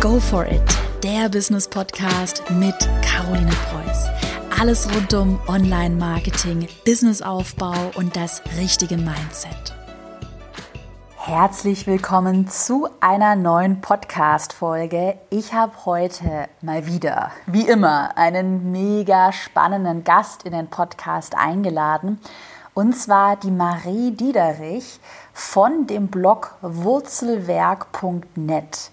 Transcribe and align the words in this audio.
Go 0.00 0.20
for 0.20 0.46
it, 0.46 0.62
der 1.02 1.28
Business 1.28 1.66
Podcast 1.66 2.44
mit 2.50 2.76
Caroline 3.02 3.50
Preuß. 3.50 4.06
Alles 4.60 4.88
rund 4.94 5.12
um 5.12 5.40
Online-Marketing, 5.48 6.68
Businessaufbau 6.84 7.74
und 7.96 8.14
das 8.14 8.40
richtige 8.56 8.96
Mindset. 8.96 9.74
Herzlich 11.16 11.88
willkommen 11.88 12.46
zu 12.46 12.88
einer 13.00 13.34
neuen 13.34 13.80
Podcast-Folge. 13.80 15.18
Ich 15.30 15.52
habe 15.52 15.72
heute 15.84 16.48
mal 16.62 16.86
wieder, 16.86 17.32
wie 17.46 17.66
immer, 17.66 18.16
einen 18.16 18.70
mega 18.70 19.32
spannenden 19.32 20.04
Gast 20.04 20.44
in 20.44 20.52
den 20.52 20.68
Podcast 20.68 21.34
eingeladen. 21.36 22.20
Und 22.72 22.96
zwar 22.96 23.34
die 23.34 23.50
Marie 23.50 24.12
Diederich 24.12 25.00
von 25.32 25.88
dem 25.88 26.06
Blog 26.06 26.54
Wurzelwerk.net. 26.62 28.92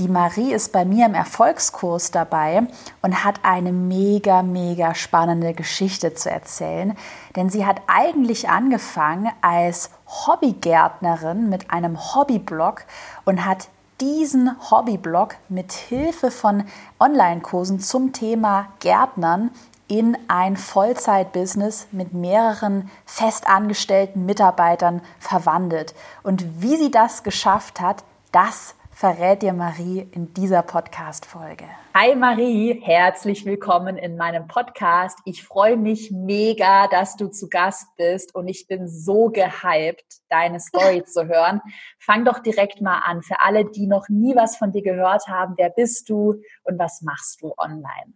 Die 0.00 0.08
Marie 0.08 0.52
ist 0.52 0.72
bei 0.72 0.84
mir 0.84 1.06
im 1.06 1.14
Erfolgskurs 1.14 2.10
dabei 2.10 2.66
und 3.00 3.24
hat 3.24 3.36
eine 3.44 3.70
mega, 3.70 4.42
mega 4.42 4.92
spannende 4.92 5.54
Geschichte 5.54 6.14
zu 6.14 6.28
erzählen. 6.28 6.96
Denn 7.36 7.48
sie 7.48 7.64
hat 7.64 7.80
eigentlich 7.86 8.48
angefangen 8.48 9.30
als 9.40 9.90
Hobbygärtnerin 10.26 11.48
mit 11.48 11.70
einem 11.70 11.96
Hobbyblog 11.96 12.82
und 13.24 13.44
hat 13.44 13.68
diesen 14.00 14.50
Hobbyblog 14.68 15.36
mit 15.48 15.70
Hilfe 15.70 16.32
von 16.32 16.64
Online-Kursen 16.98 17.78
zum 17.78 18.12
Thema 18.12 18.66
Gärtnern 18.80 19.50
in 19.86 20.18
ein 20.26 20.56
Vollzeitbusiness 20.56 21.86
mit 21.92 22.12
mehreren 22.12 22.90
festangestellten 23.06 24.26
Mitarbeitern 24.26 25.02
verwandelt. 25.20 25.94
Und 26.24 26.62
wie 26.62 26.76
sie 26.76 26.90
das 26.90 27.22
geschafft 27.22 27.80
hat, 27.80 28.02
das 28.32 28.74
verrät 28.94 29.42
dir 29.42 29.52
Marie 29.52 30.08
in 30.12 30.32
dieser 30.34 30.62
Podcast-Folge. 30.62 31.64
Hi 31.96 32.14
Marie, 32.14 32.80
herzlich 32.80 33.44
willkommen 33.44 33.96
in 33.96 34.16
meinem 34.16 34.46
Podcast. 34.46 35.18
Ich 35.24 35.42
freue 35.42 35.76
mich 35.76 36.12
mega, 36.12 36.86
dass 36.86 37.16
du 37.16 37.26
zu 37.26 37.48
Gast 37.48 37.88
bist 37.96 38.32
und 38.36 38.46
ich 38.46 38.68
bin 38.68 38.86
so 38.86 39.30
gehypt, 39.30 40.20
deine 40.28 40.60
Story 40.60 41.02
zu 41.06 41.26
hören. 41.26 41.60
Fang 41.98 42.24
doch 42.24 42.38
direkt 42.38 42.80
mal 42.82 43.00
an. 43.04 43.22
Für 43.22 43.40
alle, 43.40 43.64
die 43.64 43.88
noch 43.88 44.08
nie 44.08 44.36
was 44.36 44.56
von 44.56 44.70
dir 44.70 44.82
gehört 44.82 45.26
haben, 45.26 45.54
wer 45.56 45.70
bist 45.70 46.08
du 46.08 46.40
und 46.62 46.78
was 46.78 47.02
machst 47.02 47.42
du 47.42 47.52
online? 47.58 48.14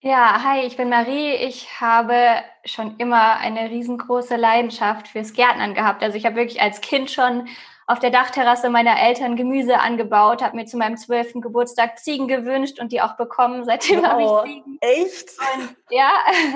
Ja, 0.00 0.42
hi, 0.42 0.66
ich 0.66 0.78
bin 0.78 0.88
Marie. 0.88 1.34
Ich 1.34 1.80
habe 1.80 2.16
schon 2.64 2.96
immer 2.96 3.36
eine 3.36 3.68
riesengroße 3.70 4.36
Leidenschaft 4.36 5.06
fürs 5.06 5.34
Gärtnern 5.34 5.74
gehabt. 5.74 6.02
Also 6.02 6.16
ich 6.16 6.24
habe 6.24 6.36
wirklich 6.36 6.62
als 6.62 6.80
Kind 6.80 7.10
schon 7.10 7.46
auf 7.92 7.98
der 7.98 8.10
Dachterrasse 8.10 8.70
meiner 8.70 8.98
Eltern 8.98 9.36
Gemüse 9.36 9.78
angebaut, 9.78 10.42
habe 10.42 10.56
mir 10.56 10.64
zu 10.64 10.78
meinem 10.78 10.96
zwölften 10.96 11.42
Geburtstag 11.42 11.98
Ziegen 11.98 12.26
gewünscht 12.26 12.80
und 12.80 12.90
die 12.90 13.02
auch 13.02 13.16
bekommen. 13.18 13.66
Seitdem 13.66 14.00
wow, 14.00 14.06
habe 14.06 14.22
ich 14.22 14.54
Ziegen. 14.54 14.78
Echt? 14.80 15.30
Und, 15.54 15.76
ja. 15.90 16.10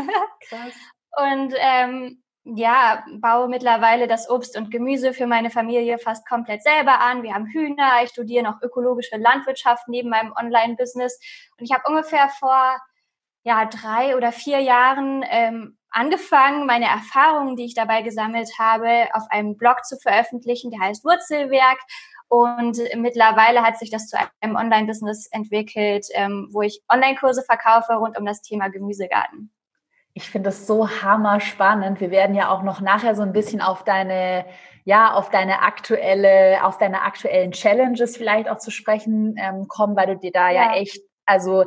Krass. 0.48 0.72
Und 1.18 1.54
ähm, 1.58 2.22
ja, 2.44 3.04
baue 3.18 3.48
mittlerweile 3.48 4.06
das 4.06 4.30
Obst 4.30 4.56
und 4.56 4.70
Gemüse 4.70 5.12
für 5.12 5.26
meine 5.26 5.50
Familie 5.50 5.98
fast 5.98 6.26
komplett 6.26 6.62
selber 6.62 7.00
an. 7.00 7.22
Wir 7.22 7.34
haben 7.34 7.46
Hühner, 7.46 8.02
ich 8.02 8.10
studiere 8.10 8.44
noch 8.44 8.62
ökologische 8.62 9.18
Landwirtschaft 9.18 9.88
neben 9.88 10.08
meinem 10.08 10.32
Online-Business. 10.32 11.20
Und 11.58 11.64
ich 11.66 11.72
habe 11.72 11.84
ungefähr 11.86 12.30
vor 12.30 12.80
ja, 13.42 13.66
drei 13.66 14.16
oder 14.16 14.32
vier 14.32 14.60
Jahren 14.60 15.22
ähm, 15.28 15.75
angefangen, 15.96 16.66
meine 16.66 16.86
Erfahrungen, 16.86 17.56
die 17.56 17.64
ich 17.64 17.74
dabei 17.74 18.02
gesammelt 18.02 18.50
habe, 18.58 19.08
auf 19.14 19.24
einem 19.30 19.56
Blog 19.56 19.84
zu 19.84 19.96
veröffentlichen, 19.96 20.70
der 20.70 20.80
heißt 20.80 21.04
Wurzelwerk. 21.04 21.78
Und 22.28 22.78
mittlerweile 22.96 23.62
hat 23.62 23.78
sich 23.78 23.90
das 23.90 24.08
zu 24.08 24.18
einem 24.40 24.56
Online-Business 24.56 25.28
entwickelt, 25.30 26.06
ähm, 26.14 26.48
wo 26.52 26.62
ich 26.62 26.82
Online-Kurse 26.92 27.42
verkaufe 27.42 27.94
rund 27.94 28.18
um 28.18 28.26
das 28.26 28.42
Thema 28.42 28.68
Gemüsegarten. 28.68 29.52
Ich 30.12 30.30
finde 30.30 30.48
das 30.48 30.66
so 30.66 30.88
hammer 30.88 31.40
spannend. 31.40 32.00
Wir 32.00 32.10
werden 32.10 32.34
ja 32.34 32.50
auch 32.50 32.62
noch 32.62 32.80
nachher 32.80 33.14
so 33.14 33.22
ein 33.22 33.32
bisschen 33.32 33.60
auf 33.60 33.84
deine, 33.84 34.44
ja, 34.84 35.12
auf 35.12 35.30
deine 35.30 35.62
aktuelle, 35.62 36.64
auf 36.64 36.78
deine 36.78 37.02
aktuellen 37.02 37.52
Challenges 37.52 38.16
vielleicht 38.16 38.48
auch 38.48 38.58
zu 38.58 38.70
sprechen 38.70 39.36
ähm, 39.38 39.68
kommen, 39.68 39.96
weil 39.96 40.08
du 40.08 40.16
dir 40.16 40.32
da 40.32 40.50
ja, 40.50 40.72
ja 40.72 40.76
echt, 40.76 41.00
also 41.26 41.66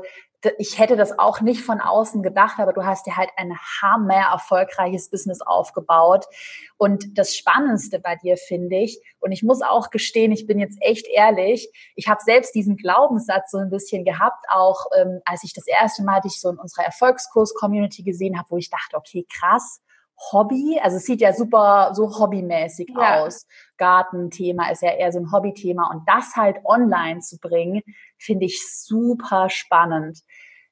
ich 0.57 0.79
hätte 0.79 0.95
das 0.95 1.19
auch 1.19 1.41
nicht 1.41 1.61
von 1.61 1.81
außen 1.81 2.23
gedacht, 2.23 2.59
aber 2.59 2.71
du 2.71 2.85
hast 2.85 3.05
dir 3.05 3.17
halt 3.17 3.29
ein 3.35 3.57
hammer 3.81 4.31
erfolgreiches 4.31 5.09
Business 5.09 5.41
aufgebaut. 5.41 6.25
Und 6.77 7.17
das 7.17 7.35
Spannendste 7.35 7.99
bei 7.99 8.15
dir 8.15 8.37
finde 8.37 8.77
ich, 8.77 9.01
und 9.19 9.31
ich 9.31 9.43
muss 9.43 9.61
auch 9.61 9.89
gestehen, 9.89 10.31
ich 10.31 10.47
bin 10.47 10.59
jetzt 10.59 10.77
echt 10.81 11.07
ehrlich, 11.07 11.69
ich 11.95 12.07
habe 12.07 12.21
selbst 12.23 12.55
diesen 12.55 12.77
Glaubenssatz 12.77 13.51
so 13.51 13.57
ein 13.57 13.69
bisschen 13.69 14.05
gehabt, 14.05 14.45
auch 14.49 14.85
ähm, 14.97 15.19
als 15.25 15.43
ich 15.43 15.53
das 15.53 15.67
erste 15.67 16.03
Mal 16.03 16.21
dich 16.21 16.39
so 16.39 16.49
in 16.49 16.57
unserer 16.57 16.85
Erfolgskurs-Community 16.85 18.03
gesehen 18.03 18.37
habe, 18.37 18.51
wo 18.51 18.57
ich 18.57 18.69
dachte, 18.69 18.95
okay, 18.95 19.25
krass, 19.29 19.81
Hobby, 20.31 20.79
also 20.81 20.97
es 20.97 21.05
sieht 21.05 21.21
ja 21.21 21.33
super 21.33 21.91
so 21.93 22.19
hobbymäßig 22.19 22.91
ja. 22.95 23.21
aus. 23.23 23.47
Gartenthema 23.77 24.69
ist 24.69 24.81
ja 24.81 24.91
eher 24.91 25.11
so 25.11 25.19
ein 25.19 25.31
Hobbythema 25.31 25.89
und 25.91 26.03
das 26.07 26.35
halt 26.35 26.57
online 26.65 27.19
zu 27.19 27.37
bringen, 27.39 27.81
finde 28.17 28.45
ich 28.45 28.61
super 28.69 29.49
spannend. 29.49 30.19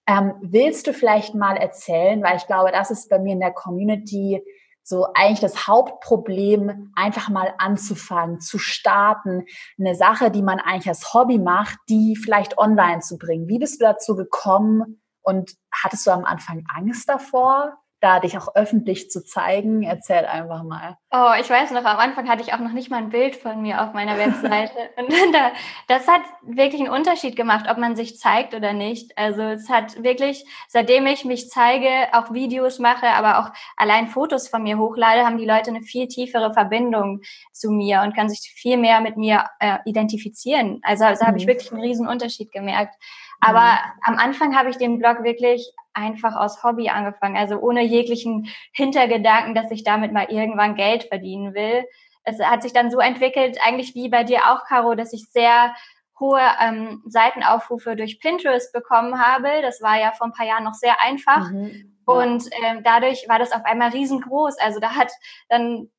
Ähm, 0.06 0.34
willst 0.42 0.88
du 0.88 0.94
vielleicht 0.94 1.36
mal 1.36 1.58
erzählen, 1.58 2.22
weil 2.24 2.38
ich 2.38 2.48
glaube, 2.48 2.72
das 2.72 2.92
ist 2.92 3.10
bei 3.10 3.20
mir 3.20 3.34
in 3.34 3.40
der 3.40 3.52
Community 3.52 4.42
so 4.84 5.08
eigentlich 5.14 5.42
das 5.42 5.68
Hauptproblem, 5.68 6.94
einfach 6.96 7.28
mal 7.28 7.54
anzufangen, 7.58 8.40
zu 8.40 8.58
starten, 8.58 9.44
eine 9.78 9.96
Sache, 9.96 10.32
die 10.32 10.42
man 10.42 10.60
eigentlich 10.60 10.88
als 10.88 11.14
Hobby 11.14 11.40
macht, 11.40 11.78
die 11.90 12.16
vielleicht 12.16 12.58
online 12.58 13.02
zu 13.02 13.18
bringen. 13.18 13.50
Wie 13.50 13.60
bist 13.60 13.82
du 13.82 13.86
dazu 13.86 14.16
gekommen 14.16 15.02
und 15.24 15.56
hattest 15.74 16.08
du 16.08 16.12
am 16.12 16.24
Anfang 16.24 16.64
Angst 16.74 17.10
davor? 17.10 17.78
Da 18.00 18.20
dich 18.20 18.38
auch 18.38 18.56
öffentlich 18.56 19.10
zu 19.10 19.24
zeigen? 19.24 19.84
Erzähl 19.84 20.26
einfach 20.26 20.64
mal. 20.64 20.98
Oh, 21.12 21.32
ich 21.40 21.50
weiß 21.50 21.72
noch, 21.72 21.86
am 21.86 21.98
Anfang 21.98 22.28
hatte 22.28 22.42
ich 22.42 22.54
auch 22.54 22.60
noch 22.60 22.74
nicht 22.74 22.92
mal 22.92 22.98
ein 22.98 23.10
Bild 23.10 23.36
von 23.36 23.62
mir 23.62 23.82
auf 23.82 23.94
meiner 23.94 24.18
Webseite. 24.18 24.74
Und 24.98 25.10
da, 25.34 25.52
das 25.88 26.08
hat 26.08 26.22
wirklich 26.44 26.82
einen 26.82 26.92
Unterschied 26.92 27.36
gemacht, 27.36 27.66
ob 27.70 27.78
man 27.78 27.96
sich 27.96 28.20
zeigt 28.20 28.54
oder 28.54 28.74
nicht. 28.74 29.18
Also 29.18 29.42
es 29.42 29.70
hat 29.70 30.04
wirklich, 30.04 30.46
seitdem 30.68 31.08
ich 31.08 31.26
mich 31.26 31.50
zeige, 31.50 31.90
auch 32.12 32.34
Videos 32.34 32.80
mache, 32.80 33.08
aber 33.08 33.40
auch 33.40 33.50
allein 33.78 34.08
Fotos 34.08 34.48
von 34.48 34.64
mir 34.64 34.78
hochlade, 34.78 35.26
haben 35.26 35.38
die 35.38 35.46
Leute 35.46 35.70
eine 35.70 35.82
viel 35.82 36.08
tiefere 36.08 36.54
Verbindung 36.54 37.22
zu 37.54 37.72
mir 37.72 38.02
und 38.02 38.16
können 38.16 38.30
sich 38.30 38.54
viel 38.56 38.78
mehr 38.78 39.02
mit 39.02 39.18
mir 39.18 39.46
äh, 39.60 39.78
identifizieren. 39.86 40.82
Also, 40.84 41.06
also 41.06 41.24
mhm. 41.24 41.28
habe 41.28 41.38
ich 41.38 41.48
wirklich 41.48 41.72
einen 41.72 41.82
riesen 41.82 42.08
Unterschied 42.08 42.52
gemerkt. 42.52 42.96
Aber 43.40 43.62
mhm. 43.62 44.02
am 44.04 44.18
Anfang 44.18 44.58
habe 44.58 44.70
ich 44.70 44.78
den 44.78 45.00
Blog 45.00 45.24
wirklich 45.24 45.72
einfach 45.94 46.36
aus 46.36 46.64
Hobby 46.64 46.90
angefangen, 46.90 47.38
also 47.38 47.58
ohne 47.58 47.84
jeglichen 47.84 48.48
Hintergedanken, 48.72 49.56
dass 49.56 49.72
ich 49.72 49.84
damit 49.84 50.14
mal 50.14 50.28
irgendwann 50.30 50.76
Geld 50.76 51.06
verdienen 51.06 51.54
will. 51.54 51.86
Es 52.24 52.40
hat 52.40 52.62
sich 52.62 52.74
dann 52.74 52.92
so 52.92 53.00
entwickelt, 53.00 53.58
eigentlich 53.66 53.96
wie 53.96 54.10
bei 54.10 54.24
dir 54.24 54.52
auch, 54.52 54.66
Caro, 54.66 54.96
dass 54.96 55.14
ich 55.14 55.30
sehr 55.30 55.74
hohe 56.20 56.42
ähm, 56.62 57.04
Seitenaufrufe 57.06 57.96
durch 57.96 58.20
Pinterest 58.20 58.74
bekommen 58.74 59.20
habe. 59.20 59.62
Das 59.62 59.82
war 59.82 60.00
ja 60.00 60.12
vor 60.12 60.28
ein 60.28 60.34
paar 60.34 60.46
Jahren 60.46 60.64
noch 60.64 60.74
sehr 60.74 61.02
einfach. 61.02 61.50
Mhm. 61.52 61.98
Und 62.06 62.50
ähm, 62.64 62.84
dadurch 62.84 63.28
war 63.28 63.38
das 63.38 63.52
auf 63.52 63.66
einmal 63.66 63.90
riesengroß. 63.90 64.58
Also 64.60 64.80
da 64.80 64.96
hat 64.96 65.12
dann 65.50 65.90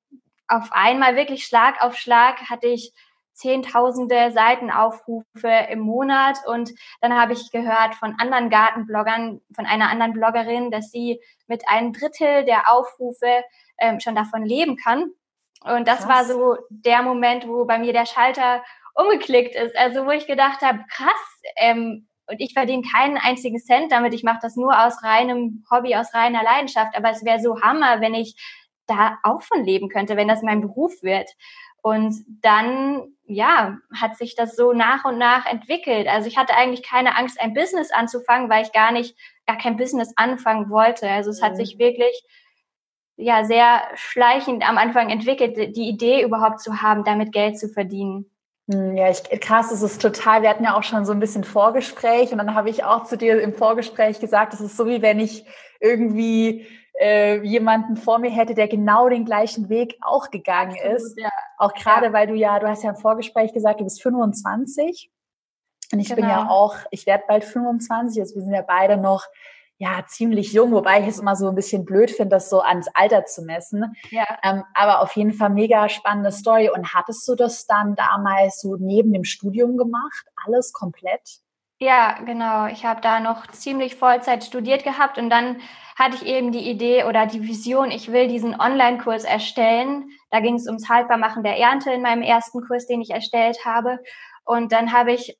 auf 0.48 0.70
einmal 0.72 1.16
wirklich 1.16 1.44
Schlag 1.44 1.82
auf 1.82 1.96
Schlag 1.96 2.50
hatte 2.50 2.66
ich 2.66 2.92
zehntausende 3.38 4.32
Seitenaufrufe 4.32 5.48
im 5.70 5.80
Monat. 5.80 6.38
Und 6.46 6.70
dann 7.00 7.18
habe 7.18 7.32
ich 7.32 7.50
gehört 7.50 7.94
von 7.94 8.16
anderen 8.18 8.50
Gartenbloggern, 8.50 9.40
von 9.54 9.66
einer 9.66 9.88
anderen 9.88 10.12
Bloggerin, 10.12 10.70
dass 10.70 10.90
sie 10.90 11.20
mit 11.46 11.62
einem 11.68 11.92
Drittel 11.92 12.44
der 12.44 12.70
Aufrufe 12.70 13.44
ähm, 13.78 14.00
schon 14.00 14.14
davon 14.14 14.44
leben 14.44 14.76
kann. 14.76 15.10
Und 15.64 15.88
das 15.88 16.00
krass. 16.00 16.08
war 16.08 16.24
so 16.24 16.56
der 16.68 17.02
Moment, 17.02 17.48
wo 17.48 17.64
bei 17.64 17.78
mir 17.78 17.92
der 17.92 18.06
Schalter 18.06 18.62
umgeklickt 18.94 19.54
ist. 19.54 19.76
Also 19.76 20.04
wo 20.04 20.10
ich 20.10 20.26
gedacht 20.26 20.60
habe, 20.62 20.84
krass, 20.90 21.42
ähm, 21.56 22.08
und 22.30 22.40
ich 22.40 22.52
verdiene 22.52 22.82
keinen 22.82 23.16
einzigen 23.16 23.58
Cent 23.58 23.90
damit. 23.90 24.12
Ich 24.12 24.22
mache 24.22 24.40
das 24.42 24.54
nur 24.54 24.78
aus 24.78 25.02
reinem 25.02 25.64
Hobby, 25.70 25.96
aus 25.96 26.12
reiner 26.12 26.42
Leidenschaft. 26.42 26.94
Aber 26.94 27.10
es 27.10 27.24
wäre 27.24 27.40
so 27.40 27.62
Hammer, 27.62 28.02
wenn 28.02 28.12
ich 28.12 28.36
da 28.86 29.18
auch 29.22 29.42
von 29.42 29.64
leben 29.64 29.88
könnte, 29.88 30.16
wenn 30.16 30.28
das 30.28 30.42
mein 30.42 30.60
Beruf 30.60 30.92
wird. 31.02 31.30
Und 31.82 32.24
dann, 32.42 33.14
ja, 33.24 33.78
hat 33.94 34.16
sich 34.16 34.34
das 34.34 34.56
so 34.56 34.72
nach 34.72 35.04
und 35.04 35.18
nach 35.18 35.46
entwickelt. 35.46 36.08
Also 36.08 36.28
ich 36.28 36.36
hatte 36.36 36.54
eigentlich 36.54 36.82
keine 36.82 37.16
Angst, 37.16 37.40
ein 37.40 37.54
Business 37.54 37.90
anzufangen, 37.90 38.50
weil 38.50 38.64
ich 38.64 38.72
gar 38.72 38.92
nicht, 38.92 39.16
gar 39.46 39.58
kein 39.58 39.76
Business 39.76 40.12
anfangen 40.16 40.70
wollte. 40.70 41.08
Also 41.08 41.30
es 41.30 41.40
mhm. 41.40 41.44
hat 41.44 41.56
sich 41.56 41.78
wirklich, 41.78 42.24
ja, 43.16 43.44
sehr 43.44 43.82
schleichend 43.94 44.68
am 44.68 44.78
Anfang 44.78 45.10
entwickelt, 45.10 45.56
die 45.56 45.88
Idee 45.88 46.22
überhaupt 46.22 46.60
zu 46.60 46.82
haben, 46.82 47.04
damit 47.04 47.32
Geld 47.32 47.58
zu 47.58 47.68
verdienen. 47.68 48.30
Hm, 48.70 48.96
ja, 48.96 49.10
ich, 49.10 49.22
krass, 49.40 49.72
es 49.72 49.82
ist 49.82 50.02
total, 50.02 50.42
wir 50.42 50.50
hatten 50.50 50.64
ja 50.64 50.76
auch 50.76 50.82
schon 50.82 51.06
so 51.06 51.12
ein 51.12 51.20
bisschen 51.20 51.44
Vorgespräch 51.44 52.32
und 52.32 52.38
dann 52.38 52.54
habe 52.54 52.68
ich 52.68 52.84
auch 52.84 53.04
zu 53.04 53.16
dir 53.16 53.40
im 53.40 53.54
Vorgespräch 53.54 54.20
gesagt, 54.20 54.52
es 54.52 54.60
ist 54.60 54.76
so 54.76 54.86
wie 54.86 55.00
wenn 55.00 55.20
ich 55.20 55.46
irgendwie 55.80 56.66
äh, 56.98 57.42
jemanden 57.42 57.96
vor 57.96 58.18
mir 58.18 58.30
hätte, 58.30 58.54
der 58.54 58.68
genau 58.68 59.08
den 59.08 59.24
gleichen 59.24 59.68
Weg 59.68 59.96
auch 60.00 60.30
gegangen 60.30 60.72
Absolut, 60.72 60.96
ist. 60.96 61.18
Ja. 61.18 61.30
Auch 61.56 61.74
gerade, 61.74 62.06
ja. 62.06 62.12
weil 62.12 62.26
du 62.26 62.34
ja, 62.34 62.58
du 62.58 62.68
hast 62.68 62.82
ja 62.82 62.90
im 62.90 62.96
Vorgespräch 62.96 63.52
gesagt, 63.52 63.80
du 63.80 63.84
bist 63.84 64.02
25. 64.02 65.10
Und 65.92 66.00
ich 66.00 66.08
genau. 66.08 66.20
bin 66.20 66.28
ja 66.28 66.42
genau. 66.42 66.50
auch, 66.50 66.76
ich 66.90 67.06
werde 67.06 67.24
bald 67.26 67.44
25, 67.44 68.20
also 68.20 68.34
wir 68.34 68.42
sind 68.42 68.52
ja 68.52 68.62
beide 68.62 68.96
noch 68.96 69.24
ja 69.78 70.04
ziemlich 70.06 70.52
jung, 70.52 70.72
wobei 70.72 71.00
ich 71.00 71.06
es 71.06 71.20
immer 71.20 71.36
so 71.36 71.48
ein 71.48 71.54
bisschen 71.54 71.84
blöd 71.84 72.10
finde, 72.10 72.36
das 72.36 72.50
so 72.50 72.60
ans 72.60 72.88
Alter 72.94 73.24
zu 73.24 73.42
messen. 73.42 73.94
Ja. 74.10 74.26
Ähm, 74.42 74.64
aber 74.74 75.00
auf 75.00 75.12
jeden 75.12 75.32
Fall 75.32 75.50
mega 75.50 75.88
spannende 75.88 76.32
Story. 76.32 76.68
Und 76.68 76.94
hattest 76.94 77.26
du 77.28 77.36
das 77.36 77.66
dann 77.66 77.94
damals 77.94 78.60
so 78.60 78.76
neben 78.76 79.12
dem 79.12 79.24
Studium 79.24 79.76
gemacht, 79.76 80.26
alles 80.44 80.72
komplett? 80.72 81.40
Ja, 81.80 82.18
genau. 82.24 82.66
Ich 82.66 82.84
habe 82.84 83.00
da 83.00 83.20
noch 83.20 83.46
ziemlich 83.48 83.94
Vollzeit 83.94 84.42
studiert 84.42 84.82
gehabt 84.82 85.16
und 85.16 85.30
dann 85.30 85.60
hatte 85.98 86.16
ich 86.16 86.26
eben 86.26 86.52
die 86.52 86.70
Idee 86.70 87.04
oder 87.04 87.26
die 87.26 87.42
Vision, 87.42 87.90
ich 87.90 88.12
will 88.12 88.28
diesen 88.28 88.58
Online-Kurs 88.58 89.24
erstellen. 89.24 90.10
Da 90.30 90.38
ging 90.38 90.54
es 90.54 90.66
ums 90.66 90.88
Haltbarmachen 90.88 91.42
der 91.42 91.58
Ernte 91.58 91.92
in 91.92 92.02
meinem 92.02 92.22
ersten 92.22 92.64
Kurs, 92.64 92.86
den 92.86 93.00
ich 93.00 93.10
erstellt 93.10 93.64
habe. 93.64 93.98
Und 94.44 94.70
dann 94.70 94.92
habe 94.92 95.12
ich 95.12 95.36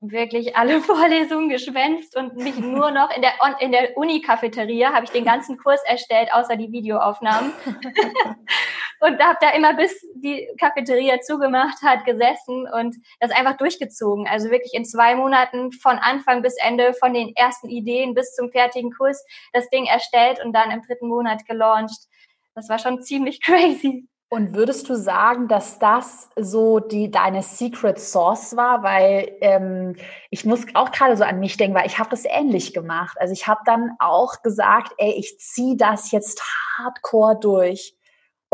wirklich 0.00 0.56
alle 0.56 0.80
Vorlesungen 0.82 1.48
geschwänzt 1.48 2.16
und 2.16 2.36
mich 2.36 2.58
nur 2.58 2.90
noch 2.90 3.10
in 3.16 3.22
der, 3.22 3.32
in 3.60 3.72
der 3.72 3.96
Uni-Cafeteria 3.96 4.92
habe 4.92 5.06
ich 5.06 5.10
den 5.10 5.24
ganzen 5.24 5.56
Kurs 5.56 5.80
erstellt, 5.86 6.28
außer 6.34 6.56
die 6.56 6.70
Videoaufnahmen. 6.70 7.52
und 9.04 9.22
habe 9.22 9.36
da 9.40 9.50
immer 9.50 9.74
bis 9.74 9.92
die 10.14 10.48
Cafeteria 10.58 11.20
zugemacht 11.20 11.82
hat, 11.82 12.04
gesessen 12.06 12.66
und 12.72 12.96
das 13.20 13.30
einfach 13.30 13.56
durchgezogen. 13.58 14.26
Also 14.26 14.50
wirklich 14.50 14.72
in 14.72 14.86
zwei 14.86 15.14
Monaten 15.14 15.72
von 15.72 15.98
Anfang 15.98 16.40
bis 16.40 16.54
Ende, 16.56 16.94
von 16.94 17.12
den 17.12 17.36
ersten 17.36 17.68
Ideen 17.68 18.14
bis 18.14 18.34
zum 18.34 18.50
fertigen 18.50 18.92
Kurs, 18.92 19.22
das 19.52 19.68
Ding 19.68 19.84
erstellt 19.84 20.42
und 20.42 20.54
dann 20.54 20.70
im 20.70 20.80
dritten 20.80 21.08
Monat 21.08 21.44
gelauncht. 21.46 22.08
Das 22.54 22.68
war 22.70 22.78
schon 22.78 23.02
ziemlich 23.02 23.40
crazy. 23.44 24.08
Und 24.30 24.54
würdest 24.54 24.88
du 24.88 24.96
sagen, 24.96 25.48
dass 25.48 25.78
das 25.78 26.30
so 26.34 26.80
die 26.80 27.10
deine 27.10 27.42
Secret 27.42 28.00
Source 28.00 28.56
war? 28.56 28.82
Weil 28.82 29.36
ähm, 29.42 29.96
ich 30.30 30.44
muss 30.44 30.64
auch 30.74 30.90
gerade 30.90 31.16
so 31.16 31.24
an 31.24 31.38
mich 31.38 31.56
denken, 31.56 31.76
weil 31.76 31.86
ich 31.86 31.98
habe 31.98 32.10
das 32.10 32.24
ähnlich 32.24 32.72
gemacht. 32.72 33.16
Also 33.20 33.32
ich 33.32 33.46
habe 33.46 33.60
dann 33.66 33.90
auch 34.00 34.42
gesagt, 34.42 34.94
ey, 34.96 35.12
ich 35.12 35.38
ziehe 35.38 35.76
das 35.76 36.10
jetzt 36.10 36.42
hardcore 36.78 37.38
durch. 37.38 37.94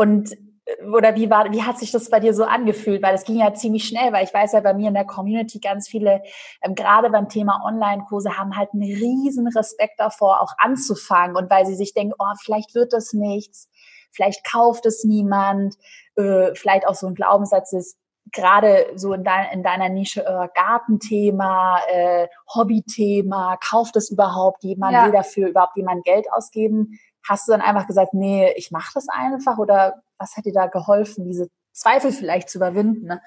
Und 0.01 0.31
äh, 0.65 0.85
oder 0.85 1.15
wie 1.15 1.29
war, 1.29 1.51
wie 1.51 1.63
hat 1.63 1.77
sich 1.77 1.91
das 1.91 2.09
bei 2.09 2.19
dir 2.19 2.33
so 2.33 2.43
angefühlt? 2.43 3.03
Weil 3.03 3.13
das 3.13 3.25
ging 3.25 3.37
ja 3.37 3.53
ziemlich 3.53 3.85
schnell, 3.85 4.11
weil 4.13 4.23
ich 4.23 4.33
weiß 4.33 4.53
ja 4.53 4.61
bei 4.61 4.73
mir 4.73 4.87
in 4.87 4.93
der 4.93 5.05
Community 5.05 5.59
ganz 5.59 5.87
viele, 5.87 6.21
ähm, 6.61 6.75
gerade 6.75 7.09
beim 7.09 7.29
Thema 7.29 7.61
Online-Kurse, 7.65 8.37
haben 8.37 8.57
halt 8.57 8.69
einen 8.73 8.83
riesen 8.83 9.47
Respekt 9.47 9.99
davor, 9.99 10.41
auch 10.41 10.53
anzufangen 10.57 11.35
und 11.35 11.49
weil 11.49 11.65
sie 11.65 11.75
sich 11.75 11.93
denken, 11.93 12.13
oh, 12.19 12.33
vielleicht 12.43 12.75
wird 12.75 12.93
das 12.93 13.13
nichts 13.13 13.69
vielleicht 14.11 14.49
kauft 14.49 14.85
es 14.85 15.03
niemand, 15.03 15.75
äh, 16.15 16.53
vielleicht 16.53 16.87
auch 16.87 16.95
so 16.95 17.07
ein 17.07 17.15
Glaubenssatz 17.15 17.73
ist, 17.73 17.97
gerade 18.31 18.87
so 18.95 19.13
in, 19.13 19.23
dein, 19.23 19.51
in 19.51 19.63
deiner 19.63 19.89
Nische 19.89 20.21
äh, 20.25 20.47
Gartenthema, 20.53 21.79
äh, 21.91 22.27
Hobbythema, 22.53 23.57
kauft 23.57 23.95
es 23.95 24.11
überhaupt 24.11 24.63
jemand, 24.63 24.93
ja. 24.93 25.05
will 25.05 25.11
dafür 25.11 25.49
überhaupt 25.49 25.75
jemand 25.75 26.03
Geld 26.05 26.27
ausgeben? 26.31 26.99
Hast 27.27 27.47
du 27.47 27.51
dann 27.51 27.61
einfach 27.61 27.87
gesagt, 27.87 28.13
nee, 28.13 28.51
ich 28.55 28.71
mache 28.71 28.91
das 28.93 29.07
einfach 29.09 29.57
oder 29.57 30.01
was 30.17 30.37
hat 30.37 30.45
dir 30.45 30.53
da 30.53 30.67
geholfen, 30.67 31.25
diese 31.25 31.47
Zweifel 31.71 32.11
vielleicht 32.11 32.49
zu 32.49 32.57
überwinden? 32.57 33.07
Ne? 33.07 33.21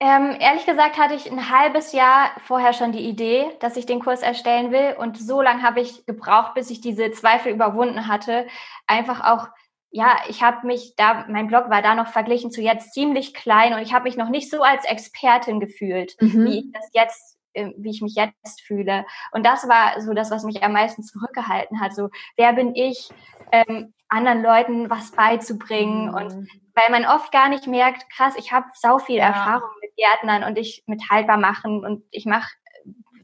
Ähm, 0.00 0.36
ehrlich 0.38 0.64
gesagt 0.64 0.96
hatte 0.96 1.14
ich 1.14 1.30
ein 1.30 1.50
halbes 1.50 1.92
Jahr 1.92 2.30
vorher 2.44 2.72
schon 2.72 2.92
die 2.92 3.08
Idee, 3.08 3.50
dass 3.58 3.76
ich 3.76 3.84
den 3.84 4.00
Kurs 4.00 4.22
erstellen 4.22 4.70
will 4.70 4.94
und 4.96 5.18
so 5.18 5.42
lange 5.42 5.62
habe 5.62 5.80
ich 5.80 6.06
gebraucht, 6.06 6.54
bis 6.54 6.70
ich 6.70 6.80
diese 6.80 7.10
Zweifel 7.10 7.52
überwunden 7.52 8.06
hatte, 8.06 8.46
einfach 8.86 9.24
auch 9.24 9.48
ja, 9.90 10.18
ich 10.28 10.42
habe 10.42 10.66
mich 10.66 10.94
da, 10.96 11.24
mein 11.28 11.46
Blog 11.46 11.70
war 11.70 11.82
da 11.82 11.94
noch 11.94 12.08
verglichen 12.08 12.50
zu 12.50 12.60
jetzt 12.60 12.92
ziemlich 12.92 13.32
klein 13.32 13.72
und 13.72 13.80
ich 13.80 13.94
habe 13.94 14.04
mich 14.04 14.16
noch 14.16 14.28
nicht 14.28 14.50
so 14.50 14.62
als 14.62 14.84
Expertin 14.84 15.60
gefühlt, 15.60 16.14
mhm. 16.20 16.44
wie 16.44 16.58
ich 16.58 16.72
das 16.72 16.90
jetzt, 16.92 17.37
wie 17.54 17.90
ich 17.90 18.02
mich 18.02 18.14
jetzt 18.14 18.60
fühle. 18.62 19.04
Und 19.32 19.44
das 19.44 19.68
war 19.68 20.00
so 20.00 20.14
das, 20.14 20.30
was 20.30 20.44
mich 20.44 20.62
am 20.62 20.72
meisten 20.72 21.02
zurückgehalten 21.02 21.80
hat. 21.80 21.94
So, 21.94 22.10
wer 22.36 22.52
bin 22.52 22.74
ich, 22.74 23.10
ähm, 23.52 23.92
anderen 24.08 24.42
Leuten 24.42 24.90
was 24.90 25.12
beizubringen 25.12 26.08
mhm. 26.08 26.14
und 26.14 26.48
weil 26.74 26.90
man 26.90 27.04
oft 27.04 27.32
gar 27.32 27.48
nicht 27.48 27.66
merkt, 27.66 28.08
krass, 28.10 28.34
ich 28.38 28.52
habe 28.52 28.66
sau 28.74 28.98
viel 28.98 29.16
ja. 29.16 29.26
Erfahrung 29.26 29.68
mit 29.82 29.90
Gärtnern 29.96 30.44
und 30.44 30.56
ich 30.56 30.84
mit 30.86 31.10
haltbar 31.10 31.36
machen 31.36 31.84
und 31.84 32.04
ich 32.10 32.24
mache 32.24 32.48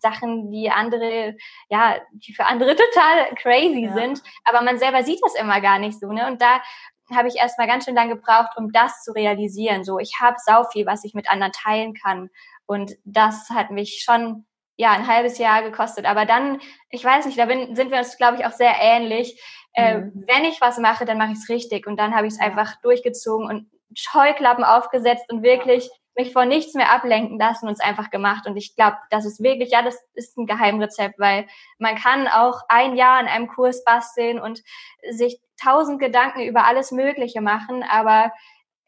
Sachen, 0.01 0.51
die 0.51 0.71
andere, 0.71 1.37
ja, 1.71 1.97
die 2.13 2.35
für 2.35 2.45
andere 2.45 2.77
total 2.95 3.35
crazy 3.37 3.87
ja. 3.87 3.95
sind. 3.95 4.23
Aber 4.45 4.61
man 4.63 4.79
selber 4.79 5.03
sieht 5.03 5.21
das 5.23 5.35
immer 5.35 5.61
gar 5.61 5.79
nicht 5.79 5.99
so, 5.99 6.13
ne? 6.13 6.27
Und 6.27 6.43
da 6.43 6.61
habe 7.15 7.29
ich 7.29 7.37
erstmal 7.37 7.67
ganz 7.67 7.85
schön 7.85 7.95
lang 7.95 8.09
gebraucht, 8.09 8.57
um 8.57 8.73
das 8.73 9.03
zu 9.03 9.13
realisieren. 9.13 9.85
So, 9.85 9.99
ich 9.99 10.19
habe 10.21 10.37
sau 10.45 10.65
viel, 10.65 10.87
was 10.87 11.05
ich 11.05 11.15
mit 11.15 11.31
anderen 11.31 11.53
teilen 11.53 11.95
kann. 11.95 12.31
Und 12.67 12.93
das 13.05 13.51
hat 13.51 13.71
mich 13.71 14.03
schon 14.05 14.47
ja 14.77 14.93
ein 14.93 15.07
halbes 15.07 15.39
Jahr 15.39 15.63
gekostet. 15.63 16.07
Aber 16.07 16.27
dann, 16.27 16.61
ich 16.91 17.05
weiß 17.05 17.27
nicht, 17.27 17.39
da 17.39 17.47
bin, 17.47 17.77
sind 17.77 17.91
wir 17.91 17.99
uns, 17.99 18.17
glaube 18.17 18.39
ich, 18.39 18.47
auch 18.47 18.53
sehr 18.53 18.75
ähnlich. 18.81 19.41
Äh, 19.75 19.99
mhm. 19.99 20.25
wenn 20.27 20.45
ich 20.45 20.61
was 20.61 20.79
mache, 20.79 21.05
dann 21.05 21.19
mache 21.19 21.33
ich 21.33 21.39
es 21.39 21.49
richtig. 21.49 21.87
Und 21.87 21.97
dann 21.97 22.15
habe 22.15 22.27
ich 22.27 22.35
es 22.35 22.41
ja. 22.41 22.47
einfach 22.47 22.81
durchgezogen 22.83 23.49
und 23.49 23.69
Scheuklappen 23.97 24.65
aufgesetzt 24.65 25.31
und 25.31 25.43
wirklich 25.43 25.85
ja 25.85 25.95
mich 26.17 26.33
vor 26.33 26.45
nichts 26.45 26.75
mehr 26.75 26.93
ablenken 26.93 27.39
lassen 27.39 27.67
und 27.67 27.75
es 27.75 27.81
einfach 27.81 28.11
gemacht. 28.11 28.47
Und 28.47 28.57
ich 28.57 28.77
glaube, 28.77 28.97
das 29.11 29.25
ist 29.25 29.43
wirklich, 29.43 29.71
ja, 29.71 29.83
das 29.83 29.99
ist 30.15 30.37
ein 30.39 30.47
Geheimrezept, 30.47 31.19
weil 31.19 31.47
man 31.79 31.97
kann 31.97 32.29
auch 32.29 32.63
ein 32.69 32.97
Jahr 32.97 33.21
in 33.21 33.27
einem 33.27 33.49
Kurs 33.49 33.85
basteln 33.85 34.39
und 34.41 34.63
sich 35.11 35.41
tausend 35.63 36.01
Gedanken 36.01 36.43
über 36.43 36.65
alles 36.65 36.93
Mögliche 36.93 37.41
machen. 37.41 37.83
Aber 37.83 38.33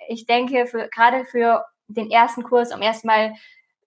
ich 0.08 0.26
denke, 0.26 0.66
für, 0.66 0.88
gerade 0.88 1.24
für 1.24 1.64
den 1.88 2.10
ersten 2.10 2.42
Kurs, 2.42 2.72
um 2.72 2.82
erstmal 2.82 3.34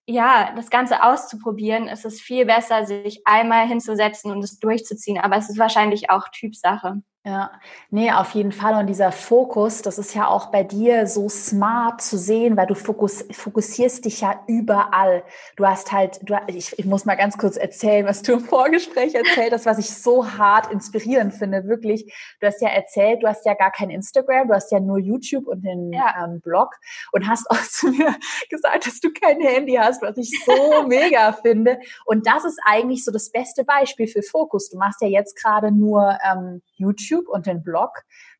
ja, 0.09 0.51
das 0.55 0.71
Ganze 0.71 1.03
auszuprobieren, 1.03 1.87
ist 1.87 2.03
es 2.03 2.19
viel 2.19 2.45
besser, 2.45 2.85
sich 2.85 3.21
einmal 3.25 3.67
hinzusetzen 3.67 4.31
und 4.31 4.43
es 4.43 4.59
durchzuziehen. 4.59 5.19
Aber 5.19 5.37
es 5.37 5.49
ist 5.49 5.59
wahrscheinlich 5.59 6.09
auch 6.09 6.29
Typsache. 6.29 7.03
Ja, 7.25 7.51
nee, 7.89 8.09
auf 8.13 8.31
jeden 8.31 8.53
Fall. 8.53 8.79
Und 8.79 8.87
dieser 8.87 9.11
Fokus, 9.11 9.81
das 9.81 9.99
ist 9.99 10.15
ja 10.15 10.29
auch 10.29 10.53
bei 10.53 10.63
dir 10.63 11.05
so 11.05 11.27
smart 11.27 12.01
zu 12.01 12.17
sehen, 12.17 12.55
weil 12.55 12.65
du 12.65 12.75
fokus, 12.75 13.25
fokussierst 13.31 14.05
dich 14.05 14.21
ja 14.21 14.41
überall. 14.47 15.23
Du 15.57 15.67
hast 15.67 15.91
halt, 15.91 16.21
du, 16.23 16.37
ich, 16.47 16.79
ich 16.79 16.85
muss 16.85 17.03
mal 17.03 17.15
ganz 17.15 17.37
kurz 17.37 17.57
erzählen, 17.57 18.05
was 18.05 18.21
du 18.21 18.33
im 18.33 18.39
Vorgespräch 18.39 19.15
erzählt 19.15 19.51
hast, 19.51 19.65
was 19.65 19.79
ich 19.79 19.93
so 19.93 20.31
hart 20.31 20.71
inspirierend 20.71 21.33
finde, 21.33 21.65
wirklich. 21.65 22.05
Du 22.39 22.47
hast 22.47 22.61
ja 22.61 22.69
erzählt, 22.69 23.21
du 23.21 23.27
hast 23.27 23.45
ja 23.45 23.53
gar 23.53 23.71
kein 23.71 23.89
Instagram, 23.89 24.47
du 24.47 24.53
hast 24.53 24.71
ja 24.71 24.79
nur 24.79 24.97
YouTube 24.97 25.47
und 25.47 25.63
den 25.63 25.91
ja. 25.91 26.23
ähm, 26.23 26.39
Blog 26.39 26.73
und 27.11 27.27
hast 27.27 27.51
auch 27.51 27.61
zu 27.69 27.89
mir 27.89 28.15
gesagt, 28.49 28.87
dass 28.87 29.01
du 29.01 29.11
kein 29.11 29.41
Handy 29.41 29.73
hast, 29.73 30.01
was 30.01 30.15
ich 30.15 30.31
so 30.45 30.87
mega 30.87 31.33
finde. 31.33 31.79
Und 32.05 32.25
das 32.25 32.45
ist 32.45 32.59
eigentlich 32.63 33.03
so 33.03 33.11
das 33.11 33.29
beste 33.29 33.65
Beispiel 33.65 34.07
für 34.07 34.23
Fokus. 34.23 34.69
Du 34.69 34.77
machst 34.77 35.01
ja 35.01 35.09
jetzt 35.09 35.35
gerade 35.35 35.69
nur 35.69 36.17
ähm, 36.25 36.61
YouTube 36.77 37.08
und 37.17 37.45
den 37.45 37.63
Blog, 37.63 37.91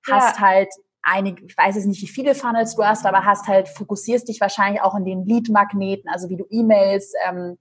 hast 0.10 0.40
ja. 0.40 0.48
halt 0.48 0.70
einige, 1.02 1.46
ich 1.46 1.58
weiß 1.58 1.76
jetzt 1.76 1.86
nicht, 1.86 2.02
wie 2.02 2.08
viele 2.08 2.36
Funnels 2.36 2.76
du 2.76 2.84
hast, 2.84 3.06
aber 3.06 3.26
hast 3.26 3.48
halt, 3.48 3.70
fokussierst 3.70 4.28
dich 4.28 4.42
wahrscheinlich 4.42 4.82
auch 4.82 4.96
in 4.96 5.06
den 5.06 5.26
Lead-Magneten, 5.26 6.10
also 6.10 6.30
wie 6.30 6.38
du 6.38 6.46
E-Mails, 6.50 7.14
ähm, 7.28 7.58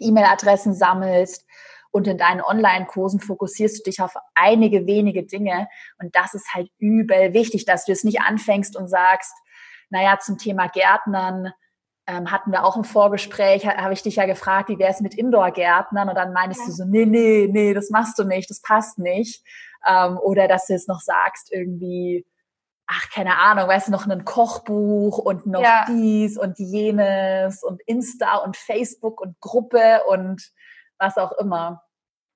E-Mail-Adressen 0.00 0.74
sammelst 0.74 1.46
und 1.92 2.08
in 2.08 2.18
deinen 2.18 2.40
Online-Kursen 2.40 3.20
fokussierst 3.20 3.78
du 3.78 3.90
dich 3.90 4.00
auf 4.00 4.14
einige 4.34 4.86
wenige 4.86 5.24
Dinge 5.24 5.68
und 5.98 6.14
das 6.16 6.34
ist 6.34 6.52
halt 6.52 6.68
übel 6.78 7.32
wichtig, 7.32 7.64
dass 7.64 7.84
du 7.84 7.92
es 7.92 8.04
nicht 8.04 8.20
anfängst 8.20 8.76
und 8.76 8.88
sagst, 8.88 9.32
naja, 9.90 10.18
zum 10.18 10.38
Thema 10.38 10.66
Gärtnern, 10.68 11.52
ähm, 12.06 12.30
hatten 12.30 12.50
wir 12.50 12.64
auch 12.64 12.76
ein 12.76 12.84
Vorgespräch, 12.84 13.66
habe 13.66 13.94
ich 13.94 14.02
dich 14.02 14.16
ja 14.16 14.26
gefragt, 14.26 14.68
wie 14.68 14.78
wäre 14.78 14.90
es 14.90 15.00
mit 15.00 15.14
Indoor-Gärtnern? 15.14 16.08
Und 16.08 16.16
dann 16.16 16.32
meinst 16.32 16.60
ja. 16.60 16.66
du 16.66 16.72
so, 16.72 16.84
nee, 16.84 17.06
nee, 17.06 17.48
nee, 17.50 17.72
das 17.72 17.90
machst 17.90 18.18
du 18.18 18.24
nicht, 18.24 18.50
das 18.50 18.60
passt 18.60 18.98
nicht. 18.98 19.42
Ähm, 19.86 20.18
oder 20.18 20.48
dass 20.48 20.66
du 20.66 20.72
jetzt 20.72 20.88
noch 20.88 21.00
sagst, 21.00 21.52
irgendwie, 21.52 22.26
ach, 22.86 23.10
keine 23.10 23.38
Ahnung, 23.38 23.68
weißt 23.68 23.88
du, 23.88 23.92
noch 23.92 24.06
ein 24.06 24.24
Kochbuch 24.24 25.18
und 25.18 25.46
noch 25.46 25.62
ja. 25.62 25.86
dies 25.88 26.36
und 26.36 26.58
jenes 26.58 27.62
und 27.62 27.80
Insta 27.86 28.36
und 28.38 28.56
Facebook 28.56 29.20
und 29.20 29.40
Gruppe 29.40 30.02
und 30.08 30.50
was 30.98 31.16
auch 31.18 31.32
immer. 31.32 31.83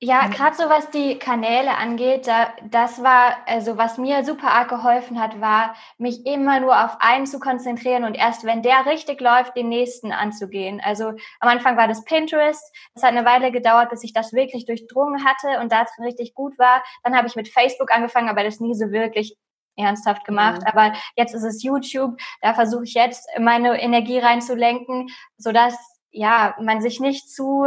Ja, 0.01 0.29
gerade 0.29 0.55
so 0.55 0.69
was 0.69 0.91
die 0.91 1.19
Kanäle 1.19 1.77
angeht, 1.77 2.29
da, 2.29 2.53
das 2.71 3.03
war, 3.03 3.37
also 3.47 3.79
was 3.79 3.99
mir 3.99 4.25
super 4.25 4.53
arg 4.53 4.69
geholfen 4.69 5.21
hat, 5.21 5.41
war, 5.41 5.75
mich 5.99 6.25
immer 6.25 6.61
nur 6.61 6.85
auf 6.85 6.99
einen 7.01 7.27
zu 7.27 7.41
konzentrieren 7.41 8.05
und 8.05 8.15
erst 8.15 8.45
wenn 8.45 8.63
der 8.63 8.87
richtig 8.87 9.21
läuft, 9.21 9.57
den 9.57 9.69
nächsten 9.69 10.13
anzugehen. 10.13 10.81
Also 10.85 11.09
am 11.41 11.49
Anfang 11.49 11.77
war 11.77 11.89
das 11.89 12.05
Pinterest, 12.05 12.73
das 12.95 13.03
hat 13.03 13.11
eine 13.11 13.25
Weile 13.25 13.51
gedauert, 13.51 13.91
bis 13.91 14.05
ich 14.05 14.13
das 14.13 14.33
wirklich 14.33 14.67
durchdrungen 14.67 15.25
hatte 15.25 15.61
und 15.61 15.73
da 15.73 15.85
richtig 16.01 16.33
gut 16.33 16.57
war. 16.61 16.85
Dann 17.03 17.17
habe 17.17 17.27
ich 17.27 17.35
mit 17.35 17.49
Facebook 17.49 17.91
angefangen, 17.91 18.29
aber 18.29 18.45
das 18.45 18.61
nie 18.61 18.75
so 18.75 18.93
wirklich 18.93 19.37
ernsthaft 19.75 20.25
gemacht. 20.25 20.61
Mhm. 20.61 20.67
Aber 20.69 20.93
jetzt 21.17 21.35
ist 21.35 21.43
es 21.43 21.65
YouTube, 21.65 22.17
da 22.41 22.55
versuche 22.55 22.85
ich 22.85 22.95
jetzt 22.95 23.29
meine 23.41 23.81
Energie 23.83 24.21
reinzulenken, 24.21 25.09
sodass 25.39 25.77
ja 26.13 26.55
man 26.61 26.81
sich 26.81 27.01
nicht 27.01 27.29
zu 27.29 27.67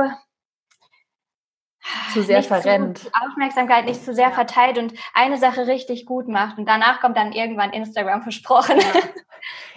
zu 2.13 2.23
sehr 2.23 2.43
verrennt. 2.43 3.00
Zu, 3.00 3.09
Aufmerksamkeit 3.13 3.85
nicht 3.85 4.03
zu 4.03 4.13
sehr 4.13 4.31
verteilt 4.31 4.77
und 4.77 4.93
eine 5.13 5.38
Sache 5.38 5.67
richtig 5.67 6.05
gut 6.05 6.27
macht. 6.27 6.57
Und 6.57 6.67
danach 6.67 7.01
kommt 7.01 7.17
dann 7.17 7.31
irgendwann 7.31 7.71
Instagram 7.71 8.21
versprochen. 8.21 8.79
Ja. 8.79 9.01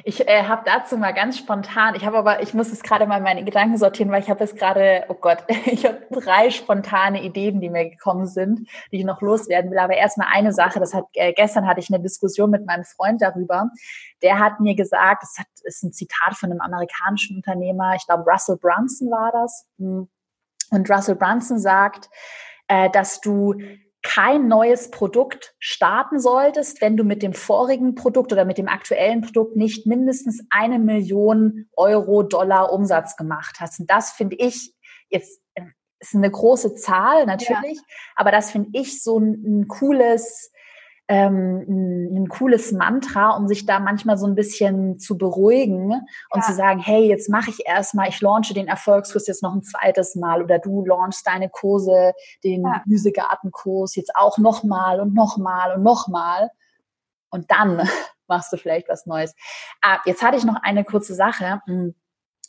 Ich 0.04 0.28
äh, 0.28 0.44
habe 0.44 0.62
dazu 0.66 0.98
mal 0.98 1.12
ganz 1.12 1.38
spontan, 1.38 1.94
ich 1.94 2.04
habe 2.04 2.18
aber, 2.18 2.42
ich 2.42 2.52
muss 2.52 2.70
es 2.70 2.82
gerade 2.82 3.06
mal 3.06 3.22
meine 3.22 3.44
Gedanken 3.44 3.78
sortieren, 3.78 4.10
weil 4.10 4.22
ich 4.22 4.28
habe 4.28 4.40
jetzt 4.40 4.56
gerade, 4.56 5.04
oh 5.08 5.14
Gott, 5.14 5.38
ich 5.64 5.86
habe 5.86 6.06
drei 6.10 6.50
spontane 6.50 7.22
Ideen, 7.22 7.60
die 7.60 7.70
mir 7.70 7.88
gekommen 7.88 8.26
sind, 8.26 8.68
die 8.92 8.98
ich 8.98 9.04
noch 9.04 9.22
loswerden 9.22 9.70
will. 9.70 9.78
Aber 9.78 9.94
erstmal 9.94 10.28
eine 10.30 10.52
Sache, 10.52 10.80
das 10.80 10.92
hat, 10.92 11.06
äh, 11.14 11.32
gestern 11.32 11.66
hatte 11.66 11.80
ich 11.80 11.88
eine 11.88 12.02
Diskussion 12.02 12.50
mit 12.50 12.66
meinem 12.66 12.84
Freund 12.84 13.22
darüber. 13.22 13.70
Der 14.22 14.38
hat 14.38 14.60
mir 14.60 14.74
gesagt, 14.74 15.22
das 15.22 15.36
hat, 15.38 15.46
ist 15.62 15.82
ein 15.82 15.92
Zitat 15.92 16.34
von 16.34 16.50
einem 16.50 16.60
amerikanischen 16.60 17.36
Unternehmer, 17.36 17.94
ich 17.94 18.06
glaube 18.06 18.30
Russell 18.30 18.58
Brunson 18.58 19.10
war 19.10 19.32
das. 19.32 19.66
Hm. 19.78 20.08
Und 20.74 20.90
Russell 20.90 21.16
Brunson 21.16 21.58
sagt, 21.58 22.08
äh, 22.68 22.90
dass 22.90 23.20
du 23.20 23.54
kein 24.02 24.48
neues 24.48 24.90
Produkt 24.90 25.54
starten 25.58 26.20
solltest, 26.20 26.82
wenn 26.82 26.96
du 26.96 27.04
mit 27.04 27.22
dem 27.22 27.32
vorigen 27.32 27.94
Produkt 27.94 28.32
oder 28.32 28.44
mit 28.44 28.58
dem 28.58 28.68
aktuellen 28.68 29.22
Produkt 29.22 29.56
nicht 29.56 29.86
mindestens 29.86 30.44
eine 30.50 30.78
Million 30.78 31.66
Euro, 31.74 32.22
Dollar 32.22 32.70
Umsatz 32.72 33.16
gemacht 33.16 33.56
hast. 33.60 33.80
Und 33.80 33.90
das 33.90 34.12
finde 34.12 34.36
ich 34.36 34.74
jetzt 35.08 35.40
äh, 35.54 35.62
ist 36.00 36.14
eine 36.14 36.30
große 36.30 36.74
Zahl 36.74 37.24
natürlich, 37.24 37.78
ja. 37.78 37.82
aber 38.16 38.30
das 38.30 38.50
finde 38.50 38.70
ich 38.74 39.02
so 39.02 39.18
ein, 39.18 39.42
ein 39.42 39.68
cooles 39.68 40.52
ähm, 41.08 41.64
ein, 41.68 42.16
ein, 42.16 42.28
cooles 42.28 42.72
Mantra, 42.72 43.36
um 43.36 43.46
sich 43.46 43.66
da 43.66 43.78
manchmal 43.78 44.16
so 44.16 44.26
ein 44.26 44.34
bisschen 44.34 44.98
zu 44.98 45.18
beruhigen 45.18 45.92
und 46.30 46.40
ja. 46.40 46.42
zu 46.42 46.54
sagen, 46.54 46.80
hey, 46.80 47.06
jetzt 47.06 47.28
mache 47.28 47.50
ich 47.50 47.66
erstmal, 47.66 48.08
ich 48.08 48.20
launche 48.22 48.54
den 48.54 48.68
Erfolgskurs 48.68 49.26
jetzt 49.26 49.42
noch 49.42 49.54
ein 49.54 49.62
zweites 49.62 50.14
Mal 50.14 50.42
oder 50.42 50.58
du 50.58 50.84
launchst 50.84 51.26
deine 51.26 51.50
Kurse, 51.50 52.14
den 52.42 52.62
ja. 52.62 52.80
Gemüsegartenkurs 52.84 53.96
jetzt 53.96 54.16
auch 54.16 54.38
nochmal 54.38 55.00
und 55.00 55.14
nochmal 55.14 55.76
und 55.76 55.82
nochmal. 55.82 56.50
Und 57.30 57.50
dann 57.50 57.86
machst 58.26 58.52
du 58.52 58.56
vielleicht 58.56 58.88
was 58.88 59.04
Neues. 59.04 59.34
Ah, 59.82 59.98
jetzt 60.06 60.22
hatte 60.22 60.38
ich 60.38 60.44
noch 60.44 60.62
eine 60.62 60.84
kurze 60.84 61.14
Sache. 61.14 61.60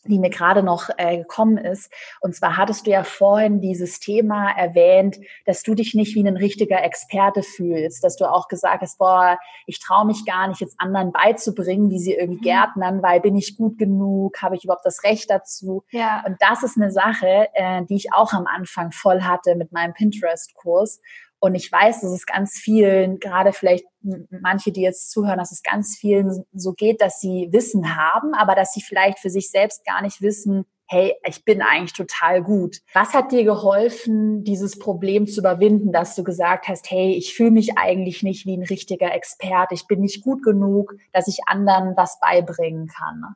Die 0.08 0.20
mir 0.20 0.30
gerade 0.30 0.64
noch 0.64 0.90
äh, 0.98 1.18
gekommen 1.18 1.58
ist. 1.58 1.92
Und 2.22 2.36
zwar 2.36 2.58
hattest 2.58 2.88
du 2.88 2.92
ja 2.92 3.04
vorhin 3.04 3.62
dieses 3.62 4.00
Thema 4.00 4.52
erwähnt, 4.52 5.18
dass 5.46 5.64
du 5.64 5.76
dich 5.76 5.94
nicht 5.94 6.16
wie 6.16 6.28
ein 6.28 6.38
richtiger 6.38 6.84
Experte 6.84 7.44
fühlst, 7.44 8.04
dass 8.04 8.16
du 8.16 8.32
auch 8.32 8.48
gesagt 8.48 8.82
hast, 8.82 8.98
boah, 8.98 9.38
ich 9.66 9.80
traue 9.80 10.06
mich 10.06 10.26
gar 10.26 10.48
nicht, 10.48 10.62
jetzt 10.62 10.80
anderen 10.80 11.12
beizubringen, 11.12 11.90
wie 11.90 12.00
sie 12.00 12.14
irgendwie 12.14 12.38
mhm. 12.38 12.44
gärtnern, 12.44 13.02
weil 13.02 13.22
bin 13.22 13.36
ich 13.36 13.58
gut 13.58 13.78
genug, 13.78 14.42
habe 14.42 14.56
ich 14.56 14.64
überhaupt 14.64 14.86
das 14.86 15.04
Recht 15.04 15.30
dazu? 15.30 15.84
Ja. 15.92 16.24
Und 16.26 16.38
das 16.40 16.64
ist 16.64 16.78
eine 16.78 16.92
Sache, 16.92 17.48
äh, 17.54 17.84
die 17.86 17.96
ich 17.96 18.14
auch 18.14 18.34
am 18.34 18.48
Anfang 18.48 18.92
voll 18.92 19.22
hatte 19.22 19.56
mit 19.56 19.72
meinem 19.72 19.94
Pinterest-Kurs. 19.94 21.02
Und 21.46 21.56
ich 21.56 21.72
weiß, 21.72 22.02
dass 22.02 22.12
es 22.12 22.26
ganz 22.26 22.58
vielen, 22.58 23.20
gerade 23.20 23.54
vielleicht 23.54 23.86
manche, 24.30 24.72
die 24.72 24.82
jetzt 24.82 25.12
zuhören, 25.12 25.38
dass 25.38 25.52
es 25.52 25.62
ganz 25.62 25.96
vielen 25.96 26.44
so 26.54 26.74
geht, 26.74 27.02
dass 27.02 27.20
sie 27.20 27.50
Wissen 27.52 27.96
haben, 27.96 28.34
aber 28.34 28.56
dass 28.56 28.74
sie 28.74 28.82
vielleicht 28.82 29.20
für 29.20 29.30
sich 29.30 29.52
selbst 29.52 29.86
gar 29.86 30.02
nicht 30.02 30.22
wissen, 30.22 30.66
hey, 30.88 31.16
ich 31.24 31.46
bin 31.46 31.62
eigentlich 31.62 31.94
total 31.94 32.42
gut. 32.42 32.78
Was 32.94 33.14
hat 33.14 33.32
dir 33.32 33.44
geholfen, 33.44 34.44
dieses 34.44 34.80
Problem 34.80 35.28
zu 35.28 35.40
überwinden, 35.40 35.92
dass 35.92 36.16
du 36.16 36.24
gesagt 36.24 36.68
hast, 36.68 36.90
hey, 36.90 37.14
ich 37.14 37.36
fühle 37.36 37.52
mich 37.52 37.78
eigentlich 37.78 38.24
nicht 38.24 38.48
wie 38.48 38.58
ein 38.58 38.64
richtiger 38.64 39.14
Experte, 39.14 39.76
ich 39.76 39.86
bin 39.86 40.02
nicht 40.02 40.24
gut 40.24 40.44
genug, 40.44 40.96
dass 41.12 41.28
ich 41.28 41.40
anderen 41.46 41.96
was 41.96 42.20
beibringen 42.20 42.88
kann? 42.88 43.36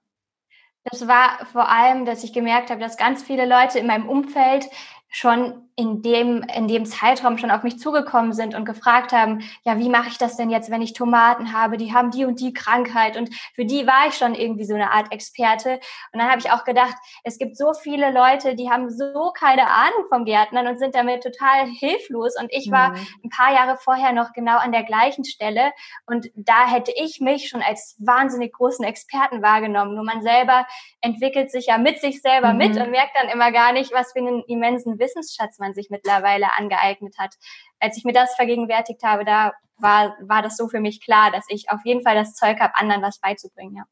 Das 0.83 1.07
war 1.07 1.45
vor 1.51 1.69
allem, 1.69 2.05
dass 2.05 2.23
ich 2.23 2.33
gemerkt 2.33 2.71
habe, 2.71 2.81
dass 2.81 2.97
ganz 2.97 3.21
viele 3.21 3.45
Leute 3.45 3.77
in 3.77 3.85
meinem 3.85 4.09
Umfeld 4.09 4.67
schon 5.09 5.68
in 5.79 6.01
dem, 6.01 6.43
in 6.53 6.67
dem 6.67 6.85
Zeitraum 6.85 7.37
schon 7.37 7.51
auf 7.51 7.63
mich 7.63 7.79
zugekommen 7.79 8.33
sind 8.33 8.53
und 8.53 8.65
gefragt 8.65 9.13
haben, 9.13 9.39
ja, 9.63 9.79
wie 9.79 9.87
mache 9.87 10.09
ich 10.09 10.17
das 10.17 10.35
denn 10.35 10.49
jetzt, 10.49 10.69
wenn 10.69 10.81
ich 10.81 10.91
Tomaten 10.91 11.53
habe? 11.53 11.77
Die 11.77 11.93
haben 11.93 12.11
die 12.11 12.25
und 12.25 12.41
die 12.41 12.51
Krankheit. 12.51 13.15
Und 13.15 13.33
für 13.55 13.63
die 13.63 13.87
war 13.87 14.07
ich 14.09 14.15
schon 14.15 14.35
irgendwie 14.35 14.65
so 14.65 14.73
eine 14.75 14.91
Art 14.91 15.13
Experte. 15.13 15.79
Und 16.11 16.19
dann 16.19 16.29
habe 16.29 16.39
ich 16.39 16.51
auch 16.51 16.65
gedacht, 16.65 16.95
es 17.23 17.37
gibt 17.37 17.55
so 17.55 17.71
viele 17.73 18.11
Leute, 18.11 18.55
die 18.55 18.69
haben 18.69 18.89
so 18.89 19.31
keine 19.33 19.67
Ahnung 19.67 20.03
vom 20.09 20.25
Gärtnern 20.25 20.67
und 20.67 20.79
sind 20.79 20.95
damit 20.95 21.23
total 21.23 21.67
hilflos. 21.67 22.33
Und 22.37 22.51
ich 22.51 22.69
war 22.69 22.89
mhm. 22.89 23.07
ein 23.23 23.29
paar 23.29 23.53
Jahre 23.53 23.77
vorher 23.77 24.11
noch 24.11 24.33
genau 24.33 24.57
an 24.57 24.73
der 24.73 24.83
gleichen 24.83 25.23
Stelle. 25.23 25.71
Und 26.05 26.27
da 26.35 26.67
hätte 26.67 26.91
ich 26.93 27.21
mich 27.21 27.47
schon 27.47 27.61
als 27.61 27.95
wahnsinnig 27.99 28.51
großen 28.51 28.83
Experten 28.83 29.41
wahrgenommen. 29.41 29.95
Nur 29.95 30.03
man 30.03 30.21
selber 30.23 30.67
entwickelt 30.99 31.51
sich 31.51 31.67
ja 31.67 31.77
mit 31.77 32.01
sich 32.01 32.21
selber 32.21 32.51
mhm. 32.51 32.57
mit 32.57 32.77
und 32.77 32.91
merkt 32.91 33.15
dann 33.15 33.29
immer 33.29 33.53
gar 33.53 33.71
nicht, 33.71 33.93
was 33.93 34.11
für 34.11 34.19
einen 34.19 34.43
immensen 34.43 34.99
Wissensschatz 34.99 35.57
man 35.57 35.68
sich 35.73 35.89
mittlerweile 35.89 36.47
angeeignet 36.57 37.15
hat. 37.17 37.35
Als 37.79 37.97
ich 37.97 38.03
mir 38.03 38.13
das 38.13 38.35
vergegenwärtigt 38.35 39.03
habe, 39.03 39.25
da 39.25 39.53
war, 39.77 40.15
war 40.21 40.41
das 40.41 40.57
so 40.57 40.67
für 40.67 40.79
mich 40.79 41.03
klar, 41.03 41.31
dass 41.31 41.45
ich 41.49 41.69
auf 41.69 41.81
jeden 41.83 42.03
Fall 42.03 42.15
das 42.15 42.33
Zeug 42.33 42.59
habe, 42.59 42.75
anderen 42.75 43.01
was 43.01 43.19
beizubringen. 43.19 43.75
Ja. 43.77 43.83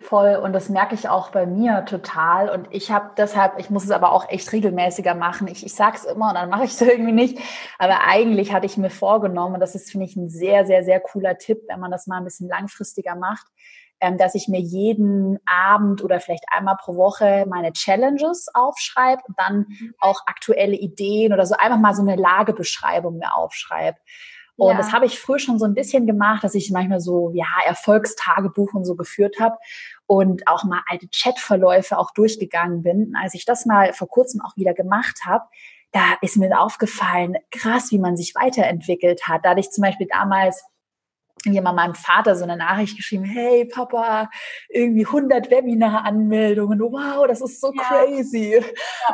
Voll 0.00 0.36
und 0.36 0.52
das 0.52 0.68
merke 0.68 0.94
ich 0.94 1.08
auch 1.08 1.30
bei 1.30 1.46
mir 1.46 1.84
total 1.86 2.50
und 2.50 2.68
ich 2.72 2.90
habe 2.90 3.12
deshalb, 3.16 3.58
ich 3.58 3.70
muss 3.70 3.84
es 3.84 3.90
aber 3.90 4.12
auch 4.12 4.28
echt 4.28 4.52
regelmäßiger 4.52 5.14
machen. 5.14 5.46
Ich, 5.48 5.64
ich 5.64 5.74
sage 5.74 5.96
es 5.96 6.04
immer 6.04 6.28
und 6.28 6.34
dann 6.34 6.50
mache 6.50 6.64
ich 6.64 6.72
es 6.72 6.80
irgendwie 6.82 7.12
nicht, 7.12 7.38
aber 7.78 8.00
eigentlich 8.06 8.52
hatte 8.52 8.66
ich 8.66 8.76
mir 8.76 8.90
vorgenommen 8.90 9.54
und 9.54 9.60
das 9.60 9.74
ist 9.74 9.90
finde 9.90 10.06
ich 10.06 10.16
ein 10.16 10.28
sehr 10.28 10.66
sehr 10.66 10.84
sehr 10.84 11.00
cooler 11.00 11.38
Tipp, 11.38 11.62
wenn 11.68 11.80
man 11.80 11.90
das 11.90 12.06
mal 12.06 12.18
ein 12.18 12.24
bisschen 12.24 12.48
langfristiger 12.48 13.14
macht, 13.14 13.46
dass 14.00 14.34
ich 14.34 14.48
mir 14.48 14.60
jeden 14.60 15.38
Abend 15.46 16.04
oder 16.04 16.20
vielleicht 16.20 16.44
einmal 16.50 16.76
pro 16.76 16.96
Woche 16.96 17.46
meine 17.48 17.72
Challenges 17.72 18.48
aufschreibe 18.52 19.22
und 19.26 19.38
dann 19.38 19.66
mhm. 19.68 19.94
auch 19.98 20.20
aktuelle 20.26 20.76
Ideen 20.76 21.32
oder 21.32 21.46
so 21.46 21.54
einfach 21.54 21.78
mal 21.78 21.94
so 21.94 22.02
eine 22.02 22.16
Lagebeschreibung 22.16 23.16
mir 23.18 23.34
aufschreibe. 23.34 23.96
Und 24.56 24.72
ja. 24.72 24.76
das 24.76 24.92
habe 24.92 25.06
ich 25.06 25.18
früher 25.18 25.38
schon 25.38 25.58
so 25.58 25.64
ein 25.64 25.74
bisschen 25.74 26.06
gemacht, 26.06 26.44
dass 26.44 26.54
ich 26.54 26.70
manchmal 26.70 27.00
so, 27.00 27.32
ja, 27.34 27.46
Erfolgstagebuch 27.66 28.72
und 28.72 28.84
so 28.84 28.94
geführt 28.94 29.36
habe 29.40 29.56
und 30.06 30.46
auch 30.46 30.64
mal 30.64 30.82
alte 30.88 31.08
Chatverläufe 31.08 31.98
auch 31.98 32.12
durchgegangen 32.12 32.82
bin. 32.82 33.14
Als 33.20 33.34
ich 33.34 33.44
das 33.44 33.66
mal 33.66 33.92
vor 33.92 34.08
kurzem 34.08 34.40
auch 34.42 34.56
wieder 34.56 34.74
gemacht 34.74 35.22
habe, 35.26 35.44
da 35.90 36.16
ist 36.22 36.36
mir 36.36 36.60
aufgefallen, 36.60 37.36
krass, 37.50 37.90
wie 37.90 37.98
man 37.98 38.16
sich 38.16 38.34
weiterentwickelt 38.34 39.26
hat. 39.26 39.44
Da 39.44 39.50
hatte 39.50 39.60
ich 39.60 39.70
zum 39.70 39.82
Beispiel 39.82 40.08
damals 40.08 40.64
jemand 41.52 41.76
meinem 41.76 41.94
Vater 41.94 42.36
so 42.36 42.44
eine 42.44 42.56
Nachricht 42.56 42.96
geschrieben, 42.96 43.24
hey 43.24 43.66
Papa, 43.66 44.30
irgendwie 44.68 45.06
100 45.06 45.50
Webinar-Anmeldungen, 45.50 46.80
wow, 46.80 47.26
das 47.26 47.40
ist 47.40 47.60
so 47.60 47.72
ja. 47.74 47.82
crazy. 47.82 48.64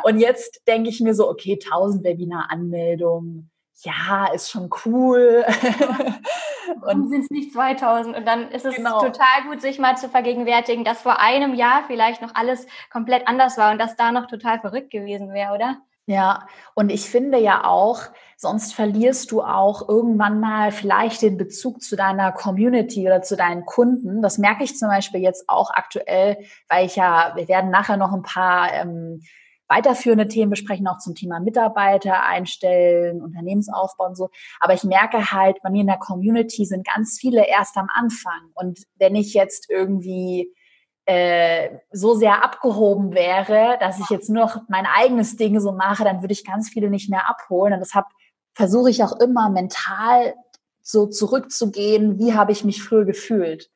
Und 0.03 0.19
jetzt 0.19 0.61
denke 0.67 0.89
ich 0.89 1.01
mir 1.01 1.13
so, 1.13 1.29
okay, 1.29 1.59
1000 1.61 2.03
Webinar-Anmeldungen, 2.03 3.51
ja, 3.83 4.27
ist 4.33 4.51
schon 4.51 4.69
cool. 4.85 5.45
und 6.81 7.09
sind 7.09 7.23
es 7.23 7.29
nicht 7.29 7.53
2000 7.53 8.15
und 8.15 8.25
dann 8.25 8.49
ist 8.49 8.65
es 8.65 8.75
genau. 8.75 8.99
total 8.99 9.43
gut, 9.49 9.61
sich 9.61 9.79
mal 9.79 9.97
zu 9.97 10.09
vergegenwärtigen, 10.09 10.83
dass 10.83 11.01
vor 11.01 11.19
einem 11.19 11.53
Jahr 11.53 11.83
vielleicht 11.87 12.21
noch 12.21 12.35
alles 12.35 12.67
komplett 12.91 13.27
anders 13.27 13.57
war 13.57 13.71
und 13.71 13.79
dass 13.79 13.95
da 13.95 14.11
noch 14.11 14.27
total 14.27 14.59
verrückt 14.59 14.91
gewesen 14.91 15.33
wäre, 15.33 15.53
oder? 15.53 15.81
Ja, 16.07 16.47
und 16.73 16.91
ich 16.91 17.09
finde 17.09 17.37
ja 17.37 17.63
auch, 17.63 18.01
sonst 18.41 18.73
verlierst 18.73 19.31
du 19.31 19.43
auch 19.43 19.87
irgendwann 19.87 20.39
mal 20.39 20.71
vielleicht 20.71 21.21
den 21.21 21.37
Bezug 21.37 21.83
zu 21.83 21.95
deiner 21.95 22.31
Community 22.31 23.05
oder 23.05 23.21
zu 23.21 23.37
deinen 23.37 23.65
Kunden. 23.65 24.23
Das 24.23 24.39
merke 24.39 24.63
ich 24.63 24.75
zum 24.75 24.89
Beispiel 24.89 25.21
jetzt 25.21 25.47
auch 25.47 25.69
aktuell, 25.69 26.37
weil 26.67 26.87
ich 26.87 26.95
ja, 26.95 27.33
wir 27.35 27.47
werden 27.47 27.69
nachher 27.69 27.97
noch 27.97 28.11
ein 28.11 28.23
paar 28.23 28.73
ähm, 28.73 29.21
weiterführende 29.67 30.27
Themen 30.27 30.49
besprechen, 30.49 30.87
auch 30.87 30.97
zum 30.97 31.13
Thema 31.13 31.39
Mitarbeiter 31.39 32.25
einstellen, 32.25 33.21
Unternehmensaufbau 33.21 34.07
und 34.07 34.17
so. 34.17 34.29
Aber 34.59 34.73
ich 34.73 34.83
merke 34.83 35.31
halt, 35.31 35.57
bei 35.61 35.69
mir 35.69 35.81
in 35.81 35.87
der 35.87 35.99
Community 35.99 36.65
sind 36.65 36.85
ganz 36.87 37.19
viele 37.19 37.47
erst 37.47 37.77
am 37.77 37.89
Anfang. 37.93 38.49
Und 38.55 38.79
wenn 38.95 39.15
ich 39.15 39.35
jetzt 39.35 39.69
irgendwie 39.69 40.51
äh, 41.05 41.77
so 41.91 42.15
sehr 42.15 42.43
abgehoben 42.43 43.13
wäre, 43.13 43.77
dass 43.79 43.99
ich 43.99 44.09
jetzt 44.09 44.31
nur 44.31 44.45
noch 44.45 44.61
mein 44.67 44.87
eigenes 44.87 45.37
Ding 45.37 45.59
so 45.59 45.73
mache, 45.73 46.03
dann 46.03 46.21
würde 46.23 46.33
ich 46.33 46.43
ganz 46.43 46.69
viele 46.69 46.89
nicht 46.89 47.11
mehr 47.11 47.29
abholen. 47.29 47.73
Und 47.73 47.81
deshalb 47.81 48.07
versuche 48.53 48.89
ich 48.89 49.03
auch 49.03 49.19
immer 49.19 49.49
mental 49.49 50.35
so 50.81 51.07
zurückzugehen, 51.07 52.17
wie 52.19 52.33
habe 52.33 52.51
ich 52.51 52.63
mich 52.63 52.83
früher 52.83 53.05
gefühlt. 53.05 53.69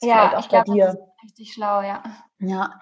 Das 0.00 0.08
ja, 0.08 0.38
auch 0.38 0.48
bei 0.48 0.62
glaub, 0.62 0.64
dir. 0.64 0.98
richtig 1.24 1.52
schlau, 1.52 1.82
ja. 1.82 2.02
Ja, 2.38 2.80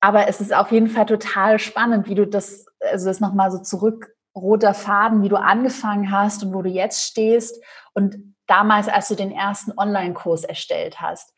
aber 0.00 0.28
es 0.28 0.40
ist 0.40 0.54
auf 0.54 0.72
jeden 0.72 0.88
Fall 0.88 1.06
total 1.06 1.58
spannend, 1.58 2.08
wie 2.08 2.14
du 2.14 2.26
das, 2.26 2.66
also 2.80 3.06
das 3.06 3.20
nochmal 3.20 3.50
so 3.50 3.58
zurück, 3.58 4.14
roter 4.34 4.74
Faden, 4.74 5.22
wie 5.22 5.28
du 5.28 5.36
angefangen 5.36 6.10
hast 6.10 6.42
und 6.42 6.54
wo 6.54 6.62
du 6.62 6.70
jetzt 6.70 7.04
stehst 7.04 7.62
und 7.94 8.34
damals, 8.46 8.88
als 8.88 9.08
du 9.08 9.14
den 9.14 9.32
ersten 9.32 9.72
Online-Kurs 9.76 10.44
erstellt 10.44 11.00
hast. 11.00 11.34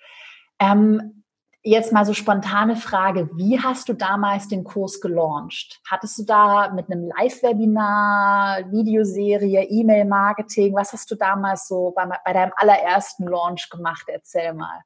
Ähm, 0.59 1.22
Jetzt 1.65 1.93
mal 1.93 2.05
so 2.05 2.13
spontane 2.13 2.75
Frage. 2.75 3.31
Wie 3.35 3.61
hast 3.61 3.89
du 3.89 3.93
damals 3.93 4.49
den 4.49 4.65
Kurs 4.65 5.01
gelauncht? 5.01 5.81
Hattest 5.89 6.19
du 6.19 6.25
da 6.25 6.71
mit 6.71 6.91
einem 6.91 7.05
Live-Webinar, 7.05 8.73
Videoserie, 8.73 9.63
E-Mail-Marketing? 9.63 10.75
Was 10.75 10.93
hast 10.93 11.09
du 11.13 11.15
damals 11.15 11.69
so 11.69 11.93
bei, 11.95 12.05
bei, 12.25 12.33
deinem 12.33 12.53
allerersten 12.57 13.29
Launch 13.29 13.71
gemacht? 13.71 14.07
Erzähl 14.09 14.53
mal. 14.55 14.83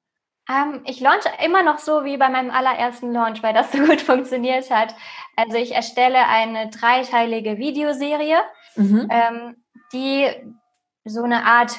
Ähm, 0.51 0.83
ich 0.85 1.01
launche 1.01 1.31
immer 1.43 1.63
noch 1.63 1.79
so 1.79 2.05
wie 2.05 2.19
bei 2.19 2.29
meinem 2.29 2.51
allerersten 2.51 3.11
Launch, 3.11 3.43
weil 3.43 3.55
das 3.55 3.73
so 3.73 3.79
gut 3.79 4.03
funktioniert 4.03 4.71
hat. 4.71 4.95
Also 5.35 5.57
ich 5.57 5.75
erstelle 5.75 6.27
eine 6.29 6.69
dreiteilige 6.69 7.57
Videoserie, 7.57 8.43
mhm. 8.77 9.09
ähm, 9.11 9.65
die 9.95 10.29
so 11.07 11.23
eine 11.23 11.45
Art 11.45 11.73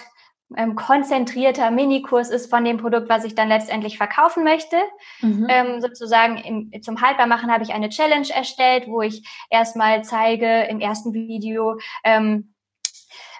ähm, 0.56 0.76
konzentrierter 0.76 1.72
Minikurs 1.72 2.30
ist 2.30 2.50
von 2.50 2.64
dem 2.64 2.78
Produkt, 2.78 3.10
was 3.10 3.26
ich 3.26 3.36
dann 3.36 3.50
letztendlich 3.50 3.98
verkaufen 3.98 4.44
möchte. 4.44 4.78
Mhm. 5.22 5.48
Ähm, 5.50 5.82
sozusagen 5.82 6.38
im, 6.38 6.82
zum 6.82 7.02
Haltbarmachen 7.02 7.52
habe 7.52 7.64
ich 7.64 7.74
eine 7.74 7.90
Challenge 7.90 8.30
erstellt, 8.34 8.88
wo 8.88 9.02
ich 9.02 9.28
erstmal 9.50 10.04
zeige 10.04 10.64
im 10.70 10.80
ersten 10.80 11.14
Video, 11.14 11.80
ähm, 12.04 12.54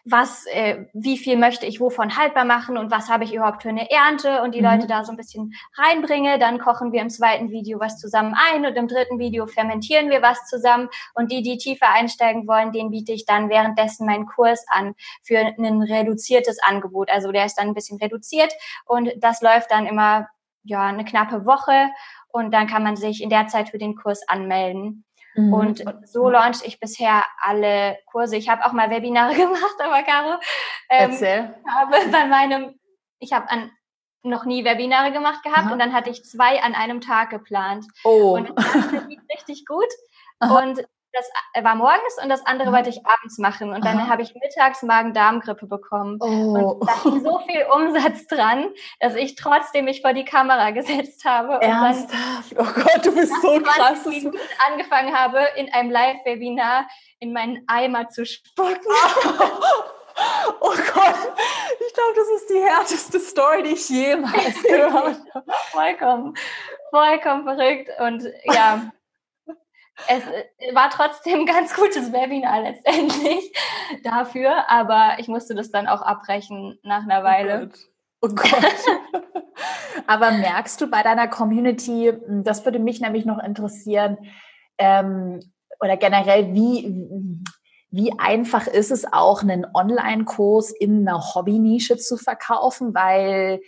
was, 0.10 0.46
äh, 0.48 0.86
wie 0.94 1.18
viel 1.18 1.38
möchte 1.38 1.66
ich 1.66 1.80
wovon 1.80 2.18
haltbar 2.18 2.46
machen 2.46 2.78
und 2.78 2.92
was 2.92 3.10
habe 3.10 3.24
ich 3.24 3.34
überhaupt 3.34 3.64
für 3.64 3.70
eine 3.70 3.90
Ernte 3.92 4.42
und 4.42 4.56
die 4.56 4.62
mhm. 4.62 4.68
Leute 4.68 4.88
da 4.88 5.04
so 5.04 5.12
ein 5.12 5.18
bisschen 5.18 5.54
reinbringe. 5.76 6.40
Dann 6.40 6.60
kochen 6.60 6.92
wir 6.92 7.02
im 7.02 7.10
zweiten 7.10 7.50
Video 7.50 7.80
was 7.80 7.98
zusammen 7.98 8.36
ein 8.52 8.66
und 8.66 8.76
im 8.76 8.88
dritten 8.88 9.20
Video 9.20 9.48
fermentieren 9.48 10.10
wir 10.10 10.22
was 10.22 10.46
zusammen. 10.46 10.90
Und 11.14 11.32
die, 11.32 11.42
die 11.42 11.58
tiefer 11.58 11.90
einsteigen 11.90 12.48
wollen, 12.48 12.72
den 12.72 12.92
biete 12.92 13.12
ich 13.12 13.26
dann 13.26 13.50
währenddessen 13.50 14.06
meinen 14.06 14.26
Kurs 14.26 14.66
an 14.70 14.96
für 15.24 15.40
ein 15.40 15.82
reduziertes 15.82 16.60
Angebot. 16.64 17.10
Also 17.12 17.32
der 17.32 17.46
ist 17.46 17.56
dann 17.56 17.68
ein 17.68 17.74
bisschen 17.74 18.00
reduziert 18.00 18.54
und 18.86 19.12
das 19.18 19.42
läuft 19.42 19.72
dann 19.72 19.86
immer 19.86 20.28
ja 20.64 20.86
eine 20.86 21.06
knappe 21.06 21.46
Woche 21.46 21.90
und 22.30 22.54
dann 22.54 22.68
kann 22.68 22.84
man 22.84 22.96
sich 22.96 23.22
in 23.22 23.30
der 23.30 23.48
Zeit 23.48 23.70
für 23.70 23.78
den 23.78 23.96
Kurs 23.96 24.28
anmelden. 24.28 25.06
Mhm. 25.38 25.54
Und 25.54 25.84
so 26.06 26.30
launch 26.30 26.64
ich 26.64 26.80
bisher 26.80 27.24
alle 27.40 27.98
Kurse. 28.08 28.36
Ich 28.36 28.50
habe 28.50 28.66
auch 28.66 28.74
mal 28.74 28.90
Webinare 28.90 29.34
gemacht, 29.36 29.76
aber 29.80 30.02
Caro, 30.04 30.40
ähm, 30.90 31.12
Erzähl. 31.12 31.56
habe 31.70 31.96
bei 32.12 32.26
meinem, 32.26 32.80
ich 33.20 33.32
habe 33.32 33.50
an 33.50 33.72
noch 34.24 34.46
nie 34.46 34.66
Webinare 34.66 35.12
gemacht 35.12 35.44
gehabt 35.44 35.68
Aha. 35.68 35.74
und 35.74 35.80
dann 35.80 35.94
hatte 35.94 36.10
ich 36.10 36.24
zwei 36.26 36.62
an 36.62 36.76
einem 36.76 37.02
Tag 37.02 37.30
geplant. 37.30 37.86
Oh. 38.04 38.36
Und 38.36 38.52
das 38.56 38.92
lief 39.08 39.22
richtig 39.34 39.66
gut. 39.66 39.88
Aha. 40.40 40.60
Und 40.60 40.86
das 41.18 41.64
war 41.64 41.76
morgens 41.76 42.18
und 42.22 42.30
das 42.30 42.46
andere 42.46 42.72
wollte 42.72 42.90
ich 42.90 43.06
abends 43.06 43.38
machen. 43.38 43.74
Und 43.74 43.84
dann 43.84 44.10
habe 44.10 44.22
ich 44.22 44.34
mittags 44.36 44.84
Magen-Darm-Grippe 44.84 45.66
bekommen. 45.66 46.20
Oh. 46.22 46.26
Und 46.80 46.88
da 46.88 47.04
hing 47.04 47.24
so 47.24 47.40
viel 47.40 47.66
Umsatz 47.74 48.28
dran, 48.28 48.70
dass 49.00 49.16
ich 49.16 49.36
trotzdem 49.36 49.86
mich 49.86 50.02
vor 50.02 50.14
die 50.14 50.26
Kamera 50.26 50.72
gesetzt 50.72 51.26
habe. 51.26 51.62
Ernsthaft? 51.62 52.56
oh 52.58 52.64
Gott, 52.64 53.06
du 53.06 53.14
bist 53.14 53.34
so 53.42 53.60
krass. 53.60 54.06
Und 54.06 54.36
angefangen 54.72 55.18
habe, 55.18 55.40
in 55.56 55.74
einem 55.74 55.92
Live-Webinar 55.92 56.88
in 57.20 57.34
meinen 57.34 57.64
Eimer 57.68 58.10
zu 58.10 58.26
spucken. 58.26 58.78
Oh 60.62 60.72
Gott, 60.72 61.16
ich 61.88 61.94
glaube, 61.94 62.14
das 62.16 62.28
ist 62.42 62.50
die 62.50 62.60
härteste 62.60 63.20
Story, 63.20 63.62
die 63.62 63.74
ich 63.74 63.88
jemals 63.88 64.64
gehört 64.64 64.92
habe. 65.36 65.46
vollkommen, 65.72 66.34
vollkommen 66.90 67.44
verrückt. 67.44 67.92
Und 68.00 68.24
ja, 68.46 68.92
es 70.08 70.24
äh, 70.24 70.76
war 70.76 70.90
trotzdem 70.90 71.42
ein 71.42 71.46
ganz 71.46 71.74
gutes 71.76 72.12
Webinar 72.12 72.62
letztendlich 72.62 73.54
dafür, 74.04 74.70
aber 74.70 75.18
ich 75.20 75.28
musste 75.28 75.56
das 75.56 75.72
dann 75.72 75.88
auch 75.88 76.02
abbrechen 76.02 76.78
nach 76.84 77.04
einer 77.04 77.24
Weile. 77.24 77.70
Oh 78.22 78.30
Gott. 78.30 78.50
Oh 78.50 78.50
Gott. 78.50 79.44
aber 80.08 80.32
merkst 80.32 80.80
du 80.82 80.88
bei 80.88 81.04
deiner 81.04 81.28
Community, 81.28 82.12
hm, 82.12 82.44
das 82.44 82.66
würde 82.66 82.80
mich 82.80 83.02
nämlich 83.02 83.26
noch 83.26 83.40
interessieren, 83.44 84.18
ähm, 84.78 85.40
oder 85.80 85.98
generell, 85.98 86.54
wie, 86.54 86.92
wie 87.92 88.12
einfach 88.18 88.66
ist 88.66 88.92
es 88.92 89.12
auch, 89.12 89.44
einen 89.44 89.66
Online-Kurs 89.74 90.72
in 90.72 91.08
einer 91.08 91.36
Hobby-Nische 91.36 91.98
zu 91.98 92.18
verkaufen? 92.18 92.96
Weil 92.96 93.60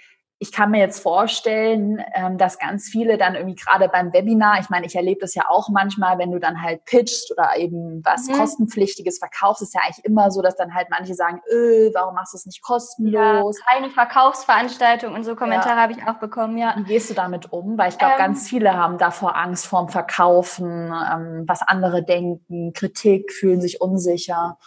ich 0.41 0.53
kann 0.53 0.71
mir 0.71 0.79
jetzt 0.79 1.03
vorstellen, 1.03 2.01
ähm, 2.13 2.37
dass 2.37 2.59
ganz 2.59 2.87
viele 2.87 3.17
dann 3.17 3.35
irgendwie 3.35 3.55
gerade 3.55 3.89
beim 3.89 4.13
Webinar, 4.13 4.61
ich 4.61 4.69
meine, 4.69 4.85
ich 4.85 4.95
erlebe 4.95 5.19
das 5.19 5.35
ja 5.35 5.43
auch 5.49 5.67
manchmal, 5.67 6.17
wenn 6.17 6.31
du 6.31 6.39
dann 6.39 6.61
halt 6.61 6.85
pitchst 6.85 7.29
oder 7.31 7.57
eben 7.57 8.01
was 8.05 8.27
mhm. 8.27 8.37
kostenpflichtiges 8.37 9.19
verkaufst, 9.19 9.61
ist 9.61 9.73
ja 9.73 9.81
eigentlich 9.83 10.05
immer 10.05 10.31
so, 10.31 10.41
dass 10.41 10.55
dann 10.55 10.73
halt 10.73 10.87
manche 10.89 11.13
sagen, 11.13 11.41
öh, 11.51 11.91
warum 11.93 12.15
machst 12.15 12.33
du 12.33 12.37
es 12.37 12.45
nicht 12.45 12.61
kostenlos? 12.61 13.59
Ja, 13.59 13.73
keine 13.73 13.89
Verkaufsveranstaltung 13.89 15.13
und 15.13 15.25
so 15.25 15.35
Kommentare 15.35 15.75
ja. 15.75 15.81
habe 15.81 15.91
ich 15.91 16.03
auch 16.03 16.19
bekommen, 16.19 16.57
ja. 16.57 16.73
Wie 16.77 16.83
gehst 16.83 17.09
du 17.09 17.13
damit 17.13 17.51
um? 17.51 17.77
Weil 17.77 17.89
ich 17.89 17.97
glaube, 17.97 18.13
ähm, 18.13 18.19
ganz 18.19 18.47
viele 18.47 18.73
haben 18.73 18.97
davor 18.97 19.35
Angst 19.35 19.67
vorm 19.67 19.89
Verkaufen, 19.89 20.93
ähm, 20.93 21.43
was 21.47 21.61
andere 21.63 22.01
denken, 22.01 22.71
Kritik, 22.71 23.33
fühlen 23.33 23.59
sich 23.59 23.81
unsicher. 23.81 24.57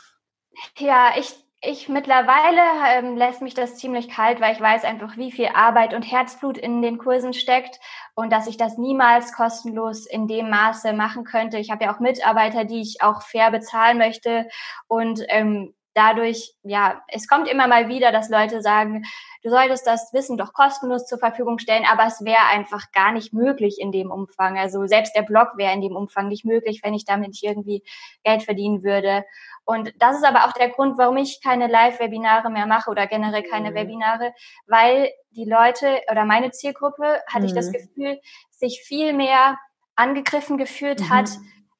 Ja, 0.77 1.13
ich 1.19 1.42
ich 1.65 1.89
mittlerweile 1.89 2.61
ähm, 2.89 3.17
lässt 3.17 3.41
mich 3.41 3.55
das 3.55 3.77
ziemlich 3.77 4.09
kalt, 4.09 4.41
weil 4.41 4.53
ich 4.53 4.61
weiß 4.61 4.85
einfach, 4.85 5.17
wie 5.17 5.31
viel 5.31 5.49
Arbeit 5.55 5.95
und 5.95 6.03
Herzblut 6.03 6.59
in 6.59 6.83
den 6.83 6.99
Kursen 6.99 7.33
steckt 7.33 7.79
und 8.17 8.33
dass 8.33 8.49
ich 8.49 8.57
das 8.57 8.79
niemals 8.79 9.33
kostenlos 9.33 10.07
in 10.07 10.27
dem 10.27 10.51
Maße 10.51 10.93
machen 10.93 11.23
könnte. 11.23 11.59
Ich 11.59 11.71
habe 11.71 11.85
ja 11.85 11.95
auch 11.95 12.01
Mitarbeiter, 12.01 12.65
die 12.65 12.81
ich 12.81 13.01
auch 13.01 13.23
fair 13.23 13.53
bezahlen 13.53 13.99
möchte 13.99 14.49
und 14.89 15.23
ähm, 15.29 15.73
dadurch, 15.95 16.55
ja, 16.63 17.03
es 17.09 17.29
kommt 17.29 17.49
immer 17.49 17.69
mal 17.69 17.89
wieder, 17.89 18.13
dass 18.13 18.31
Leute 18.31 18.63
sagen, 18.63 19.05
du 19.43 19.51
solltest 19.51 19.87
das 19.87 20.13
Wissen 20.13 20.37
doch 20.37 20.53
kostenlos 20.53 21.07
zur 21.07 21.19
Verfügung 21.19 21.59
stellen, 21.59 21.85
aber 21.91 22.07
es 22.07 22.25
wäre 22.25 22.47
einfach 22.51 22.91
gar 22.93 23.13
nicht 23.13 23.33
möglich 23.33 23.77
in 23.79 23.93
dem 23.93 24.11
Umfang. 24.11 24.59
Also 24.59 24.87
selbst 24.87 25.15
der 25.15 25.23
Blog 25.23 25.49
wäre 25.57 25.75
in 25.75 25.81
dem 25.81 25.97
Umfang 25.97 26.29
nicht 26.29 26.45
möglich, 26.45 26.81
wenn 26.83 26.95
ich 26.95 27.05
damit 27.05 27.41
irgendwie 27.43 27.83
Geld 28.25 28.43
verdienen 28.43 28.83
würde. 28.83 29.25
Und 29.65 29.93
das 29.99 30.17
ist 30.17 30.25
aber 30.25 30.45
auch 30.45 30.53
der 30.53 30.71
Grund, 30.71 30.99
warum 30.99 31.17
ich 31.17 31.41
keine 31.43 31.69
Live-Webinare 31.69 32.51
mehr 32.51 32.67
mache 32.67 32.91
oder 32.91 33.07
generell 33.07 33.45
keine 33.45 33.71
mhm. 33.71 33.75
Webinare, 33.75 34.35
weil 34.67 35.11
die 35.31 35.45
Leute 35.45 36.01
oder 36.11 36.25
meine 36.25 36.51
Zielgruppe, 36.51 37.21
hatte 37.29 37.45
mhm. 37.45 37.47
ich 37.47 37.55
das 37.55 37.69
mhm. 37.69 37.73
Gefühl, 37.73 38.21
sich 38.51 38.83
viel 38.87 39.13
mehr 39.13 39.59
angegriffen 39.95 40.59
gefühlt 40.59 41.01
mhm. 41.01 41.11
hat, 41.11 41.31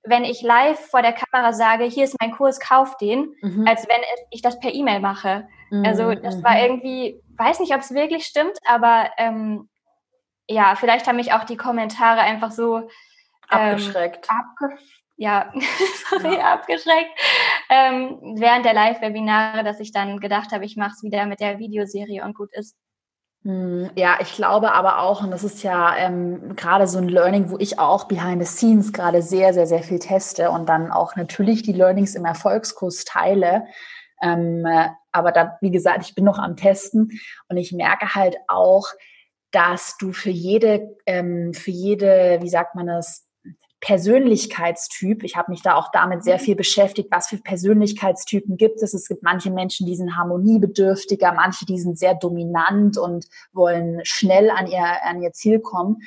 wenn 0.05 0.25
ich 0.25 0.43
live 0.43 0.79
vor 0.91 1.03
der 1.03 1.13
Kamera 1.13 1.53
sage, 1.53 1.85
hier 1.85 2.05
ist 2.05 2.17
mein 2.21 2.33
Kurs, 2.33 2.59
kauf 2.59 2.97
den, 2.97 3.35
mhm. 3.41 3.67
als 3.67 3.89
wenn 3.89 4.01
ich 4.31 4.43
das 4.43 4.59
per 4.59 4.73
E-Mail 4.75 5.01
mache. 5.01 5.49
Also 5.85 6.05
mhm. 6.05 6.23
das 6.23 6.43
war 6.43 6.61
irgendwie, 6.61 7.23
weiß 7.39 7.61
nicht, 7.61 7.75
ob 7.75 7.81
es 7.81 7.95
wirklich 7.95 8.27
stimmt, 8.27 8.59
aber 8.67 9.11
ähm, 9.17 9.71
ja, 10.49 10.75
vielleicht 10.75 11.07
haben 11.07 11.17
mich 11.17 11.33
auch 11.33 11.45
die 11.45 11.57
Kommentare 11.57 12.21
einfach 12.21 12.51
so 12.51 12.79
ähm, 12.79 12.89
abgeschreckt. 13.49 14.29
Abge 14.29 14.77
ja, 15.23 15.53
sorry, 16.11 16.35
ja. 16.35 16.55
abgeschreckt, 16.55 17.11
ähm, 17.71 18.19
während 18.37 18.65
der 18.65 18.75
Live-Webinare, 18.75 19.63
dass 19.63 19.79
ich 19.79 19.93
dann 19.93 20.19
gedacht 20.19 20.51
habe, 20.51 20.65
ich 20.65 20.77
mache 20.77 20.95
es 20.97 21.03
wieder 21.05 21.27
mit 21.27 21.39
der 21.39 21.61
Videoserie 21.61 22.25
und 22.25 22.37
gut 22.37 22.53
ist. 22.53 22.77
Hm, 23.45 23.91
ja, 23.95 24.19
ich 24.21 24.35
glaube 24.35 24.73
aber 24.73 24.99
auch, 24.99 25.23
und 25.23 25.31
das 25.31 25.45
ist 25.45 25.63
ja 25.63 25.97
ähm, 25.97 26.57
gerade 26.57 26.89
so 26.89 26.99
ein 26.99 27.09
Learning, 27.09 27.51
wo 27.51 27.59
ich 27.59 27.79
auch 27.79 28.05
behind 28.05 28.45
the 28.45 28.53
scenes 28.53 28.93
gerade 28.93 29.23
sehr, 29.23 29.55
sehr, 29.55 29.67
sehr 29.67 29.83
viel 29.83 30.01
teste 30.01 30.51
und 30.51 30.69
dann 30.69 30.91
auch 30.91 31.15
natürlich 31.15 31.63
die 31.63 31.73
Learnings 31.73 32.17
im 32.17 32.25
Erfolgskurs 32.25 33.05
teile. 33.05 33.67
Ähm, 34.23 34.67
äh, 34.67 34.89
aber 35.13 35.31
da, 35.31 35.57
wie 35.61 35.71
gesagt, 35.71 36.05
ich 36.05 36.17
bin 36.17 36.25
noch 36.25 36.39
am 36.39 36.57
Testen 36.57 37.11
und 37.49 37.57
ich 37.57 37.73
merke 37.73 38.15
halt 38.15 38.37
auch, 38.49 38.87
dass 39.53 39.97
du 39.99 40.13
für 40.13 40.31
jede, 40.31 40.97
ähm, 41.07 41.53
für 41.55 41.71
jede, 41.71 42.39
wie 42.41 42.49
sagt 42.49 42.75
man 42.75 42.87
das, 42.89 43.29
Persönlichkeitstyp. 43.83 45.25
Ich 45.25 45.37
habe 45.37 45.51
mich 45.51 45.61
da 45.61 45.75
auch 45.75 45.91
damit 45.91 46.23
sehr 46.23 46.39
mhm. 46.39 46.43
viel 46.43 46.57
beschäftigt, 46.57 47.09
was 47.11 47.27
für 47.27 47.37
Persönlichkeitstypen 47.37 48.57
gibt 48.57 48.81
es. 48.81 48.95
Es 48.95 49.09
gibt 49.09 49.25
manche 49.25 49.51
Menschen, 49.51 49.87
die 49.87 49.97
sind 49.97 50.17
harmoniebedürftiger, 50.17 51.33
manche, 51.33 51.67
die 51.67 51.79
sind 51.79 51.99
sehr 51.99 52.15
dominant 52.15 52.97
und 52.97 53.27
wollen 53.53 54.01
schnell 54.05 54.51
an 54.51 54.69
ihr, 54.69 54.85
an 55.05 55.21
ihr 55.21 55.33
Ziel 55.33 55.61
kommen. 55.61 55.99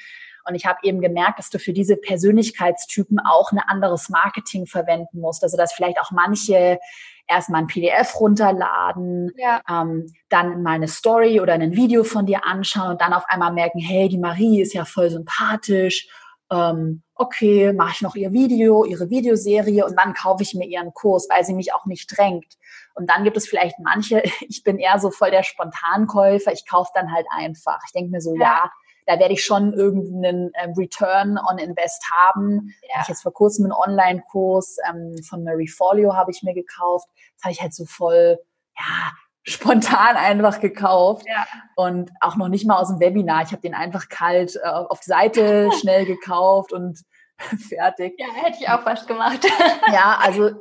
Und 0.48 0.56
ich 0.56 0.66
habe 0.66 0.80
eben 0.84 1.02
gemerkt, 1.02 1.38
dass 1.38 1.50
du 1.50 1.60
für 1.60 1.74
diese 1.74 1.98
Persönlichkeitstypen 1.98 3.20
auch 3.20 3.52
ein 3.52 3.60
anderes 3.60 4.10
Marketing 4.10 4.68
verwenden 4.68 5.20
musst. 5.20 5.44
Also 5.44 5.58
dass 5.58 5.74
vielleicht 5.74 6.00
auch 6.00 6.12
manche 6.12 6.80
erstmal 7.28 7.64
ein 7.64 7.68
PDF 7.68 8.18
runterladen, 8.20 9.32
ja. 9.36 9.62
ähm, 9.70 10.14
dann 10.30 10.64
mal 10.64 10.74
eine 10.76 10.88
Story 10.88 11.42
oder 11.42 11.54
ein 11.54 11.76
Video 11.76 12.04
von 12.06 12.26
dir 12.26 12.46
anschauen 12.46 12.92
und 12.92 13.02
dann 13.02 13.14
auf 13.14 13.26
einmal 13.28 13.52
merken, 13.52 13.80
hey, 13.80 14.08
die 14.08 14.20
Marie 14.20 14.62
ist 14.62 14.74
ja 14.74 14.86
voll 14.86 15.10
sympathisch 15.10 16.08
ähm, 16.52 17.04
okay, 17.16 17.74
mache 17.74 17.94
ich 17.96 18.02
noch 18.02 18.16
ihr 18.16 18.32
Video, 18.32 18.86
ihre 18.86 19.10
Videoserie 19.10 19.86
und 19.86 19.98
dann 19.98 20.14
kaufe 20.14 20.44
ich 20.44 20.54
mir 20.54 20.68
ihren 20.68 20.94
Kurs, 20.94 21.28
weil 21.30 21.44
sie 21.44 21.54
mich 21.54 21.74
auch 21.74 21.86
nicht 21.86 22.16
drängt. 22.16 22.58
Und 22.94 23.10
dann 23.10 23.24
gibt 23.24 23.38
es 23.38 23.48
vielleicht 23.48 23.80
manche, 23.80 24.22
ich 24.42 24.64
bin 24.64 24.78
eher 24.78 25.00
so 25.00 25.12
voll 25.12 25.32
der 25.32 25.44
Spontankäufer, 25.44 26.52
ich 26.52 26.68
kaufe 26.68 26.92
dann 26.94 27.12
halt 27.14 27.26
einfach. 27.32 27.80
Ich 27.86 27.94
denke 27.94 28.12
mir 28.12 28.22
so, 28.22 28.36
ja, 28.36 28.42
ja 28.42 28.72
da 29.06 29.20
werde 29.20 29.34
ich 29.34 29.44
schon 29.44 29.74
irgendeinen 29.74 30.52
ähm, 30.56 30.74
Return 30.76 31.38
on 31.38 31.58
Invest 31.58 32.04
haben. 32.12 32.74
Ja. 32.94 33.02
Ich 33.04 33.08
jetzt 33.08 33.22
vor 33.22 33.34
kurzem 33.34 33.66
einen 33.66 33.74
Online-Kurs 33.74 34.78
ähm, 34.90 35.16
von 35.28 35.44
Mary 35.44 35.68
Folio 35.68 36.16
habe 36.16 36.32
ich 36.32 36.42
mir 36.44 36.54
gekauft. 36.54 37.08
Das 37.36 37.44
habe 37.44 37.52
ich 37.54 37.62
halt 37.62 37.74
so 37.74 37.86
voll, 37.86 38.40
ja, 38.78 39.12
spontan 39.48 40.18
einfach 40.18 40.60
gekauft 40.60 41.26
ja. 41.28 41.46
und 41.76 42.12
auch 42.20 42.36
noch 42.36 42.48
nicht 42.48 42.66
mal 42.66 42.78
aus 42.78 42.88
dem 42.88 43.00
Webinar. 43.00 43.44
Ich 43.44 43.52
habe 43.52 43.62
den 43.62 43.76
einfach 43.76 44.10
kalt 44.10 44.56
äh, 44.56 44.68
auf 44.68 45.00
die 45.00 45.10
Seite 45.10 45.70
schnell 45.80 46.06
gekauft 46.06 46.74
und 46.74 47.00
fertig. 47.70 48.16
Ja, 48.18 48.28
hätte 48.34 48.58
ich 48.60 48.70
auch 48.70 48.82
fast 48.82 49.08
gemacht. 49.08 49.46
ja, 49.92 50.18
also 50.22 50.52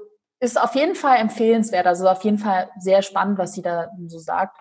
ist 0.41 0.61
auf 0.61 0.75
jeden 0.75 0.95
Fall 0.95 1.19
empfehlenswert. 1.19 1.87
Also 1.87 2.07
auf 2.09 2.23
jeden 2.25 2.39
Fall 2.39 2.71
sehr 2.79 3.03
spannend, 3.03 3.39
was 3.39 3.55
sie 3.55 3.63
da 3.63 3.89
so 4.07 4.19
sagt. 4.19 4.59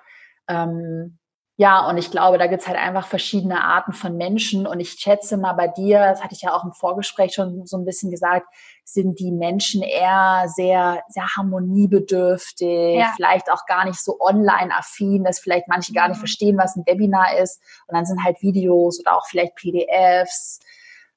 Ähm, 0.47 1.17
Ja, 1.57 1.87
und 1.87 1.97
ich 1.97 2.09
glaube, 2.09 2.37
da 2.37 2.47
gibt's 2.47 2.67
halt 2.67 2.77
einfach 2.77 3.05
verschiedene 3.05 3.63
Arten 3.63 3.93
von 3.93 4.15
Menschen. 4.15 4.65
Und 4.65 4.79
ich 4.79 4.91
schätze 4.91 5.37
mal 5.37 5.53
bei 5.53 5.67
dir, 5.67 5.99
das 5.99 6.23
hatte 6.23 6.33
ich 6.33 6.41
ja 6.41 6.53
auch 6.53 6.63
im 6.63 6.71
Vorgespräch 6.71 7.33
schon 7.33 7.65
so 7.65 7.77
ein 7.77 7.85
bisschen 7.85 8.09
gesagt, 8.11 8.47
sind 8.83 9.19
die 9.19 9.31
Menschen 9.31 9.81
eher 9.81 10.45
sehr, 10.47 11.03
sehr 11.07 11.27
harmoniebedürftig, 11.35 12.97
ja. 12.97 13.13
vielleicht 13.15 13.51
auch 13.51 13.65
gar 13.65 13.85
nicht 13.85 13.99
so 13.99 14.19
online-affin, 14.19 15.23
dass 15.23 15.39
vielleicht 15.39 15.67
manche 15.67 15.93
gar 15.93 16.07
nicht 16.07 16.17
mhm. 16.17 16.21
verstehen, 16.21 16.57
was 16.57 16.75
ein 16.75 16.85
Webinar 16.85 17.37
ist. 17.37 17.61
Und 17.87 17.95
dann 17.95 18.05
sind 18.05 18.23
halt 18.23 18.41
Videos 18.41 18.99
oder 18.99 19.17
auch 19.17 19.25
vielleicht 19.27 19.55
PDFs, 19.55 20.59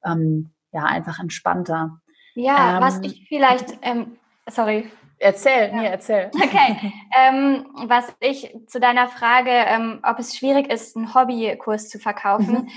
ähm, 0.04 0.50
ja, 0.72 0.84
einfach 0.84 1.18
entspannter. 1.18 2.00
Ja, 2.34 2.76
ähm, 2.76 2.82
was 2.82 3.00
ich 3.02 3.26
vielleicht, 3.28 3.78
ähm, 3.82 4.18
sorry, 4.48 4.90
Erzähl, 5.18 5.70
ja. 5.70 5.80
nee, 5.80 5.86
erzähl. 5.86 6.30
Okay. 6.34 6.92
ähm, 7.18 7.66
was 7.86 8.14
ich 8.20 8.54
zu 8.66 8.80
deiner 8.80 9.08
Frage, 9.08 9.50
ähm, 9.50 10.00
ob 10.02 10.18
es 10.18 10.36
schwierig 10.36 10.70
ist, 10.70 10.96
einen 10.96 11.14
Hobbykurs 11.14 11.88
zu 11.88 11.98
verkaufen. 11.98 12.52
Mhm. 12.52 12.70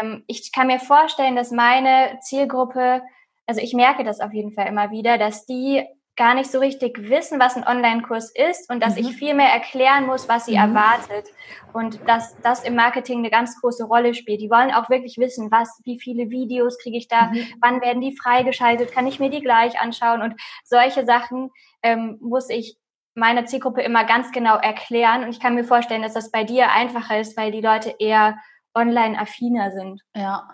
Ähm, 0.00 0.24
ich 0.26 0.50
kann 0.52 0.66
mir 0.66 0.80
vorstellen, 0.80 1.36
dass 1.36 1.50
meine 1.50 2.18
Zielgruppe, 2.20 3.02
also 3.46 3.60
ich 3.60 3.74
merke 3.74 4.04
das 4.04 4.20
auf 4.20 4.32
jeden 4.32 4.52
Fall 4.52 4.68
immer 4.68 4.90
wieder, 4.90 5.18
dass 5.18 5.46
die 5.46 5.84
gar 6.16 6.34
nicht 6.34 6.50
so 6.50 6.60
richtig 6.60 7.10
wissen, 7.10 7.40
was 7.40 7.56
ein 7.56 7.66
Online-Kurs 7.66 8.30
ist 8.30 8.70
und 8.70 8.80
dass 8.82 8.94
mhm. 8.94 9.00
ich 9.00 9.16
viel 9.16 9.34
mehr 9.34 9.48
erklären 9.48 10.06
muss, 10.06 10.28
was 10.28 10.46
sie 10.46 10.52
mhm. 10.52 10.74
erwartet 10.74 11.26
und 11.72 11.98
dass 12.08 12.36
das 12.42 12.62
im 12.62 12.76
Marketing 12.76 13.18
eine 13.18 13.30
ganz 13.30 13.60
große 13.60 13.84
Rolle 13.84 14.14
spielt. 14.14 14.40
Die 14.40 14.50
wollen 14.50 14.72
auch 14.72 14.88
wirklich 14.90 15.18
wissen, 15.18 15.50
was, 15.50 15.80
wie 15.84 15.98
viele 15.98 16.30
Videos 16.30 16.78
kriege 16.78 16.96
ich 16.96 17.08
da, 17.08 17.32
mhm. 17.32 17.46
wann 17.60 17.80
werden 17.80 18.00
die 18.00 18.16
freigeschaltet, 18.16 18.92
kann 18.92 19.08
ich 19.08 19.18
mir 19.18 19.30
die 19.30 19.40
gleich 19.40 19.80
anschauen 19.80 20.22
und 20.22 20.40
solche 20.62 21.04
Sachen 21.04 21.50
ähm, 21.82 22.18
muss 22.20 22.48
ich 22.48 22.76
meiner 23.16 23.46
Zielgruppe 23.46 23.82
immer 23.82 24.04
ganz 24.04 24.30
genau 24.32 24.56
erklären 24.56 25.24
und 25.24 25.30
ich 25.30 25.40
kann 25.40 25.54
mir 25.54 25.64
vorstellen, 25.64 26.02
dass 26.02 26.14
das 26.14 26.30
bei 26.30 26.44
dir 26.44 26.70
einfacher 26.70 27.18
ist, 27.18 27.36
weil 27.36 27.50
die 27.50 27.60
Leute 27.60 27.94
eher 27.98 28.36
online 28.74 29.18
affiner 29.18 29.70
sind. 29.70 30.00
Ja. 30.14 30.48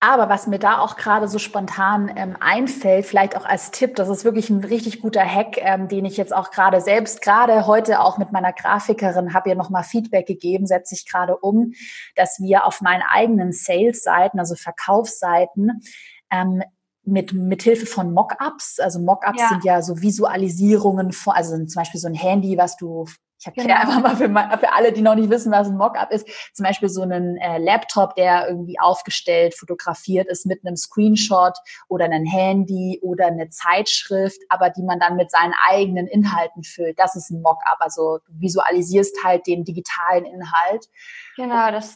Aber 0.00 0.28
was 0.28 0.46
mir 0.46 0.60
da 0.60 0.78
auch 0.78 0.96
gerade 0.96 1.26
so 1.26 1.40
spontan 1.40 2.10
ähm, 2.14 2.36
einfällt, 2.38 3.04
vielleicht 3.04 3.36
auch 3.36 3.44
als 3.44 3.72
Tipp, 3.72 3.96
das 3.96 4.08
ist 4.08 4.24
wirklich 4.24 4.48
ein 4.48 4.62
richtig 4.62 5.02
guter 5.02 5.24
Hack, 5.24 5.56
ähm, 5.58 5.88
den 5.88 6.04
ich 6.04 6.16
jetzt 6.16 6.32
auch 6.32 6.52
gerade 6.52 6.80
selbst, 6.80 7.20
gerade 7.20 7.66
heute 7.66 8.00
auch 8.00 8.16
mit 8.16 8.30
meiner 8.30 8.52
Grafikerin, 8.52 9.34
habe 9.34 9.48
ihr 9.48 9.56
nochmal 9.56 9.82
Feedback 9.82 10.26
gegeben, 10.26 10.66
setze 10.68 10.94
ich 10.94 11.10
gerade 11.10 11.36
um, 11.36 11.72
dass 12.14 12.38
wir 12.40 12.64
auf 12.64 12.80
meinen 12.80 13.02
eigenen 13.10 13.52
Sales-Seiten, 13.52 14.38
also 14.38 14.54
Verkaufsseiten, 14.54 15.82
ähm, 16.30 16.62
mit, 17.02 17.32
mit 17.32 17.62
Hilfe 17.62 17.86
von 17.86 18.12
Mockups, 18.12 18.78
also 18.78 19.00
Mockups 19.00 19.40
ja. 19.40 19.48
sind 19.48 19.64
ja 19.64 19.82
so 19.82 20.00
Visualisierungen 20.00 21.12
von, 21.12 21.34
also 21.34 21.56
zum 21.56 21.80
Beispiel 21.80 22.00
so 22.00 22.06
ein 22.06 22.14
Handy, 22.14 22.56
was 22.56 22.76
du 22.76 23.06
ich 23.38 23.46
erkläre 23.46 23.68
genau. 23.68 23.80
einfach 23.80 24.02
mal 24.02 24.16
für, 24.16 24.58
für, 24.58 24.72
alle, 24.72 24.92
die 24.92 25.00
noch 25.00 25.14
nicht 25.14 25.30
wissen, 25.30 25.52
was 25.52 25.68
ein 25.68 25.76
Mockup 25.76 26.10
ist. 26.10 26.28
Zum 26.52 26.64
Beispiel 26.64 26.88
so 26.88 27.02
einen 27.02 27.36
äh, 27.36 27.58
Laptop, 27.58 28.16
der 28.16 28.48
irgendwie 28.48 28.80
aufgestellt, 28.80 29.54
fotografiert 29.54 30.26
ist 30.26 30.44
mit 30.44 30.64
einem 30.64 30.76
Screenshot 30.76 31.54
oder 31.88 32.06
ein 32.06 32.26
Handy 32.26 32.98
oder 33.02 33.26
eine 33.26 33.48
Zeitschrift, 33.50 34.40
aber 34.48 34.70
die 34.70 34.82
man 34.82 34.98
dann 34.98 35.16
mit 35.16 35.30
seinen 35.30 35.54
eigenen 35.68 36.08
Inhalten 36.08 36.64
füllt. 36.64 36.98
Das 36.98 37.14
ist 37.14 37.30
ein 37.30 37.40
Mockup. 37.40 37.76
Also 37.78 38.18
du 38.26 38.32
visualisierst 38.40 39.22
halt 39.22 39.46
den 39.46 39.64
digitalen 39.64 40.24
Inhalt. 40.24 40.88
Genau, 41.36 41.70
das 41.70 41.94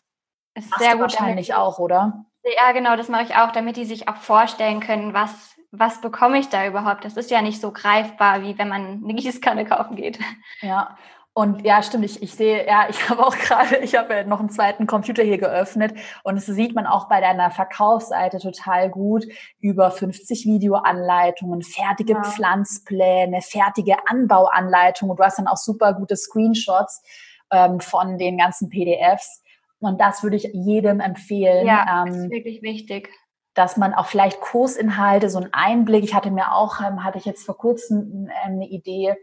ist 0.55 0.71
Machst 0.71 0.85
sehr 0.85 0.93
gut. 0.93 1.03
Wahrscheinlich 1.03 1.55
auch, 1.55 1.79
oder? 1.81 2.25
Ja, 2.45 2.73
genau, 2.73 2.97
das 2.97 3.09
mache 3.09 3.25
ich 3.25 3.35
auch, 3.35 3.51
damit 3.53 3.77
die 3.77 3.85
sich 3.85 4.09
auch 4.09 4.17
vorstellen 4.17 4.81
können, 4.81 5.13
was 5.13 5.53
was 5.75 6.03
bekomme 6.03 6.39
ich 6.39 6.51
da 6.51 6.67
überhaupt? 6.67 7.05
Das 7.05 7.17
ist 7.17 7.31
ja 7.31 7.41
nicht 7.41 7.59
so 7.61 7.73
greifbar, 7.73 8.43
wie 8.43 8.59
wenn 8.59 8.69
man 8.69 9.03
eine 9.03 9.15
Gießkanne 9.15 9.65
kaufen 9.65 9.97
geht. 9.97 10.19
Ja, 10.61 10.97
und 11.35 11.65
ja, 11.65 11.83
stimmt, 11.83 12.05
ich, 12.05 12.23
ich 12.23 12.35
sehe, 12.35 12.67
ja, 12.67 12.87
ich 12.91 13.09
habe 13.09 13.25
auch 13.27 13.37
gerade, 13.37 13.79
ich 13.79 13.95
habe 13.95 14.25
noch 14.27 14.41
einen 14.41 14.51
zweiten 14.51 14.87
Computer 14.87 15.23
hier 15.23 15.39
geöffnet 15.39 15.95
und 16.25 16.37
das 16.37 16.47
sieht 16.47 16.75
man 16.75 16.87
auch 16.87 17.09
bei 17.09 17.21
deiner 17.21 17.51
Verkaufsseite 17.51 18.39
total 18.39 18.91
gut. 18.91 19.25
Über 19.59 19.91
50 19.91 20.45
Videoanleitungen, 20.45 21.63
fertige 21.63 22.15
ja. 22.15 22.23
Pflanzpläne, 22.23 23.41
fertige 23.41 23.97
Anbauanleitungen. 24.07 25.17
Du 25.17 25.23
hast 25.23 25.39
dann 25.39 25.49
auch 25.49 25.57
super 25.57 25.95
gute 25.95 26.17
Screenshots 26.17 27.03
ähm, 27.51 27.81
von 27.81 28.19
den 28.19 28.37
ganzen 28.37 28.69
PDFs. 28.69 29.43
Und 29.79 30.01
das 30.01 30.23
würde 30.23 30.37
ich 30.37 30.51
jedem 30.53 31.01
empfehlen. 31.01 31.67
Ja, 31.67 32.05
ähm, 32.07 32.15
ist 32.15 32.31
wirklich 32.31 32.63
wichtig 32.63 33.11
dass 33.55 33.77
man 33.77 33.93
auch 33.93 34.07
vielleicht 34.07 34.41
Kursinhalte, 34.41 35.29
so 35.29 35.39
einen 35.39 35.53
Einblick, 35.53 36.05
ich 36.05 36.15
hatte 36.15 36.31
mir 36.31 36.55
auch, 36.55 36.81
ähm, 36.81 37.05
hatte 37.05 37.19
ich 37.19 37.27
jetzt 37.27 37.45
vor 37.45 37.59
kurzem 37.59 38.29
äh, 38.29 38.47
eine 38.47 38.67
Idee, 38.67 39.15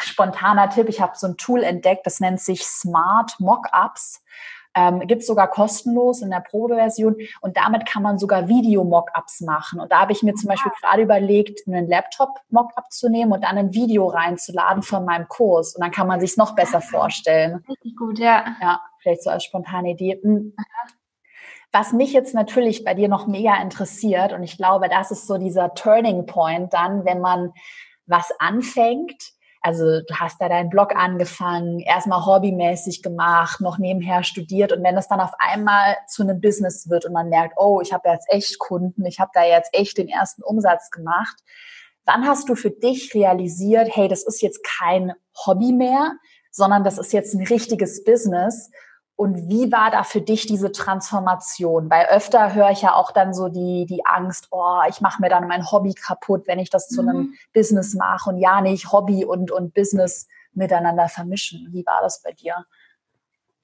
spontaner 0.00 0.70
Tipp, 0.70 0.88
ich 0.88 1.00
habe 1.00 1.12
so 1.16 1.26
ein 1.26 1.36
Tool 1.36 1.62
entdeckt, 1.62 2.06
das 2.06 2.20
nennt 2.20 2.40
sich 2.40 2.64
Smart 2.64 3.38
Mockups. 3.38 4.22
Ähm, 4.74 5.00
Gibt 5.00 5.22
sogar 5.22 5.48
kostenlos 5.48 6.22
in 6.22 6.30
der 6.30 6.40
Probeversion 6.40 7.16
und 7.42 7.58
damit 7.58 7.84
kann 7.84 8.02
man 8.02 8.18
sogar 8.18 8.48
Video-Mockups 8.48 9.42
machen. 9.42 9.80
Und 9.80 9.92
da 9.92 10.00
habe 10.00 10.12
ich 10.12 10.22
mir 10.22 10.34
zum 10.34 10.48
Beispiel 10.48 10.72
gerade 10.80 11.02
überlegt, 11.02 11.66
einen 11.66 11.86
Laptop-Mockup 11.88 12.90
zu 12.90 13.10
nehmen 13.10 13.32
und 13.32 13.44
dann 13.44 13.58
ein 13.58 13.74
Video 13.74 14.06
reinzuladen 14.06 14.82
von 14.82 15.04
meinem 15.04 15.28
Kurs. 15.28 15.76
Und 15.76 15.82
dann 15.82 15.90
kann 15.90 16.06
man 16.06 16.20
sich 16.20 16.38
noch 16.38 16.54
besser 16.54 16.80
vorstellen. 16.80 17.62
Richtig 17.68 17.96
gut, 17.96 18.18
ja. 18.18 18.46
Ja, 18.62 18.80
vielleicht 19.00 19.22
so 19.22 19.28
als 19.30 19.44
spontane 19.44 19.90
Idee. 19.90 20.18
Hm. 20.22 20.54
Was 21.70 21.92
mich 21.92 22.12
jetzt 22.12 22.34
natürlich 22.34 22.84
bei 22.84 22.94
dir 22.94 23.08
noch 23.08 23.26
mega 23.26 23.60
interessiert, 23.60 24.32
und 24.32 24.42
ich 24.42 24.56
glaube, 24.56 24.88
das 24.88 25.10
ist 25.10 25.26
so 25.26 25.36
dieser 25.36 25.74
Turning 25.74 26.24
Point 26.24 26.72
dann, 26.72 27.04
wenn 27.04 27.20
man 27.20 27.52
was 28.06 28.30
anfängt, 28.38 29.32
also 29.62 29.84
du 29.84 30.14
hast 30.16 30.40
da 30.40 30.48
deinen 30.48 30.70
Blog 30.70 30.94
angefangen, 30.96 31.78
erstmal 31.78 32.26
hobbymäßig 32.26 33.02
gemacht, 33.02 33.60
noch 33.60 33.78
nebenher 33.78 34.24
studiert. 34.24 34.72
Und 34.72 34.82
wenn 34.82 34.96
das 34.96 35.06
dann 35.06 35.20
auf 35.20 35.32
einmal 35.38 35.96
zu 36.08 36.22
einem 36.22 36.40
Business 36.40 36.90
wird 36.90 37.04
und 37.04 37.12
man 37.12 37.28
merkt, 37.28 37.54
oh, 37.56 37.80
ich 37.80 37.92
habe 37.92 38.08
jetzt 38.08 38.26
echt 38.28 38.58
Kunden, 38.58 39.06
ich 39.06 39.20
habe 39.20 39.30
da 39.32 39.44
jetzt 39.44 39.70
echt 39.72 39.98
den 39.98 40.08
ersten 40.08 40.42
Umsatz 40.42 40.90
gemacht, 40.90 41.36
wann 42.04 42.26
hast 42.26 42.48
du 42.48 42.56
für 42.56 42.70
dich 42.70 43.14
realisiert, 43.14 43.88
hey, 43.92 44.08
das 44.08 44.24
ist 44.24 44.42
jetzt 44.42 44.64
kein 44.64 45.12
Hobby 45.46 45.72
mehr, 45.72 46.12
sondern 46.50 46.82
das 46.82 46.98
ist 46.98 47.12
jetzt 47.12 47.32
ein 47.32 47.46
richtiges 47.46 48.02
Business 48.02 48.68
und 49.16 49.48
wie 49.48 49.70
war 49.70 49.90
da 49.90 50.04
für 50.04 50.20
dich 50.20 50.46
diese 50.46 50.72
Transformation? 50.72 51.90
Weil 51.90 52.06
öfter 52.06 52.54
höre 52.54 52.70
ich 52.70 52.82
ja 52.82 52.94
auch 52.94 53.12
dann 53.12 53.34
so 53.34 53.48
die, 53.48 53.86
die 53.86 54.04
Angst, 54.06 54.48
oh, 54.50 54.80
ich 54.88 55.00
mache 55.00 55.20
mir 55.20 55.28
dann 55.28 55.46
mein 55.46 55.70
Hobby 55.70 55.94
kaputt, 55.94 56.46
wenn 56.46 56.58
ich 56.58 56.70
das 56.70 56.88
zu 56.88 57.02
einem 57.02 57.16
mhm. 57.16 57.34
Business 57.52 57.94
mache 57.94 58.30
und 58.30 58.38
ja 58.38 58.60
nicht 58.60 58.90
Hobby 58.90 59.24
und, 59.24 59.50
und 59.50 59.74
Business 59.74 60.26
miteinander 60.54 61.08
vermischen. 61.08 61.68
Wie 61.72 61.86
war 61.86 62.00
das 62.02 62.22
bei 62.22 62.32
dir? 62.32 62.66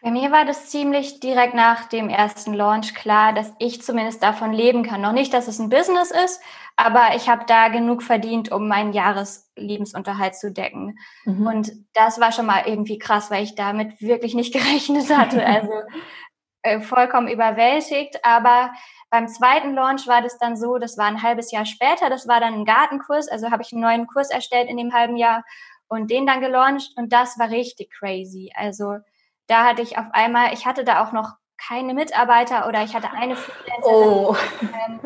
Bei 0.00 0.12
mir 0.12 0.30
war 0.30 0.44
das 0.44 0.66
ziemlich 0.66 1.18
direkt 1.18 1.54
nach 1.54 1.86
dem 1.86 2.08
ersten 2.08 2.54
Launch 2.54 2.94
klar, 2.94 3.32
dass 3.32 3.52
ich 3.58 3.82
zumindest 3.82 4.22
davon 4.22 4.52
leben 4.52 4.84
kann. 4.84 5.00
Noch 5.00 5.12
nicht, 5.12 5.34
dass 5.34 5.48
es 5.48 5.58
ein 5.58 5.70
Business 5.70 6.12
ist, 6.12 6.40
aber 6.76 7.16
ich 7.16 7.28
habe 7.28 7.44
da 7.46 7.66
genug 7.68 8.04
verdient, 8.04 8.52
um 8.52 8.68
meinen 8.68 8.92
Jahreslebensunterhalt 8.92 10.36
zu 10.36 10.52
decken. 10.52 10.98
Mhm. 11.24 11.46
Und 11.46 11.72
das 11.94 12.20
war 12.20 12.30
schon 12.30 12.46
mal 12.46 12.62
irgendwie 12.66 12.98
krass, 12.98 13.30
weil 13.32 13.42
ich 13.42 13.56
damit 13.56 14.00
wirklich 14.00 14.34
nicht 14.34 14.52
gerechnet 14.52 15.10
hatte. 15.16 15.44
Also 15.44 15.72
äh, 16.62 16.80
vollkommen 16.80 17.26
überwältigt. 17.26 18.24
Aber 18.24 18.72
beim 19.10 19.26
zweiten 19.26 19.74
Launch 19.74 20.06
war 20.06 20.22
das 20.22 20.38
dann 20.38 20.56
so, 20.56 20.78
das 20.78 20.96
war 20.96 21.06
ein 21.06 21.22
halbes 21.22 21.50
Jahr 21.50 21.66
später, 21.66 22.10
das 22.10 22.28
war 22.28 22.40
dann 22.40 22.54
ein 22.54 22.64
Gartenkurs, 22.64 23.28
also 23.28 23.50
habe 23.50 23.62
ich 23.62 23.72
einen 23.72 23.82
neuen 23.82 24.06
Kurs 24.06 24.30
erstellt 24.30 24.68
in 24.68 24.76
dem 24.76 24.92
halben 24.92 25.16
Jahr 25.16 25.44
und 25.88 26.10
den 26.10 26.26
dann 26.26 26.40
gelauncht 26.40 26.92
und 26.96 27.12
das 27.12 27.38
war 27.38 27.50
richtig 27.50 27.90
crazy. 27.90 28.52
Also 28.54 28.98
da 29.48 29.64
hatte 29.64 29.82
ich 29.82 29.98
auf 29.98 30.06
einmal, 30.12 30.52
ich 30.52 30.66
hatte 30.66 30.84
da 30.84 31.04
auch 31.04 31.12
noch 31.12 31.32
keine 31.58 31.92
Mitarbeiter 31.92 32.68
oder 32.68 32.82
ich 32.84 32.94
hatte 32.94 33.10
eine 33.10 33.34
Freelancerin, 33.34 33.84
oh. 33.84 34.36
ähm, 34.62 35.00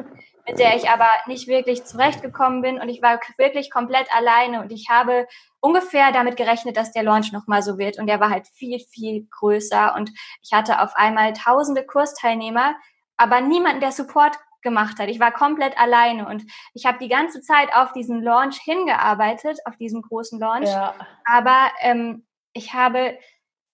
mit 0.46 0.58
der 0.58 0.76
ich 0.76 0.90
aber 0.90 1.08
nicht 1.26 1.48
wirklich 1.48 1.84
zurechtgekommen 1.84 2.60
bin 2.60 2.80
und 2.80 2.88
ich 2.88 3.00
war 3.00 3.20
wirklich 3.38 3.70
komplett 3.70 4.14
alleine 4.14 4.60
und 4.60 4.70
ich 4.70 4.88
habe 4.90 5.26
ungefähr 5.60 6.12
damit 6.12 6.36
gerechnet, 6.36 6.76
dass 6.76 6.92
der 6.92 7.04
Launch 7.04 7.32
nochmal 7.32 7.62
so 7.62 7.78
wird 7.78 7.98
und 7.98 8.06
der 8.06 8.20
war 8.20 8.30
halt 8.30 8.46
viel, 8.48 8.80
viel 8.80 9.26
größer 9.30 9.94
und 9.94 10.10
ich 10.42 10.52
hatte 10.52 10.82
auf 10.82 10.94
einmal 10.96 11.32
tausende 11.32 11.86
Kursteilnehmer, 11.86 12.74
aber 13.16 13.40
niemanden, 13.40 13.80
der 13.80 13.92
Support 13.92 14.36
gemacht 14.62 14.98
hat. 14.98 15.08
Ich 15.08 15.20
war 15.20 15.32
komplett 15.32 15.78
alleine 15.78 16.26
und 16.28 16.44
ich 16.74 16.86
habe 16.86 16.98
die 16.98 17.08
ganze 17.08 17.40
Zeit 17.40 17.74
auf 17.74 17.92
diesen 17.92 18.22
Launch 18.22 18.60
hingearbeitet, 18.60 19.58
auf 19.64 19.76
diesen 19.76 20.02
großen 20.02 20.38
Launch, 20.38 20.68
ja. 20.68 20.94
aber 21.24 21.70
ähm, 21.80 22.26
ich 22.52 22.74
habe 22.74 23.18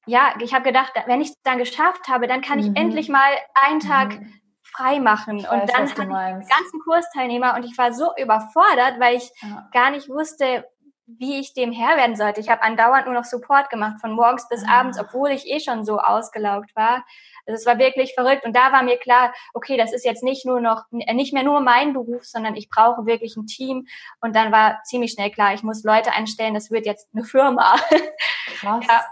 ja, 0.08 0.34
ich 0.40 0.54
habe 0.54 0.64
gedacht, 0.64 0.92
wenn 1.06 1.20
ich 1.20 1.28
es 1.28 1.42
dann 1.42 1.58
geschafft 1.58 2.08
habe, 2.08 2.26
dann 2.26 2.40
kann 2.40 2.58
ich 2.58 2.68
mhm. 2.68 2.76
endlich 2.76 3.08
mal 3.08 3.30
einen 3.54 3.80
Tag 3.80 4.18
mhm. 4.18 4.32
frei 4.62 5.00
machen. 5.00 5.38
Ich 5.38 5.44
und 5.44 5.60
weiß, 5.60 5.70
dann 5.94 6.14
hatte 6.14 6.40
ich 6.40 6.46
die 6.46 6.54
ganzen 6.54 6.80
Kursteilnehmer 6.82 7.54
und 7.56 7.64
ich 7.64 7.76
war 7.76 7.92
so 7.92 8.12
überfordert, 8.16 8.98
weil 8.98 9.16
ich 9.16 9.30
ja. 9.42 9.68
gar 9.72 9.90
nicht 9.90 10.08
wusste, 10.08 10.64
wie 11.08 11.40
ich 11.40 11.54
dem 11.54 11.72
Herr 11.72 11.96
werden 11.96 12.16
sollte. 12.16 12.40
Ich 12.40 12.50
habe 12.50 12.62
andauernd 12.62 13.06
nur 13.06 13.14
noch 13.14 13.24
Support 13.24 13.70
gemacht, 13.70 14.00
von 14.00 14.12
morgens 14.12 14.48
bis 14.48 14.62
ah. 14.64 14.80
abends, 14.80 14.98
obwohl 15.00 15.30
ich 15.30 15.46
eh 15.46 15.58
schon 15.58 15.84
so 15.84 15.98
ausgelaugt 15.98 16.76
war. 16.76 17.04
Also 17.46 17.58
es 17.58 17.66
war 17.66 17.78
wirklich 17.78 18.12
verrückt. 18.14 18.44
Und 18.44 18.54
da 18.54 18.72
war 18.72 18.82
mir 18.82 18.98
klar, 18.98 19.32
okay, 19.54 19.78
das 19.78 19.92
ist 19.94 20.04
jetzt 20.04 20.22
nicht 20.22 20.44
nur 20.44 20.60
noch, 20.60 20.84
nicht 20.90 21.32
mehr 21.32 21.44
nur 21.44 21.60
mein 21.60 21.94
Beruf, 21.94 22.24
sondern 22.24 22.54
ich 22.56 22.68
brauche 22.68 23.06
wirklich 23.06 23.36
ein 23.36 23.46
Team. 23.46 23.86
Und 24.20 24.36
dann 24.36 24.52
war 24.52 24.82
ziemlich 24.84 25.12
schnell 25.12 25.30
klar, 25.30 25.54
ich 25.54 25.62
muss 25.62 25.82
Leute 25.82 26.12
einstellen, 26.12 26.54
das 26.54 26.70
wird 26.70 26.84
jetzt 26.84 27.08
eine 27.14 27.24
Firma. 27.24 27.76
Krass. 28.60 28.84
Ja. 28.86 29.04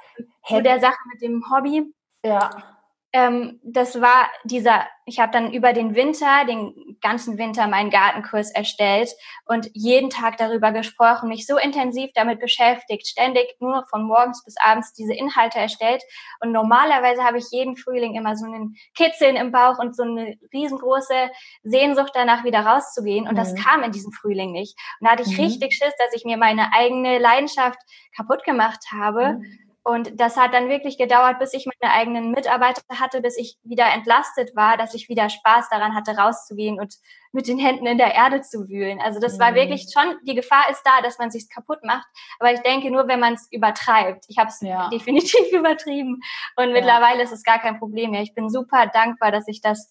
Zu 0.47 0.63
der 0.63 0.81
Sache 0.81 0.99
mit 1.13 1.23
dem 1.23 1.43
Hobby. 1.51 1.93
Ja 2.23 2.76
ähm, 3.13 3.61
das 3.63 4.01
war 4.01 4.29
dieser, 4.45 4.87
ich 5.07 5.21
habe 5.21 5.33
dann 5.33 5.53
über 5.53 5.73
den 5.73 5.95
Winter, 5.95 6.45
den 6.47 6.99
ganzen 7.01 7.39
Winter 7.39 7.67
meinen 7.69 7.91
Gartenkurs 7.91 8.51
erstellt 8.51 9.11
und 9.47 9.71
jeden 9.75 10.11
Tag 10.11 10.37
darüber 10.39 10.73
gesprochen, 10.73 11.29
mich 11.29 11.47
so 11.47 11.57
intensiv 11.57 12.11
damit 12.15 12.41
beschäftigt, 12.41 13.07
ständig 13.07 13.47
nur 13.61 13.87
von 13.89 14.05
morgens 14.05 14.45
bis 14.45 14.57
abends 14.59 14.93
diese 14.93 15.15
Inhalte 15.15 15.59
erstellt. 15.59 16.03
Und 16.41 16.53
normalerweise 16.53 17.23
habe 17.23 17.39
ich 17.39 17.47
jeden 17.53 17.77
Frühling 17.77 18.17
immer 18.17 18.37
so 18.37 18.47
einen 18.47 18.75
Kitzeln 18.95 19.37
im 19.37 19.53
Bauch 19.53 19.79
und 19.79 19.97
so 19.97 20.03
eine 20.03 20.37
riesengroße 20.53 21.31
Sehnsucht 21.63 22.11
danach 22.15 22.45
wieder 22.45 22.61
rauszugehen. 22.61 23.27
Und 23.27 23.35
mhm. 23.35 23.39
das 23.39 23.55
kam 23.55 23.83
in 23.83 23.93
diesem 23.93 24.13
Frühling 24.13 24.53
nicht. 24.53 24.77
Und 25.01 25.07
da 25.07 25.13
hatte 25.13 25.23
ich 25.23 25.39
mhm. 25.39 25.45
richtig 25.45 25.75
Schiss, 25.75 25.95
dass 25.99 26.15
ich 26.15 26.25
mir 26.25 26.37
meine 26.37 26.73
eigene 26.73 27.19
Leidenschaft 27.19 27.79
kaputt 28.15 28.45
gemacht 28.45 28.85
habe. 28.93 29.35
Mhm 29.35 29.66
und 29.87 30.19
das 30.19 30.37
hat 30.37 30.53
dann 30.53 30.69
wirklich 30.69 30.99
gedauert, 30.99 31.39
bis 31.39 31.55
ich 31.55 31.65
meine 31.65 31.95
eigenen 31.95 32.33
Mitarbeiter 32.33 32.83
hatte, 32.99 33.21
bis 33.21 33.39
ich 33.39 33.57
wieder 33.63 33.87
entlastet 33.95 34.57
war, 34.57 34.77
dass 34.77 34.95
ich 34.95 35.09
wieder 35.09 35.31
Spaß 35.31 35.69
daran 35.69 35.95
hatte, 35.95 36.17
rauszugehen 36.17 36.81
und 36.81 36.97
mit 37.31 37.47
den 37.47 37.57
Händen 37.57 37.87
in 37.87 37.97
der 37.97 38.13
Erde 38.13 38.41
zu 38.41 38.69
wühlen. 38.69 39.01
Also 39.01 39.21
das 39.21 39.35
mhm. 39.35 39.43
war 39.43 39.55
wirklich 39.55 39.87
schon, 39.95 40.17
die 40.25 40.35
Gefahr 40.35 40.69
ist 40.73 40.83
da, 40.83 41.03
dass 41.03 41.21
man 41.21 41.31
sich 41.31 41.49
kaputt 41.49 41.85
macht. 41.85 42.05
Aber 42.41 42.53
ich 42.53 42.59
denke 42.63 42.91
nur, 42.91 43.07
wenn 43.07 43.21
man 43.21 43.35
es 43.35 43.47
übertreibt. 43.53 44.25
Ich 44.27 44.39
habe 44.39 44.49
es 44.49 44.61
ja. 44.61 44.89
definitiv 44.93 45.53
übertrieben. 45.53 46.21
Und 46.57 46.67
ja. 46.67 46.73
mittlerweile 46.73 47.23
ist 47.23 47.33
es 47.33 47.45
gar 47.45 47.61
kein 47.61 47.79
Problem 47.79 48.11
mehr. 48.11 48.23
Ich 48.23 48.35
bin 48.35 48.51
super 48.51 48.89
dankbar, 48.89 49.31
dass 49.31 49.47
ich 49.47 49.61
das, 49.61 49.89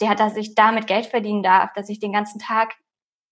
der, 0.00 0.16
dass 0.16 0.36
ich 0.36 0.56
damit 0.56 0.88
Geld 0.88 1.06
verdienen 1.06 1.44
darf, 1.44 1.72
dass 1.74 1.88
ich 1.88 2.00
den 2.00 2.12
ganzen 2.12 2.40
Tag 2.40 2.74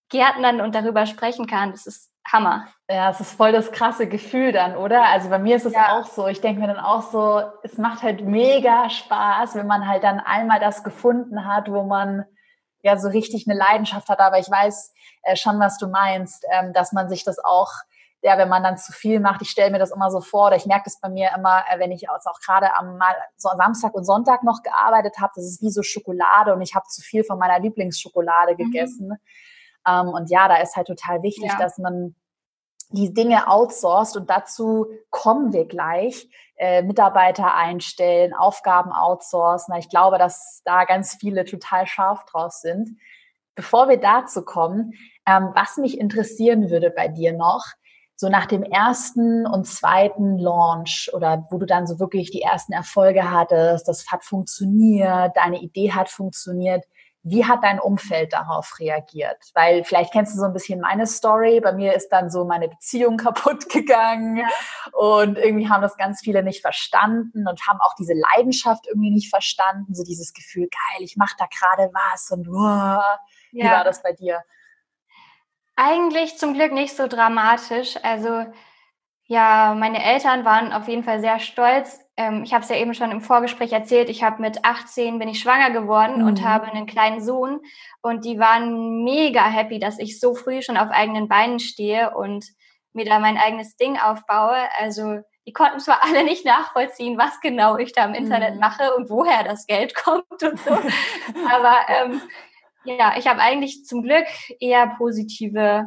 Gärtnern 0.07 0.61
und 0.61 0.73
darüber 0.73 1.05
sprechen 1.05 1.47
kann. 1.47 1.71
Das 1.71 1.85
ist 1.85 2.13
Hammer. 2.31 2.67
Ja, 2.89 3.09
es 3.09 3.19
ist 3.19 3.33
voll 3.33 3.51
das 3.51 3.71
krasse 3.71 4.07
Gefühl 4.07 4.51
dann, 4.51 4.75
oder? 4.75 5.05
Also 5.05 5.29
bei 5.29 5.39
mir 5.39 5.55
ist 5.55 5.65
es 5.65 5.73
ja. 5.73 5.97
auch 5.97 6.05
so. 6.05 6.27
Ich 6.27 6.41
denke 6.41 6.61
mir 6.61 6.67
dann 6.67 6.79
auch 6.79 7.03
so, 7.03 7.41
es 7.63 7.77
macht 7.77 8.03
halt 8.03 8.23
mega 8.23 8.89
Spaß, 8.89 9.55
wenn 9.55 9.67
man 9.67 9.87
halt 9.87 10.03
dann 10.03 10.19
einmal 10.19 10.59
das 10.59 10.83
gefunden 10.83 11.45
hat, 11.45 11.69
wo 11.69 11.83
man 11.83 12.25
ja 12.81 12.97
so 12.97 13.09
richtig 13.09 13.47
eine 13.47 13.57
Leidenschaft 13.57 14.07
hat. 14.09 14.19
Aber 14.19 14.39
ich 14.39 14.49
weiß 14.49 14.93
äh, 15.23 15.35
schon, 15.35 15.59
was 15.59 15.77
du 15.77 15.87
meinst, 15.87 16.45
ähm, 16.51 16.73
dass 16.73 16.93
man 16.93 17.09
sich 17.09 17.23
das 17.23 17.39
auch, 17.39 17.71
ja, 18.21 18.37
wenn 18.37 18.49
man 18.49 18.63
dann 18.63 18.77
zu 18.77 18.93
viel 18.93 19.19
macht, 19.19 19.41
ich 19.41 19.49
stelle 19.49 19.71
mir 19.71 19.79
das 19.79 19.91
immer 19.91 20.09
so 20.09 20.21
vor, 20.21 20.47
oder 20.47 20.55
ich 20.55 20.65
merke 20.65 20.85
das 20.85 20.99
bei 20.99 21.09
mir 21.09 21.31
immer, 21.35 21.63
äh, 21.69 21.79
wenn 21.79 21.91
ich 21.91 22.09
auch 22.09 22.19
gerade 22.45 22.75
am 22.77 22.97
mal 22.97 23.15
so 23.35 23.49
Samstag 23.57 23.93
und 23.93 24.05
Sonntag 24.05 24.43
noch 24.43 24.63
gearbeitet 24.63 25.15
habe, 25.19 25.33
das 25.35 25.45
ist 25.45 25.61
wie 25.61 25.71
so 25.71 25.83
Schokolade 25.83 26.53
und 26.53 26.61
ich 26.61 26.75
habe 26.75 26.87
zu 26.87 27.01
viel 27.01 27.23
von 27.23 27.37
meiner 27.37 27.59
Lieblingsschokolade 27.59 28.53
mhm. 28.53 28.57
Ähm, 29.87 30.09
und 30.09 30.29
ja, 30.29 30.47
da 30.47 30.57
ist 30.57 30.75
halt 30.75 30.87
total 30.87 31.23
wichtig, 31.23 31.49
ja. 31.49 31.57
dass 31.57 31.77
man 31.77 32.15
die 32.89 33.13
Dinge 33.13 33.47
outsourced 33.49 34.15
und 34.17 34.29
dazu 34.29 34.87
kommen 35.09 35.53
wir 35.53 35.65
gleich. 35.65 36.29
Äh, 36.59 36.81
Mitarbeiter 36.81 37.53
einstellen, 37.53 38.33
Aufgaben 38.33 38.91
outsourcen. 38.91 39.75
Ich 39.75 39.89
glaube, 39.89 40.17
dass 40.17 40.63
da 40.65 40.85
ganz 40.85 41.15
viele 41.19 41.45
total 41.45 41.85
scharf 41.85 42.25
draus 42.25 42.61
sind. 42.61 42.97
Bevor 43.53 43.89
wir 43.89 43.97
dazu 43.97 44.43
kommen, 44.43 44.93
ähm, 45.27 45.51
was 45.53 45.77
mich 45.77 45.99
interessieren 45.99 46.71
würde 46.71 46.89
bei 46.89 47.09
dir 47.09 47.33
noch, 47.33 47.63
so 48.15 48.29
nach 48.29 48.47
dem 48.47 48.63
ersten 48.63 49.45
und 49.45 49.67
zweiten 49.67 50.39
Launch 50.39 51.11
oder 51.13 51.45
wo 51.51 51.59
du 51.59 51.67
dann 51.67 51.85
so 51.85 51.99
wirklich 51.99 52.31
die 52.31 52.41
ersten 52.41 52.73
Erfolge 52.73 53.29
hattest, 53.29 53.87
das 53.87 54.07
hat 54.11 54.23
funktioniert, 54.23 55.37
deine 55.37 55.61
Idee 55.61 55.91
hat 55.91 56.09
funktioniert. 56.09 56.83
Wie 57.29 57.45
hat 57.45 57.63
dein 57.63 57.79
Umfeld 57.79 58.31
darauf 58.31 58.79
reagiert? 58.79 59.37
Weil 59.53 59.83
vielleicht 59.83 60.13
kennst 60.13 60.33
du 60.33 60.39
so 60.39 60.45
ein 60.45 60.53
bisschen 60.53 60.79
meine 60.79 61.05
Story. 61.05 61.59
Bei 61.59 61.73
mir 61.73 61.93
ist 61.93 62.09
dann 62.09 62.29
so 62.29 62.45
meine 62.45 62.69
Beziehung 62.69 63.17
kaputt 63.17 63.69
gegangen 63.69 64.45
und 64.93 65.37
irgendwie 65.37 65.69
haben 65.69 65.81
das 65.81 65.97
ganz 65.97 66.21
viele 66.21 66.41
nicht 66.41 66.61
verstanden 66.61 67.47
und 67.47 67.67
haben 67.67 67.79
auch 67.81 67.95
diese 67.95 68.13
Leidenschaft 68.13 68.87
irgendwie 68.87 69.11
nicht 69.11 69.29
verstanden. 69.29 69.93
So 69.93 70.03
dieses 70.03 70.33
Gefühl, 70.33 70.69
geil, 70.69 71.03
ich 71.03 71.17
mache 71.17 71.35
da 71.37 71.47
gerade 71.47 71.91
was 71.93 72.31
und 72.31 72.47
wow. 72.47 73.03
Wie 73.51 73.59
ja. 73.59 73.71
war 73.71 73.83
das 73.83 74.01
bei 74.01 74.13
dir? 74.13 74.41
Eigentlich 75.75 76.37
zum 76.37 76.53
Glück 76.53 76.71
nicht 76.71 76.95
so 76.95 77.07
dramatisch. 77.07 77.97
Also 78.03 78.45
ja, 79.29 79.75
meine 79.77 80.01
Eltern 80.03 80.45
waren 80.45 80.71
auf 80.71 80.87
jeden 80.87 81.03
Fall 81.03 81.19
sehr 81.19 81.39
stolz. 81.39 81.99
Ähm, 82.15 82.43
ich 82.43 82.53
habe 82.53 82.63
es 82.63 82.69
ja 82.69 82.77
eben 82.77 82.93
schon 82.93 83.11
im 83.11 83.19
Vorgespräch 83.19 83.73
erzählt. 83.73 84.09
Ich 84.09 84.23
habe 84.23 84.41
mit 84.41 84.63
18 84.63 85.19
bin 85.19 85.27
ich 85.27 85.41
schwanger 85.41 85.71
geworden 85.71 86.21
mhm. 86.21 86.27
und 86.27 86.45
habe 86.45 86.67
einen 86.67 86.85
kleinen 86.85 87.21
Sohn. 87.21 87.59
Und 88.01 88.23
die 88.23 88.39
waren 88.39 89.03
mega 89.03 89.45
happy, 89.45 89.79
dass 89.79 89.99
ich 89.99 90.21
so 90.21 90.33
früh 90.33 90.61
schon 90.61 90.77
auf 90.77 90.89
eigenen 90.91 91.27
Beinen 91.27 91.59
stehe 91.59 92.15
und 92.15 92.45
mir 92.93 93.03
da 93.03 93.19
mein 93.19 93.37
eigenes 93.37 93.75
Ding 93.75 93.97
aufbaue. 93.97 94.55
Also 94.79 95.19
die 95.45 95.51
konnten 95.51 95.81
zwar 95.81 96.03
alle 96.05 96.23
nicht 96.23 96.45
nachvollziehen, 96.45 97.17
was 97.17 97.41
genau 97.41 97.77
ich 97.77 97.91
da 97.91 98.05
im 98.05 98.13
Internet 98.13 98.53
mhm. 98.53 98.61
mache 98.61 98.95
und 98.95 99.09
woher 99.09 99.43
das 99.43 99.67
Geld 99.67 99.93
kommt 100.03 100.41
und 100.41 100.57
so. 100.59 100.71
Aber 101.51 101.75
ähm, 101.89 102.21
ja, 102.85 103.15
ich 103.17 103.27
habe 103.27 103.41
eigentlich 103.41 103.83
zum 103.83 104.03
Glück 104.03 104.27
eher 104.61 104.87
positive 104.97 105.85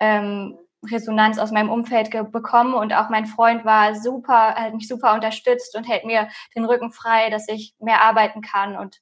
ähm, 0.00 0.58
Resonanz 0.86 1.38
aus 1.38 1.50
meinem 1.50 1.70
Umfeld 1.70 2.10
bekommen 2.30 2.74
und 2.74 2.92
auch 2.92 3.08
mein 3.08 3.26
Freund 3.26 3.64
war 3.64 3.94
super, 3.94 4.54
hat 4.54 4.74
mich 4.74 4.86
super 4.86 5.14
unterstützt 5.14 5.76
und 5.76 5.88
hält 5.88 6.04
mir 6.04 6.28
den 6.54 6.64
Rücken 6.64 6.92
frei, 6.92 7.30
dass 7.30 7.48
ich 7.48 7.74
mehr 7.80 8.02
arbeiten 8.02 8.42
kann. 8.42 8.76
Und 8.76 9.00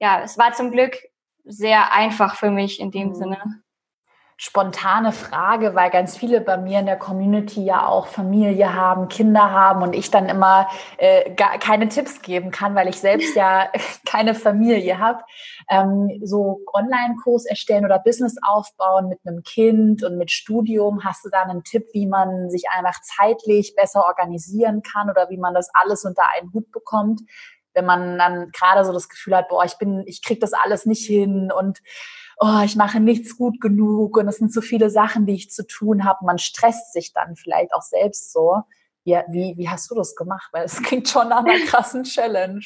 ja, 0.00 0.20
es 0.22 0.38
war 0.38 0.52
zum 0.52 0.70
Glück 0.70 0.96
sehr 1.44 1.92
einfach 1.92 2.36
für 2.36 2.50
mich 2.50 2.80
in 2.80 2.90
dem 2.90 3.08
mhm. 3.08 3.14
Sinne 3.14 3.62
spontane 4.40 5.10
Frage, 5.10 5.74
weil 5.74 5.90
ganz 5.90 6.16
viele 6.16 6.40
bei 6.40 6.56
mir 6.56 6.78
in 6.78 6.86
der 6.86 6.96
Community 6.96 7.64
ja 7.64 7.86
auch 7.86 8.06
Familie 8.06 8.72
haben, 8.72 9.08
Kinder 9.08 9.50
haben 9.50 9.82
und 9.82 9.96
ich 9.96 10.12
dann 10.12 10.28
immer 10.28 10.68
äh, 10.96 11.34
gar 11.34 11.58
keine 11.58 11.88
Tipps 11.88 12.22
geben 12.22 12.52
kann, 12.52 12.76
weil 12.76 12.86
ich 12.88 13.00
selbst 13.00 13.34
ja 13.34 13.68
keine 14.06 14.36
Familie 14.36 15.00
habe. 15.00 15.24
Ähm, 15.68 16.20
so 16.22 16.60
Online-Kurs 16.72 17.46
erstellen 17.46 17.84
oder 17.84 17.98
Business 17.98 18.36
aufbauen 18.40 19.08
mit 19.08 19.18
einem 19.26 19.42
Kind 19.42 20.04
und 20.04 20.16
mit 20.16 20.30
Studium, 20.30 21.04
hast 21.04 21.24
du 21.24 21.30
da 21.30 21.42
einen 21.42 21.64
Tipp, 21.64 21.88
wie 21.92 22.06
man 22.06 22.48
sich 22.48 22.66
einfach 22.70 23.00
zeitlich 23.02 23.74
besser 23.74 24.04
organisieren 24.06 24.82
kann 24.82 25.10
oder 25.10 25.30
wie 25.30 25.38
man 25.38 25.52
das 25.52 25.68
alles 25.74 26.04
unter 26.04 26.22
einen 26.36 26.52
Hut 26.52 26.70
bekommt? 26.70 27.22
Wenn 27.74 27.86
man 27.86 28.16
dann 28.18 28.52
gerade 28.52 28.84
so 28.84 28.92
das 28.92 29.08
Gefühl 29.08 29.36
hat, 29.36 29.48
boah, 29.48 29.64
ich 29.64 29.78
bin, 29.78 30.04
ich 30.06 30.22
krieg 30.22 30.38
das 30.38 30.52
alles 30.52 30.86
nicht 30.86 31.04
hin 31.04 31.50
und 31.50 31.80
oh, 32.40 32.62
ich 32.64 32.76
mache 32.76 33.00
nichts 33.00 33.36
gut 33.36 33.60
genug 33.60 34.16
und 34.16 34.28
es 34.28 34.36
sind 34.36 34.52
so 34.52 34.60
viele 34.60 34.90
Sachen, 34.90 35.26
die 35.26 35.34
ich 35.34 35.50
zu 35.50 35.66
tun 35.66 36.04
habe. 36.04 36.24
Man 36.24 36.38
stresst 36.38 36.92
sich 36.92 37.12
dann 37.12 37.36
vielleicht 37.36 37.72
auch 37.74 37.82
selbst 37.82 38.32
so. 38.32 38.62
Wie, 39.04 39.18
wie, 39.28 39.54
wie 39.56 39.68
hast 39.68 39.90
du 39.90 39.94
das 39.94 40.14
gemacht? 40.14 40.48
Weil 40.52 40.64
es 40.64 40.82
klingt 40.82 41.08
schon 41.08 41.28
nach 41.28 41.44
einer 41.44 41.58
krassen 41.66 42.04
Challenge. 42.04 42.60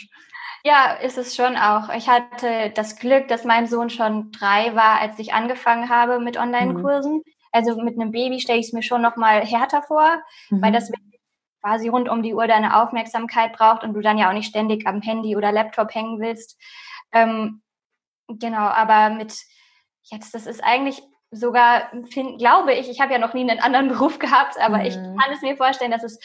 Ja, 0.65 0.93
ist 0.93 1.19
es 1.19 1.35
schon 1.35 1.57
auch. 1.57 1.89
Ich 1.95 2.09
hatte 2.09 2.71
das 2.75 2.97
Glück, 2.97 3.29
dass 3.29 3.45
mein 3.45 3.67
Sohn 3.67 3.91
schon 3.91 4.31
drei 4.31 4.77
war, 4.77 5.01
als 5.01 5.19
ich 5.19 5.33
angefangen 5.33 5.89
habe 5.89 6.21
mit 6.21 6.37
Online-Kursen. 6.37 7.15
Mhm. 7.15 7.23
Also 7.51 7.77
mit 7.83 7.99
einem 7.99 8.13
Baby 8.13 8.41
stelle 8.41 8.61
ich 8.61 8.67
es 8.67 8.73
mir 8.73 8.83
schon 8.83 9.03
noch 9.03 9.17
mal 9.17 9.45
härter 9.45 9.83
vor, 9.83 10.23
mhm. 10.51 10.63
weil 10.63 10.73
das 10.73 10.91
quasi 11.63 11.89
rund 11.89 12.09
um 12.09 12.23
die 12.23 12.35
Uhr 12.35 12.47
deine 12.47 12.81
Aufmerksamkeit 12.81 13.53
braucht 13.53 13.85
und 13.85 13.95
du 13.95 14.01
dann 14.01 14.19
ja 14.19 14.29
auch 14.29 14.35
nicht 14.35 14.49
ständig 14.49 14.87
am 14.87 15.03
Handy 15.03 15.37
oder 15.37 15.53
Laptop 15.53 15.95
hängen 15.95 16.21
willst. 16.21 16.59
Ähm, 17.13 17.63
genau, 18.29 18.69
aber 18.69 19.11
mit 19.11 19.35
Jetzt, 20.05 20.35
das 20.35 20.47
ist 20.47 20.63
eigentlich 20.63 21.03
sogar, 21.31 21.91
find, 22.11 22.39
glaube 22.39 22.75
ich, 22.75 22.91
ich 22.91 23.01
habe 23.01 23.13
ja 23.13 23.19
noch 23.19 23.35
nie 23.35 23.49
einen 23.49 23.61
anderen 23.61 23.89
Beruf 23.97 24.19
gehabt, 24.19 24.59
aber 24.61 24.79
mhm. 24.79 24.85
ich 24.85 24.95
kann 24.95 25.33
es 25.33 25.43
mir 25.43 25.57
vorstellen, 25.57 25.91
dass 25.91 26.05
es 26.05 26.19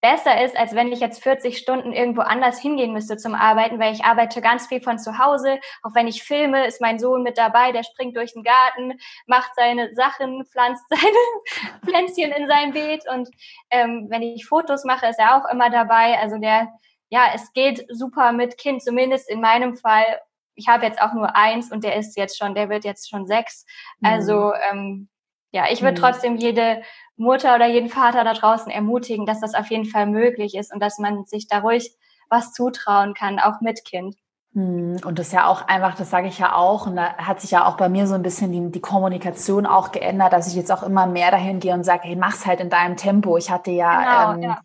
besser 0.00 0.42
ist, 0.42 0.56
als 0.56 0.74
wenn 0.74 0.90
ich 0.92 1.00
jetzt 1.00 1.22
40 1.22 1.58
Stunden 1.58 1.92
irgendwo 1.92 2.22
anders 2.22 2.58
hingehen 2.58 2.92
müsste 2.92 3.16
zum 3.16 3.34
Arbeiten, 3.34 3.78
weil 3.78 3.92
ich 3.92 4.04
arbeite 4.04 4.40
ganz 4.40 4.66
viel 4.66 4.80
von 4.80 4.98
zu 4.98 5.18
Hause. 5.18 5.58
Auch 5.82 5.94
wenn 5.94 6.08
ich 6.08 6.22
filme, 6.22 6.66
ist 6.66 6.80
mein 6.80 6.98
Sohn 6.98 7.22
mit 7.22 7.36
dabei, 7.36 7.72
der 7.72 7.82
springt 7.82 8.16
durch 8.16 8.32
den 8.32 8.42
Garten, 8.42 8.98
macht 9.26 9.54
seine 9.56 9.94
Sachen, 9.94 10.44
pflanzt 10.46 10.84
seine 10.88 11.84
Pflänzchen 11.84 12.32
in 12.32 12.48
sein 12.48 12.72
Beet 12.72 13.04
und 13.10 13.28
ähm, 13.70 14.06
wenn 14.08 14.22
ich 14.22 14.46
Fotos 14.46 14.84
mache, 14.84 15.06
ist 15.06 15.18
er 15.18 15.36
auch 15.36 15.50
immer 15.50 15.68
dabei. 15.68 16.18
Also 16.18 16.38
der, 16.38 16.68
ja, 17.10 17.26
es 17.34 17.52
geht 17.52 17.84
super 17.90 18.32
mit 18.32 18.56
Kind, 18.56 18.82
zumindest 18.82 19.28
in 19.28 19.40
meinem 19.40 19.76
Fall 19.76 20.20
ich 20.60 20.68
habe 20.68 20.84
jetzt 20.84 21.00
auch 21.00 21.14
nur 21.14 21.34
eins 21.34 21.72
und 21.72 21.84
der 21.84 21.96
ist 21.96 22.16
jetzt 22.16 22.38
schon, 22.38 22.54
der 22.54 22.68
wird 22.68 22.84
jetzt 22.84 23.08
schon 23.08 23.26
sechs. 23.26 23.64
Also 24.02 24.48
mhm. 24.48 24.52
ähm, 24.70 25.08
ja, 25.52 25.64
ich 25.70 25.80
würde 25.80 25.98
mhm. 25.98 26.04
trotzdem 26.04 26.36
jede 26.36 26.82
Mutter 27.16 27.54
oder 27.54 27.66
jeden 27.66 27.88
Vater 27.88 28.24
da 28.24 28.34
draußen 28.34 28.70
ermutigen, 28.70 29.26
dass 29.26 29.40
das 29.40 29.54
auf 29.54 29.70
jeden 29.70 29.86
Fall 29.86 30.06
möglich 30.06 30.54
ist 30.54 30.72
und 30.72 30.80
dass 30.80 30.98
man 30.98 31.24
sich 31.24 31.48
da 31.48 31.60
ruhig 31.60 31.96
was 32.28 32.52
zutrauen 32.52 33.14
kann, 33.14 33.40
auch 33.40 33.60
mit 33.60 33.84
Kind. 33.84 34.16
Mhm. 34.52 35.00
Und 35.04 35.18
das 35.18 35.28
ist 35.28 35.32
ja 35.32 35.46
auch 35.46 35.66
einfach, 35.66 35.96
das 35.96 36.10
sage 36.10 36.28
ich 36.28 36.38
ja 36.38 36.54
auch, 36.54 36.86
und 36.86 36.96
da 36.96 37.16
hat 37.16 37.40
sich 37.40 37.52
ja 37.52 37.66
auch 37.66 37.76
bei 37.76 37.88
mir 37.88 38.06
so 38.06 38.14
ein 38.14 38.22
bisschen 38.22 38.52
die, 38.52 38.70
die 38.70 38.80
Kommunikation 38.80 39.64
auch 39.64 39.92
geändert, 39.92 40.32
dass 40.32 40.46
ich 40.46 40.54
jetzt 40.54 40.70
auch 40.70 40.82
immer 40.82 41.06
mehr 41.06 41.30
dahin 41.30 41.58
gehe 41.58 41.72
und 41.72 41.84
sage, 41.84 42.02
hey, 42.04 42.16
mach's 42.16 42.44
halt 42.44 42.60
in 42.60 42.68
deinem 42.68 42.96
Tempo. 42.96 43.36
Ich 43.38 43.50
hatte 43.50 43.70
ja, 43.70 44.32
genau, 44.32 44.34
ähm, 44.34 44.42
ja 44.42 44.60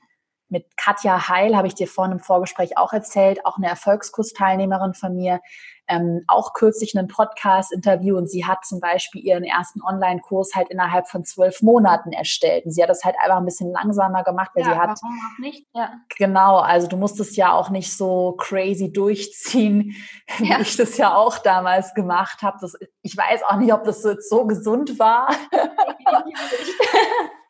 mit 0.49 0.77
Katja 0.77 1.27
Heil, 1.27 1.55
habe 1.55 1.67
ich 1.67 1.75
dir 1.75 1.88
vorhin 1.88 2.13
im 2.13 2.19
Vorgespräch 2.19 2.77
auch 2.77 2.93
erzählt, 2.93 3.45
auch 3.45 3.58
eine 3.58 3.67
Erfolgskursteilnehmerin 3.67 4.93
von 4.93 5.15
mir, 5.15 5.41
ähm, 5.88 6.24
auch 6.28 6.54
kürzlich 6.54 6.98
ein 6.98 7.08
Podcast-Interview 7.08 8.17
und 8.17 8.30
sie 8.30 8.45
hat 8.45 8.65
zum 8.65 8.80
Beispiel 8.80 9.24
ihren 9.24 9.43
ersten 9.43 9.82
Online-Kurs 9.82 10.56
halt 10.56 10.69
innerhalb 10.69 11.08
von 11.08 11.24
zwölf 11.26 11.62
Monaten 11.62 12.12
erstellt. 12.12 12.65
Und 12.65 12.71
sie 12.71 12.82
hat 12.82 12.89
das 12.89 13.04
halt 13.04 13.15
einfach 13.24 13.38
ein 13.38 13.45
bisschen 13.45 13.71
langsamer 13.71 14.24
gemacht, 14.24 14.52
weil 14.56 14.63
ja, 14.63 14.74
sie 14.74 14.80
hat. 14.80 15.00
Warum 15.02 15.19
auch 15.19 15.39
nicht? 15.39 15.67
Ja. 15.74 15.93
Genau, 16.17 16.58
also 16.58 16.88
du 16.88 16.98
musstest 16.98 17.38
ja 17.38 17.54
auch 17.54 17.69
nicht 17.69 17.95
so 17.95 18.34
crazy 18.38 18.91
durchziehen, 18.91 19.95
wie 20.38 20.50
ja. 20.50 20.60
ich 20.60 20.76
das 20.76 20.98
ja 20.98 21.15
auch 21.15 21.38
damals 21.38 21.93
gemacht 21.93 22.41
habe. 22.41 22.58
Ich 23.02 23.15
weiß 23.15 23.43
auch 23.43 23.58
nicht, 23.58 23.74
ob 23.74 23.84
das 23.84 24.02
so, 24.02 24.15
so 24.19 24.45
gesund 24.45 24.98
war. 24.98 25.30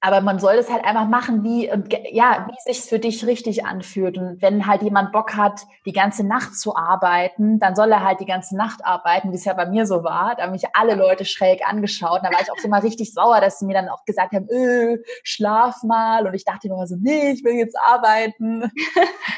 Aber 0.00 0.20
man 0.20 0.38
soll 0.38 0.56
das 0.56 0.70
halt 0.70 0.84
einfach 0.84 1.08
machen, 1.08 1.42
wie, 1.42 1.70
und, 1.70 1.92
ja, 2.12 2.46
wie 2.48 2.72
sich's 2.72 2.88
für 2.88 3.00
dich 3.00 3.26
richtig 3.26 3.64
anfühlt. 3.66 4.16
Und 4.16 4.40
wenn 4.40 4.66
halt 4.66 4.82
jemand 4.82 5.10
Bock 5.10 5.34
hat, 5.34 5.62
die 5.86 5.92
ganze 5.92 6.24
Nacht 6.24 6.54
zu 6.54 6.76
arbeiten, 6.76 7.58
dann 7.58 7.74
soll 7.74 7.90
er 7.90 8.04
halt 8.04 8.20
die 8.20 8.26
ganze 8.26 8.56
Nacht 8.56 8.84
arbeiten, 8.84 9.32
wie 9.32 9.36
es 9.36 9.44
ja 9.44 9.54
bei 9.54 9.66
mir 9.66 9.86
so 9.86 10.04
war. 10.04 10.36
Da 10.36 10.44
haben 10.44 10.52
mich 10.52 10.64
alle 10.74 10.94
Leute 10.94 11.24
schräg 11.24 11.66
angeschaut. 11.66 12.20
Da 12.22 12.30
war 12.30 12.40
ich 12.40 12.52
auch 12.52 12.58
so 12.58 12.68
mal 12.68 12.80
richtig 12.80 13.12
sauer, 13.12 13.40
dass 13.40 13.58
sie 13.58 13.66
mir 13.66 13.74
dann 13.74 13.88
auch 13.88 14.04
gesagt 14.04 14.34
haben, 14.34 14.48
öh, 14.50 14.98
schlaf 15.24 15.82
mal. 15.82 16.26
Und 16.28 16.34
ich 16.34 16.44
dachte 16.44 16.68
immer 16.68 16.86
so, 16.86 16.96
nee, 17.00 17.32
ich 17.32 17.42
will 17.42 17.54
jetzt 17.54 17.76
arbeiten. 17.84 18.70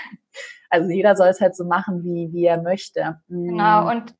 also 0.68 0.90
jeder 0.90 1.16
soll 1.16 1.28
es 1.28 1.40
halt 1.40 1.56
so 1.56 1.64
machen, 1.64 2.04
wie, 2.04 2.32
wie 2.32 2.44
er 2.44 2.60
möchte. 2.60 3.18
Genau. 3.28 3.84
Mm. 3.84 3.88
Und 3.88 4.14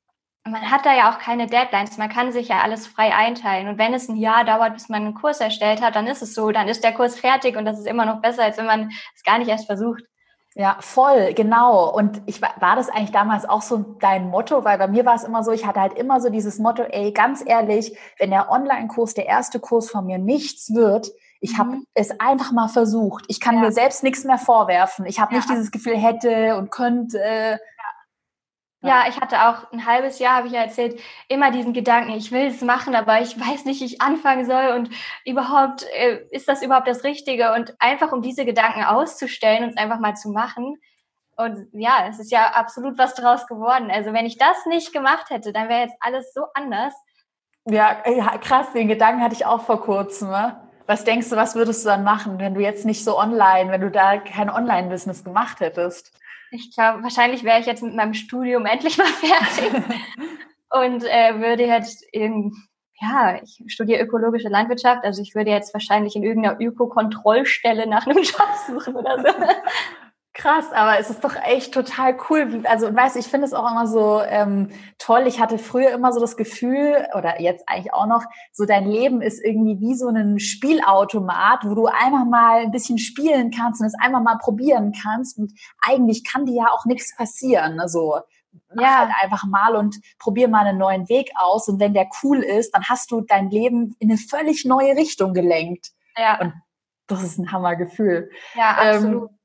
man 0.44 0.70
hat 0.70 0.87
da 0.87 0.94
ja 0.94 1.11
auch 1.11 1.18
keine 1.18 1.46
Deadlines, 1.46 1.98
man 1.98 2.09
kann 2.09 2.33
sich 2.33 2.48
ja 2.48 2.61
alles 2.61 2.87
frei 2.87 3.14
einteilen. 3.14 3.68
Und 3.68 3.79
wenn 3.79 3.94
es 3.94 4.09
ein 4.09 4.16
Jahr 4.16 4.44
dauert, 4.44 4.74
bis 4.74 4.88
man 4.88 5.03
einen 5.03 5.14
Kurs 5.14 5.40
erstellt 5.40 5.83
hat, 5.83 5.96
dann 5.96 6.07
ist 6.07 6.22
es 6.22 6.35
so, 6.35 6.50
dann 6.50 6.68
ist 6.68 6.83
der 6.83 6.92
Kurs 6.92 7.18
fertig 7.18 7.57
und 7.57 7.64
das 7.64 7.79
ist 7.79 7.87
immer 7.87 8.07
noch 8.07 8.22
besser, 8.22 8.44
als 8.44 8.57
wenn 8.57 8.66
man 8.66 8.90
es 9.14 9.22
gar 9.22 9.38
nicht 9.38 9.48
erst 9.48 9.66
versucht. 9.66 10.03
Ja, 10.55 10.76
voll, 10.81 11.33
genau. 11.35 11.94
Und 11.94 12.22
ich 12.26 12.42
war 12.42 12.74
das 12.74 12.88
eigentlich 12.88 13.12
damals 13.12 13.48
auch 13.48 13.62
so 13.62 13.96
dein 14.00 14.31
Motto, 14.31 14.64
weil 14.64 14.79
bei 14.79 14.88
mir 14.88 15.05
war 15.05 15.14
es 15.14 15.22
immer 15.22 15.44
so, 15.44 15.53
ich 15.53 15.64
hatte 15.64 15.81
halt 15.81 15.92
immer 15.94 16.20
so 16.20 16.29
dieses 16.29 16.59
Motto, 16.59 16.83
ey, 16.83 17.12
ganz 17.12 17.42
ehrlich, 17.46 17.96
wenn 18.18 18.31
der 18.31 18.50
Online-Kurs, 18.50 19.14
der 19.14 19.26
erste 19.26 19.61
Kurs 19.61 19.90
von 19.90 20.07
mir 20.07 20.18
nichts 20.18 20.74
wird, 20.74 21.12
ich 21.40 21.57
habe 21.57 21.70
mhm. 21.70 21.87
es 21.94 22.18
einfach 22.20 22.53
mal 22.53 22.68
versucht. 22.68 23.24
Ich 23.29 23.40
kann 23.40 23.57
ja. 23.57 23.62
mir 23.62 23.72
selbst 23.72 24.03
nichts 24.03 24.24
mehr 24.24 24.38
vorwerfen. 24.38 25.07
Ich 25.07 25.20
habe 25.20 25.33
ja. 25.33 25.38
nicht 25.38 25.50
dieses 25.50 25.70
Gefühl 25.70 25.96
hätte 25.96 26.57
und 26.57 26.70
könnte. 26.70 27.61
Ja, 28.83 29.05
ich 29.09 29.21
hatte 29.21 29.47
auch 29.47 29.71
ein 29.73 29.85
halbes 29.85 30.19
Jahr, 30.19 30.37
habe 30.37 30.47
ich 30.47 30.55
ja 30.55 30.62
erzählt, 30.62 30.99
immer 31.29 31.51
diesen 31.51 31.75
Gedanken, 31.75 32.12
ich 32.12 32.33
will 32.33 32.47
es 32.47 32.62
machen, 32.62 32.95
aber 32.95 33.21
ich 33.21 33.38
weiß 33.38 33.66
nicht, 33.66 33.83
wie 33.83 33.85
ich 33.85 34.01
anfangen 34.01 34.47
soll 34.47 34.75
und 34.75 34.90
überhaupt, 35.27 35.85
äh, 35.95 36.25
ist 36.31 36.49
das 36.49 36.62
überhaupt 36.62 36.88
das 36.88 37.05
Richtige? 37.05 37.53
Und 37.53 37.75
einfach 37.79 38.12
um 38.12 38.23
diese 38.23 38.47
Gedanken 38.47 38.85
auszustellen 38.85 39.64
und 39.64 39.71
es 39.71 39.77
einfach 39.77 40.01
mal 40.01 40.14
zu 40.14 40.31
machen. 40.31 40.81
Und 41.37 41.69
ja, 41.73 42.07
es 42.09 42.19
ist 42.19 42.33
ja 42.33 42.53
absolut 42.55 42.97
was 42.97 43.14
draus 43.14 43.47
geworden. 43.47 43.90
Also 43.90 44.14
wenn 44.14 44.25
ich 44.25 44.38
das 44.38 44.64
nicht 44.66 44.93
gemacht 44.93 45.29
hätte, 45.29 45.53
dann 45.53 45.69
wäre 45.69 45.83
jetzt 45.83 45.97
alles 46.01 46.33
so 46.33 46.45
anders. 46.55 46.95
Ja, 47.66 48.03
ja, 48.07 48.38
krass, 48.38 48.73
den 48.73 48.88
Gedanken 48.88 49.23
hatte 49.23 49.35
ich 49.35 49.45
auch 49.45 49.62
vor 49.62 49.83
kurzem. 49.83 50.31
Ne? 50.31 50.59
Was 50.87 51.05
denkst 51.05 51.29
du, 51.29 51.37
was 51.37 51.55
würdest 51.55 51.85
du 51.85 51.90
dann 51.90 52.03
machen, 52.03 52.38
wenn 52.38 52.55
du 52.55 52.61
jetzt 52.61 52.87
nicht 52.87 53.05
so 53.05 53.19
online, 53.19 53.71
wenn 53.71 53.81
du 53.83 53.90
da 53.90 54.16
kein 54.19 54.49
Online-Business 54.49 55.23
gemacht 55.23 55.61
hättest? 55.61 56.19
Ich 56.53 56.75
glaube, 56.75 57.03
wahrscheinlich 57.03 57.45
wäre 57.45 57.61
ich 57.61 57.67
jetzt 57.67 57.83
mit 57.83 57.95
meinem 57.95 58.15
Studium 58.15 58.67
endlich 58.67 58.99
mal 58.99 59.07
fertig 59.07 59.83
und 60.71 61.05
äh, 61.05 61.41
würde 61.41 61.65
jetzt 61.65 62.03
in, 62.13 62.53
ja, 63.01 63.41
ich 63.43 63.63
studiere 63.69 64.03
ökologische 64.03 64.49
Landwirtschaft, 64.49 65.05
also 65.05 65.23
ich 65.23 65.35
würde 65.35 65.51
jetzt 65.51 65.73
wahrscheinlich 65.75 66.17
in 66.17 66.23
irgendeiner 66.23 66.61
Ökokontrollstelle 66.61 67.87
nach 67.87 68.07
einem 68.07 68.19
Job 68.23 68.49
suchen 68.67 68.97
oder 68.97 69.19
so. 69.19 69.29
Krass, 70.40 70.72
aber 70.72 70.98
es 70.98 71.11
ist 71.11 71.22
doch 71.22 71.37
echt 71.37 71.74
total 71.74 72.16
cool. 72.31 72.62
Also, 72.64 72.94
weißt 72.94 73.16
ich 73.16 73.26
finde 73.26 73.46
es 73.46 73.53
auch 73.53 73.70
immer 73.70 73.87
so 73.87 74.22
ähm, 74.22 74.70
toll. 74.96 75.24
Ich 75.26 75.38
hatte 75.38 75.59
früher 75.59 75.90
immer 75.90 76.14
so 76.14 76.20
das 76.20 76.38
Gefühl, 76.38 77.07
oder 77.14 77.42
jetzt 77.42 77.68
eigentlich 77.68 77.92
auch 77.92 78.07
noch, 78.07 78.24
so 78.50 78.64
dein 78.64 78.87
Leben 78.87 79.20
ist 79.20 79.44
irgendwie 79.44 79.81
wie 79.81 79.94
so 79.94 80.09
ein 80.09 80.40
Spielautomat, 80.40 81.66
wo 81.66 81.74
du 81.74 81.87
einfach 81.88 82.24
mal 82.24 82.62
ein 82.62 82.70
bisschen 82.70 82.96
spielen 82.96 83.50
kannst 83.50 83.83
und 83.83 83.88
es 83.88 83.94
einmal 84.00 84.22
mal 84.22 84.38
probieren 84.38 84.94
kannst. 85.03 85.37
Und 85.37 85.53
eigentlich 85.83 86.24
kann 86.24 86.46
dir 86.46 86.55
ja 86.55 86.68
auch 86.72 86.87
nichts 86.87 87.14
passieren. 87.14 87.79
Also, 87.79 88.20
mach 88.74 88.83
ja. 88.83 88.98
halt 89.00 89.11
einfach 89.20 89.44
mal 89.44 89.76
und 89.76 90.00
probier 90.18 90.48
mal 90.48 90.64
einen 90.64 90.79
neuen 90.79 91.07
Weg 91.11 91.33
aus. 91.35 91.68
Und 91.68 91.81
wenn 91.81 91.92
der 91.92 92.09
cool 92.22 92.38
ist, 92.38 92.74
dann 92.74 92.85
hast 92.85 93.11
du 93.11 93.20
dein 93.20 93.50
Leben 93.50 93.94
in 93.98 94.09
eine 94.09 94.16
völlig 94.16 94.64
neue 94.64 94.96
Richtung 94.96 95.35
gelenkt. 95.35 95.90
Ja. 96.16 96.40
Und 96.40 96.55
das 97.09 97.24
ist 97.24 97.38
ein 97.38 97.53
Hammergefühl. 97.53 98.31
Ja, 98.55 98.70
absolut. 98.70 99.31
Ähm, 99.31 99.39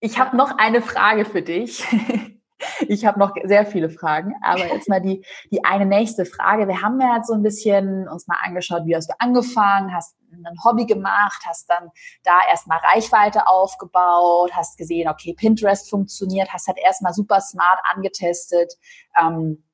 ich 0.00 0.18
habe 0.18 0.36
noch 0.36 0.58
eine 0.58 0.82
Frage 0.82 1.24
für 1.24 1.42
dich. 1.42 1.84
Ich 2.88 3.06
habe 3.06 3.18
noch 3.18 3.32
sehr 3.44 3.64
viele 3.64 3.88
Fragen, 3.88 4.34
aber 4.42 4.66
jetzt 4.66 4.86
mal 4.86 5.00
die, 5.00 5.24
die 5.50 5.64
eine 5.64 5.86
nächste 5.86 6.26
Frage. 6.26 6.68
Wir 6.68 6.82
haben 6.82 7.00
ja 7.00 7.16
jetzt 7.16 7.28
so 7.28 7.32
ein 7.32 7.42
bisschen 7.42 8.06
uns 8.06 8.26
mal 8.26 8.36
angeschaut, 8.42 8.84
wie 8.84 8.94
hast 8.94 9.08
du 9.08 9.14
angefangen, 9.18 9.94
hast 9.94 10.14
ein 10.30 10.62
Hobby 10.62 10.84
gemacht, 10.84 11.42
hast 11.46 11.70
dann 11.70 11.88
da 12.22 12.38
erstmal 12.50 12.78
Reichweite 12.78 13.46
aufgebaut, 13.46 14.50
hast 14.54 14.76
gesehen, 14.76 15.08
okay, 15.08 15.32
Pinterest 15.32 15.88
funktioniert, 15.88 16.52
hast 16.52 16.68
halt 16.68 16.78
erstmal 16.78 17.14
super 17.14 17.40
smart 17.40 17.78
angetestet. 17.94 18.74
Ähm, 19.18 19.64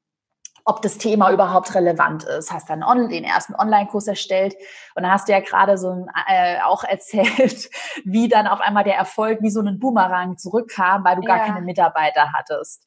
ob 0.69 0.83
das 0.83 0.99
Thema 0.99 1.31
überhaupt 1.31 1.75
relevant 1.77 2.25
ist. 2.25 2.53
Hast 2.53 2.69
dann 2.69 2.83
on, 2.83 3.09
den 3.09 3.23
ersten 3.23 3.55
Online-Kurs 3.55 4.09
erstellt 4.09 4.57
und 4.97 5.05
dann 5.05 5.13
hast 5.13 5.29
du 5.29 5.33
ja 5.33 5.41
gerade 5.41 5.79
so 5.79 6.07
äh, 6.27 6.61
auch 6.63 6.83
erzählt, 6.83 7.71
wie 8.05 8.29
dann 8.29 8.49
auf 8.49 8.61
einmal 8.61 8.83
der 8.83 8.97
Erfolg 8.97 9.39
wie 9.43 9.51
so 9.51 9.61
ein 9.61 9.79
Boomerang 9.79 10.37
zurückkam, 10.37 11.05
weil 11.05 11.17
du 11.17 11.23
gar 11.23 11.39
keine 11.39 11.61
Mitarbeiter 11.63 12.33
hattest. 12.33 12.83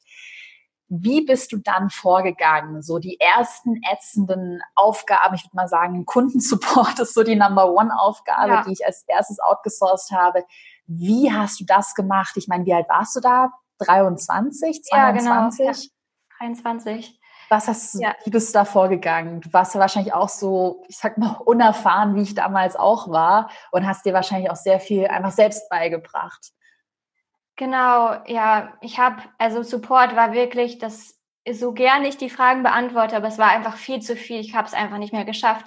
Wie 0.88 1.24
bist 1.24 1.52
du 1.52 1.56
dann 1.56 1.88
vorgegangen? 1.88 2.82
So 2.82 2.98
die 2.98 3.18
ersten 3.18 3.80
ätzenden 3.90 4.60
Aufgaben, 4.74 5.34
ich 5.36 5.44
würde 5.44 5.56
mal 5.56 5.68
sagen, 5.68 6.04
Kundensupport 6.04 6.98
ist 7.00 7.14
so 7.14 7.22
die 7.22 7.36
Number 7.36 7.72
One 7.72 7.98
Aufgabe, 7.98 8.50
ja. 8.50 8.64
die 8.64 8.72
ich 8.72 8.84
als 8.84 9.04
erstes 9.06 9.40
outgesourced 9.40 10.10
habe. 10.10 10.44
Wie 10.86 11.32
hast 11.32 11.60
du 11.60 11.64
das 11.64 11.94
gemacht? 11.94 12.32
Ich 12.36 12.46
meine, 12.46 12.66
wie 12.66 12.74
alt 12.74 12.88
warst 12.90 13.16
du 13.16 13.20
da? 13.20 13.52
23, 13.78 14.82
22? 14.82 14.88
Ja, 14.92 15.10
genau. 15.12 15.48
Ja. 15.58 15.72
23. 16.40 17.19
Was 17.50 17.66
hast 17.66 17.94
du, 17.94 17.98
ja. 17.98 18.14
wie 18.24 18.30
bist 18.30 18.50
du 18.50 18.60
da 18.60 18.64
vorgegangen? 18.64 19.40
Du 19.40 19.52
warst 19.52 19.74
ja 19.74 19.80
wahrscheinlich 19.80 20.14
auch 20.14 20.28
so, 20.28 20.84
ich 20.88 20.96
sag 20.96 21.18
mal, 21.18 21.36
unerfahren, 21.44 22.14
wie 22.14 22.22
ich 22.22 22.34
damals 22.34 22.76
auch 22.76 23.10
war 23.10 23.50
und 23.72 23.86
hast 23.86 24.06
dir 24.06 24.14
wahrscheinlich 24.14 24.50
auch 24.50 24.56
sehr 24.56 24.80
viel 24.80 25.06
einfach 25.08 25.32
selbst 25.32 25.68
beigebracht. 25.68 26.52
Genau, 27.56 28.14
ja, 28.26 28.72
ich 28.80 28.98
habe, 28.98 29.22
also 29.36 29.62
Support 29.62 30.16
war 30.16 30.32
wirklich, 30.32 30.78
das 30.78 31.20
ist 31.44 31.60
so 31.60 31.72
gern 31.72 32.04
ich 32.04 32.16
die 32.16 32.30
Fragen 32.30 32.62
beantworte, 32.62 33.16
aber 33.16 33.26
es 33.26 33.36
war 33.36 33.48
einfach 33.50 33.76
viel 33.76 34.00
zu 34.00 34.16
viel. 34.16 34.40
Ich 34.40 34.54
habe 34.54 34.68
es 34.68 34.72
einfach 34.72 34.98
nicht 34.98 35.12
mehr 35.12 35.24
geschafft. 35.24 35.66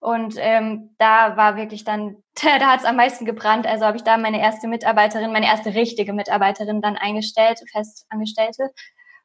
Und 0.00 0.34
ähm, 0.38 0.96
da 0.98 1.36
war 1.36 1.54
wirklich 1.56 1.84
dann, 1.84 2.16
da 2.42 2.72
hat 2.72 2.80
es 2.80 2.86
am 2.86 2.96
meisten 2.96 3.24
gebrannt. 3.24 3.66
Also 3.66 3.86
habe 3.86 3.96
ich 3.96 4.02
da 4.02 4.16
meine 4.16 4.40
erste 4.40 4.66
Mitarbeiterin, 4.66 5.32
meine 5.32 5.46
erste 5.46 5.74
richtige 5.74 6.12
Mitarbeiterin 6.12 6.82
dann 6.82 6.96
eingestellt, 6.96 7.60
Festangestellte. 7.70 8.70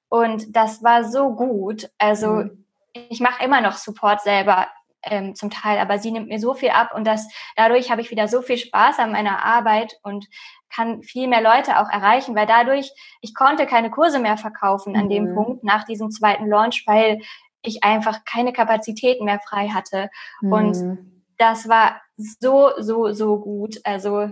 Und 0.09 0.55
das 0.55 0.83
war 0.83 1.03
so 1.03 1.33
gut. 1.33 1.89
Also 1.97 2.27
mhm. 2.27 2.65
ich 2.93 3.19
mache 3.19 3.43
immer 3.43 3.61
noch 3.61 3.73
Support 3.73 4.21
selber 4.21 4.67
ähm, 5.03 5.35
zum 5.35 5.49
Teil, 5.49 5.79
aber 5.79 5.99
sie 5.99 6.11
nimmt 6.11 6.27
mir 6.27 6.39
so 6.39 6.53
viel 6.53 6.69
ab 6.69 6.93
und 6.95 7.05
das 7.05 7.27
dadurch 7.55 7.91
habe 7.91 8.01
ich 8.01 8.11
wieder 8.11 8.27
so 8.27 8.41
viel 8.41 8.57
Spaß 8.57 8.99
an 8.99 9.11
meiner 9.11 9.43
Arbeit 9.43 9.97
und 10.03 10.27
kann 10.69 11.01
viel 11.01 11.27
mehr 11.27 11.41
Leute 11.41 11.79
auch 11.79 11.89
erreichen, 11.89 12.35
weil 12.35 12.47
dadurch 12.47 12.91
ich 13.21 13.33
konnte 13.33 13.65
keine 13.65 13.89
Kurse 13.89 14.19
mehr 14.19 14.37
verkaufen 14.37 14.95
an 14.95 15.05
mhm. 15.05 15.09
dem 15.09 15.35
Punkt 15.35 15.63
nach 15.63 15.85
diesem 15.85 16.11
zweiten 16.11 16.47
Launch, 16.47 16.83
weil 16.87 17.19
ich 17.61 17.83
einfach 17.83 18.25
keine 18.25 18.53
Kapazitäten 18.53 19.25
mehr 19.25 19.39
frei 19.39 19.69
hatte 19.69 20.09
mhm. 20.41 20.51
und 20.51 20.97
das 21.37 21.69
war 21.69 22.01
so 22.15 22.71
so 22.79 23.11
so 23.11 23.39
gut. 23.39 23.79
Also 23.83 24.31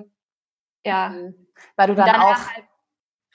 ja, 0.83 1.09
mhm. 1.09 1.47
weil 1.75 1.87
du 1.87 1.95
dann 1.95 2.15
auch 2.15 2.53
halt 2.53 2.65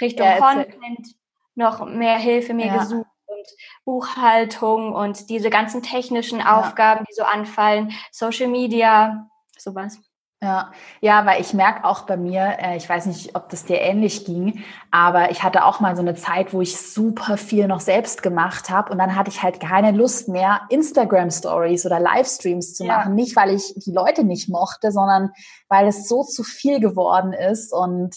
Richtung 0.00 0.26
ja, 0.26 0.38
Content 0.38 1.14
noch 1.55 1.85
mehr 1.87 2.19
Hilfe 2.19 2.55
mir 2.55 2.67
ja. 2.67 2.79
gesucht 2.79 3.07
und 3.27 3.47
Buchhaltung 3.85 4.93
und 4.93 5.29
diese 5.31 5.51
ganzen 5.51 5.83
technischen 5.83 6.43
Aufgaben, 6.43 7.01
ja. 7.01 7.07
die 7.09 7.15
so 7.15 7.25
anfallen, 7.25 7.93
Social 8.13 8.49
Media, 8.49 9.29
sowas. 9.57 9.99
Ja, 10.43 10.73
ja, 11.03 11.27
weil 11.27 11.43
ich 11.43 11.53
merke 11.53 11.85
auch 11.85 12.07
bei 12.07 12.17
mir, 12.17 12.57
äh, 12.61 12.75
ich 12.79 12.89
weiß 12.89 13.05
nicht, 13.05 13.37
ob 13.37 13.51
das 13.51 13.67
dir 13.67 13.79
ähnlich 13.79 14.25
ging, 14.25 14.65
aber 14.91 15.31
ich 15.31 15.43
hatte 15.43 15.67
auch 15.67 15.81
mal 15.81 15.95
so 15.97 16.01
eine 16.01 16.15
Zeit, 16.15 16.55
wo 16.55 16.63
ich 16.63 16.81
super 16.81 17.37
viel 17.37 17.67
noch 17.67 17.81
selbst 17.81 18.23
gemacht 18.23 18.71
habe 18.71 18.91
und 18.91 18.97
dann 18.97 19.17
hatte 19.17 19.29
ich 19.29 19.43
halt 19.43 19.61
keine 19.61 19.91
Lust 19.91 20.29
mehr, 20.29 20.63
Instagram 20.71 21.31
Stories 21.31 21.85
oder 21.85 22.01
Livestreams 22.01 22.73
zu 22.73 22.85
machen. 22.85 23.15
Nicht, 23.15 23.37
weil 23.37 23.51
ich 23.55 23.75
die 23.85 23.93
Leute 23.93 24.25
nicht 24.25 24.49
mochte, 24.49 24.93
sondern 24.93 25.31
weil 25.69 25.87
es 25.89 26.09
so 26.09 26.25
zu 26.25 26.43
viel 26.43 26.81
geworden 26.81 27.35
ist 27.35 27.71
und 27.75 28.17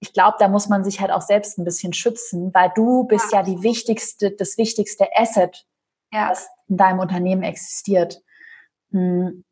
ich 0.00 0.12
glaube, 0.14 0.36
da 0.38 0.48
muss 0.48 0.68
man 0.68 0.82
sich 0.82 1.00
halt 1.00 1.10
auch 1.10 1.20
selbst 1.20 1.58
ein 1.58 1.64
bisschen 1.64 1.92
schützen, 1.92 2.52
weil 2.54 2.72
du 2.74 3.04
bist 3.04 3.32
ja, 3.32 3.38
ja 3.38 3.44
die 3.44 3.62
wichtigste, 3.62 4.30
das 4.30 4.56
wichtigste 4.56 5.06
Asset, 5.14 5.66
ja. 6.10 6.30
das 6.30 6.48
in 6.68 6.78
deinem 6.78 6.98
Unternehmen 7.00 7.42
existiert. 7.42 8.22
Hm. 8.90 9.44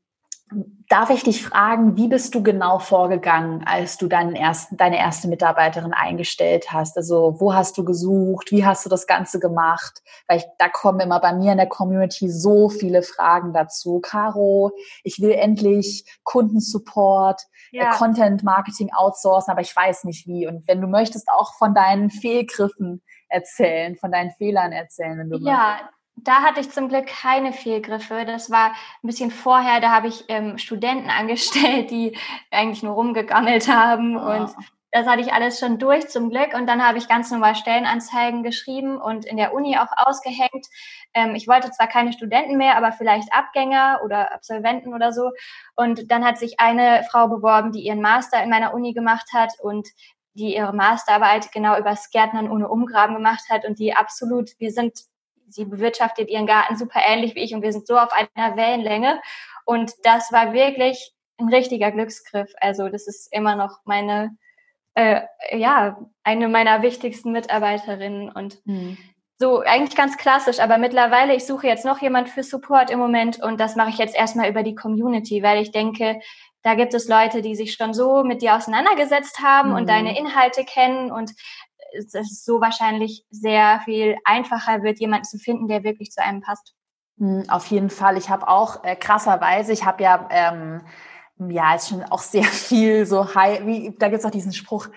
Darf 0.89 1.11
ich 1.11 1.23
dich 1.23 1.45
fragen, 1.45 1.97
wie 1.97 2.09
bist 2.09 2.35
du 2.35 2.43
genau 2.43 2.79
vorgegangen, 2.79 3.63
als 3.67 3.99
du 3.99 4.07
deinen 4.07 4.35
ersten, 4.35 4.79
deine 4.79 4.99
erste 4.99 5.29
Mitarbeiterin 5.29 5.93
eingestellt 5.93 6.73
hast? 6.73 6.97
Also 6.97 7.37
wo 7.39 7.53
hast 7.53 7.77
du 7.77 7.85
gesucht? 7.85 8.51
Wie 8.51 8.65
hast 8.65 8.87
du 8.87 8.89
das 8.89 9.07
Ganze 9.07 9.39
gemacht? 9.39 10.03
Weil 10.27 10.39
ich, 10.39 10.45
da 10.59 10.71
kommen 10.71 11.01
immer 11.01 11.21
bei 11.21 11.35
mir 11.35 11.53
in 11.53 11.59
der 11.59 11.69
Community 11.69 12.31
so 12.31 12.71
viele 12.71 13.03
Fragen 13.03 13.53
dazu. 13.53 14.01
Caro, 14.01 14.73
ich 15.05 15.21
will 15.21 15.33
endlich 15.33 16.05
Kundensupport, 16.25 17.43
äh, 17.73 17.79
ja. 17.79 17.91
Content 17.91 18.43
Marketing 18.43 18.91
outsourcen, 18.97 19.53
aber 19.53 19.61
ich 19.61 19.77
weiß 19.77 20.05
nicht 20.05 20.27
wie. 20.27 20.47
Und 20.47 20.67
wenn 20.67 20.81
du 20.81 20.87
möchtest, 20.87 21.29
auch 21.29 21.53
von 21.59 21.75
deinen 21.75 22.09
Fehlgriffen 22.09 23.03
erzählen, 23.29 23.97
von 23.97 24.11
deinen 24.11 24.31
Fehlern 24.31 24.73
erzählen, 24.73 25.19
wenn 25.19 25.29
du 25.29 25.37
ja. 25.39 25.81
möchtest 25.81 25.98
da 26.25 26.43
hatte 26.43 26.61
ich 26.61 26.71
zum 26.71 26.89
Glück 26.89 27.07
keine 27.07 27.53
Fehlgriffe. 27.53 28.25
Das 28.27 28.51
war 28.51 28.69
ein 28.69 29.07
bisschen 29.07 29.31
vorher, 29.31 29.81
da 29.81 29.91
habe 29.91 30.09
ich 30.09 30.25
ähm, 30.29 30.59
Studenten 30.59 31.11
angestellt, 31.19 31.91
die 31.91 32.17
eigentlich 32.51 32.83
nur 32.83 32.95
rumgegammelt 32.95 33.69
haben 33.69 34.17
oh. 34.17 34.21
und 34.21 34.55
das 34.91 35.07
hatte 35.07 35.21
ich 35.21 35.33
alles 35.35 35.59
schon 35.59 35.79
durch 35.79 36.09
zum 36.09 36.31
Glück 36.31 36.55
und 36.55 36.67
dann 36.67 36.83
habe 36.83 36.97
ich 36.97 37.09
ganz 37.09 37.31
normal 37.31 37.55
Stellenanzeigen 37.55 38.43
geschrieben 38.43 38.97
und 38.97 39.27
in 39.27 39.37
der 39.37 39.53
Uni 39.53 39.77
auch 39.77 39.93
ausgehängt. 39.95 40.67
Ähm, 41.13 41.35
ich 41.35 41.47
wollte 41.47 41.71
zwar 41.71 41.89
keine 41.89 42.13
Studenten 42.13 42.57
mehr, 42.57 42.77
aber 42.77 42.93
vielleicht 42.93 43.33
Abgänger 43.33 44.01
oder 44.03 44.33
Absolventen 44.33 44.95
oder 44.95 45.13
so. 45.13 45.31
Und 45.77 46.11
dann 46.11 46.25
hat 46.25 46.39
sich 46.39 46.59
eine 46.59 47.05
Frau 47.11 47.29
beworben, 47.29 47.73
die 47.73 47.83
ihren 47.83 48.01
Master 48.01 48.43
in 48.43 48.49
meiner 48.49 48.73
Uni 48.73 48.95
gemacht 48.95 49.29
hat 49.35 49.53
und 49.61 49.87
die 50.33 50.55
ihre 50.55 50.73
Masterarbeit 50.73 51.53
genau 51.53 51.79
über 51.79 51.95
Gärtnern 52.11 52.51
ohne 52.51 52.69
Umgraben 52.69 53.15
gemacht 53.15 53.45
hat 53.51 53.67
und 53.67 53.79
die 53.79 53.95
absolut, 53.95 54.53
wir 54.59 54.73
sind 54.73 55.01
sie 55.51 55.65
bewirtschaftet 55.65 56.29
ihren 56.29 56.47
Garten 56.47 56.77
super 56.77 57.01
ähnlich 57.07 57.35
wie 57.35 57.43
ich 57.43 57.55
und 57.55 57.63
wir 57.63 57.73
sind 57.73 57.87
so 57.87 57.97
auf 57.99 58.11
einer 58.13 58.57
Wellenlänge. 58.57 59.21
Und 59.65 59.93
das 60.05 60.33
war 60.33 60.53
wirklich 60.53 61.13
ein 61.39 61.49
richtiger 61.49 61.91
Glücksgriff. 61.91 62.53
Also 62.61 62.89
das 62.89 63.07
ist 63.07 63.33
immer 63.33 63.57
noch 63.57 63.79
meine, 63.85 64.37
äh, 64.95 65.23
ja, 65.53 65.99
eine 66.25 66.49
meiner 66.49 66.83
wichtigsten 66.83 67.33
Mitarbeiterinnen 67.33 68.31
und 68.31 68.65
mhm. 68.67 68.99
so 69.39 69.61
eigentlich 69.61 69.97
ganz 69.97 70.17
klassisch. 70.17 70.61
Aber 70.61 70.79
mittlerweile, 70.79 71.35
ich 71.35 71.47
suche 71.47 71.67
jetzt 71.67 71.85
noch 71.85 72.01
jemand 72.03 72.29
für 72.29 72.43
Support 72.43 72.91
im 72.91 72.99
Moment 72.99 73.43
und 73.43 73.61
das 73.61 73.77
mache 73.77 73.91
ich 73.91 73.99
jetzt 73.99 74.17
erstmal 74.17 74.51
über 74.51 74.63
die 74.63 74.75
Community, 74.75 75.43
weil 75.43 75.63
ich 75.63 75.71
denke, 75.71 76.21
da 76.63 76.75
gibt 76.75 76.93
es 76.93 77.09
Leute, 77.09 77.41
die 77.41 77.55
sich 77.55 77.75
schon 77.75 77.95
so 77.95 78.25
mit 78.25 78.43
dir 78.43 78.57
auseinandergesetzt 78.57 79.41
haben 79.41 79.71
mhm. 79.71 79.77
und 79.77 79.89
deine 79.89 80.19
Inhalte 80.19 80.65
kennen 80.65 81.13
und 81.13 81.33
es 81.93 82.45
so 82.45 82.61
wahrscheinlich 82.61 83.25
sehr 83.31 83.81
viel 83.85 84.17
einfacher 84.25 84.83
wird, 84.83 85.01
jemanden 85.01 85.25
zu 85.25 85.39
finden, 85.39 85.69
der 85.69 85.85
wirklich 85.85 86.11
zu 86.11 86.23
einem 86.23 86.41
passt. 86.41 86.75
Hm, 87.19 87.45
auf 87.49 87.67
jeden 87.67 87.91
Fall. 87.91 88.17
Ich 88.17 88.31
habe 88.31 88.49
auch 88.49 88.85
äh, 88.85 88.97
krasserweise, 88.97 89.73
ich 89.73 89.85
habe 89.85 90.03
ja, 90.03 90.29
ähm, 90.31 90.83
ja, 91.49 91.75
ist 91.75 91.89
schon 91.89 92.03
auch 92.05 92.23
sehr 92.23 92.45
viel 92.45 93.07
so 93.07 93.35
high, 93.35 93.67
wie, 93.67 93.95
da 93.99 94.09
gibt 94.09 94.21
es 94.21 94.25
auch 94.25 94.31
diesen 94.31 94.53
Spruch, 94.53 94.89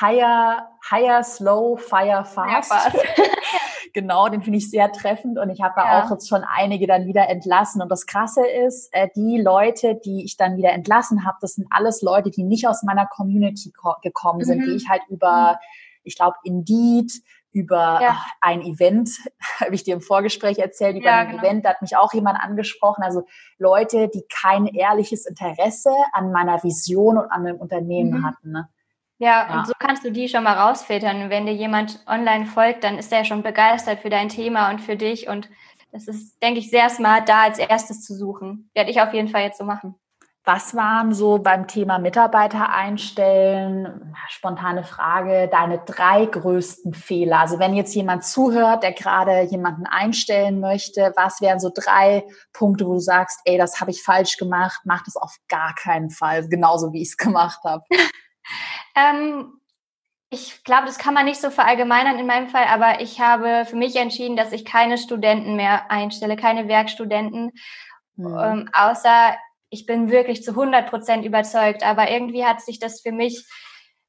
higher, 0.00 0.68
higher, 0.88 1.24
slow, 1.24 1.76
fire, 1.76 2.24
fast. 2.24 2.70
fast. 2.70 2.96
genau, 3.94 4.28
den 4.28 4.42
finde 4.42 4.58
ich 4.58 4.70
sehr 4.70 4.92
treffend 4.92 5.38
und 5.38 5.50
ich 5.50 5.62
habe 5.62 5.80
ja. 5.80 6.04
auch 6.04 6.10
jetzt 6.10 6.28
schon 6.28 6.44
einige 6.44 6.86
dann 6.86 7.06
wieder 7.06 7.28
entlassen. 7.28 7.82
Und 7.82 7.88
das 7.88 8.06
Krasse 8.06 8.46
ist, 8.46 8.88
äh, 8.92 9.08
die 9.16 9.40
Leute, 9.40 9.96
die 9.96 10.24
ich 10.24 10.36
dann 10.36 10.56
wieder 10.56 10.72
entlassen 10.72 11.24
habe, 11.24 11.38
das 11.40 11.54
sind 11.54 11.66
alles 11.70 12.02
Leute, 12.02 12.30
die 12.30 12.44
nicht 12.44 12.68
aus 12.68 12.82
meiner 12.82 13.06
Community 13.06 13.72
gekommen 14.02 14.44
sind, 14.44 14.60
mhm. 14.60 14.66
die 14.66 14.76
ich 14.76 14.88
halt 14.88 15.02
über 15.08 15.52
mhm 15.52 15.58
ich 16.02 16.16
glaube, 16.16 16.36
Indeed, 16.44 17.12
über 17.52 17.98
ja. 18.00 18.22
ein 18.40 18.62
Event, 18.62 19.10
habe 19.60 19.74
ich 19.74 19.84
dir 19.84 19.94
im 19.94 20.00
Vorgespräch 20.00 20.58
erzählt, 20.58 20.96
über 20.96 21.06
ja, 21.06 21.18
ein 21.18 21.30
genau. 21.30 21.42
Event, 21.42 21.64
da 21.64 21.70
hat 21.70 21.82
mich 21.82 21.96
auch 21.96 22.12
jemand 22.14 22.38
angesprochen. 22.40 23.02
Also 23.02 23.26
Leute, 23.58 24.08
die 24.08 24.24
kein 24.28 24.66
ehrliches 24.66 25.26
Interesse 25.26 25.90
an 26.12 26.32
meiner 26.32 26.62
Vision 26.62 27.18
und 27.18 27.30
an 27.30 27.44
dem 27.44 27.56
Unternehmen 27.56 28.20
mhm. 28.20 28.26
hatten. 28.26 28.52
Ne? 28.52 28.68
Ja, 29.18 29.48
ja, 29.48 29.58
und 29.58 29.66
so 29.66 29.72
kannst 29.78 30.04
du 30.04 30.10
die 30.10 30.28
schon 30.28 30.44
mal 30.44 30.56
rausfiltern. 30.56 31.28
Wenn 31.28 31.46
dir 31.46 31.52
jemand 31.52 32.02
online 32.06 32.46
folgt, 32.46 32.84
dann 32.84 32.98
ist 32.98 33.12
der 33.12 33.24
schon 33.24 33.42
begeistert 33.42 34.00
für 34.00 34.10
dein 34.10 34.30
Thema 34.30 34.70
und 34.70 34.80
für 34.80 34.96
dich. 34.96 35.28
Und 35.28 35.50
das 35.92 36.08
ist, 36.08 36.42
denke 36.42 36.60
ich, 36.60 36.70
sehr 36.70 36.88
smart, 36.88 37.28
da 37.28 37.42
als 37.42 37.58
erstes 37.58 38.02
zu 38.02 38.14
suchen. 38.14 38.70
Werde 38.74 38.90
ich 38.90 39.00
auf 39.00 39.12
jeden 39.12 39.28
Fall 39.28 39.42
jetzt 39.42 39.58
so 39.58 39.64
machen. 39.64 39.96
Was 40.44 40.74
waren 40.74 41.12
so 41.12 41.38
beim 41.38 41.68
Thema 41.68 41.98
Mitarbeiter 41.98 42.70
einstellen, 42.70 44.14
spontane 44.28 44.84
Frage, 44.84 45.48
deine 45.52 45.80
drei 45.80 46.24
größten 46.24 46.94
Fehler? 46.94 47.40
Also 47.40 47.58
wenn 47.58 47.74
jetzt 47.74 47.94
jemand 47.94 48.24
zuhört, 48.24 48.82
der 48.82 48.92
gerade 48.92 49.42
jemanden 49.42 49.84
einstellen 49.86 50.58
möchte, 50.60 51.12
was 51.14 51.42
wären 51.42 51.60
so 51.60 51.70
drei 51.74 52.24
Punkte, 52.54 52.86
wo 52.86 52.94
du 52.94 53.00
sagst, 53.00 53.40
ey, 53.44 53.58
das 53.58 53.82
habe 53.82 53.90
ich 53.90 54.02
falsch 54.02 54.38
gemacht, 54.38 54.80
mach 54.84 55.04
das 55.04 55.16
auf 55.16 55.36
gar 55.48 55.74
keinen 55.74 56.08
Fall, 56.08 56.48
genauso 56.48 56.94
wie 56.94 57.02
ich 57.02 57.08
es 57.08 57.16
gemacht 57.18 57.60
habe? 57.62 57.84
ähm, 58.96 59.60
ich 60.30 60.64
glaube, 60.64 60.86
das 60.86 60.96
kann 60.96 61.12
man 61.12 61.26
nicht 61.26 61.40
so 61.40 61.50
verallgemeinern 61.50 62.18
in 62.18 62.26
meinem 62.26 62.48
Fall, 62.48 62.64
aber 62.64 63.02
ich 63.02 63.20
habe 63.20 63.66
für 63.66 63.76
mich 63.76 63.94
entschieden, 63.96 64.36
dass 64.36 64.52
ich 64.52 64.64
keine 64.64 64.96
Studenten 64.96 65.56
mehr 65.56 65.90
einstelle, 65.90 66.36
keine 66.36 66.66
Werkstudenten, 66.66 67.50
hm. 68.16 68.38
ähm, 68.38 68.70
außer 68.72 69.34
ich 69.70 69.86
bin 69.86 70.10
wirklich 70.10 70.42
zu 70.42 70.50
100 70.50 70.90
Prozent 70.90 71.24
überzeugt, 71.24 71.84
aber 71.84 72.10
irgendwie 72.10 72.44
hat 72.44 72.60
sich 72.60 72.78
das 72.78 73.00
für 73.00 73.12
mich, 73.12 73.46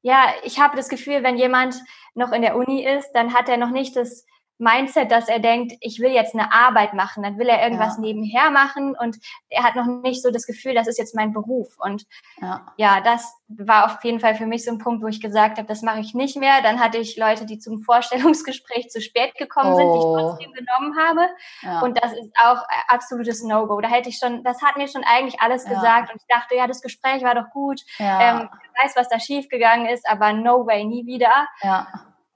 ja, 0.02 0.34
ich 0.42 0.60
habe 0.60 0.76
das 0.76 0.88
Gefühl, 0.88 1.22
wenn 1.22 1.36
jemand 1.36 1.76
noch 2.14 2.32
in 2.32 2.42
der 2.42 2.56
Uni 2.56 2.84
ist, 2.84 3.12
dann 3.12 3.32
hat 3.32 3.48
er 3.48 3.56
noch 3.56 3.70
nicht 3.70 3.96
das 3.96 4.26
Mindset, 4.62 5.10
dass 5.10 5.28
er 5.28 5.40
denkt, 5.40 5.74
ich 5.80 5.98
will 5.98 6.12
jetzt 6.12 6.34
eine 6.34 6.52
Arbeit 6.52 6.94
machen, 6.94 7.24
dann 7.24 7.36
will 7.36 7.48
er 7.48 7.62
irgendwas 7.62 7.96
ja. 7.96 8.02
nebenher 8.02 8.50
machen 8.52 8.96
und 8.96 9.18
er 9.48 9.64
hat 9.64 9.74
noch 9.74 9.86
nicht 9.86 10.22
so 10.22 10.30
das 10.30 10.46
Gefühl, 10.46 10.74
das 10.74 10.86
ist 10.86 10.98
jetzt 10.98 11.16
mein 11.16 11.32
Beruf. 11.32 11.76
Und 11.80 12.04
ja. 12.40 12.64
ja, 12.76 13.00
das 13.00 13.34
war 13.48 13.86
auf 13.86 14.04
jeden 14.04 14.20
Fall 14.20 14.36
für 14.36 14.46
mich 14.46 14.64
so 14.64 14.70
ein 14.70 14.78
Punkt, 14.78 15.02
wo 15.02 15.08
ich 15.08 15.20
gesagt 15.20 15.58
habe, 15.58 15.66
das 15.66 15.82
mache 15.82 15.98
ich 15.98 16.14
nicht 16.14 16.36
mehr. 16.36 16.62
Dann 16.62 16.78
hatte 16.78 16.98
ich 16.98 17.16
Leute, 17.16 17.44
die 17.44 17.58
zum 17.58 17.82
Vorstellungsgespräch 17.82 18.88
zu 18.88 19.00
spät 19.00 19.34
gekommen 19.34 19.72
oh. 19.72 19.76
sind, 19.76 19.92
die 19.92 19.98
ich 19.98 20.04
oh. 20.04 20.18
trotzdem 20.18 20.52
genommen 20.52 20.96
habe. 20.96 21.28
Ja. 21.62 21.80
Und 21.80 22.02
das 22.02 22.12
ist 22.12 22.30
auch 22.40 22.62
absolutes 22.86 23.42
No-Go. 23.42 23.80
Da 23.80 23.88
hätte 23.88 24.10
ich 24.10 24.18
schon, 24.18 24.44
das 24.44 24.62
hat 24.62 24.76
mir 24.76 24.86
schon 24.86 25.02
eigentlich 25.04 25.40
alles 25.40 25.64
gesagt 25.64 26.12
und 26.12 26.20
ich 26.20 26.26
dachte, 26.28 26.54
ja, 26.54 26.68
das 26.68 26.80
Gespräch 26.80 27.24
war 27.24 27.34
doch 27.34 27.50
gut. 27.50 27.80
Ähm, 27.98 28.48
ich 28.62 28.84
weiß, 28.84 28.96
was 28.96 29.08
da 29.08 29.18
schiefgegangen 29.18 29.86
ist, 29.86 30.08
aber 30.08 30.32
no 30.32 30.66
way, 30.66 30.84
nie 30.84 31.04
wieder. 31.04 31.48
Ja. 31.62 31.88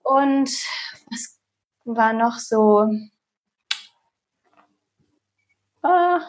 Und 0.02 0.50
was 1.10 1.35
war 1.86 2.12
noch 2.12 2.38
so. 2.38 2.88
Ah, 5.82 6.20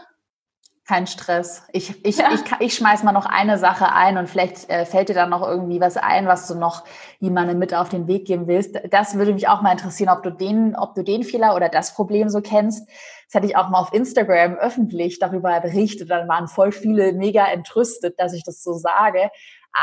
kein 0.87 1.05
Stress. 1.05 1.63
Ich, 1.73 2.05
ich, 2.05 2.17
ja. 2.17 2.29
ich, 2.33 2.41
ich 2.59 2.75
schmeiß 2.75 3.03
mal 3.03 3.11
noch 3.11 3.25
eine 3.25 3.57
Sache 3.57 3.91
ein 3.91 4.17
und 4.17 4.29
vielleicht 4.29 4.69
äh, 4.69 4.85
fällt 4.85 5.09
dir 5.09 5.15
dann 5.15 5.29
noch 5.29 5.45
irgendwie 5.45 5.81
was 5.81 5.97
ein, 5.97 6.27
was 6.27 6.47
du 6.47 6.55
noch 6.55 6.85
jemandem 7.19 7.59
mit 7.59 7.73
auf 7.73 7.89
den 7.89 8.07
Weg 8.07 8.25
geben 8.25 8.47
willst. 8.47 8.79
Das 8.89 9.17
würde 9.17 9.33
mich 9.33 9.49
auch 9.49 9.61
mal 9.61 9.73
interessieren, 9.73 10.09
ob 10.09 10.23
du 10.23 10.29
den, 10.29 10.77
ob 10.77 10.95
du 10.95 11.03
den 11.03 11.23
Fehler 11.23 11.55
oder 11.55 11.67
das 11.67 11.93
Problem 11.93 12.29
so 12.29 12.39
kennst. 12.39 12.87
Das 13.25 13.35
hatte 13.35 13.47
ich 13.47 13.57
auch 13.57 13.67
mal 13.67 13.79
auf 13.79 13.93
Instagram 13.93 14.55
öffentlich 14.55 15.19
darüber 15.19 15.59
berichtet. 15.59 16.09
Dann 16.09 16.29
waren 16.29 16.47
voll 16.47 16.71
viele 16.71 17.11
mega 17.11 17.45
entrüstet, 17.47 18.17
dass 18.17 18.31
ich 18.31 18.45
das 18.45 18.63
so 18.63 18.71
sage. 18.71 19.29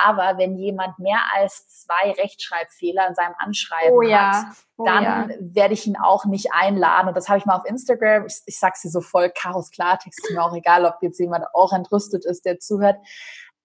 Aber 0.02 0.38
wenn 0.38 0.56
jemand 0.56 0.98
mehr 0.98 1.20
als 1.34 1.68
zwei 1.68 2.10
Rechtschreibfehler 2.12 3.08
in 3.08 3.14
seinem 3.14 3.34
Anschreiben 3.38 3.96
oh, 3.96 4.02
ja. 4.02 4.32
hat, 4.32 4.56
oh, 4.76 4.84
dann 4.84 5.04
ja. 5.04 5.28
werde 5.40 5.74
ich 5.74 5.86
ihn 5.86 5.96
auch 5.96 6.24
nicht 6.24 6.48
einladen. 6.52 7.08
Und 7.08 7.16
das 7.16 7.28
habe 7.28 7.38
ich 7.38 7.46
mal 7.46 7.56
auf 7.56 7.64
Instagram, 7.64 8.26
ich, 8.26 8.40
ich 8.46 8.58
sage 8.58 8.74
sie 8.76 8.88
so 8.88 9.00
voll 9.00 9.30
Chaos 9.30 9.70
Klartext, 9.70 10.18
ist 10.24 10.34
mir 10.34 10.42
auch 10.42 10.54
egal, 10.54 10.84
ob 10.84 10.96
jetzt 11.00 11.20
jemand 11.20 11.44
auch 11.54 11.72
entrüstet 11.72 12.24
ist, 12.24 12.44
der 12.44 12.58
zuhört. 12.58 12.96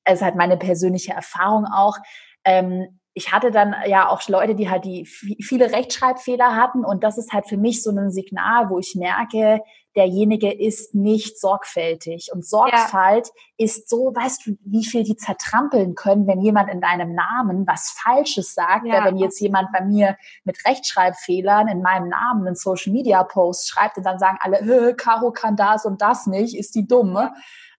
Es 0.04 0.16
ist 0.16 0.22
halt 0.22 0.36
meine 0.36 0.58
persönliche 0.58 1.14
Erfahrung 1.14 1.66
auch. 1.66 1.98
Ähm, 2.46 3.00
ich 3.20 3.34
hatte 3.34 3.52
dann 3.52 3.76
ja 3.86 4.08
auch 4.08 4.26
Leute, 4.30 4.56
die 4.56 4.70
halt 4.70 4.86
die 4.86 5.06
viele 5.06 5.74
Rechtschreibfehler 5.74 6.56
hatten 6.56 6.86
und 6.86 7.04
das 7.04 7.18
ist 7.18 7.34
halt 7.34 7.48
für 7.50 7.58
mich 7.58 7.84
so 7.84 7.92
ein 7.92 8.12
Signal, 8.12 8.70
wo 8.70 8.80
ich 8.80 8.96
merke, 8.96 9.62
derjenige 9.94 10.54
ist 10.54 10.96
nicht 10.96 11.38
sorgfältig. 11.38 12.30
Und 12.32 12.46
Sorgfalt 12.46 13.28
ja. 13.28 13.66
ist 13.66 13.90
so, 13.90 14.14
weißt 14.16 14.46
du, 14.46 14.58
wie 14.64 14.86
viel 14.86 15.04
die 15.04 15.18
zertrampeln 15.18 15.96
können, 15.96 16.28
wenn 16.28 16.40
jemand 16.40 16.70
in 16.70 16.80
deinem 16.80 17.14
Namen 17.14 17.68
was 17.68 17.94
Falsches 18.02 18.54
sagt. 18.54 18.88
Ja. 18.88 19.04
wenn 19.04 19.18
jetzt 19.18 19.42
jemand 19.42 19.74
bei 19.74 19.84
mir 19.84 20.16
mit 20.46 20.66
Rechtschreibfehlern 20.66 21.68
in 21.68 21.82
meinem 21.82 22.08
Namen 22.08 22.48
einen 22.48 22.56
Social 22.56 22.94
Media 22.94 23.22
Post 23.24 23.68
schreibt 23.68 23.98
und 23.98 24.06
dann 24.06 24.18
sagen 24.18 24.38
alle, 24.40 24.96
Caro 24.96 25.32
kann 25.32 25.58
das 25.58 25.86
und 25.86 26.02
das 26.02 26.26
nicht, 26.26 26.58
ist 26.58 26.74
die 26.76 26.88
dumme. 26.88 27.34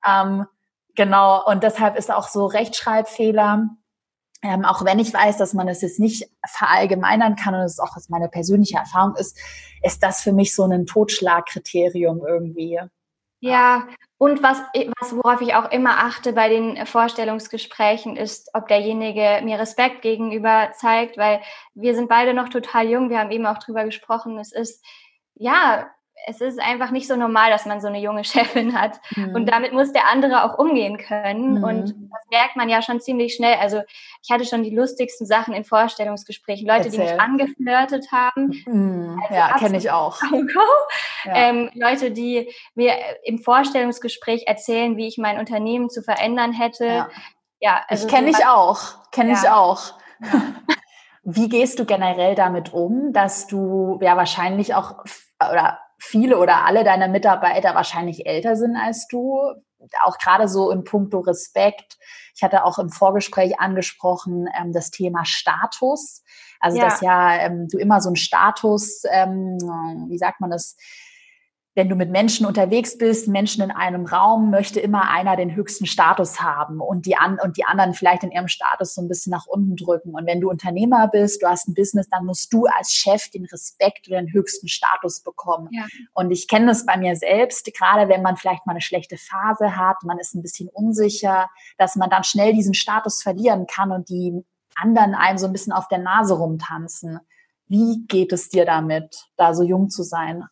Ähm, 0.06 0.44
genau. 0.96 1.42
Und 1.46 1.62
deshalb 1.62 1.96
ist 1.96 2.12
auch 2.12 2.28
so 2.28 2.44
Rechtschreibfehler 2.44 3.70
ähm, 4.42 4.64
auch 4.64 4.84
wenn 4.84 4.98
ich 4.98 5.12
weiß, 5.12 5.36
dass 5.36 5.54
man 5.54 5.68
es 5.68 5.82
jetzt 5.82 6.00
nicht 6.00 6.28
verallgemeinern 6.46 7.36
kann 7.36 7.54
und 7.54 7.60
es 7.60 7.78
auch 7.78 7.96
aus 7.96 8.08
meiner 8.08 8.28
persönliche 8.28 8.78
Erfahrung 8.78 9.14
ist, 9.16 9.38
ist 9.82 10.02
das 10.02 10.22
für 10.22 10.32
mich 10.32 10.54
so 10.54 10.64
ein 10.64 10.86
Totschlagkriterium 10.86 12.22
irgendwie. 12.26 12.80
Ja, 13.42 13.88
und 14.18 14.42
was, 14.42 14.60
was, 15.00 15.16
worauf 15.16 15.40
ich 15.40 15.54
auch 15.54 15.70
immer 15.70 15.98
achte 16.04 16.34
bei 16.34 16.50
den 16.50 16.84
Vorstellungsgesprächen 16.84 18.16
ist, 18.16 18.50
ob 18.52 18.68
derjenige 18.68 19.40
mir 19.42 19.58
Respekt 19.58 20.02
gegenüber 20.02 20.72
zeigt, 20.74 21.16
weil 21.16 21.40
wir 21.74 21.94
sind 21.94 22.08
beide 22.08 22.34
noch 22.34 22.50
total 22.50 22.88
jung, 22.88 23.08
wir 23.08 23.18
haben 23.18 23.30
eben 23.30 23.46
auch 23.46 23.58
drüber 23.58 23.84
gesprochen, 23.84 24.38
es 24.38 24.52
ist, 24.52 24.84
ja, 25.34 25.88
es 26.26 26.40
ist 26.40 26.60
einfach 26.60 26.90
nicht 26.90 27.06
so 27.06 27.16
normal, 27.16 27.50
dass 27.50 27.66
man 27.66 27.80
so 27.80 27.88
eine 27.88 28.00
junge 28.00 28.24
Chefin 28.24 28.78
hat. 28.78 29.00
Mhm. 29.16 29.34
Und 29.34 29.46
damit 29.46 29.72
muss 29.72 29.92
der 29.92 30.08
andere 30.08 30.44
auch 30.44 30.58
umgehen 30.58 30.98
können. 30.98 31.58
Mhm. 31.58 31.64
Und 31.64 31.88
das 32.10 32.26
merkt 32.30 32.56
man 32.56 32.68
ja 32.68 32.82
schon 32.82 33.00
ziemlich 33.00 33.34
schnell. 33.34 33.56
Also 33.60 33.82
ich 34.22 34.30
hatte 34.30 34.44
schon 34.44 34.62
die 34.62 34.74
lustigsten 34.74 35.26
Sachen 35.26 35.54
in 35.54 35.64
Vorstellungsgesprächen. 35.64 36.66
Leute, 36.66 36.86
Erzähl. 36.86 37.06
die 37.06 37.12
mich 37.12 37.20
angeflirtet 37.20 38.12
haben. 38.12 38.62
Mhm. 38.66 39.20
Also 39.22 39.34
ja, 39.34 39.58
kenne 39.58 39.78
ich 39.78 39.90
auch. 39.90 40.20
Ja. 41.26 41.34
Ähm, 41.34 41.70
Leute, 41.74 42.12
die 42.12 42.50
mir 42.74 42.94
im 43.24 43.40
Vorstellungsgespräch 43.40 44.44
erzählen, 44.46 44.96
wie 44.96 45.06
ich 45.06 45.18
mein 45.18 45.38
Unternehmen 45.38 45.90
zu 45.90 46.02
verändern 46.02 46.52
hätte. 46.52 46.86
Ja, 46.86 47.08
ja 47.60 47.84
also 47.88 48.06
ich 48.06 48.10
kenne 48.10 48.32
so 48.32 48.38
ich 48.38 48.46
auch. 48.46 49.10
Kenne 49.10 49.32
ja. 49.32 49.38
ich 49.38 49.50
auch. 49.50 49.92
Wie 51.22 51.50
gehst 51.50 51.78
du 51.78 51.84
generell 51.84 52.34
damit 52.34 52.72
um, 52.72 53.12
dass 53.12 53.48
du 53.48 53.98
ja 54.00 54.16
wahrscheinlich 54.16 54.74
auch 54.74 55.04
oder 55.40 55.78
viele 56.00 56.38
oder 56.38 56.64
alle 56.64 56.82
deiner 56.82 57.08
Mitarbeiter 57.08 57.74
wahrscheinlich 57.74 58.26
älter 58.26 58.56
sind 58.56 58.76
als 58.76 59.06
du, 59.08 59.38
auch 60.04 60.18
gerade 60.18 60.48
so 60.48 60.70
in 60.70 60.84
puncto 60.84 61.20
Respekt. 61.20 61.98
Ich 62.34 62.42
hatte 62.42 62.64
auch 62.64 62.78
im 62.78 62.90
Vorgespräch 62.90 63.60
angesprochen 63.60 64.48
ähm, 64.58 64.72
das 64.72 64.90
Thema 64.90 65.24
Status. 65.24 66.22
Also 66.58 66.78
ja. 66.78 66.84
dass 66.84 67.00
ja 67.00 67.36
ähm, 67.36 67.68
du 67.68 67.78
immer 67.78 68.00
so 68.00 68.08
einen 68.08 68.16
Status, 68.16 69.02
ähm, 69.10 69.58
wie 70.08 70.18
sagt 70.18 70.40
man 70.40 70.50
das, 70.50 70.76
wenn 71.74 71.88
du 71.88 71.94
mit 71.94 72.10
Menschen 72.10 72.46
unterwegs 72.46 72.98
bist, 72.98 73.28
Menschen 73.28 73.62
in 73.62 73.70
einem 73.70 74.04
Raum, 74.04 74.50
möchte 74.50 74.80
immer 74.80 75.08
einer 75.08 75.36
den 75.36 75.54
höchsten 75.54 75.86
Status 75.86 76.40
haben 76.42 76.80
und 76.80 77.06
die, 77.06 77.16
an, 77.16 77.38
und 77.42 77.56
die 77.56 77.64
anderen 77.64 77.94
vielleicht 77.94 78.24
in 78.24 78.32
ihrem 78.32 78.48
Status 78.48 78.94
so 78.94 79.02
ein 79.02 79.08
bisschen 79.08 79.30
nach 79.30 79.46
unten 79.46 79.76
drücken. 79.76 80.14
Und 80.14 80.26
wenn 80.26 80.40
du 80.40 80.50
Unternehmer 80.50 81.06
bist, 81.06 81.42
du 81.42 81.46
hast 81.48 81.68
ein 81.68 81.74
Business, 81.74 82.08
dann 82.10 82.26
musst 82.26 82.52
du 82.52 82.66
als 82.66 82.92
Chef 82.92 83.30
den 83.30 83.44
Respekt 83.44 84.08
oder 84.08 84.20
den 84.20 84.32
höchsten 84.32 84.66
Status 84.66 85.22
bekommen. 85.22 85.68
Ja. 85.70 85.86
Und 86.12 86.32
ich 86.32 86.48
kenne 86.48 86.66
das 86.66 86.84
bei 86.86 86.96
mir 86.96 87.14
selbst, 87.14 87.72
gerade 87.72 88.08
wenn 88.08 88.22
man 88.22 88.36
vielleicht 88.36 88.66
mal 88.66 88.72
eine 88.72 88.80
schlechte 88.80 89.16
Phase 89.16 89.76
hat, 89.76 90.02
man 90.02 90.18
ist 90.18 90.34
ein 90.34 90.42
bisschen 90.42 90.68
unsicher, 90.68 91.48
dass 91.78 91.94
man 91.94 92.10
dann 92.10 92.24
schnell 92.24 92.52
diesen 92.52 92.74
Status 92.74 93.22
verlieren 93.22 93.66
kann 93.68 93.92
und 93.92 94.08
die 94.08 94.44
anderen 94.74 95.14
einem 95.14 95.38
so 95.38 95.46
ein 95.46 95.52
bisschen 95.52 95.72
auf 95.72 95.86
der 95.86 95.98
Nase 95.98 96.34
rumtanzen. 96.34 97.20
Wie 97.68 98.04
geht 98.08 98.32
es 98.32 98.48
dir 98.48 98.64
damit, 98.64 99.28
da 99.36 99.54
so 99.54 99.62
jung 99.62 99.88
zu 99.88 100.02
sein? 100.02 100.44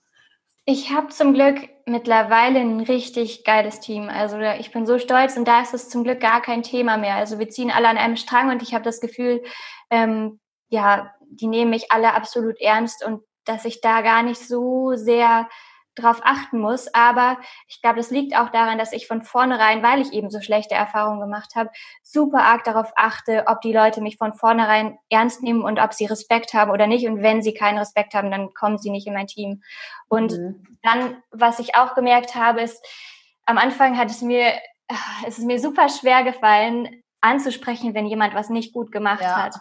Ich 0.70 0.92
habe 0.92 1.08
zum 1.08 1.32
Glück 1.32 1.66
mittlerweile 1.86 2.60
ein 2.60 2.80
richtig 2.80 3.42
geiles 3.42 3.80
Team. 3.80 4.10
Also 4.10 4.38
ich 4.38 4.70
bin 4.70 4.84
so 4.84 4.98
stolz 4.98 5.34
und 5.38 5.48
da 5.48 5.62
ist 5.62 5.72
es 5.72 5.88
zum 5.88 6.04
Glück 6.04 6.20
gar 6.20 6.42
kein 6.42 6.62
Thema 6.62 6.98
mehr. 6.98 7.14
Also 7.14 7.38
wir 7.38 7.48
ziehen 7.48 7.70
alle 7.70 7.88
an 7.88 7.96
einem 7.96 8.16
Strang 8.16 8.50
und 8.50 8.60
ich 8.60 8.74
habe 8.74 8.84
das 8.84 9.00
Gefühl, 9.00 9.42
ähm, 9.88 10.40
ja, 10.68 11.14
die 11.30 11.46
nehmen 11.46 11.70
mich 11.70 11.90
alle 11.90 12.12
absolut 12.12 12.60
ernst 12.60 13.02
und 13.02 13.22
dass 13.46 13.64
ich 13.64 13.80
da 13.80 14.02
gar 14.02 14.22
nicht 14.22 14.46
so 14.46 14.92
sehr 14.94 15.48
drauf 16.02 16.20
achten 16.22 16.58
muss. 16.58 16.92
Aber 16.94 17.38
ich 17.66 17.80
glaube, 17.82 17.96
das 17.96 18.10
liegt 18.10 18.36
auch 18.36 18.50
daran, 18.50 18.78
dass 18.78 18.92
ich 18.92 19.06
von 19.06 19.22
vornherein, 19.22 19.82
weil 19.82 20.00
ich 20.00 20.12
eben 20.12 20.30
so 20.30 20.40
schlechte 20.40 20.74
Erfahrungen 20.74 21.20
gemacht 21.20 21.54
habe, 21.56 21.70
super 22.02 22.42
arg 22.42 22.64
darauf 22.64 22.92
achte, 22.96 23.44
ob 23.46 23.60
die 23.60 23.72
Leute 23.72 24.00
mich 24.00 24.16
von 24.16 24.34
vornherein 24.34 24.98
ernst 25.10 25.42
nehmen 25.42 25.62
und 25.62 25.80
ob 25.80 25.92
sie 25.92 26.06
Respekt 26.06 26.54
haben 26.54 26.70
oder 26.70 26.86
nicht. 26.86 27.06
Und 27.06 27.22
wenn 27.22 27.42
sie 27.42 27.54
keinen 27.54 27.78
Respekt 27.78 28.14
haben, 28.14 28.30
dann 28.30 28.54
kommen 28.54 28.78
sie 28.78 28.90
nicht 28.90 29.06
in 29.06 29.14
mein 29.14 29.26
Team. 29.26 29.62
Und 30.08 30.32
mhm. 30.32 30.78
dann, 30.82 31.22
was 31.30 31.58
ich 31.58 31.74
auch 31.74 31.94
gemerkt 31.94 32.34
habe, 32.34 32.62
ist, 32.62 32.84
am 33.44 33.58
Anfang 33.58 33.96
hat 33.96 34.10
es 34.10 34.22
mir, 34.22 34.52
es 35.26 35.38
ist 35.38 35.44
mir 35.44 35.58
super 35.58 35.88
schwer 35.88 36.22
gefallen, 36.22 37.02
anzusprechen, 37.20 37.94
wenn 37.94 38.06
jemand 38.06 38.34
was 38.34 38.48
nicht 38.48 38.72
gut 38.72 38.92
gemacht 38.92 39.22
ja. 39.22 39.44
hat. 39.44 39.54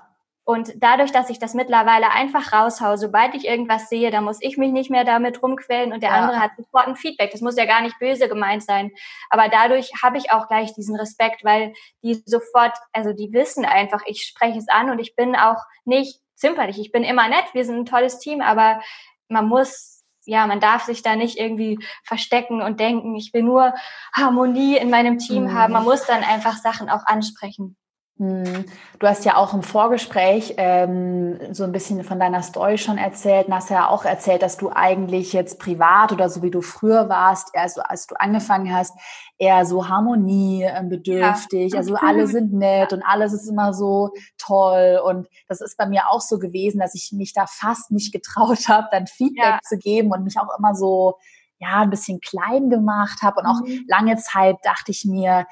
Und 0.50 0.72
dadurch, 0.78 1.12
dass 1.12 1.30
ich 1.30 1.40
das 1.40 1.54
mittlerweile 1.54 2.10
einfach 2.10 2.54
raushaue, 2.54 2.98
sobald 2.98 3.36
ich 3.36 3.46
irgendwas 3.46 3.90
sehe, 3.90 4.12
da 4.12 4.22
muss 4.22 4.38
ich 4.40 4.56
mich 4.56 4.72
nicht 4.72 4.90
mehr 4.90 5.04
damit 5.04 5.44
rumquälen 5.44 5.92
und 5.92 6.02
der 6.02 6.12
ja. 6.12 6.16
andere 6.16 6.40
hat 6.40 6.52
sofort 6.56 6.88
ein 6.88 6.96
Feedback. 6.96 7.32
Das 7.32 7.42
muss 7.42 7.58
ja 7.58 7.66
gar 7.66 7.82
nicht 7.82 8.00
böse 8.00 8.30
gemeint 8.30 8.64
sein. 8.64 8.92
Aber 9.30 9.50
dadurch 9.50 9.92
habe 10.02 10.18
ich 10.18 10.32
auch 10.32 10.48
gleich 10.48 10.74
diesen 10.74 10.96
Respekt, 10.96 11.44
weil 11.44 11.74
die 12.02 12.24
sofort, 12.26 12.78
also 12.94 13.12
die 13.12 13.34
wissen 13.34 13.66
einfach, 13.66 14.04
ich 14.06 14.24
spreche 14.24 14.58
es 14.58 14.70
an 14.70 14.90
und 14.90 15.00
ich 15.00 15.18
bin 15.18 15.36
auch 15.36 15.62
nicht 15.84 16.22
zimperlich. 16.36 16.80
Ich 16.80 16.94
bin 16.94 17.04
immer 17.04 17.28
nett, 17.28 17.44
wir 17.52 17.66
sind 17.66 17.80
ein 17.80 17.86
tolles 17.86 18.18
Team, 18.20 18.40
aber 18.40 18.80
man 19.28 19.50
muss 19.50 19.96
ja, 20.26 20.48
man 20.48 20.62
darf 20.62 20.84
sich 20.84 21.02
da 21.04 21.18
nicht 21.18 21.38
irgendwie 21.38 21.80
verstecken 22.04 22.62
und 22.62 22.80
denken, 22.80 23.16
ich 23.16 23.34
will 23.34 23.44
nur 23.44 23.74
Harmonie 24.14 24.78
in 24.78 24.90
meinem 24.90 25.20
Team 25.20 25.44
mhm. 25.44 25.54
haben. 25.54 25.74
Man 25.74 25.84
muss 25.86 26.06
dann 26.06 26.24
einfach 26.24 26.56
Sachen 26.58 26.90
auch 26.90 27.06
ansprechen. 27.06 27.78
Hm. 28.18 28.66
Du 28.98 29.08
hast 29.08 29.26
ja 29.26 29.38
auch 29.38 29.54
im 29.54 29.62
Vorgespräch 29.62 30.56
ähm, 30.58 31.38
so 31.54 31.64
ein 31.64 31.72
bisschen 31.72 32.04
von 32.04 32.20
deiner 32.20 32.42
Story 32.42 32.80
schon 32.80 32.98
erzählt 32.98 33.48
und 33.48 33.54
hast 33.54 33.70
ja 33.70 33.90
auch 33.90 34.06
erzählt, 34.06 34.42
dass 34.42 34.58
du 34.58 34.72
eigentlich 34.74 35.34
jetzt 35.34 35.60
privat 35.60 36.12
oder 36.12 36.28
so 36.28 36.42
wie 36.42 36.50
du 36.50 36.62
früher 36.62 37.10
warst, 37.10 37.56
also 37.56 37.82
als 37.82 38.08
du 38.08 38.16
angefangen 38.20 38.74
hast, 38.76 38.96
eher 39.38 39.66
so 39.68 39.88
harmoniebedürftig. 39.88 41.74
Ja. 41.74 41.78
Also 41.78 41.96
alle 42.02 42.26
sind 42.26 42.54
nett 42.54 42.92
und 42.92 43.04
alles 43.04 43.34
ist 43.34 43.48
immer 43.48 43.74
so 43.74 44.10
toll. 44.40 45.00
Und 45.06 45.28
das 45.48 45.62
ist 45.62 45.78
bei 45.78 45.86
mir 45.86 46.10
auch 46.10 46.22
so 46.22 46.40
gewesen, 46.40 46.80
dass 46.80 46.96
ich 46.96 47.12
mich 47.12 47.34
da 47.34 47.46
fast 47.48 47.92
nicht 47.92 48.12
getraut 48.12 48.60
habe, 48.68 48.88
dann 48.92 49.06
Feedback 49.06 49.46
ja. 49.46 49.60
zu 49.64 49.78
geben 49.78 50.12
und 50.12 50.24
mich 50.24 50.40
auch 50.40 50.58
immer 50.58 50.74
so 50.74 51.18
ja 51.60 51.82
ein 51.82 51.92
bisschen 51.92 52.20
klein 52.20 52.72
gemacht 52.72 53.22
habe. 53.22 53.42
Und 53.42 53.46
auch 53.46 53.62
mhm. 53.62 53.86
lange 53.88 54.18
Zeit 54.18 54.58
dachte 54.64 54.90
ich 54.90 55.06
mir, 55.06 55.46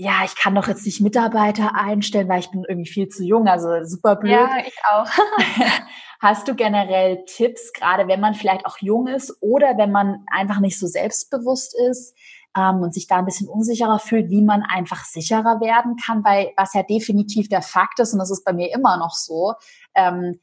ja, 0.00 0.20
ich 0.24 0.36
kann 0.36 0.54
doch 0.54 0.68
jetzt 0.68 0.86
nicht 0.86 1.00
Mitarbeiter 1.00 1.74
einstellen, 1.74 2.28
weil 2.28 2.38
ich 2.38 2.50
bin 2.52 2.64
irgendwie 2.68 2.88
viel 2.88 3.08
zu 3.08 3.24
jung, 3.24 3.48
also 3.48 3.84
super 3.84 4.14
blöd. 4.14 4.30
Ja, 4.30 4.58
ich 4.64 4.76
auch. 4.88 5.08
Hast 6.20 6.46
du 6.46 6.54
generell 6.54 7.24
Tipps, 7.26 7.72
gerade 7.72 8.06
wenn 8.06 8.20
man 8.20 8.34
vielleicht 8.34 8.64
auch 8.64 8.78
jung 8.78 9.08
ist 9.08 9.36
oder 9.40 9.76
wenn 9.76 9.90
man 9.90 10.24
einfach 10.30 10.60
nicht 10.60 10.78
so 10.78 10.86
selbstbewusst 10.86 11.74
ist 11.90 12.16
ähm, 12.56 12.80
und 12.80 12.94
sich 12.94 13.08
da 13.08 13.16
ein 13.16 13.24
bisschen 13.24 13.48
unsicherer 13.48 13.98
fühlt, 13.98 14.30
wie 14.30 14.42
man 14.42 14.62
einfach 14.62 15.04
sicherer 15.04 15.60
werden 15.60 15.96
kann, 15.96 16.24
weil 16.24 16.52
was 16.56 16.74
ja 16.74 16.84
definitiv 16.84 17.48
der 17.48 17.62
Fakt 17.62 17.98
ist, 17.98 18.12
und 18.12 18.20
das 18.20 18.30
ist 18.30 18.44
bei 18.44 18.52
mir 18.52 18.72
immer 18.72 18.98
noch 18.98 19.14
so, 19.14 19.54
ähm, 19.96 20.38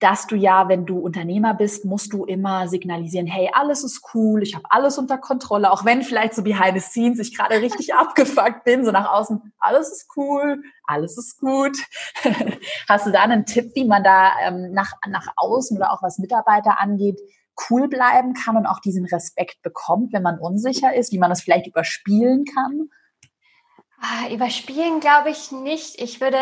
dass 0.00 0.28
du 0.28 0.36
ja, 0.36 0.68
wenn 0.68 0.86
du 0.86 0.98
Unternehmer 0.98 1.54
bist, 1.54 1.84
musst 1.84 2.12
du 2.12 2.24
immer 2.24 2.68
signalisieren, 2.68 3.26
hey, 3.26 3.50
alles 3.52 3.82
ist 3.82 4.02
cool, 4.14 4.42
ich 4.42 4.54
habe 4.54 4.64
alles 4.70 4.96
unter 4.96 5.18
Kontrolle, 5.18 5.72
auch 5.72 5.84
wenn 5.84 6.02
vielleicht 6.02 6.34
so 6.34 6.42
behind 6.42 6.74
the 6.74 6.80
scenes 6.80 7.18
ich 7.18 7.36
gerade 7.36 7.60
richtig 7.60 7.94
abgefuckt 7.94 8.64
bin, 8.64 8.84
so 8.84 8.92
nach 8.92 9.10
außen, 9.10 9.52
alles 9.58 9.90
ist 9.90 10.06
cool, 10.16 10.62
alles 10.84 11.18
ist 11.18 11.40
gut. 11.40 11.76
Hast 12.88 13.06
du 13.06 13.10
da 13.10 13.22
einen 13.22 13.44
Tipp, 13.44 13.72
wie 13.74 13.84
man 13.84 14.04
da 14.04 14.32
ähm, 14.42 14.72
nach, 14.72 14.92
nach 15.08 15.26
außen 15.36 15.76
oder 15.76 15.92
auch 15.92 16.02
was 16.02 16.18
Mitarbeiter 16.18 16.80
angeht, 16.80 17.18
cool 17.68 17.88
bleiben 17.88 18.34
kann 18.34 18.56
und 18.56 18.66
auch 18.66 18.80
diesen 18.80 19.04
Respekt 19.06 19.62
bekommt, 19.62 20.12
wenn 20.12 20.22
man 20.22 20.38
unsicher 20.38 20.94
ist, 20.94 21.12
wie 21.12 21.18
man 21.18 21.30
das 21.30 21.42
vielleicht 21.42 21.66
überspielen 21.66 22.44
kann? 22.44 22.88
Ah, 24.00 24.32
überspielen 24.32 25.00
glaube 25.00 25.30
ich 25.30 25.50
nicht. 25.50 26.00
Ich 26.00 26.20
würde 26.20 26.38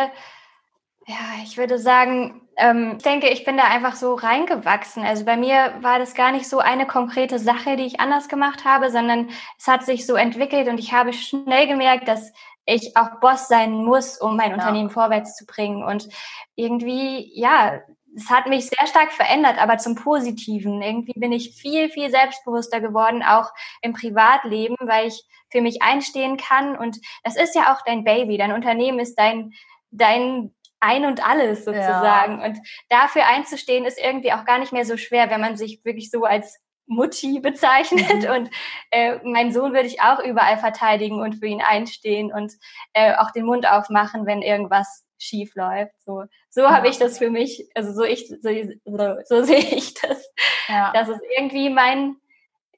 ja, 1.06 1.42
ich 1.44 1.56
würde 1.56 1.78
sagen, 1.78 2.42
ähm, 2.56 2.94
ich 2.96 3.02
denke, 3.04 3.28
ich 3.28 3.44
bin 3.44 3.56
da 3.56 3.64
einfach 3.64 3.94
so 3.94 4.14
reingewachsen. 4.14 5.04
Also 5.04 5.24
bei 5.24 5.36
mir 5.36 5.74
war 5.80 5.98
das 5.98 6.14
gar 6.14 6.32
nicht 6.32 6.48
so 6.48 6.58
eine 6.58 6.86
konkrete 6.86 7.38
Sache, 7.38 7.76
die 7.76 7.86
ich 7.86 8.00
anders 8.00 8.28
gemacht 8.28 8.64
habe, 8.64 8.90
sondern 8.90 9.30
es 9.58 9.68
hat 9.68 9.84
sich 9.84 10.04
so 10.04 10.14
entwickelt 10.16 10.68
und 10.68 10.78
ich 10.78 10.92
habe 10.92 11.12
schnell 11.12 11.68
gemerkt, 11.68 12.08
dass 12.08 12.32
ich 12.64 12.96
auch 12.96 13.20
Boss 13.20 13.46
sein 13.46 13.84
muss, 13.84 14.18
um 14.18 14.36
mein 14.36 14.50
ja. 14.50 14.56
Unternehmen 14.56 14.90
vorwärts 14.90 15.36
zu 15.36 15.46
bringen. 15.46 15.84
Und 15.84 16.08
irgendwie, 16.56 17.30
ja, 17.38 17.80
es 18.16 18.28
hat 18.28 18.48
mich 18.48 18.66
sehr 18.66 18.86
stark 18.88 19.12
verändert, 19.12 19.58
aber 19.58 19.78
zum 19.78 19.94
Positiven. 19.94 20.82
Irgendwie 20.82 21.12
bin 21.14 21.30
ich 21.30 21.54
viel, 21.54 21.88
viel 21.88 22.10
selbstbewusster 22.10 22.80
geworden, 22.80 23.22
auch 23.22 23.50
im 23.82 23.92
Privatleben, 23.92 24.76
weil 24.80 25.08
ich 25.08 25.24
für 25.52 25.60
mich 25.60 25.82
einstehen 25.82 26.36
kann. 26.36 26.76
Und 26.76 26.98
das 27.22 27.36
ist 27.36 27.54
ja 27.54 27.72
auch 27.72 27.82
dein 27.82 28.02
Baby. 28.02 28.38
Dein 28.38 28.52
Unternehmen 28.52 28.98
ist 28.98 29.14
dein, 29.14 29.52
dein 29.92 30.52
ein 30.80 31.04
und 31.04 31.26
alles 31.26 31.64
sozusagen. 31.64 32.40
Ja. 32.40 32.46
Und 32.46 32.58
dafür 32.88 33.26
einzustehen 33.26 33.84
ist 33.84 33.98
irgendwie 33.98 34.32
auch 34.32 34.44
gar 34.44 34.58
nicht 34.58 34.72
mehr 34.72 34.84
so 34.84 34.96
schwer, 34.96 35.30
wenn 35.30 35.40
man 35.40 35.56
sich 35.56 35.84
wirklich 35.84 36.10
so 36.10 36.24
als 36.24 36.58
Mutti 36.86 37.40
bezeichnet. 37.42 38.24
Mhm. 38.24 38.30
Und 38.30 38.50
äh, 38.90 39.18
mein 39.24 39.52
Sohn 39.52 39.72
würde 39.72 39.88
ich 39.88 40.00
auch 40.00 40.20
überall 40.20 40.58
verteidigen 40.58 41.20
und 41.20 41.36
für 41.36 41.46
ihn 41.46 41.62
einstehen 41.62 42.32
und 42.32 42.52
äh, 42.92 43.14
auch 43.16 43.30
den 43.30 43.46
Mund 43.46 43.68
aufmachen, 43.68 44.26
wenn 44.26 44.42
irgendwas 44.42 45.04
schief 45.18 45.54
läuft. 45.54 45.94
So, 46.04 46.24
so 46.50 46.62
ja. 46.62 46.70
habe 46.70 46.88
ich 46.88 46.98
das 46.98 47.18
für 47.18 47.30
mich, 47.30 47.68
also 47.74 47.92
so 47.92 48.04
ich, 48.04 48.28
so, 48.28 48.50
so, 48.84 49.16
so 49.24 49.42
sehe 49.44 49.58
ich 49.58 49.94
das, 49.94 50.30
ja. 50.68 50.92
dass 50.92 51.08
es 51.08 51.18
irgendwie 51.36 51.70
mein, 51.70 52.16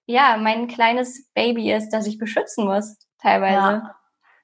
ja, 0.07 0.37
mein 0.39 0.69
kleines 0.69 1.29
Baby 1.35 1.73
ist, 1.73 1.91
das 1.91 2.07
ich 2.07 2.19
beschützen 2.19 2.65
muss, 2.65 2.97
teilweise. 3.21 3.55
Ja. 3.55 3.98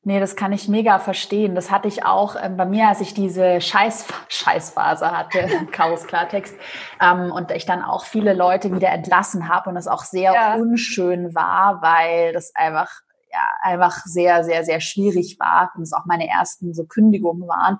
Nee, 0.07 0.20
das 0.20 0.36
kann 0.36 0.52
ich 0.52 0.68
mega 0.68 0.98
verstehen. 0.98 1.55
Das 1.55 1.70
hatte 1.70 1.88
ich 1.88 2.05
auch 2.05 2.36
ähm, 2.40 2.59
bei 2.59 2.66
mir, 2.66 2.88
als 2.88 3.00
ich 3.00 3.14
diese 3.14 3.62
Scheiß 3.62 4.07
Scheißphase 4.28 5.11
hatte, 5.11 5.48
Chaos 5.72 6.07
Klartext, 6.07 6.55
ähm, 7.00 7.32
und 7.32 7.50
ich 7.50 7.64
dann 7.64 7.82
auch 7.82 8.05
viele 8.05 8.34
Leute 8.34 8.74
wieder 8.74 8.90
entlassen 8.90 9.48
habe 9.48 9.70
und 9.70 9.76
es 9.76 9.88
auch 9.88 10.05
sehr 10.05 10.34
ja. 10.34 10.55
unschön 10.57 11.34
war, 11.34 11.80
weil 11.80 12.34
das 12.34 12.55
einfach 12.55 12.90
ja 13.32 13.48
einfach 13.62 13.96
sehr 14.05 14.44
sehr 14.44 14.64
sehr 14.64 14.80
schwierig 14.80 15.38
war 15.40 15.72
und 15.74 15.82
es 15.82 15.92
auch 15.92 16.05
meine 16.05 16.28
ersten 16.28 16.74
so 16.74 16.84
Kündigungen 16.84 17.48
waren. 17.48 17.78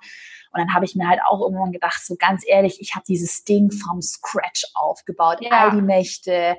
Und 0.53 0.61
dann 0.61 0.75
habe 0.75 0.85
ich 0.85 0.97
mir 0.97 1.09
halt 1.09 1.21
auch 1.29 1.41
irgendwann 1.41 1.73
gedacht, 1.73 2.01
so 2.05 2.17
ganz 2.19 2.43
ehrlich, 2.47 2.81
ich 2.81 2.95
habe 2.95 3.05
dieses 3.07 3.45
Ding 3.45 3.71
vom 3.71 4.01
Scratch 4.01 4.65
aufgebaut, 4.75 5.39
ja. 5.41 5.51
all 5.51 5.71
die 5.73 5.83
Nächte, 5.83 6.57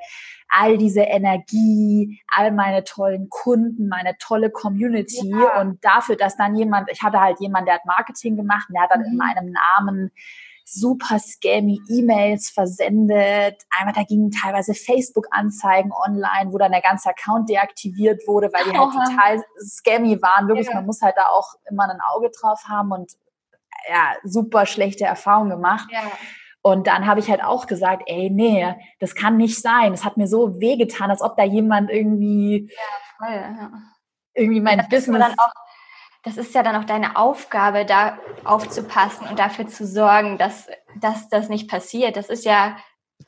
all 0.49 0.77
diese 0.77 1.01
Energie, 1.01 2.21
all 2.27 2.51
meine 2.51 2.83
tollen 2.83 3.29
Kunden, 3.29 3.87
meine 3.87 4.17
tolle 4.17 4.49
Community 4.49 5.29
ja. 5.29 5.61
und 5.61 5.83
dafür, 5.83 6.15
dass 6.15 6.37
dann 6.37 6.55
jemand, 6.55 6.89
ich 6.91 7.01
hatte 7.01 7.19
halt 7.19 7.39
jemand, 7.39 7.67
der 7.67 7.75
hat 7.75 7.85
Marketing 7.85 8.35
gemacht 8.35 8.67
der 8.69 8.81
hat 8.81 8.91
dann 8.91 9.01
mhm. 9.01 9.07
in 9.07 9.17
meinem 9.17 9.51
Namen 9.51 10.11
super 10.65 11.19
scammy 11.19 11.79
E-Mails 11.89 12.49
versendet. 12.49 13.63
Einmal, 13.69 13.93
da 13.93 14.03
gingen 14.03 14.31
teilweise 14.31 14.73
Facebook-Anzeigen 14.73 15.91
online, 15.91 16.51
wo 16.51 16.57
dann 16.57 16.71
der 16.71 16.81
ganze 16.81 17.09
Account 17.09 17.49
deaktiviert 17.49 18.27
wurde, 18.27 18.51
weil 18.51 18.63
die 18.65 18.77
halt 18.77 18.89
Oha. 18.89 19.05
total 19.05 19.43
scammy 19.59 20.21
waren. 20.21 20.47
Wirklich, 20.47 20.67
ja. 20.67 20.73
man 20.73 20.87
muss 20.87 21.01
halt 21.01 21.15
da 21.17 21.27
auch 21.27 21.53
immer 21.69 21.83
ein 21.83 21.99
Auge 22.13 22.31
drauf 22.31 22.63
haben 22.67 22.91
und 22.91 23.13
ja, 23.87 24.15
super 24.23 24.65
schlechte 24.65 25.05
Erfahrungen 25.05 25.51
gemacht. 25.51 25.87
Ja. 25.91 26.01
Und 26.65 26.87
dann 26.87 27.05
habe 27.05 27.19
ich 27.19 27.29
halt 27.29 27.43
auch 27.43 27.67
gesagt, 27.67 28.05
ey, 28.07 28.31
nee, 28.31 28.73
das 28.99 29.13
kann 29.13 29.37
nicht 29.37 29.61
sein. 29.61 29.91
Das 29.91 30.03
hat 30.03 30.17
mir 30.17 30.25
so 30.25 30.59
wehgetan, 30.59 31.11
als 31.11 31.21
ob 31.21 31.37
da 31.37 31.43
jemand 31.43 31.91
irgendwie, 31.91 32.71
ja, 32.71 33.17
voll, 33.19 33.35
ja. 33.35 33.71
irgendwie 34.33 34.61
mein 34.61 34.79
das 34.79 34.89
Business. 34.89 35.19
Dann 35.19 35.37
auch, 35.37 35.51
das 36.23 36.37
ist 36.37 36.55
ja 36.55 36.63
dann 36.63 36.75
auch 36.75 36.85
deine 36.85 37.17
Aufgabe, 37.17 37.85
da 37.85 38.17
aufzupassen 38.45 39.27
und 39.27 39.37
dafür 39.37 39.67
zu 39.67 39.85
sorgen, 39.85 40.39
dass, 40.39 40.67
dass 40.99 41.29
das 41.29 41.49
nicht 41.49 41.69
passiert. 41.69 42.17
Das 42.17 42.29
ist 42.29 42.45
ja, 42.45 42.77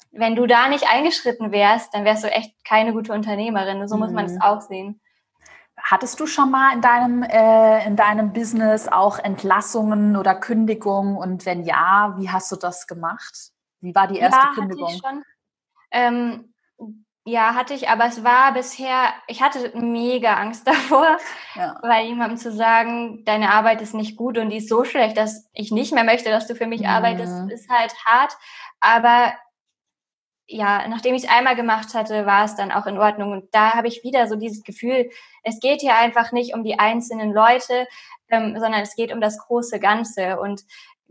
wenn 0.09 0.35
du 0.35 0.47
da 0.47 0.67
nicht 0.67 0.91
eingeschritten 0.91 1.51
wärst, 1.51 1.93
dann 1.93 2.05
wärst 2.05 2.23
du 2.23 2.31
echt 2.31 2.65
keine 2.65 2.91
gute 2.91 3.13
Unternehmerin. 3.13 3.87
So 3.87 3.97
muss 3.97 4.09
man 4.09 4.25
es 4.25 4.33
mhm. 4.33 4.41
auch 4.41 4.61
sehen. 4.61 4.99
Hattest 5.81 6.19
du 6.19 6.25
schon 6.25 6.51
mal 6.51 6.73
in 6.73 6.81
deinem, 6.81 7.23
äh, 7.23 7.85
in 7.85 7.95
deinem 7.95 8.33
Business 8.33 8.87
auch 8.87 9.19
Entlassungen 9.19 10.17
oder 10.17 10.35
Kündigungen? 10.35 11.15
Und 11.15 11.45
wenn 11.45 11.63
ja, 11.63 12.15
wie 12.17 12.29
hast 12.29 12.51
du 12.51 12.55
das 12.55 12.87
gemacht? 12.87 13.51
Wie 13.79 13.93
war 13.93 14.07
die 14.07 14.17
erste 14.17 14.39
ja, 14.39 14.51
Kündigung? 14.53 14.87
Hatte 14.87 14.95
ich 14.95 15.01
schon. 15.01 15.23
Ähm, 15.91 16.53
ja, 17.25 17.55
hatte 17.55 17.73
ich, 17.73 17.89
aber 17.89 18.05
es 18.05 18.23
war 18.23 18.53
bisher, 18.53 19.09
ich 19.27 19.41
hatte 19.41 19.77
mega 19.77 20.35
Angst 20.35 20.65
davor, 20.67 21.17
ja. 21.55 21.77
weil 21.81 22.05
jemandem 22.05 22.37
zu 22.37 22.53
sagen, 22.53 23.23
deine 23.25 23.51
Arbeit 23.51 23.81
ist 23.81 23.93
nicht 23.93 24.15
gut 24.15 24.37
und 24.37 24.49
die 24.49 24.57
ist 24.57 24.69
so 24.69 24.85
schlecht, 24.85 25.17
dass 25.17 25.49
ich 25.51 25.71
nicht 25.71 25.93
mehr 25.93 26.05
möchte, 26.05 26.29
dass 26.29 26.47
du 26.47 26.55
für 26.55 26.67
mich 26.67 26.81
mhm. 26.81 26.87
arbeitest, 26.87 27.51
ist 27.51 27.69
halt 27.69 27.93
hart. 28.05 28.33
Aber 28.79 29.33
ja, 30.47 30.87
nachdem 30.87 31.13
ich 31.13 31.25
es 31.25 31.29
einmal 31.29 31.55
gemacht 31.55 31.93
hatte, 31.93 32.25
war 32.25 32.45
es 32.45 32.55
dann 32.55 32.71
auch 32.71 32.85
in 32.85 32.97
Ordnung. 32.97 33.31
Und 33.33 33.53
da 33.53 33.73
habe 33.73 33.87
ich 33.87 34.03
wieder 34.03 34.27
so 34.27 34.35
dieses 34.35 34.63
Gefühl, 34.63 35.09
es 35.43 35.59
geht 35.59 35.81
hier 35.81 35.95
einfach 35.97 36.31
nicht 36.31 36.53
um 36.53 36.63
die 36.63 36.79
einzelnen 36.79 37.33
Leute, 37.33 37.87
ähm, 38.29 38.57
sondern 38.59 38.81
es 38.81 38.95
geht 38.95 39.13
um 39.13 39.19
das 39.21 39.37
große 39.39 39.79
Ganze. 39.79 40.39
Und 40.39 40.63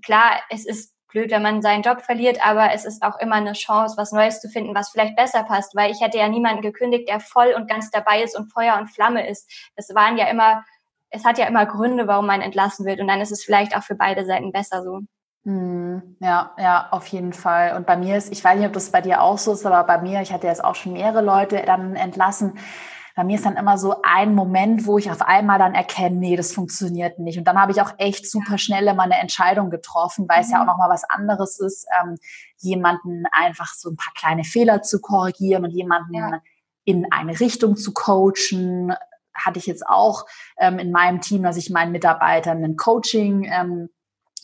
klar, 0.02 0.40
es 0.48 0.64
ist 0.66 0.94
blöd, 1.08 1.30
wenn 1.30 1.42
man 1.42 1.62
seinen 1.62 1.82
Job 1.82 2.02
verliert, 2.02 2.44
aber 2.44 2.72
es 2.72 2.84
ist 2.84 3.02
auch 3.02 3.18
immer 3.18 3.36
eine 3.36 3.52
Chance, 3.52 3.96
was 3.96 4.12
Neues 4.12 4.40
zu 4.40 4.48
finden, 4.48 4.74
was 4.74 4.90
vielleicht 4.90 5.16
besser 5.16 5.44
passt, 5.44 5.74
weil 5.74 5.90
ich 5.90 6.00
hätte 6.00 6.18
ja 6.18 6.28
niemanden 6.28 6.62
gekündigt, 6.62 7.08
der 7.08 7.20
voll 7.20 7.54
und 7.56 7.68
ganz 7.68 7.90
dabei 7.90 8.22
ist 8.22 8.36
und 8.36 8.52
Feuer 8.52 8.76
und 8.78 8.88
Flamme 8.88 9.28
ist. 9.28 9.50
Das 9.76 9.94
waren 9.94 10.18
ja 10.18 10.26
immer, 10.28 10.64
es 11.10 11.24
hat 11.24 11.38
ja 11.38 11.46
immer 11.46 11.66
Gründe, 11.66 12.06
warum 12.06 12.26
man 12.26 12.40
entlassen 12.40 12.86
wird 12.86 13.00
und 13.00 13.08
dann 13.08 13.20
ist 13.20 13.32
es 13.32 13.44
vielleicht 13.44 13.76
auch 13.76 13.82
für 13.82 13.94
beide 13.94 14.24
Seiten 14.24 14.52
besser 14.52 14.82
so. 14.82 15.02
Hm, 15.46 16.16
ja, 16.18 16.52
ja, 16.58 16.88
auf 16.90 17.06
jeden 17.06 17.32
Fall. 17.32 17.76
Und 17.76 17.86
bei 17.86 17.96
mir 17.96 18.16
ist, 18.16 18.32
ich 18.32 18.42
weiß 18.42 18.58
nicht, 18.58 18.66
ob 18.66 18.72
das 18.72 18.90
bei 18.90 19.00
dir 19.00 19.22
auch 19.22 19.38
so 19.38 19.52
ist, 19.52 19.64
aber 19.64 19.84
bei 19.84 20.02
mir, 20.02 20.20
ich 20.20 20.32
hatte 20.32 20.48
jetzt 20.48 20.64
auch 20.64 20.74
schon 20.74 20.94
mehrere 20.94 21.22
Leute 21.22 21.62
dann 21.64 21.94
entlassen. 21.94 22.58
Bei 23.14 23.22
mir 23.22 23.36
ist 23.36 23.46
dann 23.46 23.56
immer 23.56 23.78
so 23.78 24.02
ein 24.02 24.34
Moment, 24.34 24.86
wo 24.86 24.98
ich 24.98 25.08
auf 25.08 25.22
einmal 25.22 25.60
dann 25.60 25.76
erkenne, 25.76 26.16
nee, 26.16 26.34
das 26.34 26.52
funktioniert 26.52 27.20
nicht. 27.20 27.38
Und 27.38 27.44
dann 27.44 27.60
habe 27.60 27.70
ich 27.70 27.80
auch 27.80 27.92
echt 27.98 28.28
super 28.28 28.58
schnell 28.58 28.88
immer 28.88 29.04
eine 29.04 29.20
Entscheidung 29.20 29.70
getroffen, 29.70 30.26
weil 30.28 30.40
es 30.40 30.50
ja 30.50 30.58
auch 30.58 30.62
mhm. 30.62 30.66
nochmal 30.66 30.90
was 30.90 31.04
anderes 31.04 31.60
ist, 31.60 31.86
ähm, 32.02 32.16
jemanden 32.58 33.22
einfach 33.30 33.72
so 33.72 33.90
ein 33.90 33.96
paar 33.96 34.12
kleine 34.14 34.42
Fehler 34.42 34.82
zu 34.82 35.00
korrigieren 35.00 35.64
und 35.64 35.70
jemanden 35.70 36.14
ja. 36.14 36.40
in 36.84 37.06
eine 37.12 37.38
Richtung 37.38 37.76
zu 37.76 37.94
coachen. 37.94 38.94
Hatte 39.32 39.60
ich 39.60 39.66
jetzt 39.66 39.86
auch 39.86 40.26
ähm, 40.58 40.80
in 40.80 40.90
meinem 40.90 41.20
Team, 41.20 41.44
dass 41.44 41.56
ich 41.56 41.70
meinen 41.70 41.92
Mitarbeitern 41.92 42.64
ein 42.64 42.76
Coaching 42.76 43.44
ähm, 43.44 43.90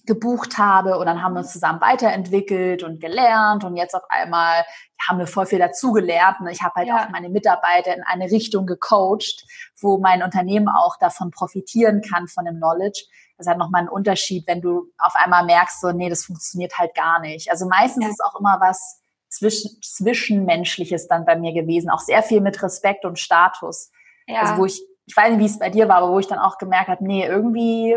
gebucht 0.04 0.58
habe 0.58 0.98
und 0.98 1.06
dann 1.06 1.22
haben 1.22 1.34
wir 1.34 1.40
uns 1.40 1.52
zusammen 1.52 1.80
weiterentwickelt 1.80 2.82
und 2.82 3.00
gelernt 3.00 3.62
und 3.62 3.76
jetzt 3.76 3.94
auf 3.94 4.02
einmal 4.08 4.64
haben 5.06 5.18
wir 5.18 5.26
voll 5.26 5.46
viel 5.46 5.60
dazugelernt 5.60 6.40
und 6.40 6.48
ich 6.48 6.62
habe 6.62 6.74
halt 6.74 6.88
ja. 6.88 6.96
auch 6.96 7.08
meine 7.10 7.28
Mitarbeiter 7.28 7.94
in 7.94 8.02
eine 8.02 8.24
Richtung 8.24 8.66
gecoacht, 8.66 9.44
wo 9.80 9.98
mein 9.98 10.22
Unternehmen 10.22 10.68
auch 10.68 10.96
davon 10.98 11.30
profitieren 11.30 12.02
kann 12.02 12.26
von 12.26 12.44
dem 12.44 12.56
Knowledge. 12.56 13.04
Das 13.36 13.46
ist 13.46 13.48
halt 13.48 13.58
nochmal 13.58 13.82
ein 13.82 13.88
Unterschied, 13.88 14.46
wenn 14.46 14.60
du 14.60 14.86
auf 14.98 15.14
einmal 15.14 15.44
merkst, 15.44 15.80
so, 15.80 15.92
nee, 15.92 16.08
das 16.08 16.24
funktioniert 16.24 16.78
halt 16.78 16.94
gar 16.94 17.20
nicht. 17.20 17.50
Also 17.50 17.66
meistens 17.66 18.04
ja. 18.04 18.10
ist 18.10 18.24
auch 18.24 18.38
immer 18.38 18.58
was 18.60 19.02
zwischen, 19.28 19.80
Zwischenmenschliches 19.82 21.06
dann 21.06 21.24
bei 21.24 21.36
mir 21.36 21.52
gewesen, 21.52 21.90
auch 21.90 22.00
sehr 22.00 22.22
viel 22.22 22.40
mit 22.40 22.62
Respekt 22.62 23.04
und 23.04 23.18
Status. 23.18 23.90
Ja. 24.26 24.40
Also 24.40 24.56
wo 24.58 24.66
ich, 24.66 24.82
ich 25.06 25.16
weiß 25.16 25.30
nicht, 25.30 25.40
wie 25.40 25.46
es 25.46 25.58
bei 25.58 25.70
dir 25.70 25.88
war, 25.88 25.96
aber 25.98 26.12
wo 26.12 26.18
ich 26.18 26.26
dann 26.26 26.38
auch 26.38 26.58
gemerkt 26.58 26.88
habe, 26.88 27.04
nee, 27.04 27.24
irgendwie 27.24 27.96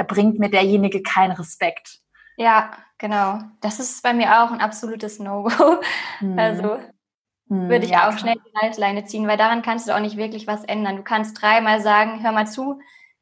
erbringt 0.00 0.38
mir 0.38 0.48
derjenige 0.48 1.02
keinen 1.02 1.32
Respekt. 1.32 1.98
Ja, 2.38 2.70
genau. 2.96 3.38
Das 3.60 3.78
ist 3.78 4.02
bei 4.02 4.14
mir 4.14 4.42
auch 4.42 4.50
ein 4.50 4.62
absolutes 4.62 5.18
No-Go. 5.18 5.80
Hm. 6.20 6.38
Also 6.38 6.78
hm, 7.48 7.68
würde 7.68 7.84
ich 7.84 7.90
ja, 7.90 8.08
auch 8.08 8.16
schnell 8.16 8.36
die 8.36 8.66
Reißleine 8.66 9.04
ziehen, 9.04 9.28
weil 9.28 9.36
daran 9.36 9.60
kannst 9.60 9.86
du 9.86 9.94
auch 9.94 10.00
nicht 10.00 10.16
wirklich 10.16 10.46
was 10.46 10.64
ändern. 10.64 10.96
Du 10.96 11.02
kannst 11.02 11.40
dreimal 11.40 11.82
sagen, 11.82 12.22
hör 12.22 12.32
mal 12.32 12.46
zu, 12.46 12.80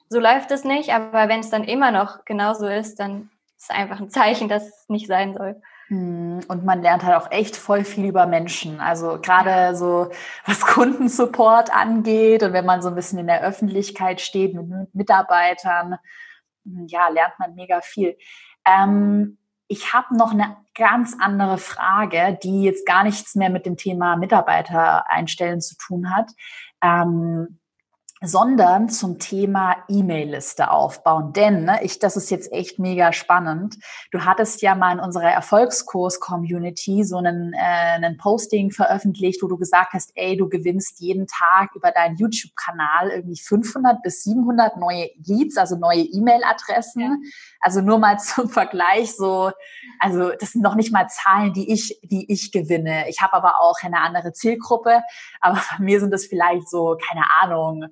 so 0.09 0.21
läuft 0.21 0.53
es 0.53 0.63
nicht, 0.63 0.95
aber 0.95 1.29
wenn 1.29 1.41
es 1.41 1.51
dann 1.51 1.65
immer 1.65 1.91
noch 1.91 2.25
genauso 2.25 2.69
ist, 2.69 3.01
dann 3.01 3.31
ist 3.57 3.65
es 3.65 3.71
einfach 3.71 3.99
ein 3.99 4.11
Zeichen, 4.11 4.49
dass 4.49 4.69
es 4.69 4.89
nicht 4.89 5.09
sein 5.09 5.35
soll. 5.37 5.61
Hm, 5.89 6.41
und 6.47 6.65
man 6.65 6.83
lernt 6.83 7.03
halt 7.03 7.17
auch 7.17 7.33
echt 7.33 7.57
voll 7.57 7.83
viel 7.83 8.05
über 8.05 8.27
Menschen. 8.27 8.79
Also 8.79 9.19
gerade 9.21 9.75
so, 9.75 10.11
was 10.47 10.61
Kundensupport 10.67 11.75
angeht 11.75 12.45
und 12.45 12.53
wenn 12.53 12.67
man 12.67 12.83
so 12.83 12.89
ein 12.89 12.95
bisschen 12.95 13.19
in 13.19 13.27
der 13.27 13.43
Öffentlichkeit 13.43 14.21
steht 14.21 14.55
mit 14.55 14.95
Mitarbeitern, 14.95 15.99
ja, 16.87 17.09
lernt 17.09 17.39
man 17.39 17.55
mega 17.55 17.81
viel. 17.81 18.17
Ähm, 18.65 19.39
ich 19.69 19.93
habe 19.93 20.17
noch 20.17 20.33
eine 20.33 20.57
ganz 20.75 21.17
andere 21.21 21.59
Frage, 21.59 22.39
die 22.43 22.63
jetzt 22.63 22.87
gar 22.87 23.05
nichts 23.05 23.35
mehr 23.35 23.51
mit 23.51 23.67
dem 23.67 23.77
Thema 23.77 24.17
Mitarbeiter 24.17 25.11
einstellen 25.11 25.61
zu 25.61 25.77
tun 25.77 26.15
hat. 26.15 26.31
Ähm, 26.83 27.59
sondern 28.21 28.89
zum 28.89 29.19
Thema 29.19 29.77
E-Mail-Liste 29.89 30.71
aufbauen. 30.71 31.33
Denn 31.33 31.65
ne, 31.65 31.81
ich, 31.83 31.99
das 31.99 32.17
ist 32.17 32.31
jetzt 32.31 32.53
echt 32.53 32.79
mega 32.79 33.13
spannend. 33.13 33.77
Du 34.11 34.25
hattest 34.25 34.61
ja 34.63 34.75
mal 34.75 34.93
in 34.93 35.01
unserer 35.01 35.31
Erfolgskurs-Community 35.31 37.05
so 37.05 37.19
einen, 37.19 37.53
äh, 37.53 37.59
einen 37.59 38.17
Posting 38.17 38.71
veröffentlicht, 38.71 39.43
wo 39.43 39.47
du 39.47 39.57
gesagt 39.57 39.93
hast, 39.93 40.11
ey, 40.15 40.37
du 40.37 40.49
gewinnst 40.49 41.01
jeden 41.01 41.27
Tag 41.27 41.75
über 41.75 41.93
deinen 41.93 42.17
YouTube-Kanal 42.17 43.11
irgendwie 43.11 43.39
500 43.41 44.03
bis 44.03 44.25
700 44.25 44.77
neue 44.79 45.11
Leads, 45.25 45.57
also 45.57 45.77
neue 45.77 46.01
E-Mail-Adressen. 46.01 47.01
Ja. 47.01 47.17
Also 47.61 47.81
nur 47.81 47.99
mal 47.99 48.19
zum 48.19 48.49
Vergleich 48.49 49.15
so, 49.15 49.53
also 50.01 50.33
das 50.39 50.53
sind 50.53 50.63
noch 50.63 50.75
nicht 50.75 50.93
mal 50.93 51.07
Zahlen, 51.09 51.53
die 51.53 51.73
ich, 51.73 52.01
die 52.03 52.31
ich 52.33 52.51
gewinne. 52.51 53.09
Ich 53.09 53.23
habe 53.23 53.35
aber 53.35 53.61
auch 53.61 53.77
eine 53.83 54.01
andere 54.01 54.33
Zielgruppe, 54.33 55.03
aber 55.41 55.61
bei 55.71 55.79
mir 55.85 56.01
sind 56.01 56.13
das 56.13 56.27
vielleicht 56.27 56.69
so, 56.69 56.97
keine 57.09 57.25
Ahnung, 57.41 57.87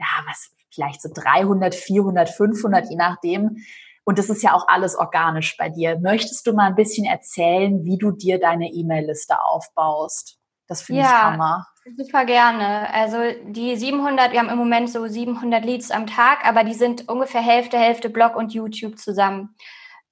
ja, 0.00 0.24
was, 0.26 0.50
vielleicht 0.72 1.02
so 1.02 1.10
300, 1.12 1.74
400, 1.74 2.28
500, 2.28 2.90
je 2.90 2.96
nachdem. 2.96 3.56
Und 4.04 4.18
das 4.18 4.30
ist 4.30 4.42
ja 4.42 4.54
auch 4.54 4.66
alles 4.66 4.96
organisch 4.96 5.56
bei 5.56 5.68
dir. 5.68 5.98
Möchtest 6.00 6.46
du 6.46 6.52
mal 6.52 6.68
ein 6.68 6.74
bisschen 6.74 7.04
erzählen, 7.04 7.84
wie 7.84 7.98
du 7.98 8.10
dir 8.10 8.40
deine 8.40 8.68
E-Mail-Liste 8.72 9.40
aufbaust? 9.40 10.38
Das 10.66 10.82
finde 10.82 11.02
ja, 11.02 11.06
ich 11.06 11.12
Hammer. 11.12 11.66
Super 11.96 12.24
gerne. 12.24 12.92
Also 12.92 13.18
die 13.44 13.76
700, 13.76 14.32
wir 14.32 14.38
haben 14.38 14.48
im 14.48 14.58
Moment 14.58 14.90
so 14.90 15.06
700 15.06 15.64
Leads 15.64 15.90
am 15.90 16.06
Tag, 16.06 16.46
aber 16.46 16.64
die 16.64 16.74
sind 16.74 17.08
ungefähr 17.08 17.40
Hälfte, 17.40 17.78
Hälfte 17.78 18.08
Blog 18.08 18.36
und 18.36 18.54
YouTube 18.54 18.98
zusammen, 18.98 19.54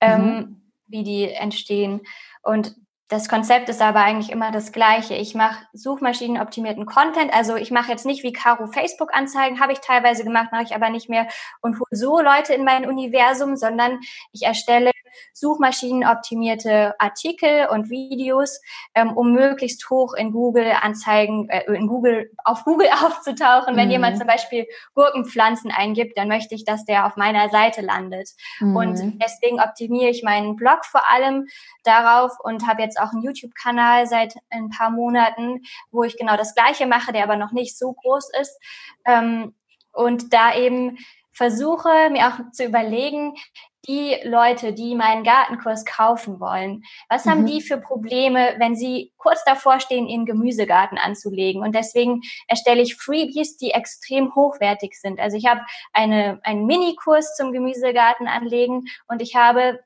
ähm, 0.01 0.20
mhm. 0.20 0.28
ähm, 0.28 0.72
wie 0.89 1.05
die 1.05 1.30
entstehen. 1.30 2.01
Und 2.43 2.74
das 3.09 3.29
Konzept 3.29 3.71
ist 3.71 3.81
aber 3.81 4.01
eigentlich 4.01 4.31
immer 4.31 4.53
das 4.53 4.71
gleiche. 4.71 5.15
Ich 5.15 5.35
mache 5.35 5.65
suchmaschinenoptimierten 5.73 6.85
Content. 6.85 7.33
Also 7.33 7.57
ich 7.57 7.71
mache 7.71 7.91
jetzt 7.91 8.05
nicht 8.05 8.23
wie 8.23 8.35
Caro 8.35 8.67
Facebook-Anzeigen, 8.67 9.61
habe 9.61 9.73
ich 9.73 9.81
teilweise 9.81 10.25
gemacht, 10.25 10.53
mache 10.53 10.65
ich 10.65 10.75
aber 10.75 10.91
nicht 10.91 11.09
mehr 11.09 11.27
und 11.63 11.81
hole 11.81 11.89
so 11.91 12.21
Leute 12.21 12.53
in 12.53 12.65
mein 12.65 12.87
Universum, 12.87 13.57
sondern 13.57 14.01
ich 14.33 14.43
erstelle 14.43 14.91
suchmaschinenoptimierte 15.33 16.95
Artikel 16.99 17.69
und 17.71 17.91
Videos, 17.91 18.61
ähm, 18.95 19.17
um 19.17 19.33
möglichst 19.33 19.89
hoch 19.91 20.15
in 20.15 20.33
Google 20.33 20.73
Anzeigen, 20.81 21.49
äh, 21.49 21.65
in 21.73 21.87
Google, 21.87 22.31
auf 22.45 22.65
Google 22.65 22.89
aufzutauchen. 23.05 23.75
Mhm. 23.75 23.79
Wenn 23.79 23.91
jemand 23.91 24.19
zum 24.19 24.27
Beispiel 24.27 24.67
Gurkenpflanzen 24.95 25.71
eingibt, 25.71 26.19
dann 26.19 26.29
möchte 26.29 26.55
ich, 26.55 26.65
dass 26.65 26.85
der 26.85 27.07
auf 27.07 27.17
meiner 27.17 27.49
Seite 27.51 27.81
landet. 27.81 28.31
Mhm. 28.61 28.77
Und 28.77 29.19
deswegen 29.23 29.61
optimiere 29.61 30.11
ich 30.11 30.23
meinen 30.23 30.57
Blog 30.57 30.85
vor 30.85 31.09
allem 31.09 31.49
darauf 31.85 32.33
und 32.43 32.67
habe 32.67 32.83
jetzt 32.83 32.98
auch 33.01 33.13
einen 33.13 33.23
YouTube-Kanal 33.23 34.07
seit 34.07 34.35
ein 34.51 34.71
paar 34.71 34.91
Monaten, 34.91 35.63
wo 35.91 36.05
ich 36.05 36.17
genau 36.17 36.37
das 36.37 36.55
Gleiche 36.55 36.87
mache, 36.87 37.13
der 37.13 37.25
aber 37.25 37.37
noch 37.37 37.53
nicht 37.53 37.77
so 37.79 37.93
groß 37.93 38.31
ist. 38.41 38.59
Ähm, 39.07 39.55
und 39.93 40.33
da 40.33 40.55
eben 40.55 40.99
versuche 41.33 42.11
mir 42.11 42.29
auch 42.29 42.53
zu 42.53 42.65
überlegen, 42.65 43.35
die 43.87 44.17
Leute, 44.25 44.75
die 44.75 44.95
meinen 44.95 45.25
Gartenkurs 45.25 45.85
kaufen 45.85 46.41
wollen, 46.41 46.83
was 47.09 47.25
mhm. 47.25 47.31
haben 47.31 47.47
die 47.47 47.63
für 47.63 47.79
Probleme, 47.79 48.55
wenn 48.59 48.77
sie 48.77 49.13
kurz 49.17 49.43
davor 49.45 49.81
stehen, 49.81 50.07
ihren 50.07 50.27
Gemüsegarten 50.27 50.99
anzulegen? 50.99 51.63
Und 51.63 51.75
deswegen 51.75 52.21
erstelle 52.49 52.83
ich 52.83 52.97
Freebies, 52.97 53.57
die 53.57 53.71
extrem 53.71 54.35
hochwertig 54.35 55.01
sind. 55.01 55.21
Also 55.21 55.37
ich 55.37 55.47
habe 55.47 55.63
eine, 55.93 56.39
einen 56.43 56.67
Minikurs 56.67 57.35
zum 57.37 57.53
Gemüsegarten 57.53 58.29
anlegen 58.29 58.85
und 59.07 59.23
ich 59.23 59.37
habe 59.37 59.81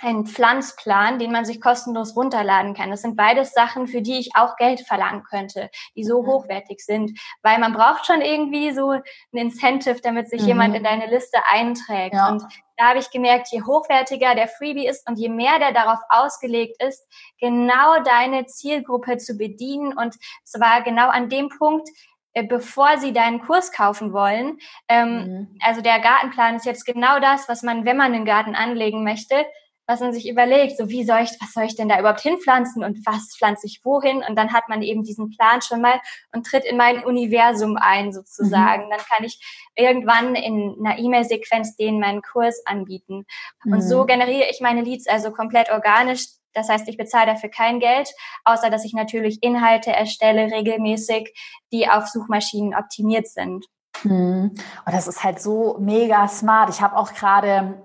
einen 0.00 0.26
Pflanzplan, 0.26 1.18
den 1.18 1.32
man 1.32 1.44
sich 1.44 1.60
kostenlos 1.60 2.16
runterladen 2.16 2.74
kann. 2.74 2.90
Das 2.90 3.02
sind 3.02 3.16
beides 3.16 3.52
Sachen, 3.52 3.86
für 3.86 4.02
die 4.02 4.18
ich 4.18 4.30
auch 4.34 4.56
Geld 4.56 4.80
verlangen 4.80 5.22
könnte, 5.22 5.70
die 5.94 6.04
so 6.04 6.22
mhm. 6.22 6.26
hochwertig 6.26 6.80
sind, 6.80 7.18
weil 7.42 7.58
man 7.58 7.72
braucht 7.72 8.06
schon 8.06 8.20
irgendwie 8.20 8.72
so 8.72 8.90
ein 8.90 9.02
Incentive, 9.32 10.00
damit 10.02 10.28
sich 10.28 10.42
mhm. 10.42 10.48
jemand 10.48 10.76
in 10.76 10.84
deine 10.84 11.06
Liste 11.06 11.38
einträgt. 11.50 12.14
Ja. 12.14 12.28
Und 12.28 12.42
da 12.76 12.90
habe 12.90 12.98
ich 12.98 13.10
gemerkt, 13.10 13.48
je 13.50 13.62
hochwertiger 13.62 14.34
der 14.34 14.48
Freebie 14.48 14.86
ist 14.86 15.08
und 15.08 15.18
je 15.18 15.28
mehr 15.28 15.58
der 15.58 15.72
darauf 15.72 16.00
ausgelegt 16.10 16.82
ist, 16.82 17.06
genau 17.40 18.02
deine 18.02 18.46
Zielgruppe 18.46 19.16
zu 19.16 19.36
bedienen 19.36 19.96
und 19.96 20.14
zwar 20.44 20.82
genau 20.82 21.08
an 21.08 21.30
dem 21.30 21.48
Punkt, 21.48 21.88
äh, 22.34 22.44
bevor 22.44 22.98
sie 22.98 23.14
deinen 23.14 23.40
Kurs 23.40 23.72
kaufen 23.72 24.12
wollen. 24.12 24.58
Ähm, 24.88 25.08
mhm. 25.08 25.58
Also 25.64 25.80
der 25.80 26.00
Gartenplan 26.00 26.56
ist 26.56 26.66
jetzt 26.66 26.84
genau 26.84 27.18
das, 27.18 27.48
was 27.48 27.62
man, 27.62 27.86
wenn 27.86 27.96
man 27.96 28.12
einen 28.12 28.26
Garten 28.26 28.54
anlegen 28.54 29.04
möchte, 29.04 29.46
was 29.86 30.00
man 30.00 30.12
sich 30.12 30.28
überlegt, 30.28 30.76
so 30.76 30.88
wie 30.88 31.04
soll 31.04 31.20
ich, 31.20 31.30
was 31.40 31.52
soll 31.52 31.64
ich 31.64 31.76
denn 31.76 31.88
da 31.88 31.98
überhaupt 31.98 32.20
hinpflanzen 32.20 32.82
und 32.82 33.06
was 33.06 33.36
pflanze 33.36 33.66
ich 33.66 33.84
wohin? 33.84 34.22
Und 34.28 34.36
dann 34.36 34.52
hat 34.52 34.68
man 34.68 34.82
eben 34.82 35.04
diesen 35.04 35.30
Plan 35.30 35.62
schon 35.62 35.80
mal 35.80 36.00
und 36.32 36.44
tritt 36.46 36.64
in 36.64 36.76
mein 36.76 37.04
Universum 37.04 37.76
ein 37.76 38.12
sozusagen. 38.12 38.86
Mhm. 38.86 38.90
Dann 38.90 39.00
kann 39.00 39.24
ich 39.24 39.40
irgendwann 39.76 40.34
in 40.34 40.76
einer 40.84 40.98
E-Mail-Sequenz 40.98 41.76
denen 41.76 42.00
meinen 42.00 42.22
Kurs 42.22 42.62
anbieten. 42.66 43.26
Mhm. 43.64 43.72
Und 43.74 43.82
so 43.82 44.02
mhm. 44.02 44.06
generiere 44.08 44.50
ich 44.50 44.60
meine 44.60 44.82
Leads 44.82 45.06
also 45.06 45.30
komplett 45.30 45.70
organisch. 45.70 46.26
Das 46.52 46.68
heißt, 46.68 46.88
ich 46.88 46.96
bezahle 46.96 47.26
dafür 47.26 47.50
kein 47.50 47.80
Geld, 47.80 48.10
außer 48.44 48.70
dass 48.70 48.84
ich 48.84 48.94
natürlich 48.94 49.42
Inhalte 49.42 49.92
erstelle 49.92 50.50
regelmäßig, 50.50 51.34
die 51.70 51.88
auf 51.88 52.06
Suchmaschinen 52.06 52.74
optimiert 52.74 53.28
sind. 53.28 53.66
Mhm. 54.02 54.52
Und 54.84 54.92
das 54.92 55.06
ist 55.06 55.22
halt 55.22 55.40
so 55.40 55.76
mega 55.78 56.26
smart. 56.28 56.70
Ich 56.70 56.80
habe 56.80 56.96
auch 56.96 57.12
gerade 57.12 57.82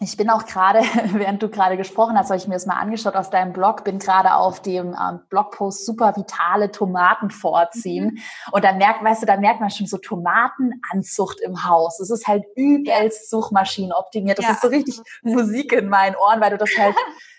ich 0.00 0.16
bin 0.16 0.28
auch 0.28 0.44
gerade, 0.44 0.80
während 1.12 1.42
du 1.42 1.48
gerade 1.48 1.76
gesprochen 1.76 2.18
hast, 2.18 2.30
habe 2.30 2.38
ich 2.38 2.48
mir 2.48 2.54
das 2.54 2.66
mal 2.66 2.78
angeschaut 2.78 3.14
aus 3.14 3.30
deinem 3.30 3.52
Blog, 3.52 3.84
bin 3.84 3.98
gerade 3.98 4.34
auf 4.34 4.60
dem 4.60 4.94
ähm, 4.94 5.20
Blogpost 5.28 5.86
super 5.86 6.16
vitale 6.16 6.72
Tomaten 6.72 7.30
vorziehen. 7.30 8.06
Mhm. 8.06 8.18
Und 8.52 8.64
da 8.64 8.72
merkt, 8.72 9.04
weißt 9.04 9.22
du, 9.22 9.26
da 9.26 9.36
merkt 9.36 9.60
man 9.60 9.70
schon 9.70 9.86
so 9.86 9.98
Tomatenanzucht 9.98 11.40
im 11.40 11.64
Haus. 11.64 12.00
Es 12.00 12.10
ist 12.10 12.26
halt 12.26 12.44
übelst 12.56 13.30
Suchmaschinen 13.30 13.92
optimiert. 13.92 14.38
Das 14.38 14.46
ja. 14.46 14.52
ist 14.52 14.62
so 14.62 14.68
richtig 14.68 15.00
Musik 15.22 15.72
in 15.72 15.88
meinen 15.88 16.16
Ohren, 16.16 16.40
weil 16.40 16.50
du 16.50 16.58
das 16.58 16.70
halt 16.76 16.96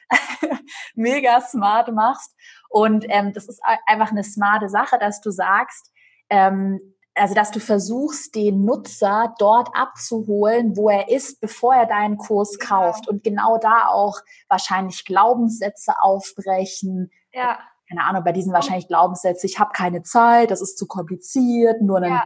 mega 0.95 1.41
smart 1.41 1.91
machst. 1.91 2.33
Und 2.69 3.05
ähm, 3.09 3.33
das 3.33 3.47
ist 3.47 3.61
einfach 3.85 4.11
eine 4.11 4.23
smarte 4.23 4.69
Sache, 4.69 4.97
dass 4.97 5.19
du 5.19 5.29
sagst, 5.31 5.91
ähm, 6.29 6.79
also 7.15 7.33
dass 7.33 7.51
du 7.51 7.59
versuchst, 7.59 8.35
den 8.35 8.65
Nutzer 8.65 9.33
dort 9.39 9.69
abzuholen, 9.73 10.75
wo 10.75 10.89
er 10.89 11.09
ist, 11.09 11.39
bevor 11.39 11.73
er 11.73 11.85
deinen 11.85 12.17
Kurs 12.17 12.57
genau. 12.59 12.81
kauft. 12.81 13.07
Und 13.07 13.23
genau 13.23 13.57
da 13.57 13.87
auch 13.87 14.19
wahrscheinlich 14.49 15.05
Glaubenssätze 15.05 15.93
aufbrechen. 16.01 17.09
Ja. 17.33 17.59
Keine 17.87 18.03
Ahnung, 18.03 18.23
bei 18.23 18.31
diesen 18.31 18.51
wahrscheinlich 18.51 18.87
Glaubenssätze, 18.87 19.45
ich 19.47 19.59
habe 19.59 19.71
keine 19.73 20.01
Zeit, 20.01 20.51
das 20.51 20.61
ist 20.61 20.77
zu 20.77 20.87
kompliziert, 20.87 21.81
nur 21.81 21.97
einen, 21.97 22.13
ja. 22.13 22.25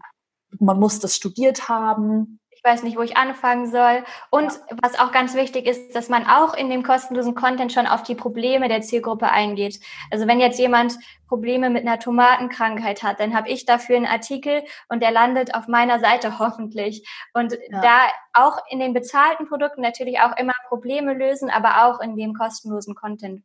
man 0.60 0.80
muss 0.80 1.00
das 1.00 1.16
studiert 1.16 1.70
haben 1.70 2.39
ich 2.60 2.64
weiß 2.70 2.84
nicht, 2.84 2.97
wo 2.97 3.01
ich 3.01 3.16
anfangen 3.16 3.72
soll. 3.72 4.03
Und 4.32 4.51
ja. 4.51 4.78
was 4.82 4.99
auch 4.99 5.14
ganz 5.14 5.34
wichtig 5.34 5.66
ist, 5.66 5.95
dass 5.95 6.10
man 6.10 6.28
auch 6.28 6.53
in 6.53 6.70
dem 6.70 6.84
kostenlosen 6.84 7.34
Content 7.34 7.72
schon 7.72 7.88
auf 7.88 8.03
die 8.03 8.16
Probleme 8.16 8.68
der 8.68 8.82
Zielgruppe 8.82 9.32
eingeht. 9.32 9.80
Also 10.12 10.28
wenn 10.28 10.41
jetzt 10.41 10.60
jemand 10.60 10.97
Probleme 11.30 11.70
mit 11.70 11.88
einer 11.88 11.99
Tomatenkrankheit 11.99 13.01
hat, 13.01 13.22
dann 13.22 13.34
habe 13.34 13.47
ich 13.47 13.66
dafür 13.66 13.95
einen 13.95 14.07
Artikel 14.07 14.64
und 14.89 15.01
der 15.01 15.12
landet 15.12 15.55
auf 15.55 15.70
meiner 15.70 15.99
Seite 16.01 16.38
hoffentlich. 16.39 17.07
Und 17.34 17.53
ja. 17.53 17.82
da 17.82 17.97
auch 18.34 18.57
in 18.70 18.80
den 18.80 18.91
bezahlten 18.93 19.47
Produkten 19.47 19.82
natürlich 19.82 20.20
auch 20.20 20.36
immer 20.36 20.53
Probleme 20.68 21.14
lösen, 21.14 21.49
aber 21.49 21.86
auch 21.86 22.01
in 22.01 22.18
dem 22.18 22.34
kostenlosen 22.34 22.93
Content. 22.93 23.41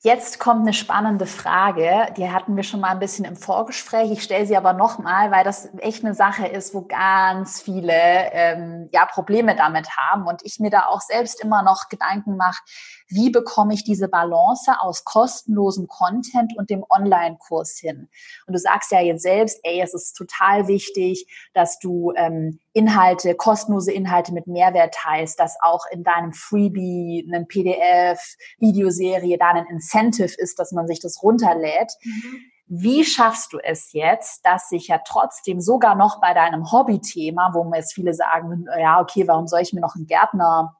Jetzt 0.00 0.38
kommt 0.38 0.60
eine 0.60 0.74
spannende 0.74 1.26
Frage, 1.26 2.12
die 2.16 2.30
hatten 2.30 2.54
wir 2.54 2.62
schon 2.62 2.78
mal 2.78 2.90
ein 2.90 3.00
bisschen 3.00 3.24
im 3.24 3.34
Vorgespräch. 3.34 4.12
Ich 4.12 4.22
stelle 4.22 4.46
sie 4.46 4.56
aber 4.56 4.72
nochmal, 4.72 5.32
weil 5.32 5.42
das 5.42 5.70
echt 5.78 6.04
eine 6.04 6.14
Sache 6.14 6.46
ist, 6.46 6.72
wo 6.72 6.82
ganz 6.82 7.60
viele 7.60 7.92
ähm, 8.30 8.88
ja, 8.92 9.06
Probleme 9.06 9.56
damit 9.56 9.96
haben 9.96 10.28
und 10.28 10.42
ich 10.44 10.60
mir 10.60 10.70
da 10.70 10.86
auch 10.86 11.00
selbst 11.00 11.42
immer 11.42 11.64
noch 11.64 11.88
Gedanken 11.88 12.36
mache, 12.36 12.62
wie 13.08 13.30
bekomme 13.30 13.74
ich 13.74 13.84
diese 13.84 14.08
Balance 14.08 14.72
aus 14.80 15.04
kostenlosem 15.04 15.86
Content 15.86 16.56
und 16.56 16.70
dem 16.70 16.84
Online-Kurs 16.88 17.78
hin? 17.78 18.08
Und 18.46 18.52
du 18.52 18.58
sagst 18.58 18.92
ja 18.92 19.00
jetzt 19.00 19.22
selbst, 19.22 19.60
ey, 19.62 19.80
es 19.80 19.94
ist 19.94 20.12
total 20.14 20.68
wichtig, 20.68 21.26
dass 21.54 21.78
du 21.78 22.12
ähm, 22.16 22.58
Inhalte, 22.72 23.34
kostenlose 23.34 23.92
Inhalte 23.92 24.32
mit 24.32 24.46
Mehrwert 24.46 24.94
teilst, 24.94 25.40
dass 25.40 25.56
auch 25.60 25.84
in 25.90 26.04
deinem 26.04 26.32
Freebie, 26.32 27.26
einem 27.28 27.48
PDF, 27.48 28.36
Videoserie 28.58 29.38
da 29.38 29.50
ein 29.50 29.66
Incentive 29.66 30.34
ist, 30.36 30.58
dass 30.58 30.72
man 30.72 30.86
sich 30.86 31.00
das 31.00 31.22
runterlädt. 31.22 31.92
Mhm. 32.04 32.40
Wie 32.70 33.02
schaffst 33.02 33.54
du 33.54 33.58
es 33.58 33.94
jetzt, 33.94 34.44
dass 34.44 34.68
sich 34.68 34.88
ja 34.88 35.00
trotzdem 35.06 35.58
sogar 35.58 35.94
noch 35.94 36.20
bei 36.20 36.34
deinem 36.34 36.70
Hobbythema, 36.70 37.52
wo 37.54 37.64
mir 37.64 37.78
jetzt 37.78 37.94
viele 37.94 38.12
sagen, 38.12 38.66
ja, 38.78 39.00
okay, 39.00 39.26
warum 39.26 39.46
soll 39.46 39.62
ich 39.62 39.72
mir 39.72 39.80
noch 39.80 39.94
einen 39.94 40.06
Gärtner 40.06 40.77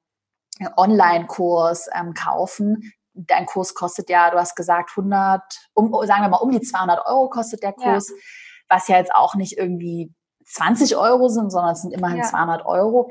Online-Kurs 0.77 1.89
ähm, 1.95 2.15
kaufen. 2.15 2.93
Dein 3.15 3.47
Kurs 3.47 3.75
kostet 3.75 4.11
ja, 4.11 4.31
du 4.31 4.39
hast 4.39 4.55
gesagt, 4.55 4.91
100, 4.91 5.43
um, 5.75 5.93
sagen 6.07 6.23
wir 6.23 6.29
mal, 6.29 6.39
um 6.39 6.51
die 6.51 6.61
200 6.61 7.05
Euro 7.07 7.29
kostet 7.29 7.63
der 7.63 7.73
Kurs, 7.73 8.09
ja. 8.11 8.17
was 8.69 8.89
ja 8.89 8.97
jetzt 8.97 9.15
auch 9.15 9.35
nicht 9.35 9.59
irgendwie 9.59 10.13
20 10.47 10.97
Euro 10.97 11.29
sind, 11.29 11.51
sondern 11.51 11.73
es 11.73 11.83
sind 11.83 11.93
immerhin 11.93 12.19
ja. 12.19 12.25
200 12.25 12.65
Euro. 12.65 13.11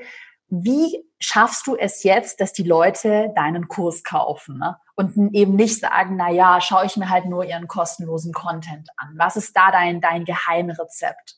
Wie 0.50 1.04
schaffst 1.20 1.68
du 1.68 1.76
es 1.76 2.04
jetzt, 2.04 2.40
dass 2.40 2.54
die 2.54 2.64
Leute 2.64 3.34
deinen 3.36 3.68
Kurs 3.68 4.04
kaufen 4.04 4.58
ne? 4.58 4.78
und 4.96 5.18
eben 5.34 5.56
nicht 5.56 5.80
sagen, 5.80 6.16
na 6.16 6.30
ja, 6.30 6.62
schaue 6.62 6.86
ich 6.86 6.96
mir 6.96 7.10
halt 7.10 7.26
nur 7.26 7.44
ihren 7.44 7.68
kostenlosen 7.68 8.34
Content 8.34 8.90
an? 8.96 9.14
Was 9.18 9.36
ist 9.36 9.56
da 9.58 9.72
dein 9.72 10.00
dein 10.00 10.24
Geheimrezept? 10.24 11.36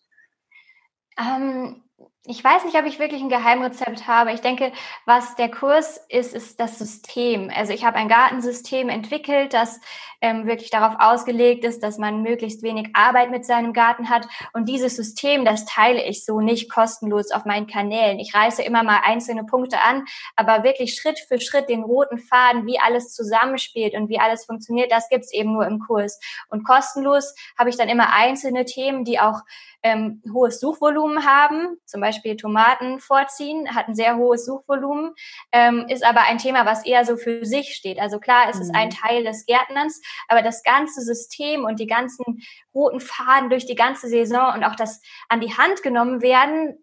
Ähm, 1.17 1.88
ich 2.29 2.43
weiß 2.43 2.63
nicht, 2.65 2.77
ob 2.77 2.85
ich 2.85 2.99
wirklich 2.99 3.23
ein 3.23 3.29
Geheimrezept 3.29 4.05
habe. 4.05 4.31
Ich 4.31 4.41
denke, 4.41 4.71
was 5.05 5.35
der 5.35 5.49
Kurs 5.49 5.99
ist, 6.09 6.35
ist 6.35 6.59
das 6.59 6.77
System. 6.77 7.51
Also 7.51 7.73
ich 7.73 7.83
habe 7.83 7.97
ein 7.97 8.07
Gartensystem 8.07 8.87
entwickelt, 8.87 9.51
das 9.51 9.79
ähm, 10.21 10.45
wirklich 10.45 10.69
darauf 10.69 10.95
ausgelegt 10.99 11.63
ist, 11.63 11.81
dass 11.81 11.97
man 11.97 12.21
möglichst 12.21 12.61
wenig 12.61 12.89
Arbeit 12.93 13.31
mit 13.31 13.45
seinem 13.45 13.73
Garten 13.73 14.11
hat. 14.11 14.27
Und 14.53 14.69
dieses 14.69 14.95
System, 14.95 15.43
das 15.43 15.65
teile 15.65 16.03
ich 16.05 16.23
so 16.23 16.39
nicht 16.39 16.71
kostenlos 16.71 17.31
auf 17.31 17.45
meinen 17.45 17.65
Kanälen. 17.65 18.19
Ich 18.19 18.35
reiße 18.35 18.61
immer 18.61 18.83
mal 18.83 19.01
einzelne 19.03 19.43
Punkte 19.43 19.81
an, 19.81 20.05
aber 20.35 20.63
wirklich 20.63 20.93
Schritt 20.93 21.19
für 21.19 21.41
Schritt 21.41 21.67
den 21.67 21.81
roten 21.81 22.19
Faden, 22.19 22.67
wie 22.67 22.79
alles 22.79 23.11
zusammenspielt 23.13 23.95
und 23.95 24.07
wie 24.07 24.19
alles 24.19 24.45
funktioniert, 24.45 24.91
das 24.91 25.09
gibt's 25.09 25.33
eben 25.33 25.53
nur 25.53 25.65
im 25.65 25.79
Kurs. 25.79 26.19
Und 26.49 26.63
kostenlos 26.63 27.33
habe 27.57 27.71
ich 27.71 27.77
dann 27.77 27.89
immer 27.89 28.13
einzelne 28.13 28.65
Themen, 28.65 29.03
die 29.03 29.19
auch 29.19 29.41
ähm, 29.83 30.21
hohes 30.33 30.59
Suchvolumen 30.59 31.25
haben, 31.25 31.77
zum 31.85 32.01
Beispiel 32.01 32.18
Tomaten 32.37 32.99
vorziehen, 32.99 33.75
hat 33.75 33.87
ein 33.87 33.95
sehr 33.95 34.17
hohes 34.17 34.45
Suchvolumen, 34.45 35.13
ähm, 35.51 35.85
ist 35.89 36.05
aber 36.05 36.21
ein 36.21 36.37
Thema, 36.37 36.65
was 36.65 36.85
eher 36.85 37.05
so 37.05 37.17
für 37.17 37.45
sich 37.45 37.75
steht. 37.75 37.99
Also 37.99 38.19
klar, 38.19 38.47
es 38.49 38.57
mhm. 38.57 38.61
ist 38.61 38.75
ein 38.75 38.87
mhm. 38.89 38.93
Teil 38.93 39.23
des 39.23 39.45
Gärtnerns, 39.45 40.01
aber 40.27 40.41
das 40.41 40.63
ganze 40.63 41.01
System 41.01 41.65
und 41.65 41.79
die 41.79 41.87
ganzen 41.87 42.41
roten 42.73 42.99
Faden 42.99 43.49
durch 43.49 43.65
die 43.65 43.75
ganze 43.75 44.07
Saison 44.07 44.53
und 44.53 44.63
auch 44.63 44.75
das 44.75 45.01
an 45.27 45.41
die 45.41 45.55
Hand 45.57 45.83
genommen 45.83 46.21
werden, 46.21 46.77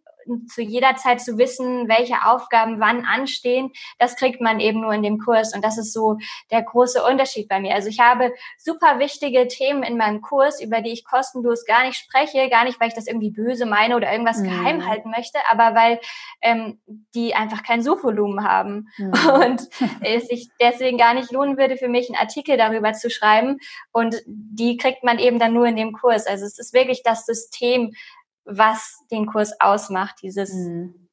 zu 0.48 0.62
jeder 0.62 0.96
Zeit 0.96 1.20
zu 1.20 1.38
wissen, 1.38 1.88
welche 1.88 2.26
Aufgaben 2.26 2.80
wann 2.80 3.04
anstehen, 3.04 3.72
das 3.98 4.16
kriegt 4.16 4.40
man 4.40 4.60
eben 4.60 4.80
nur 4.80 4.92
in 4.92 5.02
dem 5.02 5.18
Kurs. 5.18 5.54
Und 5.54 5.64
das 5.64 5.78
ist 5.78 5.92
so 5.92 6.18
der 6.50 6.62
große 6.62 7.02
Unterschied 7.02 7.48
bei 7.48 7.60
mir. 7.60 7.74
Also 7.74 7.88
ich 7.88 8.00
habe 8.00 8.32
super 8.58 8.98
wichtige 8.98 9.48
Themen 9.48 9.82
in 9.82 9.96
meinem 9.96 10.20
Kurs, 10.20 10.60
über 10.60 10.80
die 10.80 10.92
ich 10.92 11.04
kostenlos 11.04 11.64
gar 11.64 11.86
nicht 11.86 11.96
spreche, 11.96 12.48
gar 12.48 12.64
nicht, 12.64 12.80
weil 12.80 12.88
ich 12.88 12.94
das 12.94 13.06
irgendwie 13.06 13.30
böse 13.30 13.66
meine 13.66 13.96
oder 13.96 14.10
irgendwas 14.10 14.38
mhm. 14.38 14.44
geheim 14.44 14.86
halten 14.86 15.10
möchte, 15.10 15.38
aber 15.50 15.74
weil 15.74 16.00
ähm, 16.42 16.80
die 17.14 17.34
einfach 17.34 17.62
kein 17.62 17.82
Suchvolumen 17.82 18.44
haben 18.44 18.88
mhm. 18.98 19.12
und 19.34 19.68
es 20.00 20.26
sich 20.28 20.50
deswegen 20.60 20.98
gar 20.98 21.14
nicht 21.14 21.32
lohnen 21.32 21.56
würde, 21.56 21.76
für 21.76 21.88
mich 21.88 22.08
einen 22.08 22.18
Artikel 22.18 22.56
darüber 22.56 22.92
zu 22.92 23.10
schreiben. 23.10 23.58
Und 23.92 24.16
die 24.26 24.76
kriegt 24.76 25.04
man 25.04 25.18
eben 25.18 25.38
dann 25.38 25.52
nur 25.52 25.66
in 25.66 25.76
dem 25.76 25.92
Kurs. 25.92 26.26
Also 26.26 26.44
es 26.44 26.58
ist 26.58 26.72
wirklich 26.72 27.02
das 27.02 27.26
System, 27.26 27.92
was 28.46 28.96
den 29.10 29.26
Kurs 29.26 29.60
ausmacht, 29.60 30.16
dieses 30.22 30.52
mhm. 30.54 31.08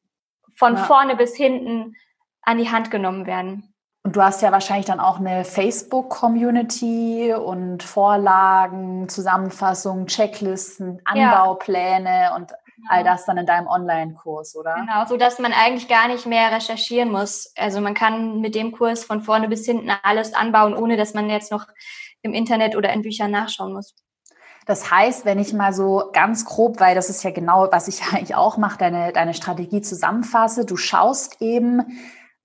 von 0.56 0.76
ja. 0.76 0.84
vorne 0.84 1.16
bis 1.16 1.36
hinten 1.36 1.96
an 2.42 2.58
die 2.58 2.70
Hand 2.72 2.92
genommen 2.92 3.26
werden. 3.26 3.74
Und 4.06 4.18
du 4.18 4.22
hast 4.22 4.42
ja 4.42 4.52
wahrscheinlich 4.52 4.86
dann 4.86 5.00
auch 5.00 5.18
eine 5.18 5.46
Facebook-Community 5.46 7.34
und 7.34 7.84
Vorlagen, 7.84 9.08
Zusammenfassungen, 9.08 10.08
Checklisten, 10.08 11.02
Anbaupläne 11.06 12.24
ja. 12.24 12.36
und 12.36 12.52
all 12.90 13.06
das 13.06 13.26
dann 13.26 13.38
in 13.38 13.46
deinem 13.46 13.68
Online-Kurs, 13.68 14.58
oder? 14.58 14.76
Genau, 14.76 15.06
so 15.06 15.16
dass 15.16 15.40
man 15.40 15.54
eigentlich 15.54 15.88
gar 15.88 16.10
nicht 16.10 16.26
mehr 16.26 16.52
recherchieren 16.52 17.12
muss. 17.12 17.54
Also 17.56 17.80
man 17.80 17.94
kann 17.94 18.42
mit 18.42 18.56
dem 18.56 18.74
Kurs 18.74 19.06
von 19.06 19.22
vorne 19.22 19.48
bis 19.48 19.66
hinten 19.66 19.90
alles 20.04 20.34
anbauen, 20.34 20.76
ohne 20.76 20.98
dass 20.98 21.14
man 21.14 21.30
jetzt 21.30 21.52
noch 21.52 21.66
im 22.24 22.34
Internet 22.34 22.76
oder 22.76 22.92
in 22.92 23.04
Büchern 23.04 23.32
nachschauen 23.32 23.74
muss. 23.74 23.96
Das 24.66 24.92
heißt, 24.92 25.26
wenn 25.26 25.40
ich 25.40 25.54
mal 25.54 25.74
so 25.74 26.10
ganz 26.14 26.46
grob, 26.46 26.80
weil 26.80 26.96
das 26.96 27.10
ist 27.10 27.24
ja 27.24 27.32
genau, 27.32 27.68
was 27.72 27.88
ich 27.88 28.02
eigentlich 28.14 28.36
auch 28.36 28.58
mache, 28.58 28.78
deine, 28.78 29.12
deine 29.12 29.34
Strategie 29.34 29.82
zusammenfasse, 29.82 30.66
du 30.66 30.78
schaust 30.78 31.42
eben, 31.42 31.82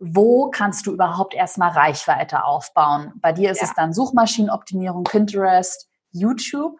wo 0.00 0.50
kannst 0.50 0.86
du 0.86 0.92
überhaupt 0.92 1.34
erstmal 1.34 1.70
Reichweite 1.70 2.44
aufbauen? 2.44 3.12
Bei 3.16 3.32
dir 3.32 3.50
ist 3.50 3.60
ja. 3.60 3.68
es 3.68 3.74
dann 3.74 3.92
Suchmaschinenoptimierung, 3.92 5.04
Pinterest, 5.04 5.88
YouTube. 6.12 6.78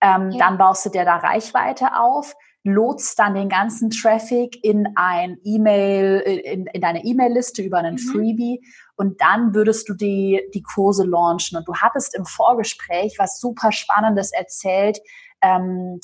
Ähm, 0.00 0.30
ja. 0.30 0.46
Dann 0.46 0.58
baust 0.58 0.84
du 0.84 0.90
dir 0.90 1.04
da 1.04 1.16
Reichweite 1.16 1.98
auf, 1.98 2.34
lotst 2.64 3.18
dann 3.18 3.34
den 3.34 3.48
ganzen 3.48 3.90
Traffic 3.90 4.62
in 4.62 4.88
ein 4.96 5.38
E-Mail, 5.44 6.20
in, 6.20 6.66
in 6.66 6.80
deine 6.80 7.04
E-Mail-Liste 7.04 7.62
über 7.62 7.78
einen 7.78 7.94
mhm. 7.94 7.98
Freebie 7.98 8.60
und 8.96 9.20
dann 9.20 9.54
würdest 9.54 9.88
du 9.88 9.94
die, 9.94 10.42
die 10.54 10.62
Kurse 10.62 11.04
launchen. 11.04 11.56
Und 11.56 11.68
du 11.68 11.74
hattest 11.76 12.14
im 12.14 12.24
Vorgespräch 12.24 13.16
was 13.18 13.40
super 13.40 13.72
Spannendes 13.72 14.32
erzählt, 14.32 14.98
ähm, 15.40 16.00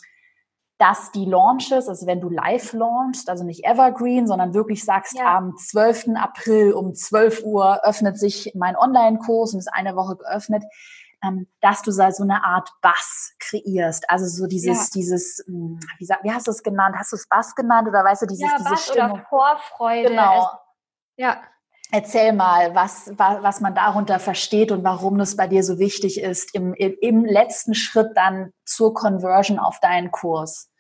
dass 0.79 1.13
die 1.13 1.25
Launches, 1.25 1.89
also 1.89 2.07
wenn 2.07 2.21
du 2.21 2.29
live 2.29 2.73
launchst, 2.73 3.31
also 3.31 3.45
nicht 3.45 3.65
evergreen, 3.65 4.27
sondern 4.27 4.55
wirklich 4.55 4.85
sagst, 4.85 5.17
ja. 5.17 5.37
am 5.37 5.57
12. 5.57 6.11
April 6.17 6.73
um 6.73 6.95
12 6.95 7.45
Uhr 7.45 7.85
öffnet 7.85 8.19
sich 8.19 8.53
mein 8.55 8.77
Online-Kurs 8.77 9.55
und 9.55 9.61
ist 9.61 9.73
eine 9.73 9.95
Woche 9.95 10.17
geöffnet, 10.17 10.65
dass 11.61 11.83
du 11.83 11.91
so 11.91 12.03
eine 12.03 12.45
Art 12.45 12.71
Bass 12.81 13.35
kreierst. 13.39 14.09
Also 14.09 14.27
so 14.27 14.47
dieses, 14.47 14.85
ja. 14.85 14.91
dieses, 14.95 15.45
hm, 15.47 15.79
wie, 15.99 16.09
wie 16.23 16.33
hast 16.33 16.47
du 16.47 16.51
es 16.51 16.63
genannt? 16.63 16.97
Hast 16.99 17.13
du 17.13 17.17
es 17.17 17.29
Bass 17.29 17.55
genannt 17.55 17.89
oder 17.89 18.05
weißt 18.05 18.23
du, 18.23 18.27
dieses, 18.27 18.51
ja, 18.51 18.57
diese 18.59 18.71
Bass 18.71 18.87
Stimmung? 18.87 19.13
Oder 19.13 19.27
Vorfreude. 19.29 20.09
Genau. 20.11 20.33
Also, 20.33 20.49
ja. 21.17 21.43
Erzähl 21.91 22.33
mal, 22.33 22.75
was, 22.75 23.13
was 23.17 23.61
man 23.61 23.75
darunter 23.75 24.19
versteht 24.19 24.73
und 24.73 24.83
warum 24.83 25.19
das 25.19 25.37
bei 25.37 25.47
dir 25.47 25.63
so 25.63 25.79
wichtig 25.79 26.21
ist, 26.21 26.55
im, 26.55 26.75
im 26.75 27.25
letzten 27.25 27.75
Schritt 27.75 28.17
dann 28.17 28.53
zur 28.65 28.95
Conversion 28.95 29.59
auf 29.59 29.79
deinen 29.81 30.11
Kurs. 30.11 30.71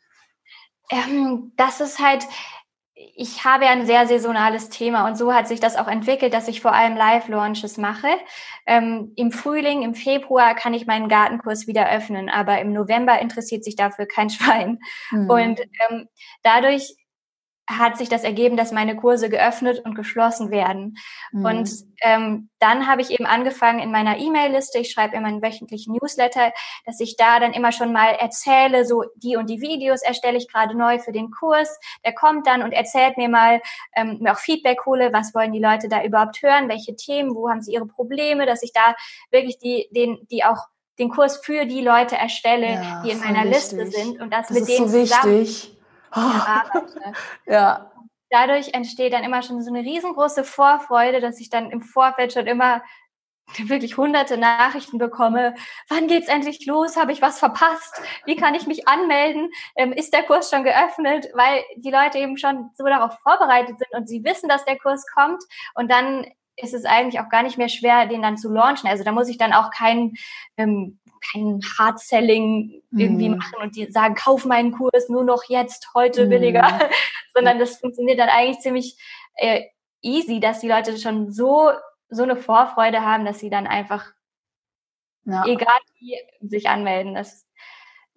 Ähm, 0.90 1.53
das 1.57 1.80
ist 1.80 2.01
halt, 2.01 2.26
ich 2.97 3.45
habe 3.45 3.64
ja 3.64 3.70
ein 3.70 3.86
sehr 3.86 4.07
saisonales 4.07 4.68
Thema 4.68 5.07
und 5.07 5.16
so 5.16 5.34
hat 5.34 5.49
sich 5.49 5.59
das 5.59 5.76
auch 5.76 5.88
entwickelt, 5.88 6.32
dass 6.32 6.47
ich 6.47 6.61
vor 6.61 6.72
allem 6.72 6.97
Live-Launches 6.97 7.76
mache. 7.76 8.09
Ähm, 8.66 9.12
Im 9.16 9.32
Frühling, 9.32 9.82
im 9.82 9.95
Februar 9.95 10.55
kann 10.55 10.74
ich 10.74 10.86
meinen 10.86 11.09
Gartenkurs 11.09 11.66
wieder 11.66 11.90
öffnen, 11.90 12.28
aber 12.28 12.61
im 12.61 12.72
November 12.72 13.18
interessiert 13.20 13.64
sich 13.64 13.74
dafür 13.74 14.07
kein 14.07 14.30
Schwein. 14.30 14.78
Mhm. 15.11 15.30
Und 15.30 15.61
ähm, 15.88 16.09
dadurch 16.42 16.95
hat 17.67 17.97
sich 17.97 18.09
das 18.09 18.25
ergeben, 18.25 18.57
dass 18.57 18.73
meine 18.73 18.97
Kurse 18.97 19.31
geöffnet 19.31 19.81
und 19.85 19.95
geschlossen 19.95 20.51
werden. 20.51 20.97
Mhm. 21.33 21.45
Und 21.45 21.71
ähm, 22.03 22.51
dann 22.59 22.87
habe 22.87 23.01
ich 23.01 23.11
eben 23.11 23.25
angefangen 23.25 23.79
in 23.79 23.91
meiner 23.91 24.19
E-Mail-Liste, 24.19 24.79
ich 24.79 24.91
schreibe 24.91 25.17
immer 25.17 25.29
einen 25.29 25.43
wöchentlichen 25.43 25.95
Newsletter, 25.95 26.53
dass 26.85 27.01
ich 27.01 27.17
da 27.17 27.41
dann 27.41 27.53
immer 27.53 27.73
schon 27.73 27.93
mal 27.93 28.11
erzähle, 28.11 28.85
so 28.85 29.05
die 29.17 29.37
und 29.37 29.49
die 29.49 29.61
Videos 29.61 30.03
erstelle 30.03 30.37
ich 30.37 30.49
gerade 30.49 30.77
neu 30.77 30.99
für 30.99 31.12
den 31.12 31.31
Kurs. 31.31 31.79
Der 32.05 32.15
kommt 32.15 32.47
dann 32.47 32.62
und 32.62 32.73
erzählt 32.73 33.17
mir 33.17 33.29
mal, 33.29 33.62
ähm, 33.95 34.19
mir 34.21 34.33
auch 34.33 34.39
Feedback 34.39 34.85
hole, 34.85 35.12
was 35.12 35.35
wollen 35.35 35.53
die 35.53 35.62
Leute 35.62 35.89
da 35.89 36.05
überhaupt 36.05 36.43
hören, 36.43 36.69
welche 36.69 36.97
Themen, 36.97 37.35
wo 37.35 37.49
haben 37.49 37.62
sie 37.62 37.73
ihre 37.73 37.87
Probleme, 37.87 38.45
dass 38.45 38.62
ich 38.62 38.73
da 38.73 38.95
wirklich 39.31 39.59
die, 39.59 39.89
den, 39.91 40.19
die 40.31 40.45
auch 40.45 40.59
den 40.99 41.09
Kurs 41.09 41.39
für 41.39 41.65
die 41.65 41.81
Leute 41.81 42.17
erstelle, 42.17 42.75
ja, 42.75 43.03
die 43.05 43.11
in 43.11 43.19
meiner 43.21 43.45
wichtig. 43.45 43.73
Liste 43.73 43.87
sind 43.87 44.21
und 44.21 44.33
das, 44.33 44.49
das 44.49 44.61
mit 44.61 44.69
denen 44.69 44.89
so 44.89 45.01
zusammen 45.01 45.74
arbeite. 46.15 47.12
ja. 47.47 47.91
Dadurch 48.31 48.75
entsteht 48.75 49.12
dann 49.12 49.23
immer 49.23 49.43
schon 49.43 49.62
so 49.62 49.73
eine 49.73 49.81
riesengroße 49.81 50.43
Vorfreude, 50.45 51.21
dass 51.21 51.41
ich 51.41 51.51
dann 51.51 51.71
im 51.71 51.83
Vorfeld 51.83 52.33
schon 52.33 52.47
immer 52.47 52.83
wirklich 53.59 53.97
hunderte 53.97 54.39
Nachrichten 54.39 54.99
bekomme. 54.99 55.55
Wann 55.89 56.09
geht's 56.09 56.29
endlich 56.29 56.65
los? 56.67 56.97
Habe 56.97 57.12
ich 57.12 57.23
was 57.23 57.39
verpasst? 57.39 58.01
Wie 58.25 58.37
kann 58.37 58.55
ich 58.55 58.67
mich 58.67 58.89
anmelden? 58.89 59.51
Ähm, 59.77 59.93
ist 59.93 60.12
der 60.15 60.23
Kurs 60.23 60.51
schon 60.51 60.65
geöffnet? 60.65 61.29
Weil 61.35 61.62
die 61.77 61.91
Leute 61.91 62.19
eben 62.19 62.39
schon 62.39 62.71
so 62.75 62.85
darauf 62.85 63.17
vorbereitet 63.23 63.79
sind 63.79 63.93
und 63.93 64.09
sie 64.09 64.25
wissen, 64.25 64.49
dass 64.49 64.65
der 64.65 64.79
Kurs 64.79 65.05
kommt. 65.15 65.43
Und 65.75 65.91
dann 65.91 66.27
ist 66.57 66.75
es 66.75 66.85
eigentlich 66.85 67.21
auch 67.21 67.29
gar 67.29 67.43
nicht 67.43 67.59
mehr 67.59 67.69
schwer, 67.69 68.07
den 68.07 68.23
dann 68.23 68.39
zu 68.39 68.53
launchen. 68.53 68.89
Also 68.89 69.05
da 69.05 69.12
muss 69.12 69.29
ich 69.29 69.39
dann 69.39 69.53
auch 69.53 69.71
kein 69.71 70.15
ähm, 70.57 70.99
kein 71.33 71.61
Hard-Selling 71.79 72.83
irgendwie 72.91 73.29
mm. 73.29 73.37
machen 73.37 73.55
und 73.62 73.77
die 73.77 73.91
sagen, 73.91 74.14
kauf 74.14 74.45
meinen 74.45 74.72
Kurs 74.72 75.09
nur 75.09 75.25
noch 75.25 75.45
jetzt, 75.49 75.89
heute 75.95 76.27
mm. 76.27 76.29
billiger, 76.29 76.81
sondern 77.35 77.59
das 77.59 77.77
funktioniert 77.77 78.18
dann 78.18 78.29
eigentlich 78.29 78.61
ziemlich 78.61 78.97
äh, 79.37 79.62
easy, 80.03 80.41
dass 80.41 80.61
die 80.61 80.68
Leute 80.68 80.97
schon 80.99 81.33
so, 81.33 81.70
so 82.09 82.22
eine 82.22 82.37
Vorfreude 82.37 83.03
haben, 83.03 83.25
dass 83.25 83.41
sie 83.41 83.51
dann 83.51 83.66
einfach, 83.66 84.07
ja. 85.25 85.45
egal 85.47 85.79
wie, 85.99 86.16
sich 86.41 86.68
anmelden. 86.68 87.14
Das, 87.14 87.47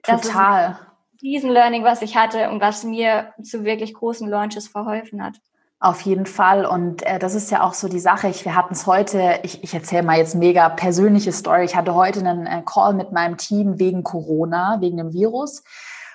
Total. 0.03 0.69
Das 0.69 0.79
ist 0.79 1.21
diesen 1.21 1.49
Learning, 1.49 1.83
was 1.83 2.01
ich 2.01 2.15
hatte 2.15 2.49
und 2.49 2.61
was 2.61 2.83
mir 2.83 3.33
zu 3.41 3.63
wirklich 3.63 3.93
großen 3.93 4.29
Launches 4.29 4.67
verholfen 4.67 5.23
hat. 5.23 5.39
Auf 5.79 6.01
jeden 6.01 6.25
Fall. 6.25 6.65
Und 6.65 7.03
äh, 7.03 7.19
das 7.19 7.35
ist 7.35 7.51
ja 7.51 7.61
auch 7.63 7.75
so 7.75 7.87
die 7.87 7.99
Sache. 7.99 8.27
Ich, 8.29 8.45
wir 8.45 8.55
hatten 8.55 8.73
es 8.73 8.87
heute, 8.87 9.39
ich, 9.43 9.63
ich 9.63 9.75
erzähle 9.75 10.01
mal 10.03 10.17
jetzt 10.17 10.33
mega 10.33 10.69
persönliche 10.69 11.31
Story. 11.31 11.65
Ich 11.65 11.75
hatte 11.75 11.93
heute 11.93 12.19
einen 12.19 12.47
äh, 12.47 12.63
Call 12.65 12.95
mit 12.95 13.11
meinem 13.11 13.37
Team 13.37 13.77
wegen 13.77 14.03
Corona, 14.03 14.77
wegen 14.81 14.97
dem 14.97 15.13
Virus. 15.13 15.63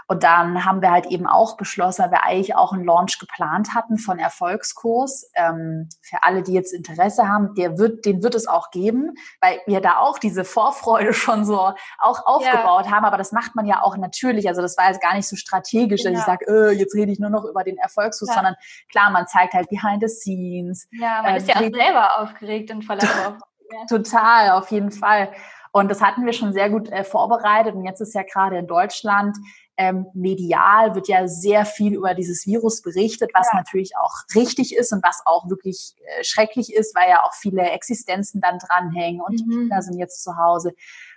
Und 0.07 0.24
dann 0.24 0.64
haben 0.64 0.82
wir 0.82 0.90
halt 0.90 1.07
eben 1.07 1.26
auch 1.26 1.57
beschlossen, 1.57 2.05
weil 2.05 2.11
wir 2.11 2.24
eigentlich 2.24 2.55
auch 2.55 2.72
einen 2.72 2.84
Launch 2.84 3.18
geplant 3.18 3.74
hatten 3.74 3.98
von 3.98 4.18
Erfolgskurs. 4.18 5.30
Ähm, 5.34 5.88
für 6.03 6.22
alle, 6.22 6.42
die 6.42 6.53
jetzt 6.53 6.72
Interesse 6.72 7.28
haben, 7.28 7.55
der 7.55 7.78
wird, 7.78 8.05
den 8.05 8.22
wird 8.22 8.34
es 8.34 8.46
auch 8.46 8.70
geben, 8.70 9.14
weil 9.40 9.61
wir 9.66 9.80
da 9.80 9.98
auch 9.98 10.18
diese 10.18 10.44
Vorfreude 10.44 11.12
schon 11.12 11.44
so 11.44 11.72
auch 11.98 12.26
aufgebaut 12.26 12.86
ja. 12.86 12.92
haben. 12.92 13.05
Aber 13.05 13.18
das 13.18 13.32
macht 13.32 13.55
man 13.55 13.66
ja 13.66 13.82
auch 13.82 13.96
natürlich. 13.96 14.48
Also 14.48 14.62
das 14.62 14.76
war 14.76 14.88
jetzt 14.88 15.03
gar 15.03 15.14
nicht 15.14 15.28
so 15.28 15.36
strategisch, 15.36 16.03
genau. 16.03 16.12
dass 16.12 16.20
ich 16.20 16.26
sage, 16.26 16.46
äh, 16.46 16.72
jetzt 16.72 16.94
rede 16.94 17.12
ich 17.12 17.18
nur 17.18 17.30
noch 17.30 17.44
über 17.44 17.64
den 17.64 17.78
Erfolgskurs, 17.78 18.28
ja. 18.28 18.34
sondern 18.34 18.55
klar, 18.90 19.11
man 19.11 19.26
zeigt 19.26 19.55
halt 19.55 19.68
behind 19.68 20.03
the 20.03 20.09
scenes. 20.09 20.88
Ja, 20.92 21.22
man 21.22 21.34
äh, 21.34 21.38
ist 21.38 21.48
ja 21.48 21.57
auch 21.57 21.61
selber 21.61 22.20
aufgeregt 22.20 22.70
und 22.70 22.84
voller 22.84 23.00
Vorfreude. 23.07 23.53
Total, 23.88 24.50
auf 24.50 24.70
jeden 24.70 24.90
Fall. 24.90 25.32
Und 25.72 25.90
das 25.90 26.03
hatten 26.03 26.26
wir 26.26 26.34
schon 26.34 26.53
sehr 26.53 26.68
gut 26.68 26.90
äh, 26.90 27.03
vorbereitet. 27.03 27.74
Und 27.74 27.84
jetzt 27.84 28.00
ist 28.00 28.14
ja 28.14 28.22
gerade 28.22 28.59
in 28.59 28.66
Deutschland 28.66 29.36
ähm, 29.77 30.07
medial 30.12 30.95
wird 30.95 31.09
ja 31.09 31.27
sehr 31.27 31.64
viel 31.64 31.95
über 31.95 32.14
dieses 32.14 32.47
Virus 32.47 32.83
berichtet, 32.83 33.31
was 33.35 33.49
ja. 33.53 33.59
natürlich 33.59 33.97
auch 33.97 34.12
richtig 34.35 34.77
ist 34.77 34.93
und 34.93 35.03
was 35.03 35.23
auch 35.25 35.49
wirklich 35.49 35.95
äh, 36.05 36.25
schrecklich 36.25 36.75
ist, 36.75 36.95
weil 36.95 37.09
ja 37.09 37.23
auch 37.25 37.33
viele 37.35 37.62
Existenzen 37.62 38.41
dann 38.41 38.59
dranhängen 38.59 39.23
und 39.23 39.33
mhm. 39.33 39.37
die 39.37 39.57
Kinder 39.57 39.83
sind 39.83 39.99
jetzt 39.99 40.23
zu 40.23 40.37
Hause. 40.37 40.75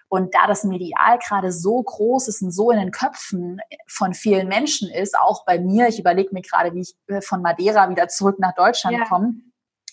Und 0.07 0.33
da 0.35 0.47
das 0.47 0.63
Medial 0.63 1.19
gerade 1.19 1.51
so 1.51 1.81
groß 1.81 2.27
ist 2.27 2.41
und 2.41 2.51
so 2.51 2.71
in 2.71 2.79
den 2.79 2.91
Köpfen 2.91 3.59
von 3.87 4.13
vielen 4.13 4.47
Menschen 4.47 4.89
ist, 4.89 5.17
auch 5.19 5.45
bei 5.45 5.59
mir, 5.59 5.87
ich 5.87 5.99
überlege 5.99 6.29
mir 6.31 6.41
gerade, 6.41 6.73
wie 6.73 6.81
ich 6.81 6.95
äh, 7.07 7.21
von 7.21 7.41
Madeira 7.41 7.89
wieder 7.89 8.07
zurück 8.07 8.39
nach 8.39 8.53
Deutschland 8.53 8.97
ja. 8.97 9.05
komme, 9.05 9.33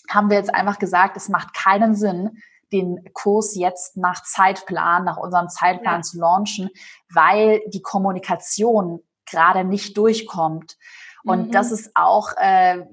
haben 0.09 0.29
wir 0.29 0.37
jetzt 0.37 0.53
einfach 0.53 0.79
gesagt, 0.79 1.17
es 1.17 1.29
macht 1.29 1.53
keinen 1.53 1.95
Sinn, 1.95 2.37
den 2.73 3.13
Kurs 3.13 3.55
jetzt 3.55 3.95
nach 3.95 4.23
Zeitplan, 4.23 5.05
nach 5.05 5.17
unserem 5.17 5.47
Zeitplan 5.47 5.97
ja. 5.97 6.01
zu 6.01 6.19
launchen, 6.19 6.69
weil 7.13 7.61
die 7.67 7.81
Kommunikation 7.81 9.01
gerade 9.25 9.63
nicht 9.63 9.97
durchkommt. 9.97 10.77
Und 11.23 11.47
mhm. 11.47 11.51
das 11.51 11.71
ist 11.71 11.91
auch, 11.95 12.31
äh, 12.37 12.83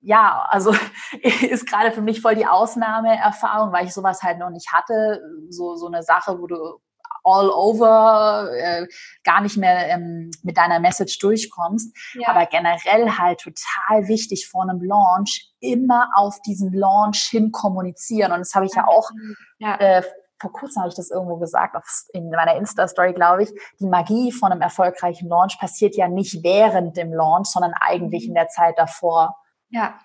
ja, 0.00 0.46
also 0.48 0.72
ist 1.22 1.66
gerade 1.66 1.90
für 1.90 2.02
mich 2.02 2.20
voll 2.20 2.36
die 2.36 2.46
Ausnahmeerfahrung, 2.46 3.72
weil 3.72 3.86
ich 3.86 3.92
sowas 3.92 4.22
halt 4.22 4.38
noch 4.38 4.50
nicht 4.50 4.72
hatte. 4.72 5.20
So, 5.48 5.74
so 5.74 5.88
eine 5.88 6.02
Sache, 6.02 6.40
wo 6.40 6.46
du 6.46 6.78
all 7.24 7.50
over, 7.50 8.50
äh, 8.52 8.86
gar 9.24 9.40
nicht 9.40 9.56
mehr 9.56 9.88
ähm, 9.88 10.30
mit 10.42 10.56
deiner 10.56 10.80
Message 10.80 11.18
durchkommst. 11.18 11.96
Ja. 12.14 12.28
Aber 12.28 12.46
generell 12.46 13.10
halt 13.18 13.40
total 13.40 14.08
wichtig 14.08 14.48
vor 14.48 14.62
einem 14.62 14.82
Launch, 14.82 15.50
immer 15.60 16.08
auf 16.14 16.40
diesen 16.42 16.72
Launch 16.72 17.28
hin 17.30 17.52
kommunizieren. 17.52 18.32
Und 18.32 18.40
das 18.40 18.54
habe 18.54 18.66
ich 18.66 18.74
ja 18.74 18.86
auch 18.86 19.10
ja. 19.58 19.76
Äh, 19.76 20.02
vor 20.42 20.52
kurzem 20.52 20.82
habe 20.82 20.88
ich 20.88 20.96
das 20.96 21.10
irgendwo 21.10 21.36
gesagt, 21.36 21.76
in 22.12 22.28
meiner 22.28 22.56
Insta-Story, 22.56 23.12
glaube 23.12 23.44
ich, 23.44 23.50
die 23.78 23.86
Magie 23.86 24.32
von 24.32 24.50
einem 24.50 24.60
erfolgreichen 24.60 25.28
Launch 25.28 25.56
passiert 25.58 25.94
ja 25.94 26.08
nicht 26.08 26.42
während 26.42 26.96
dem 26.96 27.12
Launch, 27.12 27.46
sondern 27.46 27.72
eigentlich 27.80 28.24
mhm. 28.24 28.30
in 28.30 28.34
der 28.34 28.48
Zeit 28.48 28.76
davor. 28.76 29.36
Ja. 29.70 29.98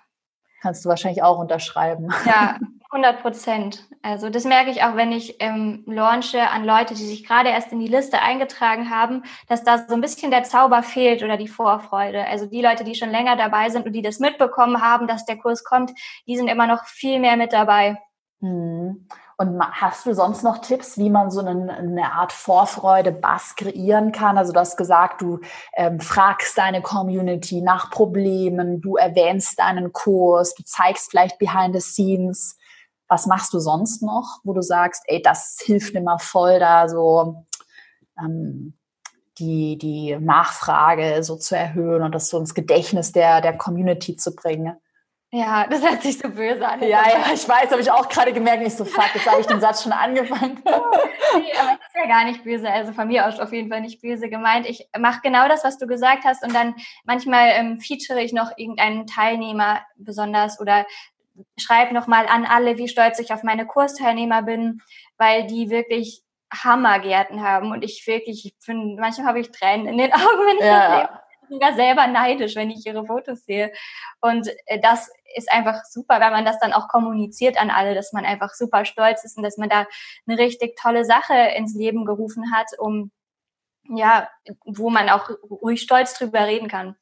Kannst 0.62 0.84
du 0.84 0.88
wahrscheinlich 0.88 1.24
auch 1.24 1.38
unterschreiben. 1.38 2.08
Ja, 2.24 2.58
100 2.90 3.20
Prozent. 3.20 3.84
Also 4.02 4.30
das 4.30 4.44
merke 4.44 4.70
ich 4.70 4.82
auch, 4.82 4.96
wenn 4.96 5.12
ich 5.12 5.36
ähm, 5.40 5.82
launche 5.86 6.48
an 6.48 6.64
Leute, 6.64 6.94
die 6.94 7.04
sich 7.04 7.26
gerade 7.26 7.50
erst 7.50 7.70
in 7.70 7.80
die 7.80 7.88
Liste 7.88 8.20
eingetragen 8.20 8.88
haben, 8.88 9.24
dass 9.46 9.62
da 9.62 9.86
so 9.86 9.94
ein 9.94 10.00
bisschen 10.00 10.30
der 10.30 10.44
Zauber 10.44 10.82
fehlt 10.82 11.22
oder 11.22 11.36
die 11.36 11.48
Vorfreude. 11.48 12.26
Also 12.26 12.46
die 12.46 12.62
Leute, 12.62 12.84
die 12.84 12.94
schon 12.94 13.10
länger 13.10 13.36
dabei 13.36 13.68
sind 13.68 13.84
und 13.84 13.92
die 13.92 14.02
das 14.02 14.20
mitbekommen 14.20 14.80
haben, 14.80 15.06
dass 15.06 15.26
der 15.26 15.36
Kurs 15.36 15.64
kommt, 15.64 15.92
die 16.26 16.36
sind 16.36 16.48
immer 16.48 16.66
noch 16.66 16.84
viel 16.84 17.20
mehr 17.20 17.36
mit 17.36 17.52
dabei. 17.52 17.98
Hm. 18.40 19.06
Und 19.40 19.60
hast 19.60 20.04
du 20.04 20.14
sonst 20.14 20.42
noch 20.42 20.58
Tipps, 20.58 20.98
wie 20.98 21.10
man 21.10 21.30
so 21.30 21.40
eine, 21.40 21.72
eine 21.72 22.12
Art 22.12 22.32
Vorfreude, 22.32 23.12
Bass 23.12 23.54
kreieren 23.54 24.10
kann? 24.10 24.36
Also 24.36 24.52
du 24.52 24.58
hast 24.58 24.76
gesagt, 24.76 25.22
du 25.22 25.38
ähm, 25.76 26.00
fragst 26.00 26.58
deine 26.58 26.82
Community 26.82 27.60
nach 27.60 27.90
Problemen, 27.92 28.80
du 28.80 28.96
erwähnst 28.96 29.60
deinen 29.60 29.92
Kurs, 29.92 30.54
du 30.54 30.64
zeigst 30.64 31.10
vielleicht 31.10 31.38
behind 31.38 31.72
the 31.72 31.80
scenes. 31.80 32.57
Was 33.08 33.26
machst 33.26 33.54
du 33.54 33.58
sonst 33.58 34.02
noch, 34.02 34.40
wo 34.44 34.52
du 34.52 34.62
sagst, 34.62 35.02
ey, 35.06 35.22
das 35.22 35.58
hilft 35.64 35.94
mir 35.94 36.02
mal 36.02 36.18
voll, 36.18 36.58
da 36.58 36.88
so 36.88 37.46
ähm, 38.18 38.74
die, 39.38 39.78
die 39.78 40.16
Nachfrage 40.18 41.22
so 41.22 41.36
zu 41.36 41.56
erhöhen 41.56 42.02
und 42.02 42.14
das 42.14 42.28
so 42.28 42.38
ins 42.38 42.54
Gedächtnis 42.54 43.12
der, 43.12 43.40
der 43.40 43.56
Community 43.56 44.16
zu 44.16 44.34
bringen? 44.34 44.76
Ja, 45.30 45.66
das 45.68 45.82
hört 45.82 46.02
sich 46.02 46.18
so 46.18 46.30
böse 46.30 46.66
an. 46.66 46.80
Ja, 46.80 47.02
ja, 47.06 47.32
ich 47.34 47.46
weiß, 47.46 47.70
habe 47.70 47.82
ich 47.82 47.90
auch 47.90 48.08
gerade 48.08 48.32
gemerkt, 48.32 48.62
nicht 48.62 48.76
so 48.76 48.86
fuck, 48.86 49.14
jetzt 49.14 49.30
habe 49.30 49.40
ich 49.42 49.46
den 49.46 49.60
Satz 49.60 49.82
schon 49.82 49.92
angefangen. 49.92 50.62
nee, 50.64 51.52
aber 51.60 51.76
das 51.76 51.88
ist 51.88 51.96
ja 51.96 52.06
gar 52.06 52.24
nicht 52.24 52.44
böse, 52.44 52.70
also 52.70 52.94
von 52.94 53.08
mir 53.08 53.26
aus 53.26 53.38
auf 53.38 53.52
jeden 53.52 53.68
Fall 53.68 53.82
nicht 53.82 54.00
böse 54.00 54.30
gemeint. 54.30 54.66
Ich 54.66 54.88
mache 54.98 55.20
genau 55.22 55.46
das, 55.46 55.64
was 55.64 55.76
du 55.76 55.86
gesagt 55.86 56.24
hast 56.24 56.42
und 56.42 56.54
dann 56.54 56.74
manchmal 57.04 57.50
ähm, 57.56 57.78
feature 57.78 58.22
ich 58.22 58.32
noch 58.32 58.52
irgendeinen 58.56 59.06
Teilnehmer 59.06 59.82
besonders 59.96 60.60
oder 60.60 60.86
schreibe 61.58 61.94
nochmal 61.94 62.26
an 62.26 62.44
alle, 62.44 62.78
wie 62.78 62.88
stolz 62.88 63.18
ich 63.18 63.32
auf 63.32 63.42
meine 63.42 63.66
Kursteilnehmer 63.66 64.42
bin, 64.42 64.80
weil 65.16 65.46
die 65.46 65.70
wirklich 65.70 66.22
Hammergärten 66.52 67.42
haben 67.42 67.72
und 67.72 67.82
ich 67.82 68.06
wirklich, 68.06 68.46
ich 68.46 68.66
bin, 68.66 68.96
manchmal 68.96 69.26
habe 69.26 69.40
ich 69.40 69.50
Tränen 69.50 69.86
in 69.86 69.98
den 69.98 70.12
Augen, 70.14 70.46
wenn 70.46 70.56
ich 70.58 70.64
ja. 70.64 71.00
das 71.00 71.08
sehe 71.10 71.20
sogar 71.48 71.74
selber 71.74 72.06
neidisch, 72.06 72.56
wenn 72.56 72.70
ich 72.70 72.86
ihre 72.86 73.06
Fotos 73.06 73.44
sehe. 73.44 73.72
Und 74.20 74.48
äh, 74.66 74.80
das 74.80 75.10
ist 75.34 75.50
einfach 75.50 75.84
super, 75.84 76.20
wenn 76.20 76.32
man 76.32 76.44
das 76.44 76.58
dann 76.58 76.72
auch 76.72 76.88
kommuniziert 76.88 77.60
an 77.60 77.70
alle, 77.70 77.94
dass 77.94 78.12
man 78.12 78.24
einfach 78.24 78.54
super 78.54 78.84
stolz 78.84 79.24
ist 79.24 79.36
und 79.36 79.42
dass 79.42 79.56
man 79.56 79.68
da 79.68 79.86
eine 80.26 80.38
richtig 80.38 80.76
tolle 80.76 81.04
Sache 81.04 81.34
ins 81.56 81.74
Leben 81.74 82.04
gerufen 82.04 82.52
hat, 82.52 82.66
um 82.78 83.10
ja, 83.90 84.28
wo 84.64 84.90
man 84.90 85.08
auch 85.08 85.30
ruhig 85.50 85.80
stolz 85.80 86.14
drüber 86.14 86.46
reden 86.46 86.68
kann. 86.68 86.96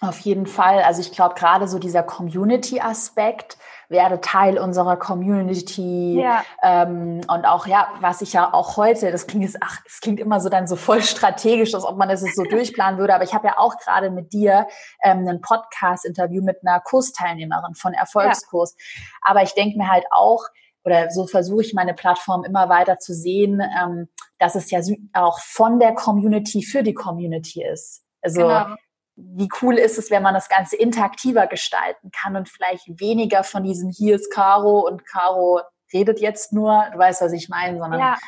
Auf 0.00 0.18
jeden 0.20 0.46
Fall. 0.46 0.82
Also 0.82 1.00
ich 1.00 1.12
glaube, 1.12 1.34
gerade 1.34 1.68
so 1.68 1.78
dieser 1.78 2.02
Community-Aspekt, 2.02 3.58
werde 3.90 4.20
Teil 4.20 4.56
unserer 4.58 4.96
Community. 4.96 6.20
Ja. 6.20 6.42
Ähm, 6.62 7.20
und 7.26 7.44
auch, 7.44 7.66
ja, 7.66 7.88
was 8.00 8.22
ich 8.22 8.32
ja 8.32 8.54
auch 8.54 8.76
heute, 8.76 9.10
das 9.10 9.26
klingt 9.26 9.44
jetzt, 9.44 9.58
ach, 9.60 9.82
das 9.84 10.00
klingt 10.00 10.20
immer 10.20 10.40
so 10.40 10.48
dann 10.48 10.66
so 10.68 10.76
voll 10.76 11.02
strategisch, 11.02 11.74
als 11.74 11.84
ob 11.84 11.98
man 11.98 12.08
das 12.08 12.22
so 12.22 12.44
durchplanen 12.44 12.98
würde. 12.98 13.14
Aber 13.14 13.24
ich 13.24 13.34
habe 13.34 13.48
ja 13.48 13.58
auch 13.58 13.76
gerade 13.78 14.10
mit 14.10 14.32
dir 14.32 14.68
ähm, 15.02 15.26
ein 15.28 15.40
Podcast-Interview 15.40 16.42
mit 16.42 16.58
einer 16.64 16.80
Kursteilnehmerin 16.80 17.74
von 17.74 17.92
Erfolgskurs. 17.92 18.76
Ja. 18.78 19.04
Aber 19.22 19.42
ich 19.42 19.54
denke 19.54 19.76
mir 19.76 19.90
halt 19.90 20.04
auch, 20.12 20.44
oder 20.84 21.10
so 21.10 21.26
versuche 21.26 21.62
ich 21.62 21.74
meine 21.74 21.92
Plattform 21.92 22.44
immer 22.44 22.68
weiter 22.68 22.98
zu 23.00 23.12
sehen, 23.12 23.60
ähm, 23.60 24.08
dass 24.38 24.54
es 24.54 24.70
ja 24.70 24.80
auch 25.12 25.40
von 25.40 25.78
der 25.80 25.94
Community 25.94 26.62
für 26.62 26.82
die 26.82 26.94
Community 26.94 27.62
ist. 27.62 28.02
Also 28.22 28.42
genau 28.42 28.76
wie 29.22 29.48
cool 29.62 29.76
ist 29.78 29.98
es, 29.98 30.10
wenn 30.10 30.22
man 30.22 30.34
das 30.34 30.48
Ganze 30.48 30.76
interaktiver 30.76 31.46
gestalten 31.46 32.10
kann 32.10 32.36
und 32.36 32.48
vielleicht 32.48 33.00
weniger 33.00 33.44
von 33.44 33.62
diesem 33.64 33.90
hier 33.90 34.16
ist 34.16 34.32
Caro 34.32 34.80
und 34.80 35.06
Caro 35.06 35.60
redet 35.92 36.20
jetzt 36.20 36.52
nur, 36.52 36.86
du 36.92 36.98
weißt, 36.98 37.22
was 37.22 37.32
ich 37.32 37.48
meine, 37.48 37.78
sondern 37.78 38.00
ja. 38.00 38.18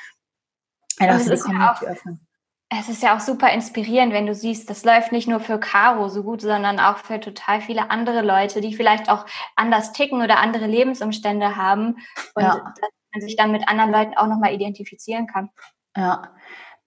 einfach 0.98 1.20
für 1.20 1.34
die 1.34 1.40
Community 1.40 1.84
ja 1.84 1.90
öffnen. 1.90 2.26
Es 2.74 2.88
ist 2.88 3.02
ja 3.02 3.14
auch 3.14 3.20
super 3.20 3.52
inspirierend, 3.52 4.14
wenn 4.14 4.26
du 4.26 4.34
siehst, 4.34 4.70
das 4.70 4.82
läuft 4.84 5.12
nicht 5.12 5.28
nur 5.28 5.40
für 5.40 5.60
Caro 5.60 6.08
so 6.08 6.22
gut, 6.22 6.40
sondern 6.40 6.80
auch 6.80 6.96
für 6.96 7.20
total 7.20 7.60
viele 7.60 7.90
andere 7.90 8.22
Leute, 8.22 8.62
die 8.62 8.74
vielleicht 8.74 9.10
auch 9.10 9.26
anders 9.56 9.92
ticken 9.92 10.22
oder 10.22 10.38
andere 10.38 10.66
Lebensumstände 10.66 11.56
haben 11.56 11.96
und 12.34 12.42
ja. 12.42 12.72
dass 12.80 12.90
man 13.12 13.20
sich 13.20 13.36
dann 13.36 13.52
mit 13.52 13.68
anderen 13.68 13.92
Leuten 13.92 14.16
auch 14.16 14.26
nochmal 14.26 14.54
identifizieren 14.54 15.26
kann. 15.26 15.50
Ja, 15.94 16.34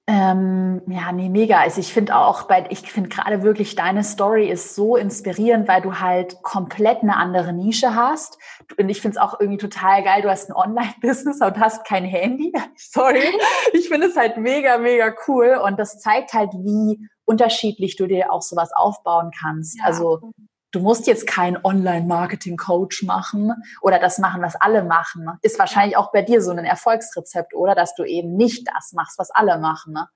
ähm, 0.07 0.83
ja, 0.87 1.11
nee, 1.11 1.29
mega. 1.29 1.61
Also 1.61 1.81
ich 1.81 1.91
finde 1.91 2.15
auch, 2.15 2.43
bei, 2.43 2.67
ich 2.69 2.91
finde 2.91 3.09
gerade 3.09 3.41
wirklich 3.41 3.75
deine 3.75 4.03
Story 4.03 4.47
ist 4.49 4.75
so 4.75 4.95
inspirierend, 4.95 5.67
weil 5.67 5.81
du 5.81 5.99
halt 5.99 6.43
komplett 6.43 7.01
eine 7.01 7.17
andere 7.17 7.53
Nische 7.53 7.95
hast. 7.95 8.37
Und 8.77 8.89
ich 8.89 9.01
finde 9.01 9.17
es 9.17 9.21
auch 9.21 9.39
irgendwie 9.39 9.57
total 9.57 10.03
geil. 10.03 10.21
Du 10.21 10.29
hast 10.29 10.49
ein 10.49 10.55
Online-Business 10.55 11.41
und 11.41 11.59
hast 11.59 11.87
kein 11.87 12.05
Handy. 12.05 12.53
Sorry. 12.75 13.33
Ich 13.73 13.89
finde 13.89 14.07
es 14.07 14.15
halt 14.15 14.37
mega, 14.37 14.77
mega 14.77 15.11
cool. 15.27 15.59
Und 15.63 15.79
das 15.79 15.99
zeigt 15.99 16.33
halt, 16.33 16.51
wie 16.53 17.09
unterschiedlich 17.25 17.95
du 17.95 18.05
dir 18.05 18.31
auch 18.31 18.43
sowas 18.43 18.69
aufbauen 18.75 19.31
kannst. 19.41 19.79
Ja. 19.79 19.85
Also 19.85 20.33
du 20.75 20.81
musst 20.81 21.07
jetzt 21.07 21.25
kein 21.25 21.63
Online-Marketing-Coach 21.63 23.03
machen 23.03 23.53
oder 23.81 23.97
das 23.97 24.19
machen, 24.19 24.41
was 24.41 24.55
alle 24.55 24.83
machen. 24.83 25.29
Ist 25.41 25.57
wahrscheinlich 25.57 25.95
auch 25.95 26.11
bei 26.11 26.21
dir 26.21 26.41
so 26.41 26.51
ein 26.51 26.65
Erfolgsrezept, 26.65 27.53
oder? 27.53 27.75
Dass 27.75 27.95
du 27.95 28.03
eben 28.03 28.35
nicht 28.35 28.67
das 28.75 28.91
machst, 28.93 29.17
was 29.17 29.31
alle 29.31 29.57
machen. 29.57 29.93
Ne? 29.93 30.07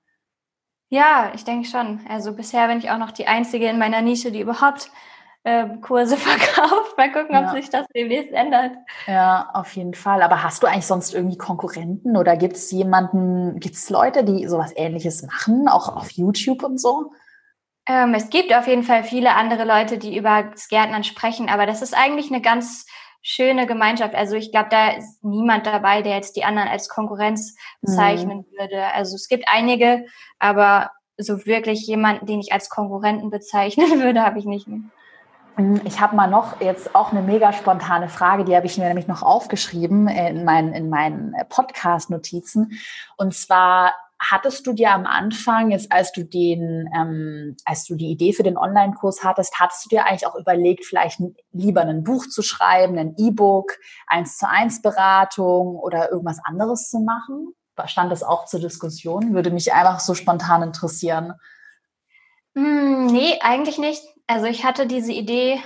Ja, 0.90 1.32
ich 1.34 1.44
denke 1.44 1.68
schon. 1.68 2.00
Also 2.08 2.34
bisher 2.34 2.68
bin 2.68 2.78
ich 2.78 2.90
auch 2.90 2.98
noch 2.98 3.12
die 3.12 3.26
Einzige 3.26 3.68
in 3.68 3.78
meiner 3.78 4.02
Nische, 4.02 4.30
die 4.30 4.40
überhaupt 4.40 4.90
äh, 5.44 5.66
Kurse 5.80 6.16
verkauft. 6.18 6.98
Mal 6.98 7.10
gucken, 7.12 7.36
ob 7.36 7.44
ja. 7.44 7.52
sich 7.52 7.70
das 7.70 7.86
demnächst 7.94 8.32
ändert. 8.32 8.72
Ja, 9.06 9.50
auf 9.54 9.74
jeden 9.76 9.94
Fall. 9.94 10.22
Aber 10.22 10.42
hast 10.42 10.62
du 10.62 10.66
eigentlich 10.66 10.86
sonst 10.86 11.14
irgendwie 11.14 11.38
Konkurrenten 11.38 12.16
oder 12.16 12.36
gibt 12.36 12.56
es 12.56 12.70
jemanden, 12.70 13.58
gibt 13.60 13.76
es 13.76 13.88
Leute, 13.88 14.24
die 14.24 14.46
sowas 14.46 14.72
ähnliches 14.76 15.22
machen, 15.22 15.68
auch 15.68 15.96
auf 15.96 16.10
YouTube 16.10 16.62
und 16.62 16.78
so? 16.78 17.12
Ähm, 17.90 18.14
es 18.14 18.30
gibt 18.30 18.54
auf 18.54 18.68
jeden 18.68 18.84
Fall 18.84 19.02
viele 19.02 19.34
andere 19.34 19.64
Leute, 19.64 19.98
die 19.98 20.16
über 20.16 20.44
das 20.44 20.68
Gärtnern 20.68 21.02
sprechen, 21.02 21.48
aber 21.48 21.66
das 21.66 21.82
ist 21.82 21.92
eigentlich 21.92 22.30
eine 22.30 22.40
ganz 22.40 22.86
schöne 23.20 23.66
Gemeinschaft. 23.66 24.14
Also 24.14 24.36
ich 24.36 24.52
glaube, 24.52 24.68
da 24.70 24.90
ist 24.90 25.24
niemand 25.24 25.66
dabei, 25.66 26.00
der 26.00 26.14
jetzt 26.14 26.36
die 26.36 26.44
anderen 26.44 26.68
als 26.68 26.88
Konkurrenz 26.88 27.56
bezeichnen 27.80 28.46
mhm. 28.48 28.58
würde. 28.58 28.84
Also 28.94 29.16
es 29.16 29.26
gibt 29.26 29.46
einige, 29.52 30.04
aber 30.38 30.92
so 31.18 31.44
wirklich 31.46 31.84
jemanden, 31.84 32.26
den 32.26 32.38
ich 32.38 32.52
als 32.52 32.70
Konkurrenten 32.70 33.28
bezeichnen 33.28 34.00
würde, 34.00 34.22
habe 34.22 34.38
ich 34.38 34.44
nicht. 34.44 34.68
Mhm, 35.56 35.80
ich 35.84 36.00
habe 36.00 36.14
mal 36.14 36.28
noch 36.28 36.60
jetzt 36.60 36.94
auch 36.94 37.10
eine 37.10 37.22
mega 37.22 37.52
spontane 37.52 38.08
Frage, 38.08 38.44
die 38.44 38.54
habe 38.54 38.66
ich 38.66 38.78
mir 38.78 38.86
nämlich 38.86 39.08
noch 39.08 39.24
aufgeschrieben 39.24 40.06
in 40.06 40.44
meinen, 40.44 40.74
in 40.74 40.90
meinen 40.90 41.34
Podcast-Notizen. 41.48 42.78
Und 43.16 43.34
zwar 43.34 43.94
hattest 44.20 44.66
du 44.66 44.74
dir 44.74 44.92
am 44.92 45.06
Anfang, 45.06 45.70
jetzt 45.70 45.90
als 45.90 46.12
du 46.12 46.24
den, 46.24 46.88
ähm, 46.94 47.56
als 47.64 47.84
du 47.84 47.94
die 47.94 48.10
Idee 48.10 48.32
für 48.32 48.42
den 48.42 48.58
Online-Kurs 48.58 49.24
hattest, 49.24 49.58
hattest 49.58 49.86
du 49.86 49.88
dir 49.88 50.04
eigentlich 50.04 50.26
auch 50.26 50.36
überlegt, 50.36 50.84
vielleicht 50.84 51.20
lieber 51.52 51.80
ein 51.80 52.04
Buch 52.04 52.26
zu 52.28 52.42
schreiben, 52.42 52.98
ein 52.98 53.14
E-Book, 53.16 53.72
eins 54.06 54.36
zu 54.36 54.48
eins 54.48 54.82
Beratung 54.82 55.76
oder 55.76 56.10
irgendwas 56.10 56.38
anderes 56.44 56.90
zu 56.90 57.00
machen? 57.00 57.54
Stand 57.86 58.12
das 58.12 58.22
auch 58.22 58.44
zur 58.44 58.60
Diskussion? 58.60 59.32
Würde 59.32 59.50
mich 59.50 59.72
einfach 59.72 60.00
so 60.00 60.14
spontan 60.14 60.62
interessieren. 60.62 61.32
Mm, 62.52 63.06
nee, 63.06 63.38
eigentlich 63.40 63.78
nicht. 63.78 64.02
Also 64.26 64.46
ich 64.46 64.64
hatte 64.64 64.86
diese 64.86 65.12
Idee 65.12 65.60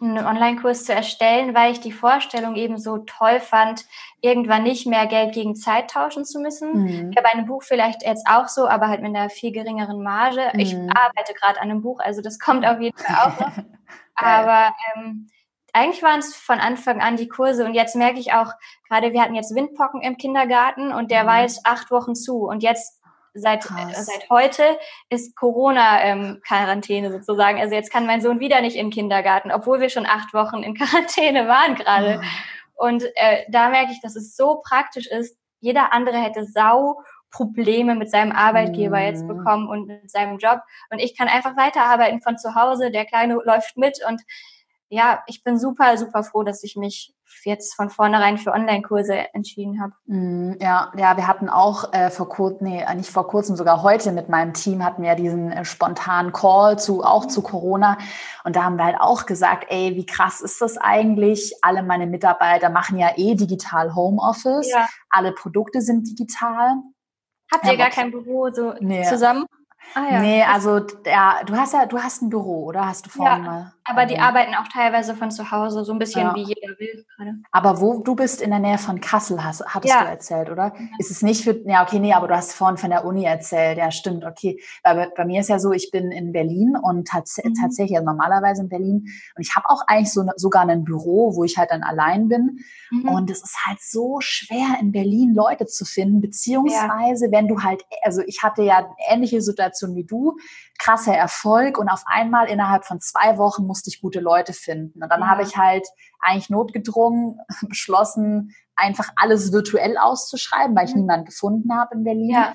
einen 0.00 0.26
Online-Kurs 0.26 0.84
zu 0.84 0.92
erstellen, 0.92 1.54
weil 1.54 1.72
ich 1.72 1.80
die 1.80 1.92
Vorstellung 1.92 2.54
eben 2.54 2.78
so 2.78 2.98
toll 2.98 3.40
fand, 3.40 3.86
irgendwann 4.20 4.62
nicht 4.62 4.86
mehr 4.86 5.06
Geld 5.06 5.32
gegen 5.32 5.56
Zeit 5.56 5.90
tauschen 5.90 6.24
zu 6.24 6.38
müssen. 6.40 6.82
Mhm. 6.82 7.10
Ich 7.10 7.16
habe 7.16 7.28
ein 7.28 7.46
Buch 7.46 7.62
vielleicht 7.62 8.02
jetzt 8.02 8.26
auch 8.28 8.48
so, 8.48 8.68
aber 8.68 8.88
halt 8.88 9.00
mit 9.00 9.16
einer 9.16 9.30
viel 9.30 9.52
geringeren 9.52 10.02
Marge. 10.02 10.50
Mhm. 10.52 10.60
Ich 10.60 10.74
arbeite 10.74 11.32
gerade 11.34 11.60
an 11.60 11.70
einem 11.70 11.82
Buch, 11.82 12.00
also 12.00 12.20
das 12.20 12.38
kommt 12.38 12.66
auf 12.66 12.80
jeden 12.80 12.96
Fall 12.98 13.16
auch 13.16 13.40
noch. 13.40 13.64
aber 14.16 14.74
ähm, 14.94 15.30
eigentlich 15.72 16.02
waren 16.02 16.20
es 16.20 16.34
von 16.34 16.58
Anfang 16.58 17.00
an 17.00 17.16
die 17.16 17.28
Kurse 17.28 17.64
und 17.64 17.74
jetzt 17.74 17.96
merke 17.96 18.18
ich 18.18 18.32
auch, 18.32 18.52
gerade 18.88 19.12
wir 19.12 19.22
hatten 19.22 19.34
jetzt 19.34 19.54
Windpocken 19.54 20.02
im 20.02 20.16
Kindergarten 20.16 20.92
und 20.92 21.10
der 21.10 21.24
mhm. 21.24 21.28
war 21.28 21.40
jetzt 21.42 21.64
acht 21.64 21.90
Wochen 21.90 22.14
zu 22.14 22.46
und 22.46 22.62
jetzt 22.62 23.00
seit, 23.36 23.64
äh, 23.66 23.94
seit 23.94 24.28
heute 24.30 24.78
ist 25.10 25.36
Corona-Quarantäne 25.36 27.06
ähm, 27.08 27.12
sozusagen. 27.12 27.60
Also 27.60 27.74
jetzt 27.74 27.92
kann 27.92 28.06
mein 28.06 28.20
Sohn 28.20 28.40
wieder 28.40 28.60
nicht 28.60 28.76
in 28.76 28.86
den 28.86 28.92
Kindergarten, 28.92 29.52
obwohl 29.52 29.80
wir 29.80 29.88
schon 29.88 30.06
acht 30.06 30.34
Wochen 30.34 30.62
in 30.62 30.74
Quarantäne 30.78 31.48
waren 31.48 31.74
gerade. 31.74 32.20
Oh. 32.76 32.86
Und 32.88 33.04
äh, 33.14 33.44
da 33.48 33.68
merke 33.68 33.92
ich, 33.92 34.00
dass 34.00 34.16
es 34.16 34.36
so 34.36 34.60
praktisch 34.66 35.06
ist. 35.06 35.38
Jeder 35.60 35.92
andere 35.92 36.18
hätte 36.18 36.44
sau 36.44 37.00
Probleme 37.30 37.94
mit 37.94 38.10
seinem 38.10 38.32
Arbeitgeber 38.32 39.00
jetzt 39.00 39.24
mhm. 39.24 39.28
bekommen 39.28 39.68
und 39.68 39.86
mit 39.86 40.10
seinem 40.10 40.38
Job. 40.38 40.60
Und 40.90 40.98
ich 40.98 41.16
kann 41.16 41.28
einfach 41.28 41.56
weiterarbeiten 41.56 42.20
von 42.22 42.38
zu 42.38 42.54
Hause. 42.54 42.90
Der 42.90 43.04
Kleine 43.04 43.34
läuft 43.44 43.76
mit 43.76 44.00
und 44.06 44.22
ja, 44.88 45.22
ich 45.26 45.42
bin 45.42 45.58
super, 45.58 45.96
super 45.96 46.22
froh, 46.22 46.42
dass 46.42 46.62
ich 46.62 46.76
mich 46.76 47.14
jetzt 47.44 47.74
von 47.74 47.90
vornherein 47.90 48.38
für 48.38 48.52
Online-Kurse 48.52 49.34
entschieden 49.34 49.80
habe. 49.80 49.92
Mm, 50.06 50.56
ja, 50.60 50.92
ja, 50.96 51.16
wir 51.16 51.26
hatten 51.26 51.48
auch 51.48 51.92
äh, 51.92 52.10
vor 52.10 52.28
kurzem, 52.28 52.68
nee, 52.68 52.94
nicht 52.94 53.10
vor 53.10 53.26
kurzem, 53.26 53.56
sogar 53.56 53.82
heute 53.82 54.12
mit 54.12 54.28
meinem 54.28 54.52
Team 54.52 54.84
hatten 54.84 55.02
wir 55.02 55.14
diesen 55.14 55.52
äh, 55.52 55.64
spontanen 55.64 56.32
Call 56.32 56.78
zu, 56.78 57.02
auch 57.02 57.26
zu 57.26 57.42
Corona. 57.42 57.98
Und 58.44 58.56
da 58.56 58.64
haben 58.64 58.76
wir 58.76 58.84
halt 58.84 59.00
auch 59.00 59.26
gesagt, 59.26 59.66
ey, 59.68 59.96
wie 59.96 60.06
krass 60.06 60.40
ist 60.40 60.60
das 60.60 60.76
eigentlich? 60.78 61.54
Alle 61.62 61.82
meine 61.82 62.06
Mitarbeiter 62.06 62.70
machen 62.70 62.98
ja 62.98 63.10
eh 63.16 63.34
digital 63.34 63.94
Homeoffice. 63.94 64.70
Ja. 64.70 64.86
Alle 65.10 65.32
Produkte 65.32 65.80
sind 65.80 66.08
digital. 66.08 66.76
Habt 67.52 67.66
ihr 67.66 67.76
gar 67.76 67.90
kein 67.90 68.10
Büro 68.10 68.50
so 68.52 68.74
nee. 68.80 69.04
zusammen? 69.04 69.46
Ah, 69.94 70.10
ja. 70.10 70.20
Nee, 70.20 70.42
also 70.42 70.80
ja, 71.04 71.40
du 71.44 71.56
hast 71.56 71.72
ja, 71.72 71.86
du 71.86 72.02
hast 72.02 72.22
ein 72.22 72.28
Büro, 72.28 72.64
oder? 72.64 72.86
Hast 72.86 73.06
du 73.06 73.10
vorhin 73.10 73.44
ja, 73.44 73.50
mal. 73.50 73.72
Aber 73.88 74.06
die 74.06 74.18
arbeiten 74.18 74.54
auch 74.54 74.68
teilweise 74.68 75.14
von 75.14 75.30
zu 75.30 75.50
Hause, 75.50 75.84
so 75.84 75.92
ein 75.92 75.98
bisschen 75.98 76.22
ja. 76.22 76.34
wie 76.34 76.42
jeder 76.42 76.78
will 76.78 77.04
gerade. 77.16 77.34
Aber 77.52 77.80
wo 77.80 78.02
du 78.02 78.16
bist 78.16 78.42
in 78.42 78.50
der 78.50 78.58
Nähe 78.58 78.78
von 78.78 79.00
Kassel, 79.00 79.42
hast, 79.44 79.64
hattest 79.64 79.94
ja. 79.94 80.02
du 80.02 80.08
erzählt, 80.08 80.50
oder? 80.50 80.74
Ist 80.98 81.10
es 81.10 81.22
nicht 81.22 81.44
für, 81.44 81.56
ja, 81.68 81.82
okay, 81.82 82.00
nee, 82.00 82.12
aber 82.12 82.26
du 82.26 82.36
hast 82.36 82.52
vorhin 82.52 82.76
von 82.76 82.90
der 82.90 83.04
Uni 83.04 83.24
erzählt, 83.24 83.78
ja, 83.78 83.90
stimmt, 83.90 84.24
okay. 84.24 84.60
Weil 84.82 85.12
bei 85.16 85.24
mir 85.24 85.40
ist 85.40 85.48
ja 85.48 85.58
so, 85.58 85.72
ich 85.72 85.90
bin 85.92 86.10
in 86.10 86.32
Berlin 86.32 86.76
und 86.80 87.06
tats 87.06 87.40
mhm. 87.42 87.54
tatsächlich, 87.54 87.96
also 87.96 88.06
normalerweise 88.06 88.62
in 88.62 88.68
Berlin. 88.68 89.06
Und 89.36 89.42
ich 89.46 89.54
habe 89.54 89.66
auch 89.68 89.82
eigentlich 89.86 90.12
so 90.12 90.24
sogar 90.36 90.68
ein 90.68 90.84
Büro, 90.84 91.36
wo 91.36 91.44
ich 91.44 91.56
halt 91.56 91.70
dann 91.70 91.82
allein 91.82 92.28
bin. 92.28 92.58
Mhm. 92.90 93.08
Und 93.08 93.30
es 93.30 93.42
ist 93.42 93.56
halt 93.64 93.80
so 93.80 94.18
schwer, 94.20 94.78
in 94.80 94.92
Berlin 94.92 95.34
Leute 95.34 95.66
zu 95.66 95.84
finden, 95.84 96.20
beziehungsweise, 96.20 97.30
wenn 97.30 97.48
du 97.48 97.62
halt, 97.62 97.84
also 98.02 98.22
ich 98.26 98.42
hatte 98.42 98.62
ja 98.62 98.90
ähnliche 99.08 99.40
Situation 99.42 99.94
wie 99.94 100.04
du, 100.04 100.36
krasser 100.78 101.14
Erfolg 101.14 101.78
und 101.78 101.88
auf 101.88 102.02
einmal 102.06 102.48
innerhalb 102.48 102.84
von 102.84 103.00
zwei 103.00 103.38
Wochen 103.38 103.66
musste 103.66 103.90
ich 103.90 104.00
gute 104.00 104.20
Leute 104.20 104.52
finden. 104.52 105.02
Und 105.02 105.08
dann 105.08 105.20
ja. 105.20 105.26
habe 105.26 105.42
ich 105.42 105.56
halt 105.56 105.86
eigentlich 106.20 106.50
notgedrungen 106.50 107.38
beschlossen, 107.68 108.54
einfach 108.74 109.08
alles 109.16 109.52
virtuell 109.52 109.96
auszuschreiben, 109.98 110.76
weil 110.76 110.86
ich 110.86 110.94
mhm. 110.94 111.02
niemanden 111.02 111.26
gefunden 111.26 111.74
habe 111.74 111.94
in 111.94 112.04
Berlin. 112.04 112.30
Ja. 112.30 112.52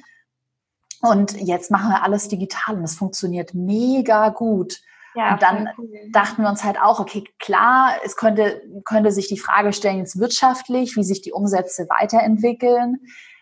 Und 1.02 1.40
jetzt 1.42 1.72
machen 1.72 1.90
wir 1.90 2.04
alles 2.04 2.28
digital 2.28 2.78
und 2.78 2.84
es 2.84 2.96
funktioniert 2.96 3.54
mega 3.54 4.30
gut. 4.30 4.80
Ja, 5.16 5.34
und 5.34 5.42
dann 5.42 5.70
cool. 5.78 5.90
dachten 6.12 6.42
wir 6.42 6.50
uns 6.50 6.64
halt 6.64 6.80
auch, 6.80 7.00
okay, 7.00 7.24
klar, 7.40 7.96
es 8.06 8.16
könnte, 8.16 8.62
könnte 8.86 9.12
sich 9.12 9.28
die 9.28 9.38
Frage 9.38 9.74
stellen, 9.74 9.98
jetzt 9.98 10.20
wirtschaftlich, 10.20 10.96
wie 10.96 11.04
sich 11.04 11.22
die 11.22 11.34
Umsätze 11.34 11.88
weiterentwickeln. 11.90 13.00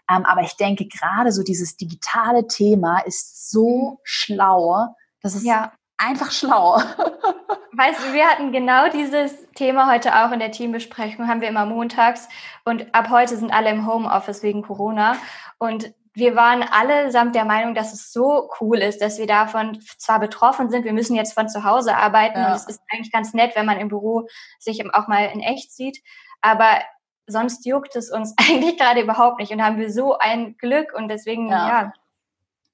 Ähm, 0.10 0.26
aber 0.26 0.42
ich 0.42 0.56
denke, 0.56 0.88
gerade 0.88 1.32
so 1.32 1.44
dieses 1.44 1.78
digitale 1.78 2.48
Thema 2.48 3.00
ist 3.00 3.52
so 3.52 3.92
mhm. 3.92 3.98
schlau. 4.04 4.88
Das 5.22 5.36
ist 5.36 5.44
ja. 5.44 5.72
einfach 5.98 6.32
schlau. 6.32 6.78
Weißt 7.74 8.00
du, 8.04 8.14
wir 8.14 8.28
hatten 8.28 8.52
genau 8.52 8.90
dieses 8.90 9.34
Thema 9.54 9.92
heute 9.92 10.14
auch 10.14 10.32
in 10.32 10.40
der 10.40 10.52
Teambesprechung, 10.52 11.28
haben 11.28 11.42
wir 11.42 11.48
immer 11.48 11.66
montags. 11.66 12.28
Und 12.66 12.94
ab 12.94 13.10
heute 13.10 13.38
sind 13.38 13.52
alle 13.52 13.70
im 13.70 13.88
Homeoffice 13.88 14.44
wegen 14.44 14.64
Corona. 14.64 15.16
Und 15.60 15.94
wir 16.14 16.36
waren 16.36 16.64
allesamt 16.64 17.36
der 17.36 17.46
Meinung, 17.46 17.76
dass 17.76 17.94
es 17.94 18.12
so 18.12 18.50
cool 18.60 18.80
ist, 18.80 19.02
dass 19.02 19.18
wir 19.18 19.28
davon 19.28 19.80
zwar 19.98 20.20
betroffen 20.20 20.70
sind, 20.70 20.84
wir 20.84 20.94
müssen 20.94 21.16
jetzt 21.16 21.34
von 21.34 21.48
zu 21.48 21.64
Hause 21.64 21.96
arbeiten 21.96 22.40
ja. 22.40 22.48
und 22.48 22.56
es 22.56 22.68
ist 22.68 22.82
eigentlich 22.92 23.12
ganz 23.12 23.34
nett, 23.34 23.56
wenn 23.56 23.66
man 23.66 23.80
im 23.80 23.88
Büro 23.88 24.28
sich 24.60 24.84
auch 24.94 25.08
mal 25.08 25.26
in 25.28 25.40
echt 25.40 25.72
sieht, 25.72 26.02
aber 26.42 26.82
sonst 27.30 27.66
juckt 27.66 27.96
es 27.96 28.12
uns 28.12 28.34
eigentlich 28.50 28.78
gerade 28.78 29.02
überhaupt 29.02 29.40
nicht 29.40 29.52
und 29.52 29.64
haben 29.64 29.78
wir 29.78 29.92
so 29.92 30.18
ein 30.18 30.58
Glück 30.58 30.94
und 30.94 31.08
deswegen, 31.08 31.50
ja. 31.50 31.68
ja. 31.68 31.94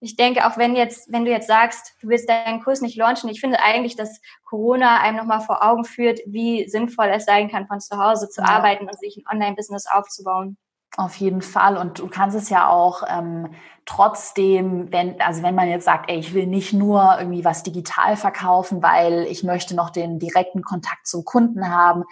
Ich 0.01 0.17
denke, 0.17 0.45
auch 0.45 0.57
wenn 0.57 0.75
jetzt, 0.75 1.11
wenn 1.11 1.25
du 1.25 1.31
jetzt 1.31 1.47
sagst, 1.47 1.95
du 2.01 2.09
willst 2.09 2.29
deinen 2.29 2.61
Kurs 2.61 2.81
nicht 2.81 2.97
launchen, 2.97 3.29
ich 3.29 3.39
finde 3.39 3.59
eigentlich, 3.61 3.95
dass 3.95 4.21
Corona 4.43 4.99
einem 4.99 5.17
nochmal 5.17 5.39
vor 5.39 5.63
Augen 5.63 5.83
führt, 5.83 6.19
wie 6.27 6.67
sinnvoll 6.67 7.07
es 7.07 7.25
sein 7.25 7.49
kann, 7.49 7.65
von 7.65 7.79
zu 7.79 7.97
Hause 7.97 8.29
zu 8.29 8.41
ja. 8.41 8.47
arbeiten 8.47 8.85
und 8.85 8.99
sich 8.99 9.17
ein 9.17 9.23
Online-Business 9.31 9.87
aufzubauen. 9.87 10.57
Auf 10.97 11.15
jeden 11.15 11.41
Fall. 11.41 11.75
Und 11.75 11.99
du 11.99 12.07
kannst 12.07 12.37
es 12.37 12.49
ja 12.49 12.69
auch 12.69 13.03
ähm, 13.09 13.49
trotzdem, 13.85 14.91
wenn, 14.93 15.19
also 15.19 15.43
wenn 15.43 15.53
man 15.53 15.67
jetzt 15.67 15.83
sagt, 15.83 16.09
ey, 16.09 16.17
ich 16.17 16.33
will 16.33 16.47
nicht 16.47 16.71
nur 16.71 17.17
irgendwie 17.19 17.43
was 17.43 17.63
digital 17.63 18.15
verkaufen, 18.15 18.81
weil 18.81 19.27
ich 19.29 19.43
möchte 19.43 19.75
noch 19.75 19.89
den 19.89 20.19
direkten 20.19 20.63
Kontakt 20.63 21.05
zum 21.05 21.25
Kunden 21.25 21.69
haben, 21.69 22.03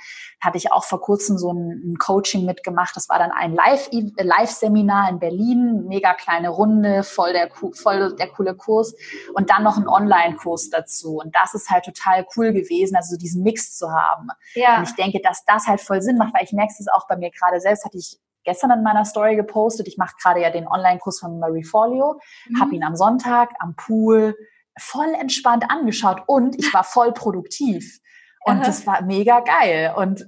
hatte 0.41 0.57
ich 0.57 0.73
auch 0.73 0.83
vor 0.83 0.99
kurzem 0.99 1.37
so 1.37 1.51
ein, 1.51 1.93
ein 1.93 1.97
Coaching 1.97 2.45
mitgemacht. 2.45 2.95
Das 2.95 3.07
war 3.07 3.19
dann 3.19 3.31
ein 3.31 3.55
Live-Seminar 3.55 5.09
in 5.09 5.19
Berlin, 5.19 5.85
mega 5.87 6.13
kleine 6.13 6.49
Runde, 6.49 7.03
voll 7.03 7.31
der, 7.31 7.49
voll 7.73 8.15
der 8.17 8.27
coole 8.27 8.53
Kurs 8.53 8.93
und 9.33 9.49
dann 9.49 9.63
noch 9.63 9.77
ein 9.77 9.87
Online-Kurs 9.87 10.69
dazu. 10.71 11.21
Und 11.23 11.33
das 11.33 11.53
ist 11.53 11.69
halt 11.69 11.85
total 11.85 12.27
cool 12.35 12.51
gewesen, 12.51 12.97
also 12.97 13.17
diesen 13.17 13.43
Mix 13.43 13.77
zu 13.77 13.89
haben. 13.89 14.27
Ja. 14.55 14.77
Und 14.77 14.89
ich 14.89 14.95
denke, 14.95 15.21
dass 15.23 15.45
das 15.45 15.67
halt 15.67 15.79
voll 15.79 16.01
Sinn 16.01 16.17
macht, 16.17 16.33
weil 16.33 16.43
ich 16.43 16.51
merke 16.51 16.73
es 16.77 16.87
auch 16.93 17.07
bei 17.07 17.15
mir 17.15 17.31
gerade 17.31 17.61
selbst, 17.61 17.85
hatte 17.85 17.97
ich 17.97 18.19
gestern 18.43 18.71
in 18.71 18.83
meiner 18.83 19.05
Story 19.05 19.35
gepostet. 19.35 19.87
Ich 19.87 19.97
mache 19.97 20.15
gerade 20.21 20.41
ja 20.41 20.49
den 20.49 20.67
Online-Kurs 20.67 21.19
von 21.19 21.39
Marie 21.39 21.63
Folio, 21.63 22.19
mhm. 22.47 22.61
habe 22.61 22.75
ihn 22.75 22.83
am 22.83 22.95
Sonntag 22.95 23.51
am 23.59 23.75
Pool 23.75 24.35
voll 24.77 25.13
entspannt 25.19 25.65
angeschaut 25.69 26.23
und 26.27 26.57
ich 26.57 26.73
war 26.73 26.83
voll 26.83 27.13
produktiv. 27.13 27.99
Und 28.45 28.57
Aha. 28.57 28.65
das 28.65 28.85
war 28.85 29.01
mega 29.03 29.39
geil. 29.39 29.93
Und 29.95 30.27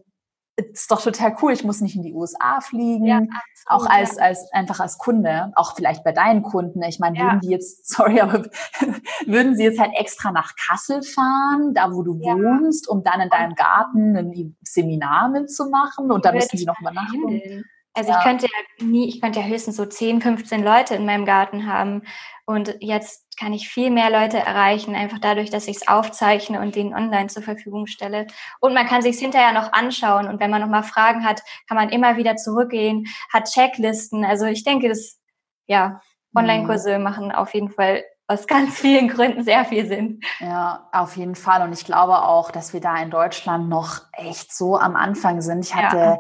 es 0.58 0.82
ist 0.82 0.92
doch 0.92 1.02
total 1.02 1.36
cool. 1.42 1.52
Ich 1.52 1.64
muss 1.64 1.82
nicht 1.82 1.96
in 1.96 2.04
die 2.04 2.14
USA 2.14 2.62
fliegen. 2.62 3.06
Ja, 3.06 3.22
auch 3.66 3.86
als, 3.88 4.18
als, 4.18 4.52
einfach 4.54 4.80
als 4.80 4.98
Kunde. 4.98 5.52
Auch 5.56 5.76
vielleicht 5.76 6.04
bei 6.04 6.14
deinen 6.14 6.44
Kunden. 6.44 6.82
Ich 6.84 7.00
meine, 7.00 7.18
ja. 7.18 7.24
würden 7.26 7.40
die 7.42 7.50
jetzt, 7.50 7.88
sorry, 7.94 8.22
aber 8.22 8.44
würden 9.26 9.56
sie 9.56 9.64
jetzt 9.64 9.80
halt 9.80 9.92
extra 9.98 10.32
nach 10.32 10.54
Kassel 10.56 11.02
fahren, 11.04 11.74
da 11.74 11.92
wo 11.92 12.04
du 12.04 12.18
ja. 12.22 12.36
wohnst, 12.36 12.88
um 12.88 13.04
dann 13.04 13.20
in 13.20 13.30
deinem 13.30 13.56
Garten 13.56 14.16
ein 14.16 14.58
Seminar 14.64 15.30
mitzumachen 15.30 16.12
und 16.12 16.24
da 16.24 16.32
müssen 16.32 16.58
sie 16.58 16.66
noch 16.66 16.80
mal 16.80 16.94
nachdenken. 16.94 17.66
Also 17.96 18.12
ja. 18.12 18.18
ich 18.18 18.24
könnte 18.26 18.46
ja 18.46 18.86
nie, 18.86 19.08
ich 19.08 19.22
könnte 19.22 19.40
ja 19.40 19.46
höchstens 19.46 19.78
so 19.78 19.86
10, 19.86 20.22
15 20.22 20.64
Leute 20.64 20.96
in 20.96 21.06
meinem 21.06 21.26
Garten 21.26 21.66
haben. 21.66 22.04
Und 22.46 22.76
jetzt 22.82 23.26
kann 23.40 23.54
ich 23.54 23.70
viel 23.70 23.90
mehr 23.90 24.10
Leute 24.10 24.38
erreichen, 24.38 24.96
einfach 24.96 25.20
dadurch, 25.20 25.50
dass 25.50 25.68
ich 25.68 25.78
es 25.78 25.88
aufzeichne 25.88 26.60
und 26.60 26.76
denen 26.76 26.94
online 26.94 27.28
zur 27.28 27.42
Verfügung 27.42 27.88
stelle. 27.88 28.28
Und 28.60 28.74
man 28.74 28.86
kann 28.86 29.02
sich 29.02 29.18
hinterher 29.18 29.54
noch 29.54 29.74
anschauen. 29.74 30.28
Und 30.28 30.40
wenn 30.40 30.52
man 30.52 30.62
nochmal 30.62 30.84
Fragen 30.84 31.26
hat, 31.26 31.42
kann 31.68 31.78
man 31.78 31.90
immer 31.90 32.18
wieder 32.18 32.36
zurückgehen, 32.36 33.08
hat 33.34 33.50
Checklisten. 33.50 34.26
Also 34.26 34.46
ich 34.46 34.64
denke, 34.64 34.90
dass, 34.90 35.20
ja, 35.66 36.02
mhm. 36.34 36.42
Online-Kurse 36.42 37.00
machen 37.00 37.32
auf 37.32 37.54
jeden 37.54 37.70
Fall 37.70 38.04
aus 38.28 38.48
ganz 38.48 38.80
vielen 38.80 39.08
Gründen 39.08 39.44
sehr 39.44 39.66
viel 39.66 39.86
Sinn. 39.86 40.20
Ja, 40.40 40.90
auf 40.92 41.16
jeden 41.16 41.36
Fall. 41.36 41.62
Und 41.62 41.74
ich 41.74 41.86
glaube 41.86 42.24
auch, 42.24 42.50
dass 42.50 42.74
wir 42.74 42.82
da 42.82 42.98
in 42.98 43.12
Deutschland 43.12 43.70
noch 43.70 44.02
echt 44.14 44.52
so 44.52 44.78
am 44.80 44.96
Anfang 44.96 45.42
sind. 45.42 45.64
Ich 45.64 45.76
hatte 45.76 45.98
ja. 45.98 46.20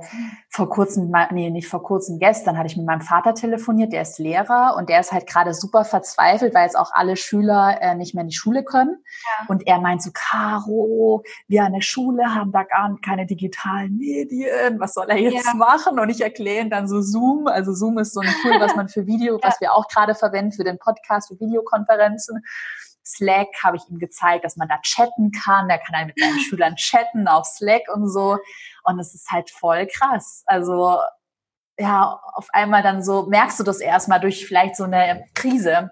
vor 0.49 0.69
kurzem, 0.69 1.11
nee, 1.31 1.49
nicht 1.49 1.67
vor 1.67 1.81
kurzem, 1.81 2.19
gestern 2.19 2.59
hatte 2.59 2.67
ich 2.67 2.77
mit 2.77 2.85
meinem 2.85 3.01
Vater 3.01 3.33
telefoniert, 3.33 3.91
der 3.91 4.03
ist 4.03 4.19
Lehrer 4.19 4.75
und 4.77 4.89
der 4.89 4.99
ist 4.99 5.11
halt 5.11 5.25
gerade 5.25 5.55
super 5.55 5.83
verzweifelt, 5.83 6.53
weil 6.53 6.65
jetzt 6.65 6.77
auch 6.77 6.91
alle 6.93 7.15
Schüler 7.15 7.81
äh, 7.81 7.95
nicht 7.95 8.13
mehr 8.13 8.21
in 8.21 8.29
die 8.29 8.35
Schule 8.35 8.63
können. 8.63 9.03
Ja. 9.39 9.45
Und 9.47 9.65
er 9.65 9.79
meint 9.79 10.03
so, 10.03 10.11
Caro, 10.13 11.23
wir 11.47 11.63
an 11.63 11.73
der 11.73 11.81
Schule 11.81 12.35
haben 12.35 12.51
da 12.51 12.63
gar 12.63 12.95
keine 13.03 13.25
digitalen 13.25 13.97
Medien, 13.97 14.79
was 14.79 14.93
soll 14.93 15.09
er 15.09 15.17
jetzt 15.17 15.47
ja. 15.47 15.55
machen? 15.55 15.99
Und 15.99 16.09
ich 16.09 16.21
erkläre 16.21 16.65
ihm 16.65 16.69
dann 16.69 16.87
so 16.87 17.01
Zoom. 17.01 17.47
Also 17.47 17.73
Zoom 17.73 17.97
ist 17.97 18.13
so 18.13 18.19
ein 18.19 18.33
Tool, 18.43 18.59
was 18.59 18.75
man 18.75 18.89
für 18.89 19.07
Video, 19.07 19.39
was 19.41 19.59
wir 19.59 19.73
auch 19.73 19.87
gerade 19.87 20.13
verwenden 20.13 20.51
für 20.51 20.63
den 20.63 20.77
Podcast, 20.77 21.29
für 21.29 21.39
Videokonferenzen 21.39 21.94
Konferenzen. 21.95 22.43
Slack 23.05 23.47
habe 23.63 23.77
ich 23.77 23.87
ihm 23.89 23.99
gezeigt, 23.99 24.45
dass 24.45 24.57
man 24.57 24.67
da 24.67 24.79
chatten 24.81 25.31
kann. 25.31 25.69
Da 25.69 25.77
kann 25.77 25.93
er 25.93 26.05
mit 26.05 26.19
seinen 26.19 26.39
Schülern 26.49 26.75
chatten 26.75 27.27
auf 27.27 27.45
Slack 27.45 27.83
und 27.93 28.09
so. 28.09 28.39
Und 28.83 28.99
es 28.99 29.13
ist 29.13 29.29
halt 29.29 29.49
voll 29.51 29.87
krass. 29.87 30.43
Also 30.45 30.99
ja, 31.77 32.19
auf 32.33 32.47
einmal 32.51 32.81
dann 32.81 33.03
so 33.03 33.27
merkst 33.27 33.59
du 33.59 33.63
das 33.63 33.79
erstmal 33.79 34.19
durch 34.19 34.45
vielleicht 34.45 34.75
so 34.75 34.85
eine 34.85 35.25
Krise. 35.33 35.91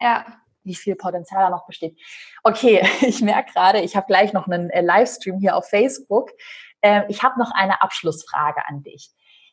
Ja. 0.00 0.26
Wie 0.62 0.74
viel 0.74 0.94
Potenzial 0.94 1.44
da 1.44 1.48
noch 1.50 1.64
besteht. 1.64 1.98
Okay, 2.42 2.86
ich 3.00 3.22
merke 3.22 3.52
gerade, 3.52 3.80
ich 3.80 3.96
habe 3.96 4.06
gleich 4.06 4.34
noch 4.34 4.46
einen 4.46 4.68
äh, 4.68 4.82
Livestream 4.82 5.38
hier 5.38 5.56
auf 5.56 5.66
Facebook. 5.66 6.30
Ähm, 6.82 7.04
ich 7.08 7.22
habe 7.22 7.38
noch 7.38 7.50
eine 7.52 7.80
Abschlussfrage 7.80 8.60
an 8.68 8.82
dich 8.82 9.10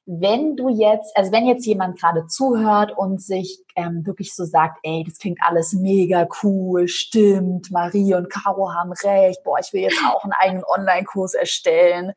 wenn 0.10 0.56
du 0.56 0.70
jetzt, 0.70 1.16
also 1.18 1.34
wenn 1.34 1.46
jetzt 1.46 1.66
jemand 1.66 2.00
gerade 2.00 2.28
zuhört 2.28 2.98
und 2.98 3.22
sich 3.22 3.60
ähm, 3.76 4.06
wirklich 4.06 4.34
so 4.34 4.46
sagt, 4.46 4.80
ey, 4.84 5.04
das 5.06 5.18
klingt 5.18 5.40
alles 5.42 5.74
mega 5.74 6.26
cool, 6.42 6.88
stimmt, 6.88 7.72
Marie 7.72 8.16
und 8.16 8.30
Caro 8.30 8.74
haben 8.74 8.94
recht, 9.04 9.44
boah, 9.44 9.60
ich 9.60 9.74
will 9.74 9.82
jetzt 9.82 10.00
auch 10.08 10.24
einen 10.24 10.32
eigenen 10.32 10.64
Online-Kurs 10.64 11.34
erstellen. 11.34 12.14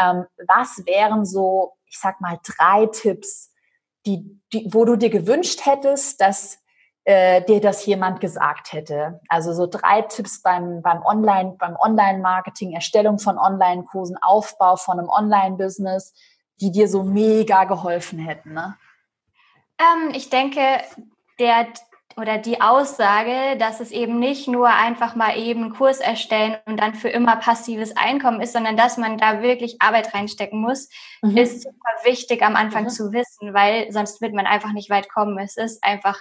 Ähm, 0.00 0.24
was 0.46 0.86
wären 0.86 1.24
so, 1.24 1.72
ich 1.86 1.98
sag 1.98 2.20
mal, 2.20 2.38
drei 2.44 2.86
Tipps, 2.86 3.50
die, 4.06 4.40
die, 4.52 4.68
wo 4.72 4.84
du 4.84 4.94
dir 4.94 5.10
gewünscht 5.10 5.66
hättest, 5.66 6.20
dass 6.20 6.58
äh, 7.04 7.42
dir 7.42 7.60
das 7.60 7.84
jemand 7.86 8.20
gesagt 8.20 8.72
hätte. 8.72 9.20
Also 9.28 9.52
so 9.52 9.66
drei 9.66 10.02
Tipps 10.02 10.42
beim, 10.42 10.80
beim 10.82 11.02
Online, 11.02 11.56
beim 11.58 11.74
Online-Marketing, 11.76 12.72
Erstellung 12.72 13.18
von 13.18 13.36
Online-Kursen, 13.36 14.16
Aufbau 14.22 14.76
von 14.76 15.00
einem 15.00 15.08
Online-Business, 15.08 16.14
die 16.60 16.70
dir 16.70 16.88
so 16.88 17.02
mega 17.02 17.64
geholfen 17.64 18.18
hätten? 18.18 18.52
Ne? 18.52 18.76
Ähm, 19.78 20.12
ich 20.14 20.30
denke, 20.30 20.60
der 21.38 21.66
oder 22.16 22.38
die 22.38 22.60
Aussage, 22.60 23.56
dass 23.58 23.80
es 23.80 23.90
eben 23.90 24.18
nicht 24.18 24.48
nur 24.48 24.68
einfach 24.68 25.14
mal 25.14 25.36
eben 25.38 25.62
einen 25.62 25.74
Kurs 25.74 25.98
erstellen 25.98 26.56
und 26.66 26.78
dann 26.78 26.94
für 26.94 27.08
immer 27.08 27.36
passives 27.36 27.96
Einkommen 27.96 28.40
ist, 28.40 28.52
sondern 28.52 28.76
dass 28.76 28.98
man 28.98 29.18
da 29.18 29.42
wirklich 29.42 29.80
Arbeit 29.80 30.14
reinstecken 30.14 30.60
muss, 30.60 30.88
mhm. 31.22 31.36
ist 31.36 31.62
super 31.62 32.04
wichtig 32.04 32.42
am 32.42 32.56
Anfang 32.56 32.84
mhm. 32.84 32.88
zu 32.90 33.12
wissen, 33.12 33.54
weil 33.54 33.90
sonst 33.92 34.20
wird 34.20 34.34
man 34.34 34.46
einfach 34.46 34.72
nicht 34.72 34.90
weit 34.90 35.08
kommen. 35.08 35.38
Es 35.38 35.56
ist 35.56 35.82
einfach 35.82 36.20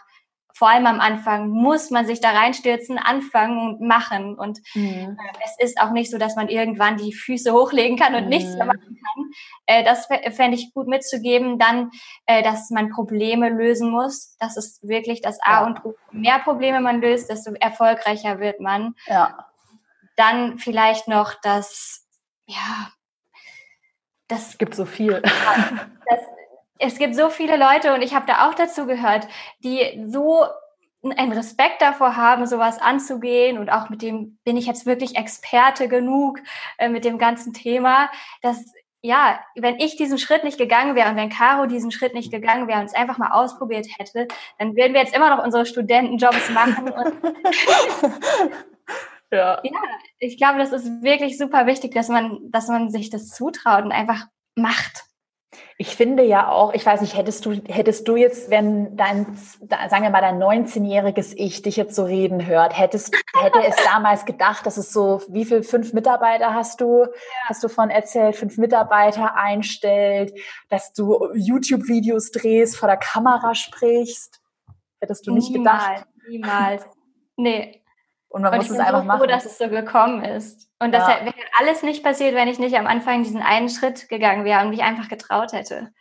vor 0.54 0.70
allem 0.70 0.86
am 0.86 1.00
Anfang 1.00 1.50
muss 1.50 1.90
man 1.90 2.06
sich 2.06 2.22
da 2.22 2.32
reinstürzen, 2.32 2.98
anfangen 2.98 3.60
und 3.60 3.82
machen. 3.82 4.38
Und 4.38 4.60
mhm. 4.74 5.18
äh, 5.20 5.44
es 5.44 5.70
ist 5.70 5.82
auch 5.82 5.92
nicht 5.92 6.12
so, 6.12 6.18
dass 6.18 6.36
man 6.36 6.50
irgendwann 6.50 6.98
die 6.98 7.14
Füße 7.14 7.54
hochlegen 7.54 7.98
kann 7.98 8.16
und 8.16 8.24
mhm. 8.24 8.30
nichts 8.30 8.56
mehr 8.56 8.66
machen 8.66 8.80
kann. 8.80 9.32
Äh, 9.66 9.84
das 9.84 10.08
fände 10.36 10.58
ich 10.58 10.74
gut 10.74 10.88
mitzugeben. 10.88 11.60
Dann, 11.60 11.92
äh, 12.26 12.44
dass 12.44 12.70
man 12.70 12.90
Probleme 12.90 13.50
lösen 13.50 13.90
muss. 13.90 14.36
Das 14.40 14.58
ist 14.58 14.88
wirklich 14.88 15.22
das 15.22 15.40
A 15.42 15.62
ja. 15.62 15.66
und 15.66 15.86
O. 15.86 15.96
Je 16.12 16.20
mehr 16.20 16.40
Probleme 16.40 16.82
man 16.82 17.02
löst, 17.02 17.30
desto 17.30 17.54
erfolgreicher 17.54 18.40
wird 18.40 18.60
man. 18.60 18.96
Ja. 19.08 19.48
Dann 20.16 20.60
vielleicht 20.60 21.08
noch 21.08 21.34
das, 21.42 22.06
ja, 22.46 22.92
das 24.32 24.58
gibt 24.58 24.76
so 24.76 24.86
viel. 24.86 25.22
Das, 25.22 26.20
es 26.82 26.98
gibt 26.98 27.16
so 27.16 27.30
viele 27.30 27.58
Leute 27.58 27.94
und 27.94 28.02
ich 28.02 28.14
habe 28.14 28.26
da 28.26 28.50
auch 28.50 28.56
dazu 28.56 28.86
gehört, 28.86 29.28
die 29.64 30.04
so 30.08 30.46
einen 31.04 31.32
Respekt 31.32 31.82
davor 31.82 32.16
haben, 32.16 32.46
sowas 32.46 32.80
anzugehen 32.80 33.58
und 33.58 33.70
auch 33.70 33.90
mit 33.90 34.02
dem 34.02 34.38
bin 34.44 34.58
ich 34.58 34.66
jetzt 34.66 34.86
wirklich 34.86 35.16
Experte 35.16 35.88
genug 35.88 36.40
äh, 36.78 36.90
mit 36.90 37.06
dem 37.06 37.18
ganzen 37.18 37.54
Thema, 37.54 38.10
dass 38.42 38.66
ja, 39.04 39.40
wenn 39.56 39.80
ich 39.80 39.96
diesen 39.96 40.20
Schritt 40.20 40.44
nicht 40.44 40.60
gegangen 40.60 40.96
wäre 40.96 41.10
und 41.10 41.16
wenn 41.16 41.30
Caro 41.30 41.66
diesen 41.66 41.92
Schritt 41.92 42.14
nicht 42.14 42.32
gegangen 42.32 42.68
wäre 42.68 42.82
und 42.82 42.86
es 42.86 42.94
einfach 42.94 43.18
mal 43.18 43.32
ausprobiert 43.32 43.88
hätte, 43.98 44.28
dann 44.60 44.76
würden 44.76 44.94
wir 44.94 45.02
jetzt 45.02 45.16
immer 45.16 45.36
noch 45.36 45.44
unsere 45.44 45.66
Studentenjobs 45.66 46.52
machen. 46.52 46.86
ja. 49.32 49.60
ja, 49.64 49.82
ich 50.20 50.38
glaube, 50.38 50.60
das 50.60 50.72
ist 50.72 51.02
wirklich 51.02 51.40
super 51.40 51.66
wichtig, 51.66 51.96
dass 51.96 52.10
man, 52.10 52.52
dass 52.52 52.68
man 52.68 52.92
sich 52.92 53.10
das 53.10 53.30
zutraut 53.30 53.86
und 53.86 53.92
einfach 53.92 54.28
macht. 54.56 55.06
Ich 55.82 55.96
finde 55.96 56.22
ja 56.22 56.48
auch, 56.48 56.76
ich 56.76 56.86
weiß 56.86 57.02
nicht, 57.02 57.18
hättest 57.18 57.44
du, 57.44 57.54
hättest 57.54 58.08
du 58.08 58.16
jetzt, 58.16 58.52
wenn 58.52 58.96
dein, 58.96 59.36
sagen 59.90 60.04
wir 60.04 60.12
mal, 60.12 60.22
dein 60.22 60.38
19-jähriges 60.38 61.34
Ich 61.36 61.64
dich 61.64 61.76
jetzt 61.76 61.96
so 61.96 62.06
reden 62.06 62.46
hört, 62.46 62.78
hättest, 62.78 63.16
hätte 63.34 63.64
es 63.68 63.76
damals 63.92 64.26
gedacht, 64.26 64.64
dass 64.68 64.78
es 64.78 64.94
so, 64.94 65.24
wie 65.30 65.44
viel, 65.44 65.64
fünf 65.64 65.94
Mitarbeiter 65.94 66.54
hast 66.54 66.82
du, 66.82 67.06
ja. 67.06 67.10
hast 67.48 67.64
du 67.64 67.68
von 67.68 67.90
erzählt, 67.90 68.36
fünf 68.36 68.60
Mitarbeiter 68.60 69.36
einstellt, 69.36 70.40
dass 70.70 70.94
du 70.94 71.34
YouTube-Videos 71.34 72.30
drehst, 72.30 72.78
vor 72.78 72.88
der 72.88 72.98
Kamera 72.98 73.56
sprichst? 73.56 74.40
Hättest 75.00 75.26
du 75.26 75.34
nicht 75.34 75.50
niemals, 75.50 75.84
gedacht? 75.84 76.08
Niemals. 76.30 76.86
Nee, 77.38 77.81
und 78.32 78.42
man 78.44 78.54
und 78.54 78.60
muss 78.60 78.70
es 78.70 78.80
einfach 78.80 79.02
so 79.02 79.06
machen. 79.06 79.22
Ich 79.22 79.28
bin 79.28 79.30
so 79.30 79.36
dass 79.36 79.46
es 79.46 79.58
so 79.58 79.70
gekommen 79.70 80.24
ist. 80.24 80.70
Und 80.80 80.94
das 80.94 81.08
wäre 81.08 81.34
alles 81.60 81.84
nicht 81.84 82.04
passiert, 82.04 82.34
wenn 82.34 82.48
ich 82.48 82.60
nicht 82.60 82.78
am 82.78 82.88
Anfang 82.88 83.24
diesen 83.24 83.42
einen 83.42 83.70
Schritt 83.70 84.10
gegangen 84.10 84.46
wäre 84.46 84.62
und 84.62 84.70
mich 84.70 84.82
einfach 84.84 85.10
getraut 85.10 85.54
hätte. 85.54 85.92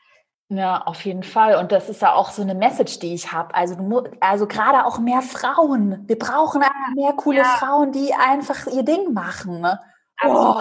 Ja, 0.48 0.82
auf 0.82 1.04
jeden 1.04 1.22
Fall. 1.22 1.56
Und 1.56 1.70
das 1.70 1.88
ist 1.88 2.02
ja 2.02 2.12
auch 2.12 2.30
so 2.30 2.42
eine 2.42 2.56
Message, 2.56 2.98
die 2.98 3.14
ich 3.14 3.30
habe. 3.30 3.54
Also, 3.54 3.76
also 4.18 4.48
gerade 4.48 4.84
auch 4.84 4.98
mehr 4.98 5.22
Frauen. 5.22 6.08
Wir 6.08 6.18
brauchen 6.18 6.62
mehr 6.96 7.12
coole 7.12 7.38
ja. 7.38 7.44
Frauen, 7.44 7.92
die 7.92 8.12
einfach 8.14 8.66
ihr 8.66 8.82
Ding 8.82 9.12
machen. 9.12 9.60
Ne? 9.60 9.80
Oh. 10.24 10.60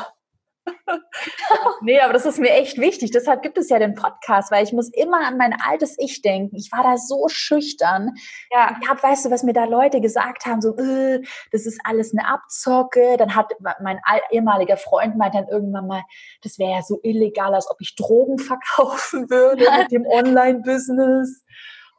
nee, 1.81 1.99
aber 1.99 2.13
das 2.13 2.25
ist 2.25 2.39
mir 2.39 2.51
echt 2.51 2.77
wichtig. 2.77 3.11
Deshalb 3.11 3.41
gibt 3.41 3.57
es 3.57 3.69
ja 3.69 3.79
den 3.79 3.95
Podcast, 3.95 4.51
weil 4.51 4.63
ich 4.63 4.73
muss 4.73 4.89
immer 4.89 5.25
an 5.25 5.37
mein 5.37 5.55
altes 5.61 5.95
Ich 5.97 6.21
denken. 6.21 6.55
Ich 6.55 6.71
war 6.71 6.83
da 6.83 6.97
so 6.97 7.27
schüchtern. 7.27 8.15
Ja. 8.51 8.77
Ich 8.81 8.89
habe, 8.89 9.01
weißt 9.01 9.25
du, 9.25 9.31
was 9.31 9.43
mir 9.43 9.53
da 9.53 9.65
Leute 9.65 10.01
gesagt 10.01 10.45
haben, 10.45 10.61
so, 10.61 10.77
äh, 10.77 11.21
das 11.51 11.65
ist 11.65 11.79
alles 11.83 12.13
eine 12.13 12.27
Abzocke. 12.27 13.17
Dann 13.17 13.35
hat 13.35 13.51
mein 13.81 13.99
ehemaliger 14.31 14.77
Freund 14.77 15.17
meint 15.17 15.35
dann 15.35 15.47
irgendwann 15.47 15.87
mal, 15.87 16.03
das 16.43 16.59
wäre 16.59 16.71
ja 16.71 16.81
so 16.81 16.99
illegal, 17.03 17.53
als 17.53 17.69
ob 17.69 17.77
ich 17.81 17.95
Drogen 17.95 18.37
verkaufen 18.39 19.29
würde 19.29 19.65
mit 19.77 19.91
dem 19.91 20.05
Online-Business. 20.05 21.43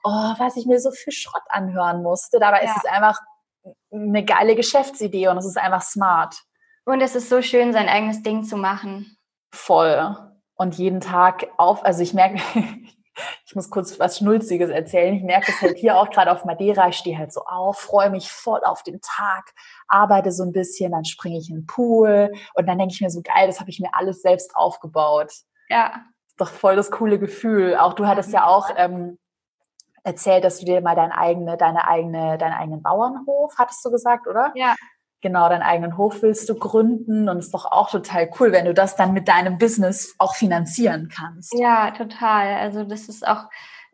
Oh, 0.02 0.34
was 0.38 0.56
ich 0.56 0.66
mir 0.66 0.80
so 0.80 0.90
für 0.90 1.12
Schrott 1.12 1.42
anhören 1.48 2.02
musste. 2.02 2.38
Dabei 2.38 2.64
ja. 2.64 2.70
ist 2.70 2.76
es 2.78 2.90
einfach 2.90 3.18
eine 3.92 4.24
geile 4.24 4.54
Geschäftsidee 4.54 5.28
und 5.28 5.38
es 5.38 5.46
ist 5.46 5.58
einfach 5.58 5.82
smart. 5.82 6.42
Und 6.84 7.00
es 7.00 7.14
ist 7.14 7.28
so 7.28 7.42
schön, 7.42 7.72
sein 7.72 7.88
eigenes 7.88 8.22
Ding 8.22 8.44
zu 8.44 8.56
machen. 8.56 9.16
Voll. 9.52 10.16
Und 10.54 10.76
jeden 10.76 11.00
Tag 11.00 11.46
auf, 11.56 11.84
also 11.84 12.02
ich 12.02 12.14
merke, 12.14 12.40
ich 13.46 13.54
muss 13.54 13.70
kurz 13.70 13.98
was 13.98 14.18
Schnulziges 14.18 14.70
erzählen. 14.70 15.14
Ich 15.14 15.22
merke 15.22 15.52
es 15.52 15.60
halt 15.60 15.78
hier 15.78 15.96
auch 15.96 16.10
gerade 16.10 16.32
auf 16.32 16.44
Madeira. 16.44 16.88
Ich 16.88 16.96
stehe 16.96 17.18
halt 17.18 17.32
so 17.32 17.42
auf, 17.44 17.78
freue 17.78 18.10
mich 18.10 18.30
voll 18.30 18.60
auf 18.64 18.82
den 18.82 19.00
Tag, 19.00 19.52
arbeite 19.88 20.32
so 20.32 20.42
ein 20.44 20.52
bisschen, 20.52 20.92
dann 20.92 21.04
springe 21.04 21.38
ich 21.38 21.50
in 21.50 21.56
den 21.56 21.66
Pool 21.66 22.32
und 22.54 22.66
dann 22.66 22.78
denke 22.78 22.94
ich 22.94 23.00
mir 23.00 23.10
so 23.10 23.22
geil, 23.22 23.46
das 23.46 23.60
habe 23.60 23.70
ich 23.70 23.80
mir 23.80 23.90
alles 23.92 24.22
selbst 24.22 24.54
aufgebaut. 24.54 25.32
Ja. 25.68 26.04
Ist 26.26 26.40
doch 26.40 26.50
voll 26.50 26.76
das 26.76 26.90
coole 26.90 27.18
Gefühl. 27.18 27.76
Auch 27.76 27.94
du 27.94 28.06
hattest 28.06 28.32
ja 28.32 28.46
auch 28.46 28.70
ähm, 28.76 29.18
erzählt, 30.04 30.44
dass 30.44 30.60
du 30.60 30.66
dir 30.66 30.80
mal 30.80 30.96
dein 30.96 31.12
eigene, 31.12 31.56
deine 31.56 31.86
eigene, 31.88 32.38
deinen 32.38 32.54
eigenen 32.54 32.82
Bauernhof, 32.82 33.54
hattest 33.58 33.84
du 33.84 33.90
gesagt, 33.90 34.26
oder? 34.26 34.52
Ja 34.54 34.74
genau 35.20 35.48
deinen 35.48 35.62
eigenen 35.62 35.96
Hof 35.96 36.22
willst 36.22 36.48
du 36.48 36.54
gründen 36.54 37.28
und 37.28 37.38
es 37.38 37.46
ist 37.46 37.54
doch 37.54 37.66
auch 37.66 37.90
total 37.90 38.30
cool, 38.38 38.52
wenn 38.52 38.64
du 38.64 38.74
das 38.74 38.96
dann 38.96 39.12
mit 39.12 39.28
deinem 39.28 39.58
Business 39.58 40.14
auch 40.18 40.34
finanzieren 40.34 41.10
kannst. 41.14 41.54
Ja, 41.54 41.90
total. 41.90 42.54
Also 42.54 42.84
das 42.84 43.08
ist 43.08 43.26
auch 43.26 43.44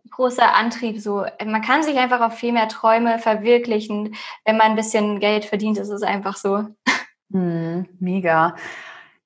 ein 0.05 0.11
großer 0.11 0.55
Antrieb. 0.55 1.01
So, 1.01 1.24
man 1.44 1.62
kann 1.62 1.82
sich 1.82 1.97
einfach 1.98 2.20
auf 2.20 2.35
viel 2.35 2.53
mehr 2.53 2.69
Träume 2.69 3.19
verwirklichen, 3.19 4.15
wenn 4.44 4.57
man 4.57 4.70
ein 4.70 4.77
bisschen 4.77 5.20
Geld 5.20 5.44
verdient. 5.44 5.78
Ist 5.78 6.05
einfach 6.05 6.36
so. 6.36 6.66
Hm, 7.32 7.89
mega. 7.98 8.55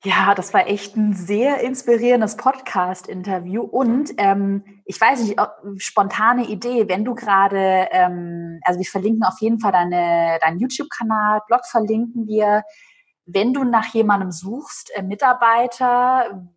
Ja, 0.03 0.35
das 0.35 0.55
war 0.55 0.67
echt 0.67 0.97
ein 0.97 1.13
sehr 1.13 1.61
inspirierendes 1.61 2.37
Podcast-Interview. 2.39 3.63
Und 3.63 4.13
ähm, 4.17 4.65
ich 4.87 4.99
weiß 4.99 5.23
nicht, 5.23 5.39
spontane 5.77 6.47
Idee, 6.47 6.89
wenn 6.89 7.05
du 7.05 7.15
gerade, 7.15 7.87
ähm, 7.91 8.61
also 8.65 8.79
wir 8.79 8.87
verlinken 8.87 9.25
auf 9.25 9.41
jeden 9.41 9.61
Fall 9.61 9.73
deine, 9.73 10.39
deinen 10.41 10.59
YouTube-Kanal, 10.59 11.43
Blog 11.47 11.67
verlinken 11.67 12.27
wir. 12.27 12.63
Wenn 13.27 13.53
du 13.53 13.63
nach 13.65 13.93
jemandem 13.93 14.33
suchst, 14.33 14.91
äh, 14.95 15.03
Mitarbeiter, 15.03 16.49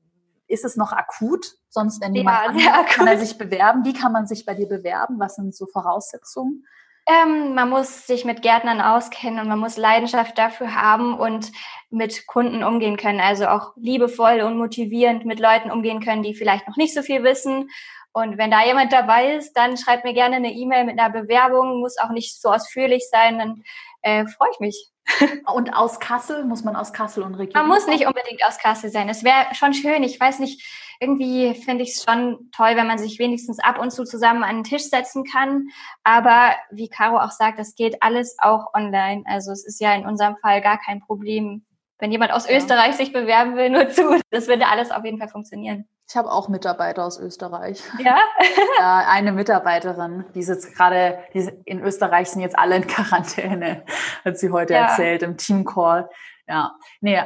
ist 0.48 0.64
es 0.64 0.78
noch 0.78 0.94
akut? 0.94 1.46
Sonst, 1.68 2.02
wenn 2.02 2.16
jemand 2.16 2.62
ja, 2.62 2.84
kann 2.84 3.08
er 3.08 3.18
sich 3.18 3.38
bewerben. 3.38 3.84
Wie 3.84 3.94
kann 3.94 4.14
man 4.14 4.26
sich 4.26 4.46
bei 4.46 4.54
dir 4.54 4.70
bewerben? 4.70 5.20
Was 5.20 5.36
sind 5.36 5.54
so 5.54 5.66
Voraussetzungen? 5.66 6.66
Ähm, 7.06 7.54
man 7.54 7.70
muss 7.70 8.08
sich 8.08 8.24
mit 8.24 8.42
Gärtnern 8.42 8.80
auskennen 8.80 9.40
und 9.40 9.50
man 9.50 9.60
muss 9.60 9.76
Leidenschaft 9.76 10.38
dafür 10.38 10.74
haben 10.74 11.18
und 11.18 11.52
mit 11.90 12.28
Kunden 12.28 12.64
umgehen 12.64 12.98
können. 12.98 13.20
Also 13.20 13.48
auch 13.48 13.74
liebevoll 13.76 14.42
und 14.42 14.58
motivierend 14.58 15.26
mit 15.26 15.40
Leuten 15.40 15.70
umgehen 15.70 16.02
können, 16.02 16.24
die 16.24 16.34
vielleicht 16.34 16.68
noch 16.68 16.78
nicht 16.78 16.94
so 16.94 17.02
viel 17.02 17.24
wissen. 17.24 17.70
Und 18.14 18.38
wenn 18.38 18.52
da 18.52 18.64
jemand 18.64 18.94
dabei 18.94 19.36
ist, 19.36 19.54
dann 19.54 19.76
schreibt 19.76 20.06
mir 20.06 20.14
gerne 20.14 20.38
eine 20.38 20.54
E-Mail 20.54 20.86
mit 20.86 21.00
einer 21.00 21.10
Bewerbung. 21.10 21.80
Muss 21.80 21.98
auch 21.98 22.12
nicht 22.12 22.40
so 22.40 22.50
ausführlich 22.52 23.10
sein. 23.10 23.40
Dann 23.40 23.64
äh, 24.04 24.28
freue 24.28 24.50
ich 24.52 24.60
mich. 24.60 24.90
Und 25.54 25.76
aus 25.76 26.00
Kassel? 26.00 26.46
Muss 26.46 26.64
man 26.64 26.76
aus 26.78 26.94
Kassel 26.94 27.24
und 27.24 27.36
Region? 27.36 27.62
Man 27.62 27.68
muss 27.68 27.88
nicht 27.88 28.08
unbedingt 28.08 28.42
aus 28.46 28.58
Kassel 28.58 28.90
sein. 28.90 29.10
Es 29.10 29.26
wäre 29.26 29.54
schon 29.54 29.74
schön. 29.74 30.02
Ich 30.02 30.18
weiß 30.18 30.40
nicht, 30.40 30.64
irgendwie 31.04 31.54
finde 31.54 31.84
ich 31.84 31.92
es 31.92 32.04
schon 32.04 32.50
toll, 32.56 32.76
wenn 32.76 32.88
man 32.88 32.98
sich 32.98 33.20
wenigstens 33.20 33.60
ab 33.60 33.80
und 33.80 33.92
zu 33.92 34.06
zusammen 34.06 34.44
an 34.44 34.58
den 34.58 34.64
Tisch 34.64 34.84
setzen 34.84 35.26
kann. 35.26 35.68
Aber 36.04 36.56
wie 36.72 36.88
Caro 36.88 37.20
auch 37.20 37.32
sagt, 37.32 37.60
das 37.60 37.76
geht 37.76 38.02
alles 38.02 38.38
auch 38.40 38.74
online. 38.74 39.24
Also 39.26 39.52
es 39.52 39.66
ist 39.66 39.82
ja 39.82 39.94
in 39.94 40.06
unserem 40.06 40.38
Fall 40.38 40.62
gar 40.62 40.80
kein 40.80 41.02
Problem. 41.02 41.66
Wenn 42.00 42.12
jemand 42.12 42.32
aus 42.32 42.50
ja. 42.50 42.56
Österreich 42.56 42.96
sich 42.96 43.12
bewerben 43.12 43.56
will, 43.56 43.70
nur 43.70 43.90
zu. 43.90 44.20
Das 44.32 44.48
würde 44.48 44.68
alles 44.68 44.92
auf 44.92 45.04
jeden 45.04 45.20
Fall 45.20 45.30
funktionieren. 45.30 45.88
Ich 46.10 46.16
habe 46.16 46.32
auch 46.32 46.48
Mitarbeiter 46.48 47.06
aus 47.06 47.20
Österreich. 47.20 47.82
Ja? 48.00 48.18
ja, 48.80 49.06
eine 49.08 49.32
Mitarbeiterin, 49.32 50.26
die 50.36 50.44
sitzt 50.44 50.76
gerade, 50.76 51.20
die 51.34 51.50
in 51.66 51.82
Österreich 51.82 52.30
sind 52.30 52.42
jetzt 52.42 52.58
alle 52.58 52.76
in 52.78 52.88
Quarantäne, 52.88 53.84
hat 54.24 54.38
sie 54.38 54.52
heute 54.52 54.74
ja. 54.74 54.88
erzählt 54.88 55.24
im 55.24 55.38
Teamcall. 55.38 56.10
Ja, 56.48 56.76
nee, 57.02 57.24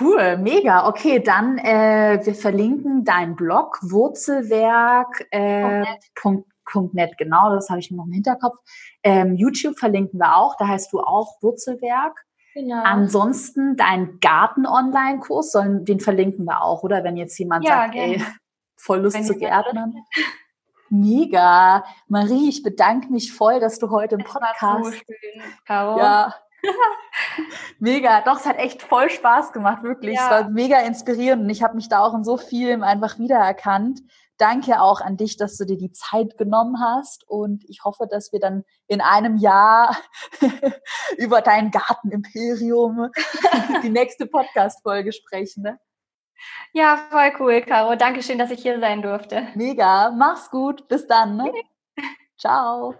cool, 0.00 0.36
mega. 0.38 0.88
Okay, 0.88 1.20
dann 1.20 1.58
äh, 1.58 2.20
wir 2.22 2.34
verlinken 2.34 3.04
deinen 3.04 3.36
Blog 3.36 3.78
Wurzelwerk. 3.82 5.26
Äh, 5.30 5.84
.net, 6.92 7.16
genau, 7.16 7.54
das 7.54 7.70
habe 7.70 7.78
ich 7.78 7.90
noch 7.92 8.06
im 8.06 8.12
Hinterkopf. 8.12 8.56
Ähm, 9.04 9.36
YouTube 9.36 9.78
verlinken 9.78 10.18
wir 10.18 10.36
auch, 10.36 10.56
da 10.56 10.66
heißt 10.66 10.92
du 10.92 11.00
auch 11.00 11.40
Wurzelwerk. 11.40 12.24
Genau. 12.54 12.82
Ansonsten 12.82 13.76
dein 13.76 14.18
Garten-Online-Kurs, 14.20 15.52
den 15.84 16.00
verlinken 16.00 16.44
wir 16.44 16.62
auch, 16.62 16.82
oder? 16.82 17.04
Wenn 17.04 17.16
jetzt 17.16 17.38
jemand 17.38 17.64
ja, 17.64 17.82
sagt, 17.82 17.92
gerne. 17.92 18.14
ey, 18.14 18.24
voll 18.76 19.00
Lust 19.00 19.16
Wenn 19.16 19.24
zu 19.24 19.36
gärtnern. 19.36 19.94
Mega. 20.88 21.84
Marie, 22.08 22.48
ich 22.48 22.62
bedanke 22.62 23.12
mich 23.12 23.32
voll, 23.32 23.60
dass 23.60 23.78
du 23.78 23.90
heute 23.90 24.14
im 24.14 24.24
Podcast. 24.24 24.62
War 24.62 24.84
so 24.84 24.92
schön, 24.92 25.42
Caro. 25.66 25.98
Ja. 25.98 26.34
mega. 27.78 28.20
Doch, 28.22 28.38
es 28.38 28.46
hat 28.46 28.58
echt 28.58 28.82
voll 28.82 29.10
Spaß 29.10 29.52
gemacht, 29.52 29.82
wirklich. 29.82 30.16
Ja. 30.16 30.24
Es 30.24 30.30
war 30.30 30.50
mega 30.50 30.80
inspirierend 30.80 31.44
und 31.44 31.50
ich 31.50 31.62
habe 31.62 31.76
mich 31.76 31.88
da 31.88 32.00
auch 32.00 32.14
in 32.14 32.24
so 32.24 32.36
vielem 32.36 32.82
einfach 32.82 33.18
wiedererkannt 33.18 34.00
danke 34.38 34.80
auch 34.80 35.00
an 35.00 35.16
dich, 35.16 35.36
dass 35.36 35.56
du 35.56 35.64
dir 35.64 35.76
die 35.76 35.92
Zeit 35.92 36.36
genommen 36.38 36.80
hast 36.80 37.28
und 37.28 37.64
ich 37.68 37.84
hoffe, 37.84 38.06
dass 38.10 38.32
wir 38.32 38.40
dann 38.40 38.64
in 38.86 39.00
einem 39.00 39.36
Jahr 39.36 39.96
über 41.16 41.40
dein 41.40 41.70
Gartenimperium 41.70 43.10
die 43.82 43.90
nächste 43.90 44.26
Podcast-Folge 44.26 45.12
sprechen. 45.12 45.62
Ne? 45.62 45.80
Ja, 46.72 46.98
voll 47.10 47.32
cool, 47.40 47.62
Caro. 47.62 47.96
Dankeschön, 47.96 48.38
dass 48.38 48.50
ich 48.50 48.60
hier 48.60 48.78
sein 48.80 49.02
durfte. 49.02 49.48
Mega. 49.54 50.10
Mach's 50.10 50.50
gut. 50.50 50.86
Bis 50.88 51.06
dann. 51.06 51.36
Ne? 51.36 51.52
Ciao. 52.38 52.94